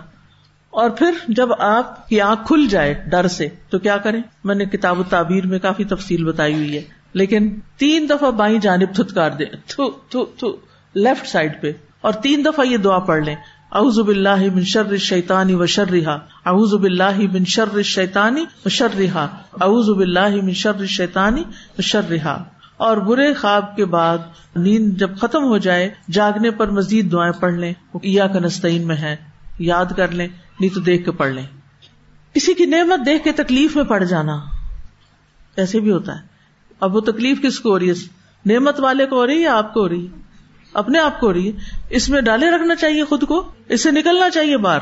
اور 0.69 0.89
پھر 0.89 1.11
جب 1.27 1.49
آپ 1.59 2.09
کی 2.09 2.21
آنکھ 2.21 2.47
کھل 2.47 2.67
جائے 2.69 2.93
ڈر 2.93 3.27
سے، 3.27 3.47
تو 3.69 3.79
کیا 3.79 3.97
کریں؟ 3.97 4.21
میں 4.43 4.55
نے 4.55 4.65
کتاب 4.65 4.99
و 4.99 5.03
تعبیر 5.03 5.47
میں 5.47 5.59
کافی 5.59 5.83
تفصیل 5.83 6.23
بتائی 6.23 6.53
ہوئی 6.53 6.77
ہے۔ 6.77 7.02
لیکن 7.13 7.59
تین 7.77 8.09
دفعہ 8.09 8.31
بائیں 8.31 8.59
جانب 8.59 8.95
تھتکار 8.95 9.31
دیں 9.31 9.45
تھو 9.67 9.91
تھو 9.91 10.25
تھو 10.25 10.55
لیفٹ 10.93 11.27
سائڈ 11.27 11.61
پہ۔ 11.61 11.71
اور 12.01 12.13
تین 12.13 12.45
دفعہ 12.45 12.65
یہ 12.65 12.77
دعا 12.77 12.99
پڑھ 12.99 13.23
لیں۔ 13.23 13.35
اعوذ 13.71 13.99
باللہ 13.99 14.53
من 14.53 14.63
شر 14.63 14.97
شیتانی 14.97 15.53
و 15.53 15.65
شرحا 15.65 16.17
اعوذ 16.45 16.73
باللہ 16.73 17.33
من 17.33 17.45
شر 17.45 17.81
شیتانی 17.81 18.45
و 18.65 18.69
شرحا 18.69 19.23
اعوذ 19.61 19.89
باللہ 19.89 20.43
من 20.43 20.53
شر 20.53 20.85
شیتانی 20.85 21.43
و 21.79 21.81
شرحا 21.81 22.43
اور 22.77 22.97
برے 22.97 23.33
خواب 23.33 23.75
کے 23.75 23.85
بعد 23.85 24.17
نیند 24.55 24.93
جب 24.93 25.17
ختم 25.17 25.43
ہو 25.43 25.57
جائے، 25.57 25.89
جاگنے 26.11 26.51
پر 26.51 26.67
مزید 26.67 27.11
دعائیں 27.11 27.33
پڑھ 27.33 27.53
لیں۔ 27.53 27.73
یا 28.03 28.27
کنستین 28.27 28.87
میں 28.87 28.95
ہے۔ 28.95 29.15
یاد 29.59 29.85
کر 29.97 30.07
لیں، 30.07 30.27
نہیں 30.59 30.75
تو 30.75 30.79
دیکھ 30.79 31.05
کے 31.05 31.11
پڑھ 31.11 31.31
لیں۔ 31.31 31.45
کسی 32.33 32.53
کی 32.53 32.65
نعمت 32.65 33.05
دیکھ 33.05 33.23
کے 33.23 33.31
تکلیف 33.31 33.75
میں 33.75 33.83
پڑ 33.83 34.03
جانا۔ 34.03 34.39
ایسے 35.57 35.79
بھی 35.79 35.91
ہوتا 35.91 36.15
ہے۔ 36.15 36.32
اب 36.83 36.95
وہ 36.95 37.01
تکلیف 37.01 37.41
کس 37.41 37.59
کو 37.59 37.69
ہو 37.69 37.79
رہی 37.79 37.89
ہے؟ 37.89 37.93
نعمت 38.45 38.79
والے 38.79 39.05
کو 39.05 39.15
ہو 39.15 39.27
رہی 39.27 39.35
ہے 39.35 39.41
یا 39.41 39.57
آپ 39.57 39.73
کو 39.73 39.79
ہو 39.79 39.89
رہی 39.89 40.07
ہے؟ 40.07 40.11
اپنے 40.73 40.99
آپ 40.99 41.19
کو 41.19 41.27
ہو 41.27 41.33
رہی 41.33 41.47
ہے۔ 41.47 41.51
اس 41.89 42.09
میں 42.09 42.21
ڈالے 42.21 42.51
رکھنا 42.51 42.75
چاہیے 42.75 43.03
خود 43.03 43.23
کو 43.23 43.51
اس 43.69 43.83
سے 43.83 43.91
نکلنا 43.91 44.29
چاہیے 44.29 44.57
بار 44.57 44.79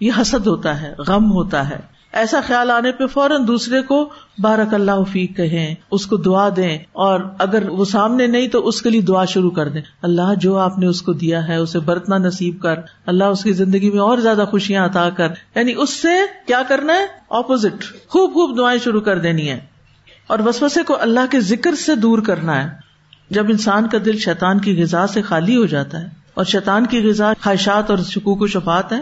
یہ 0.00 0.10
حسد 0.20 0.46
ہوتا 0.46 0.82
ہے، 0.82 0.94
غم 0.98 1.32
ہوتا 1.32 1.68
ہے۔ 1.68 1.78
ایسا 2.12 2.40
خیال 2.46 2.70
آنے 2.70 2.92
پہ 2.92 3.06
فوراً 3.06 3.46
دوسرے 3.46 3.82
کو 3.82 4.08
بارک 4.38 4.74
اللہ 4.74 5.02
فیق 5.12 5.36
کہیں، 5.36 5.74
اس 5.90 6.06
کو 6.06 6.16
دعا 6.16 6.48
دیں۔ 6.56 6.78
اور 6.92 7.20
اگر 7.38 7.68
وہ 7.68 7.84
سامنے 7.84 8.26
نہیں 8.26 8.48
تو 8.48 8.68
اس 8.68 8.82
کے 8.82 8.90
لیے 8.90 9.00
دعا 9.00 9.24
شروع 9.24 9.50
کر 9.50 9.68
دیں۔ 9.68 9.82
اللہ 10.02 10.34
جو 10.36 10.58
آپ 10.58 10.78
نے 10.78 10.86
اس 10.86 11.02
کو 11.02 11.12
دیا 11.12 11.48
ہے، 11.48 11.56
اسے 11.56 11.78
برتنا 11.78 12.18
نصیب 12.18 12.62
کر۔ 12.62 12.74
اللہ 13.06 13.24
اس 13.24 13.42
کی 13.42 13.52
زندگی 13.52 13.90
میں 13.90 14.00
اور 14.00 14.18
زیادہ 14.18 14.44
خوشیاں 14.50 14.84
عطا 14.84 15.10
کر۔ 15.10 15.28
یعنی 15.54 15.74
اس 15.76 15.90
سے 15.90 16.08
کیا 16.46 16.62
کرنا 16.68 16.92
ہے؟ 16.92 17.06
اپوزٹ 17.30 17.82
خوب 18.08 18.30
خوب 18.30 18.58
دعائیں 18.58 18.78
شروع 18.78 19.00
کر 19.00 19.18
دینی 19.18 19.50
ہے 19.50 19.77
اور 20.28 20.38
وسوسے 20.38 20.82
کو 20.82 20.96
اللہ 21.00 21.20
کے 21.30 21.40
ذکر 21.40 21.74
سے 21.74 21.94
دور 21.94 22.18
کرنا 22.18 22.64
ہے۔ 22.64 22.88
جب 23.30 23.46
انسان 23.48 23.88
کا 23.88 23.98
دل 24.04 24.18
شیطان 24.18 24.58
کی 24.58 24.82
غذا 24.82 25.06
سے 25.06 25.22
خالی 25.22 25.56
ہو 25.56 25.66
جاتا 25.66 26.00
ہے 26.00 26.06
اور 26.34 26.44
شیطان 26.44 26.86
کی 26.86 27.08
غذا 27.08 27.32
خواہشات 27.42 27.90
اور 27.90 27.98
شکوک 27.98 28.42
و 28.42 28.46
شفات 28.46 28.92
ہے 28.92 29.00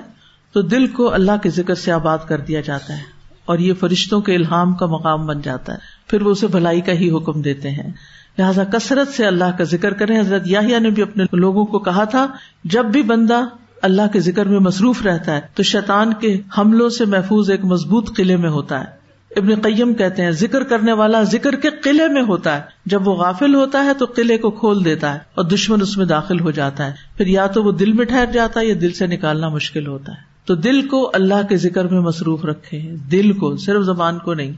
تو 0.53 0.63
دل 0.63 0.87
کو 0.87 1.15
اللہ 1.15 1.33
کے 1.43 1.51
ذکر 1.51 1.75
سے 1.75 1.93
آباد 1.93 2.19
کر 2.29 2.41
دیا 2.41 2.61
جاتا 2.61 2.97
ہے 2.97 3.03
اور 3.45 3.59
یہ 3.59 3.73
فرشتوں 3.81 4.21
کے 4.21 4.35
الہام 4.35 4.75
کا 4.75 4.87
مقام 4.87 5.27
بن 5.27 5.41
جاتا 5.41 5.73
ہے۔ 5.73 5.79
پھر 6.07 6.23
وہ 6.23 6.31
اسے 6.31 6.47
بھلائی 6.47 6.81
کا 6.81 6.93
ہی 6.93 7.11
حکم 7.11 7.43
دیتے 7.43 7.71
ہیں۔ 7.71 7.93
لہٰذا 8.39 8.65
کثرت 8.65 9.09
سے 9.09 9.27
اللہ 9.27 9.59
کا 9.59 9.65
ذکر 9.65 9.93
کریں۔ 9.93 10.21
حضرت 10.21 10.43
یاہیا 10.47 10.79
نے 10.79 10.91
بھی 10.91 11.03
اپنے 11.03 11.25
لوگوں 11.33 11.65
کو 11.65 11.79
کہا 11.79 12.05
تھا، 12.05 12.27
جب 12.65 12.85
بھی 12.85 13.03
بندہ 13.03 13.41
اللہ 13.83 14.03
کے 14.13 14.21
ذکر 14.21 14.47
میں 14.47 14.59
مصروف 14.59 15.03
رہتا 15.03 15.33
ہے، 15.33 15.41
تو 15.55 15.63
شیطان 15.63 16.13
کے 16.15 16.41
حملوں 16.59 16.89
سے 16.89 17.05
محفوظ 17.05 17.51
ایک 17.51 17.65
مضبوط 17.65 18.17
قلعے 18.17 18.37
میں 18.37 18.51
ہوتا 18.51 18.81
ہے۔ 18.81 19.06
ابن 19.37 19.61
قیم 19.61 19.95
کہتے 19.95 20.23
ہیں، 20.23 20.31
ذکر 20.31 20.63
کرنے 20.63 20.93
والا 20.93 21.23
ذکر 21.23 21.55
کے 21.55 21.71
قلعے 21.71 22.09
میں 22.09 22.23
ہوتا 22.23 22.57
ہے۔ 22.57 22.61
جب 22.87 23.09
وہ 23.09 23.15
غافل 23.15 23.55
ہوتا 23.55 23.85
ہے 23.85 23.95
تو 23.95 24.05
قلعے 24.05 24.39
کو 24.39 24.51
کھول 24.51 24.85
دیتا 24.85 25.15
ہے 25.15 25.19
اور 25.35 25.45
دشمن 25.45 25.81
اس 25.81 25.97
میں 25.97 26.07
داخل 26.07 26.41
ہو 26.41 26.51
جاتا 26.51 26.87
ہے۔ 26.87 26.93
پھر 27.17 27.27
یا 27.27 27.47
تو 27.47 27.65
وہ 27.65 27.73
دل 27.73 27.93
میں 27.93 28.05
ٹھہر 28.05 28.27
جاتا 28.33 28.61
ہے 28.61 28.67
یا 28.67 28.75
دل 28.81 28.93
سے 28.93 29.07
نکالنا 29.07 29.49
مشکل 29.49 29.87
ہوتا 29.87 30.13
ہے۔ 30.13 30.19
تو 30.45 30.55
دل 30.55 30.89
کو 30.89 31.11
اللہ 31.15 31.47
کے 31.49 31.57
ذکر 31.57 31.85
میں 31.85 32.01
مصروف 32.01 32.45
رکھے۔ 32.45 32.83
دل 33.13 33.33
کو، 33.33 33.57
صرف 33.57 33.83
زبان 33.83 34.19
کو 34.19 34.35
نہیں۔ 34.35 34.53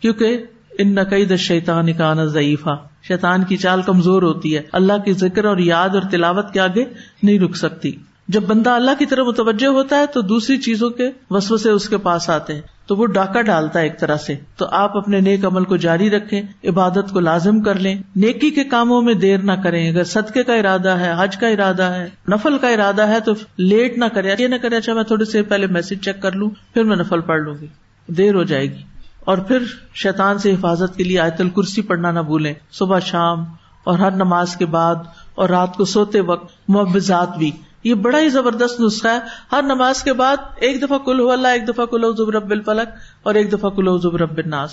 کیونکہ 0.00 0.44
ان 0.78 0.94
نقید 0.94 1.36
شیطان 1.36 1.92
کا 1.92 2.24
ضعیفہ 2.24 2.76
شیطان 3.08 3.44
کی 3.44 3.56
چال 3.56 3.82
کمزور 3.82 4.22
ہوتی 4.22 4.56
ہے۔ 4.56 4.62
اللہ 4.72 4.92
کے 5.04 5.12
ذکر 5.12 5.44
اور 5.44 5.58
یاد 5.58 5.88
اور 5.88 6.02
تلاوت 6.10 6.52
کے 6.52 6.60
آگے 6.60 6.84
نہیں 7.22 7.38
رک 7.38 7.56
سکتی۔ 7.56 7.92
جب 8.28 8.42
بندہ 8.42 8.70
اللہ 8.70 8.90
کی 8.98 9.06
طرف 9.06 9.26
متوجہ 9.26 9.66
ہوتا 9.66 9.96
ہے 9.96 10.06
تو 10.06 10.20
دوسری 10.20 10.56
چیزوں 10.56 10.90
کے 10.90 11.10
وسو 11.30 11.56
سے 11.56 11.70
اس 11.70 11.88
کے 11.88 11.96
پاس 11.96 12.30
آتے 12.30 12.54
ہیں۔ 12.54 12.60
تو 12.86 12.96
وہ 12.96 13.06
ڈاکہ 13.06 13.42
ڈالتا 13.42 13.78
ہے 13.78 13.84
ایک 13.84 14.00
طرح 14.00 14.16
سے۔ 14.16 14.36
تو 14.56 14.66
آپ 14.70 14.96
اپنے 14.96 15.20
نیک 15.20 15.44
عمل 15.44 15.64
کو 15.64 15.76
جاری 15.76 16.10
رکھیں، 16.10 16.42
عبادت 16.64 17.10
کو 17.12 17.20
لازم 17.20 17.60
کر 17.60 17.74
لیں۔ 17.74 17.94
نیکی 18.16 18.50
کے 18.50 18.64
کاموں 18.64 19.02
میں 19.02 19.14
دیر 19.14 19.38
نہ 19.38 19.52
کریں۔ 19.52 19.90
اگر 19.90 20.04
صدقے 20.04 20.42
کا 20.42 20.54
ارادہ 20.54 20.88
ہے، 20.88 21.12
حج 21.18 21.36
کا 21.36 21.48
ارادہ 21.48 21.82
ہے، 21.82 22.08
نفل 22.28 22.58
کا 22.58 22.68
ارادہ 22.68 23.08
ہے، 23.08 23.20
تو 23.20 23.32
لیٹ 23.56 23.98
نہ 23.98 24.04
کرے 24.04 24.34
یہ 24.38 24.48
نہ 24.48 24.56
کرے 24.56 24.76
اچھا 24.76 24.94
میں 24.94 25.02
تھوڑی 25.02 25.24
سے 25.24 25.42
پہلے 25.42 25.66
میسج 25.66 26.04
چیک 26.04 26.22
کر 26.22 26.32
لوں، 26.32 26.50
پھر 26.74 26.84
میں 26.84 26.96
نفل 26.96 27.20
پڑھ 27.20 27.40
لوں 27.40 27.54
گی۔ 27.60 27.66
دیر 28.08 28.34
ہو 28.34 28.42
جائے 28.42 28.64
گی۔ 28.64 28.82
اور 29.20 29.38
پھر 29.38 29.58
شیطان 29.94 30.38
سے 30.38 30.54
حفاظت 30.54 30.96
کے 30.96 31.04
لیے 31.04 31.20
آیت 31.20 31.40
الکرسی 31.40 31.82
پڑھنا 31.82 32.10
نہ 32.10 32.20
بھولیں۔ 32.20 32.54
صبح 32.72 32.98
شام 32.98 33.44
اور 33.84 33.98
ہر 33.98 34.10
نماز 34.10 34.56
کے 34.56 34.66
بعد 34.66 34.94
اور 35.34 35.48
رات 35.48 35.76
کو 35.76 35.84
سوتے 35.84 36.20
وقت 36.20 36.52
محبت 36.68 37.38
بھی۔ 37.38 37.50
یہ 37.84 37.94
بڑا 37.94 38.20
ہی 38.20 38.28
زبردست 38.28 38.80
نسخہ 38.80 39.08
ہے۔ 39.08 39.18
ہر 39.52 39.62
نماز 39.62 40.02
کے 40.02 40.12
بعد 40.12 40.36
ایک 40.56 40.82
دفعہ 40.82 40.98
کل 40.98 41.20
ہو 41.20 41.30
اللہ، 41.30 41.48
ایک 41.48 41.68
دفعہ 41.68 41.86
کلو 41.86 42.12
زبر 42.12 42.34
الفلق 42.34 42.88
اور 43.22 43.34
ایک 43.34 43.52
دفعہ 43.52 43.70
کلو 43.70 43.98
زبر 43.98 44.20
الناس۔ 44.20 44.70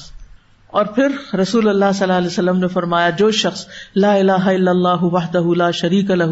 اور 0.68 0.86
پھر 0.86 1.36
رسول 1.36 1.68
اللہ 1.68 1.86
صلی 1.94 2.04
اللہ 2.04 2.18
علیہ 2.18 2.28
وسلم 2.28 2.58
نے 2.58 2.68
فرمایا، 2.68 3.10
جو 3.10 3.32
شخص 3.32 3.66
لا 3.96 4.14
الہ 4.16 4.32
الا 4.32 4.72
اللہ 4.72 5.02
وحدہ 5.02 5.42
لا 5.58 5.72
شریک 5.72 6.12
لہ 6.12 6.24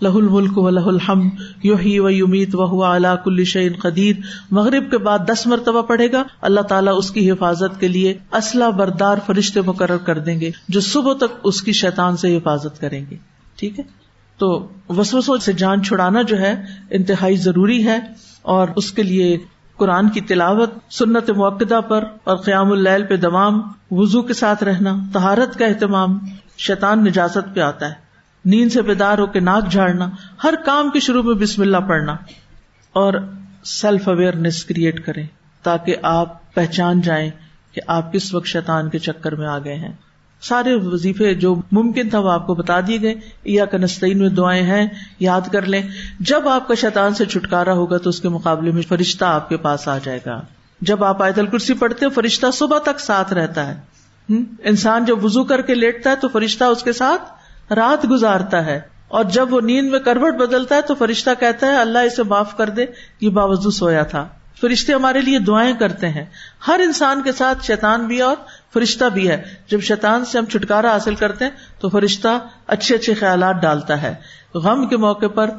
لہ 0.00 0.08
الملک 0.08 0.58
و 0.58 0.70
لہ 0.70 0.80
الحمد، 0.80 1.30
یحیی 1.64 1.98
و 1.98 2.10
یمیت 2.10 2.50
و 2.52 2.76
هو 2.76 2.96
علی 2.96 3.08
کل 3.24 3.44
شیء 3.44 3.70
قدیر، 3.82 4.16
مغرب 4.50 4.90
کے 4.90 4.98
بعد 4.98 5.18
دس 5.28 5.46
مرتبہ 5.46 5.82
پڑھے 5.82 6.12
گا۔ 6.12 6.22
اللہ 6.42 6.60
تعالیٰ 6.60 6.94
اس 6.98 7.10
کی 7.10 7.30
حفاظت 7.30 7.80
کے 7.80 7.88
لیے 7.88 8.18
اسلحہ 8.32 8.70
بردار 8.70 9.18
فرشتے 9.26 9.60
مقرر 9.60 9.96
کر 9.96 10.18
دیں 10.18 10.40
گے، 10.40 10.50
جو 10.68 10.80
صبح 10.80 11.12
تک 11.12 11.40
اس 11.44 11.62
کی 11.62 11.72
شیطان 11.72 12.16
سے 12.16 12.36
حفاظت 12.36 12.80
کریں 12.80 13.04
گے۔ 13.10 13.16
ٹھیک 13.56 13.78
ہے؟ 13.78 14.03
تو 14.38 14.68
وسوسوں 14.88 15.36
سے 15.36 15.52
جان 15.52 15.82
چھڑانا 15.82 16.22
جو 16.22 16.38
ہے 16.38 16.64
انتہائی 16.90 17.36
ضروری 17.36 17.86
ہے 17.86 17.98
اور 18.42 18.68
اس 18.76 18.92
کے 18.92 19.02
لیے 19.02 19.38
قرآن 19.76 20.08
کی 20.08 20.20
تلاوت، 20.20 20.70
سنت 20.90 21.30
موقع 21.30 21.80
پر 21.80 22.04
اور 22.24 22.36
قیام 22.36 22.72
اللیل 22.72 23.02
پہ 23.02 23.16
دوام 23.16 23.62
وزو 23.90 24.22
کے 24.22 24.32
ساتھ 24.32 24.64
رہنا 24.64 24.96
تہارت 25.12 25.58
کا 25.58 25.66
اہتمام، 25.66 26.18
شیطان 26.58 27.04
نجازت 27.04 27.54
پہ 27.54 27.60
آتا 27.60 27.88
ہے۔ 27.88 27.94
نیند 28.44 28.72
سے 28.72 28.82
بیدار 28.82 29.18
ہو 29.18 29.26
کے 29.26 29.40
ناک 29.40 29.72
جھاڑنا، 29.72 30.10
ہر 30.44 30.54
کام 30.64 30.90
کے 30.90 31.00
شروع 31.00 31.22
میں 31.22 31.34
بسم 31.34 31.62
اللہ 31.62 31.76
پڑھنا 31.76 32.12
اور 32.92 33.14
سیلف 33.64 34.08
اویئرنیس 34.08 34.64
کریٹ 34.64 35.06
کریں 35.06 35.26
تاکہ 35.62 35.96
آپ 36.02 36.54
پہچان 36.54 37.00
جائیں 37.00 37.30
کہ 37.72 37.80
آپ 37.86 38.12
کس 38.12 38.34
وقت 38.34 38.46
شیطان 38.46 38.90
کے 38.90 38.98
چکر 38.98 39.34
میں 39.34 39.46
آ 39.46 39.58
گئے 39.58 39.74
ہیں۔ 39.74 39.92
سارے 40.48 40.74
وظیفے 40.74 41.34
جو 41.34 41.54
ممکن 41.72 42.08
تھا 42.08 42.18
وہ 42.18 42.30
آپ 42.30 42.46
کو 42.46 42.54
بتا 42.54 42.80
دیے 42.86 43.00
گئے۔ 43.00 43.14
یا 43.44 43.64
کنستین 43.64 44.18
میں 44.18 44.28
دعائیں 44.28 44.62
ہیں، 44.62 44.86
یاد 45.20 45.40
کر 45.52 45.62
لیں۔ 45.62 45.82
جب 46.20 46.48
آپ 46.48 46.68
کا 46.68 46.74
شیطان 46.74 47.14
سے 47.14 47.26
چھٹکارا 47.26 47.72
ہوگا 47.72 47.98
تو 47.98 48.10
اس 48.10 48.20
کے 48.20 48.28
مقابلے 48.28 48.70
میں 48.70 48.82
فرشتہ 48.82 49.24
آپ 49.24 49.48
کے 49.48 49.56
پاس 49.56 49.88
آ 49.88 49.98
جائے 49.98 50.18
گا۔ 50.26 50.40
جب 50.80 51.04
آپ 51.04 51.22
آیت 51.22 51.38
الکرسی 51.38 51.74
پڑھتے 51.74 52.08
فرشتہ 52.08 52.46
صبح 52.52 52.78
تک 52.78 53.00
ساتھ 53.00 53.32
رہتا 53.32 53.66
ہے۔ 53.66 53.80
انسان 54.64 55.04
جب 55.04 55.24
وزو 55.24 55.44
کر 55.44 55.62
کے 55.62 55.74
لیٹتا 55.74 56.10
ہے 56.10 56.16
تو 56.16 56.28
فرشتہ 56.28 56.64
اس 56.64 56.82
کے 56.82 56.92
ساتھ 56.92 57.22
رات 57.72 58.10
گزارتا 58.10 58.66
ہے۔ 58.66 58.80
اور 59.08 59.24
جب 59.24 59.54
وہ 59.54 59.60
نیند 59.60 59.90
میں 59.90 59.98
کروٹ 59.98 60.34
بدلتا 60.34 60.74
ہے 60.74 60.80
تو 60.80 60.94
فرشتہ 60.94 61.30
کہتا 61.40 61.66
ہے، 61.66 61.76
اللہ 61.76 61.98
اسے 61.98 62.22
معاف 62.22 62.56
کر 62.56 62.70
دے، 62.70 62.86
یہ 63.20 63.28
باوضو 63.28 63.70
سویا 63.70 64.02
تھا۔ 64.02 64.28
فرشتے 64.60 64.92
ہمارے 64.92 65.20
لیے 65.20 65.38
دعائیں 65.38 65.74
کرتے 65.74 66.08
ہیں۔ 66.08 66.24
ہر 66.68 66.80
انسان 66.84 67.22
کے 67.22 67.32
ساتھ 67.32 67.66
شیطان 67.66 68.06
بھی 68.06 68.20
اور 68.20 68.36
فرشتہ 68.74 69.04
بھی 69.04 69.28
ہے۔ 69.28 69.42
جب 69.70 69.80
شیطان 69.80 70.24
سے 70.24 70.38
ہم 70.38 70.44
چھٹکارا 70.44 70.92
حاصل 70.92 71.14
کرتے 71.14 71.44
ہیں 71.44 71.52
تو 71.80 71.88
فرشتہ 71.88 72.28
اچھے 72.66 72.94
اچھے 72.94 73.14
خیالات 73.14 73.62
ڈالتا 73.62 74.02
ہے۔ 74.02 74.14
غم 74.54 74.88
کے 74.88 74.96
موقع 74.96 75.26
پر 75.26 75.50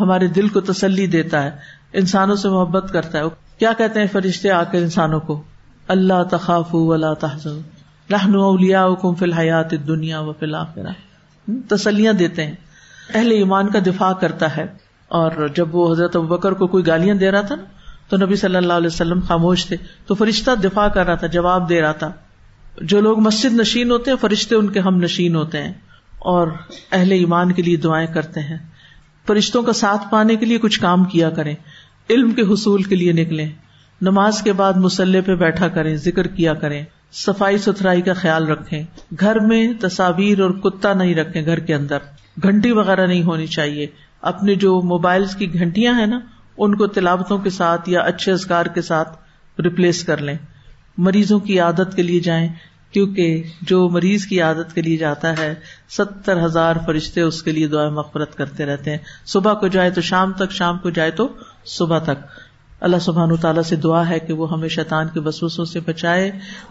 ہمارے 0.00 0.26
دل 0.26 0.48
کو 0.48 0.60
تسلی 0.60 1.06
دیتا 1.06 1.42
ہے، 1.42 1.50
انسانوں 1.92 2.36
سے 2.36 2.48
محبت 2.48 2.92
کرتا 2.92 3.18
ہے۔ 3.18 3.22
کیا 3.58 3.72
کہتے 3.72 4.00
ہیں 4.00 4.06
فرشتے 4.12 4.50
آ 4.50 4.62
کر 4.62 4.78
انسانوں 4.78 5.20
کو؟ 5.20 5.42
اللہ 5.88 6.22
تخاف 6.30 6.74
رہن 8.12 8.34
اولیا 8.34 8.86
کم 9.02 9.14
فی 9.14 9.24
الحیات 9.24 9.70
دنیا 9.70 10.20
و 10.20 10.32
فی 10.32 10.46
الآخرہ 10.46 11.50
تسلیاں 11.68 12.12
دیتے 12.12 12.46
ہیں۔ 12.46 12.54
اہل 13.14 13.30
ایمان 13.30 13.68
کا 13.68 13.78
دفاع 13.86 14.12
کرتا 14.12 14.56
ہے۔ 14.56 14.66
اور 15.08 15.48
جب 15.54 15.74
وہ 15.74 15.92
حضرت 15.92 16.16
بکر 16.16 16.52
کو 16.52 16.66
کوئی 16.66 16.86
گالیاں 16.86 17.14
دے 17.14 17.30
رہا 17.30 17.40
تھا 17.40 17.54
نا 17.54 17.64
تو 18.10 18.16
نبی 18.16 18.36
صلی 18.36 18.56
اللہ 18.56 18.72
علیہ 18.72 18.86
وسلم 18.86 19.20
خاموش 19.20 19.66
تھے 19.66 19.76
تو 20.06 20.14
فرشتہ 20.14 20.50
دفاع 20.64 20.88
کر 20.88 21.06
رہا 21.06 21.14
تھا، 21.14 21.26
جواب 21.26 21.68
دے 21.68 21.82
رہا 21.82 21.92
تھا۔ 21.92 22.12
جو 22.82 23.00
لوگ 23.00 23.20
مسجد 23.20 23.52
نشین 23.52 23.90
ہوتے 23.90 24.10
ہیں، 24.10 24.18
فرشتے 24.20 24.54
ان 24.54 24.68
کے 24.68 24.80
ہم 24.80 24.96
نشین 24.96 25.36
ہوتے 25.36 25.62
ہیں 25.62 25.72
اور 26.18 26.48
اہل 26.92 27.12
ایمان 27.12 27.52
کے 27.52 27.62
لیے 27.62 27.76
دعائیں 27.76 28.06
کرتے 28.06 28.40
ہیں۔ 28.40 28.58
فرشتوں 29.26 29.62
کا 29.62 29.72
ساتھ 29.72 30.02
پانے 30.10 30.36
کے 30.36 30.46
لیے 30.46 30.58
کچھ 30.58 30.80
کام 30.80 31.04
کیا 31.04 31.30
کریں، 31.30 31.54
علم 32.10 32.30
کے 32.30 32.42
حصول 32.42 32.82
کے 32.82 32.96
لیے 32.96 33.12
نکلیں۔ 33.12 33.48
نماز 34.02 34.42
کے 34.42 34.52
بعد 34.52 34.72
مسلح 34.72 35.20
پہ 35.26 35.34
بیٹھا 35.34 35.68
کریں، 35.68 35.96
ذکر 35.96 36.26
کیا 36.26 36.54
کریں۔ 36.54 36.84
صفائی 37.12 37.58
ستھرائی 37.58 38.02
کا 38.02 38.12
خیال 38.12 38.48
رکھیں۔ 38.48 38.82
گھر 39.20 39.40
میں 39.40 39.72
تصاویر 39.80 40.40
اور 40.40 40.50
کتا 40.50 40.94
نہیں 40.94 41.14
رکھیں 41.14 41.44
گھر 41.44 41.58
کے 41.58 41.74
اندر۔ 41.74 41.98
گھنٹی 42.42 42.70
وغیرہ 42.70 43.06
نہیں 43.06 43.22
ہونی 43.22 43.46
چاہیے۔ 43.46 43.86
اپنے 44.22 44.54
جو 44.54 44.82
موبائل 44.82 45.24
کی 45.38 45.54
گھنٹیاں 45.54 45.98
ہیں 45.98 46.06
نا 46.06 46.20
ان 46.60 46.76
کو 46.76 46.86
تلاوتوں 46.86 47.38
کے 47.38 47.50
ساتھ 47.50 47.88
یا 47.88 48.00
اچھے 48.00 48.32
اذکار 48.32 48.66
کے 48.66 48.82
ساتھ 48.82 49.18
ریپلیس 49.60 50.04
کر 50.04 50.16
لیں۔ 50.16 50.36
مریضوں 50.98 51.38
کی 51.38 51.60
عادت 51.60 51.96
کے 51.96 52.02
لیے 52.02 52.20
جائیں، 52.20 52.48
کیونکہ 52.92 53.42
جو 53.62 53.88
مریض 53.88 54.26
کی 54.26 54.40
عادت 54.40 54.74
کے 54.74 54.82
لیے 54.82 54.96
جاتا 54.96 55.38
ہے، 55.38 55.54
ستر 55.90 56.44
ہزار 56.44 56.76
فرشتے 56.86 57.20
اس 57.20 57.42
کے 57.42 57.52
لیے 57.52 57.66
دعائیں 57.66 57.90
مغفرت 57.90 58.34
کرتے 58.34 58.64
رہتے 58.64 58.90
ہیں۔ 58.90 58.98
صبح 59.26 59.54
کو 59.54 59.66
جائے 59.66 59.90
تو 59.90 60.00
شام 60.00 60.32
تک، 60.32 60.50
شام 60.50 60.78
کو 60.78 60.90
جائے 60.90 61.10
تو 61.10 61.28
صبح 61.64 61.98
تک۔ 61.98 62.49
اللہ 62.80 62.96
سبحان 63.00 63.36
تعالیٰ 63.36 63.62
سے 63.62 63.76
دعا 63.76 64.08
ہے 64.08 64.18
کہ 64.18 64.32
وہ 64.32 64.52
ہمیں 64.52 64.68
شیطان 64.68 65.06
کے 65.14 65.20
بسوسوں 65.20 65.64
سے 65.64 65.80
بچائے، 65.80 66.30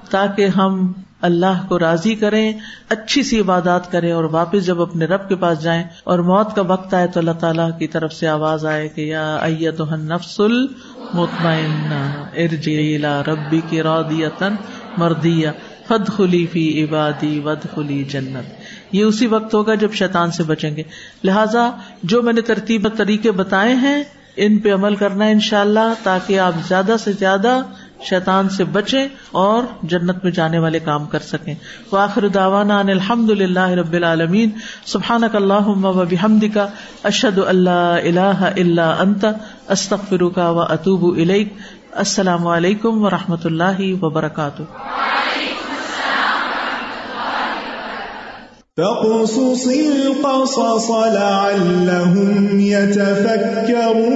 تاکہ 0.09 0.47
ہم 0.47 0.91
اللہ 1.21 1.65
کو 1.67 1.79
راضی 1.79 2.15
کریں، 2.15 2.53
اچھی 2.89 3.23
سی 3.23 3.39
عبادات 3.39 3.91
کریں 3.91 4.11
اور 4.11 4.23
واپس 4.23 4.65
جب 4.65 4.81
اپنے 4.81 5.05
رب 5.05 5.29
کے 5.29 5.35
پاس 5.35 5.61
جائیں 5.61 5.83
اور 6.03 6.19
موت 6.19 6.55
کا 6.55 6.61
وقت 6.61 6.93
آئے 6.93 7.07
تو 7.07 7.19
اللہ 7.19 7.31
تعالیٰ 7.31 7.79
کی 7.79 7.87
طرف 7.87 8.13
سے 8.13 8.27
آواز 8.27 8.65
آئے 8.65 8.87
کہ 8.87 9.01
یا 9.01 9.71
تو 9.77 9.95
نفس 9.95 10.39
المطمئن 10.39 11.93
ارجیلا 12.37 13.21
ربی 13.27 13.61
کی 13.69 13.81
رودیتن 13.81 14.55
مردیا 14.97 15.51
فد 15.87 16.07
خلی 16.07 16.45
فی 16.45 16.83
عبادی 16.83 17.39
ود 17.39 17.65
خلی 17.75 18.03
جنت۔ 18.03 18.53
یہ 18.91 19.03
اسی 19.03 19.27
وقت 19.27 19.53
ہوگا 19.53 19.75
جب 19.75 19.93
شیطان 19.93 20.31
سے 20.31 20.43
بچیں 20.43 20.75
گے۔ 20.75 20.83
لہٰذا 21.23 21.71
جو 22.03 22.21
میں 22.21 22.33
نے 22.33 22.41
ترتیب 22.41 22.87
طریقے 22.97 23.31
بتائے 23.31 23.73
ہیں 23.73 24.03
ان 24.39 24.57
پہ 24.57 24.73
عمل 24.73 24.95
کرنا 24.95 25.25
ان 25.25 25.39
شاء 25.39 25.61
اللہ 25.61 25.93
تاکہ 26.03 26.39
آپ 26.39 26.53
زیادہ 26.67 26.95
سے 27.03 27.11
زیادہ 27.11 27.61
شیطان 28.09 28.49
سے 28.49 28.63
بچیں 28.63 29.07
اور 29.31 29.63
جنت 29.83 30.23
میں 30.23 30.31
جانے 30.31 30.59
والے 30.59 30.79
کام 30.79 31.05
کر 31.05 31.19
سکیں۔ 31.19 31.55
واخر 31.91 32.27
داوانا 32.27 32.79
الحمد 32.79 33.29
للہ 33.29 33.69
رب 33.69 33.93
العالمین۔ 33.93 34.49
سبحان 34.85 35.23
اللہ 35.33 35.67
و 35.67 36.03
کا 36.53 36.67
اشد 37.03 37.37
اللہ 37.37 37.95
اللہ 38.03 38.51
اللہ 38.57 38.81
انت 38.81 39.25
استخر 39.67 40.29
کا 40.35 40.49
و 40.49 40.61
اطوب 40.61 41.19
السلام 41.91 42.47
علیکم 42.47 43.03
و 43.05 43.09
رحمۃ 43.09 43.45
اللہ 43.45 44.03
وبرکاتہ۔ 44.03 44.63
فقصص 48.79 49.67
القصص 49.67 50.91
لعلهم 50.91 52.59
يتفكرون. 52.59 54.09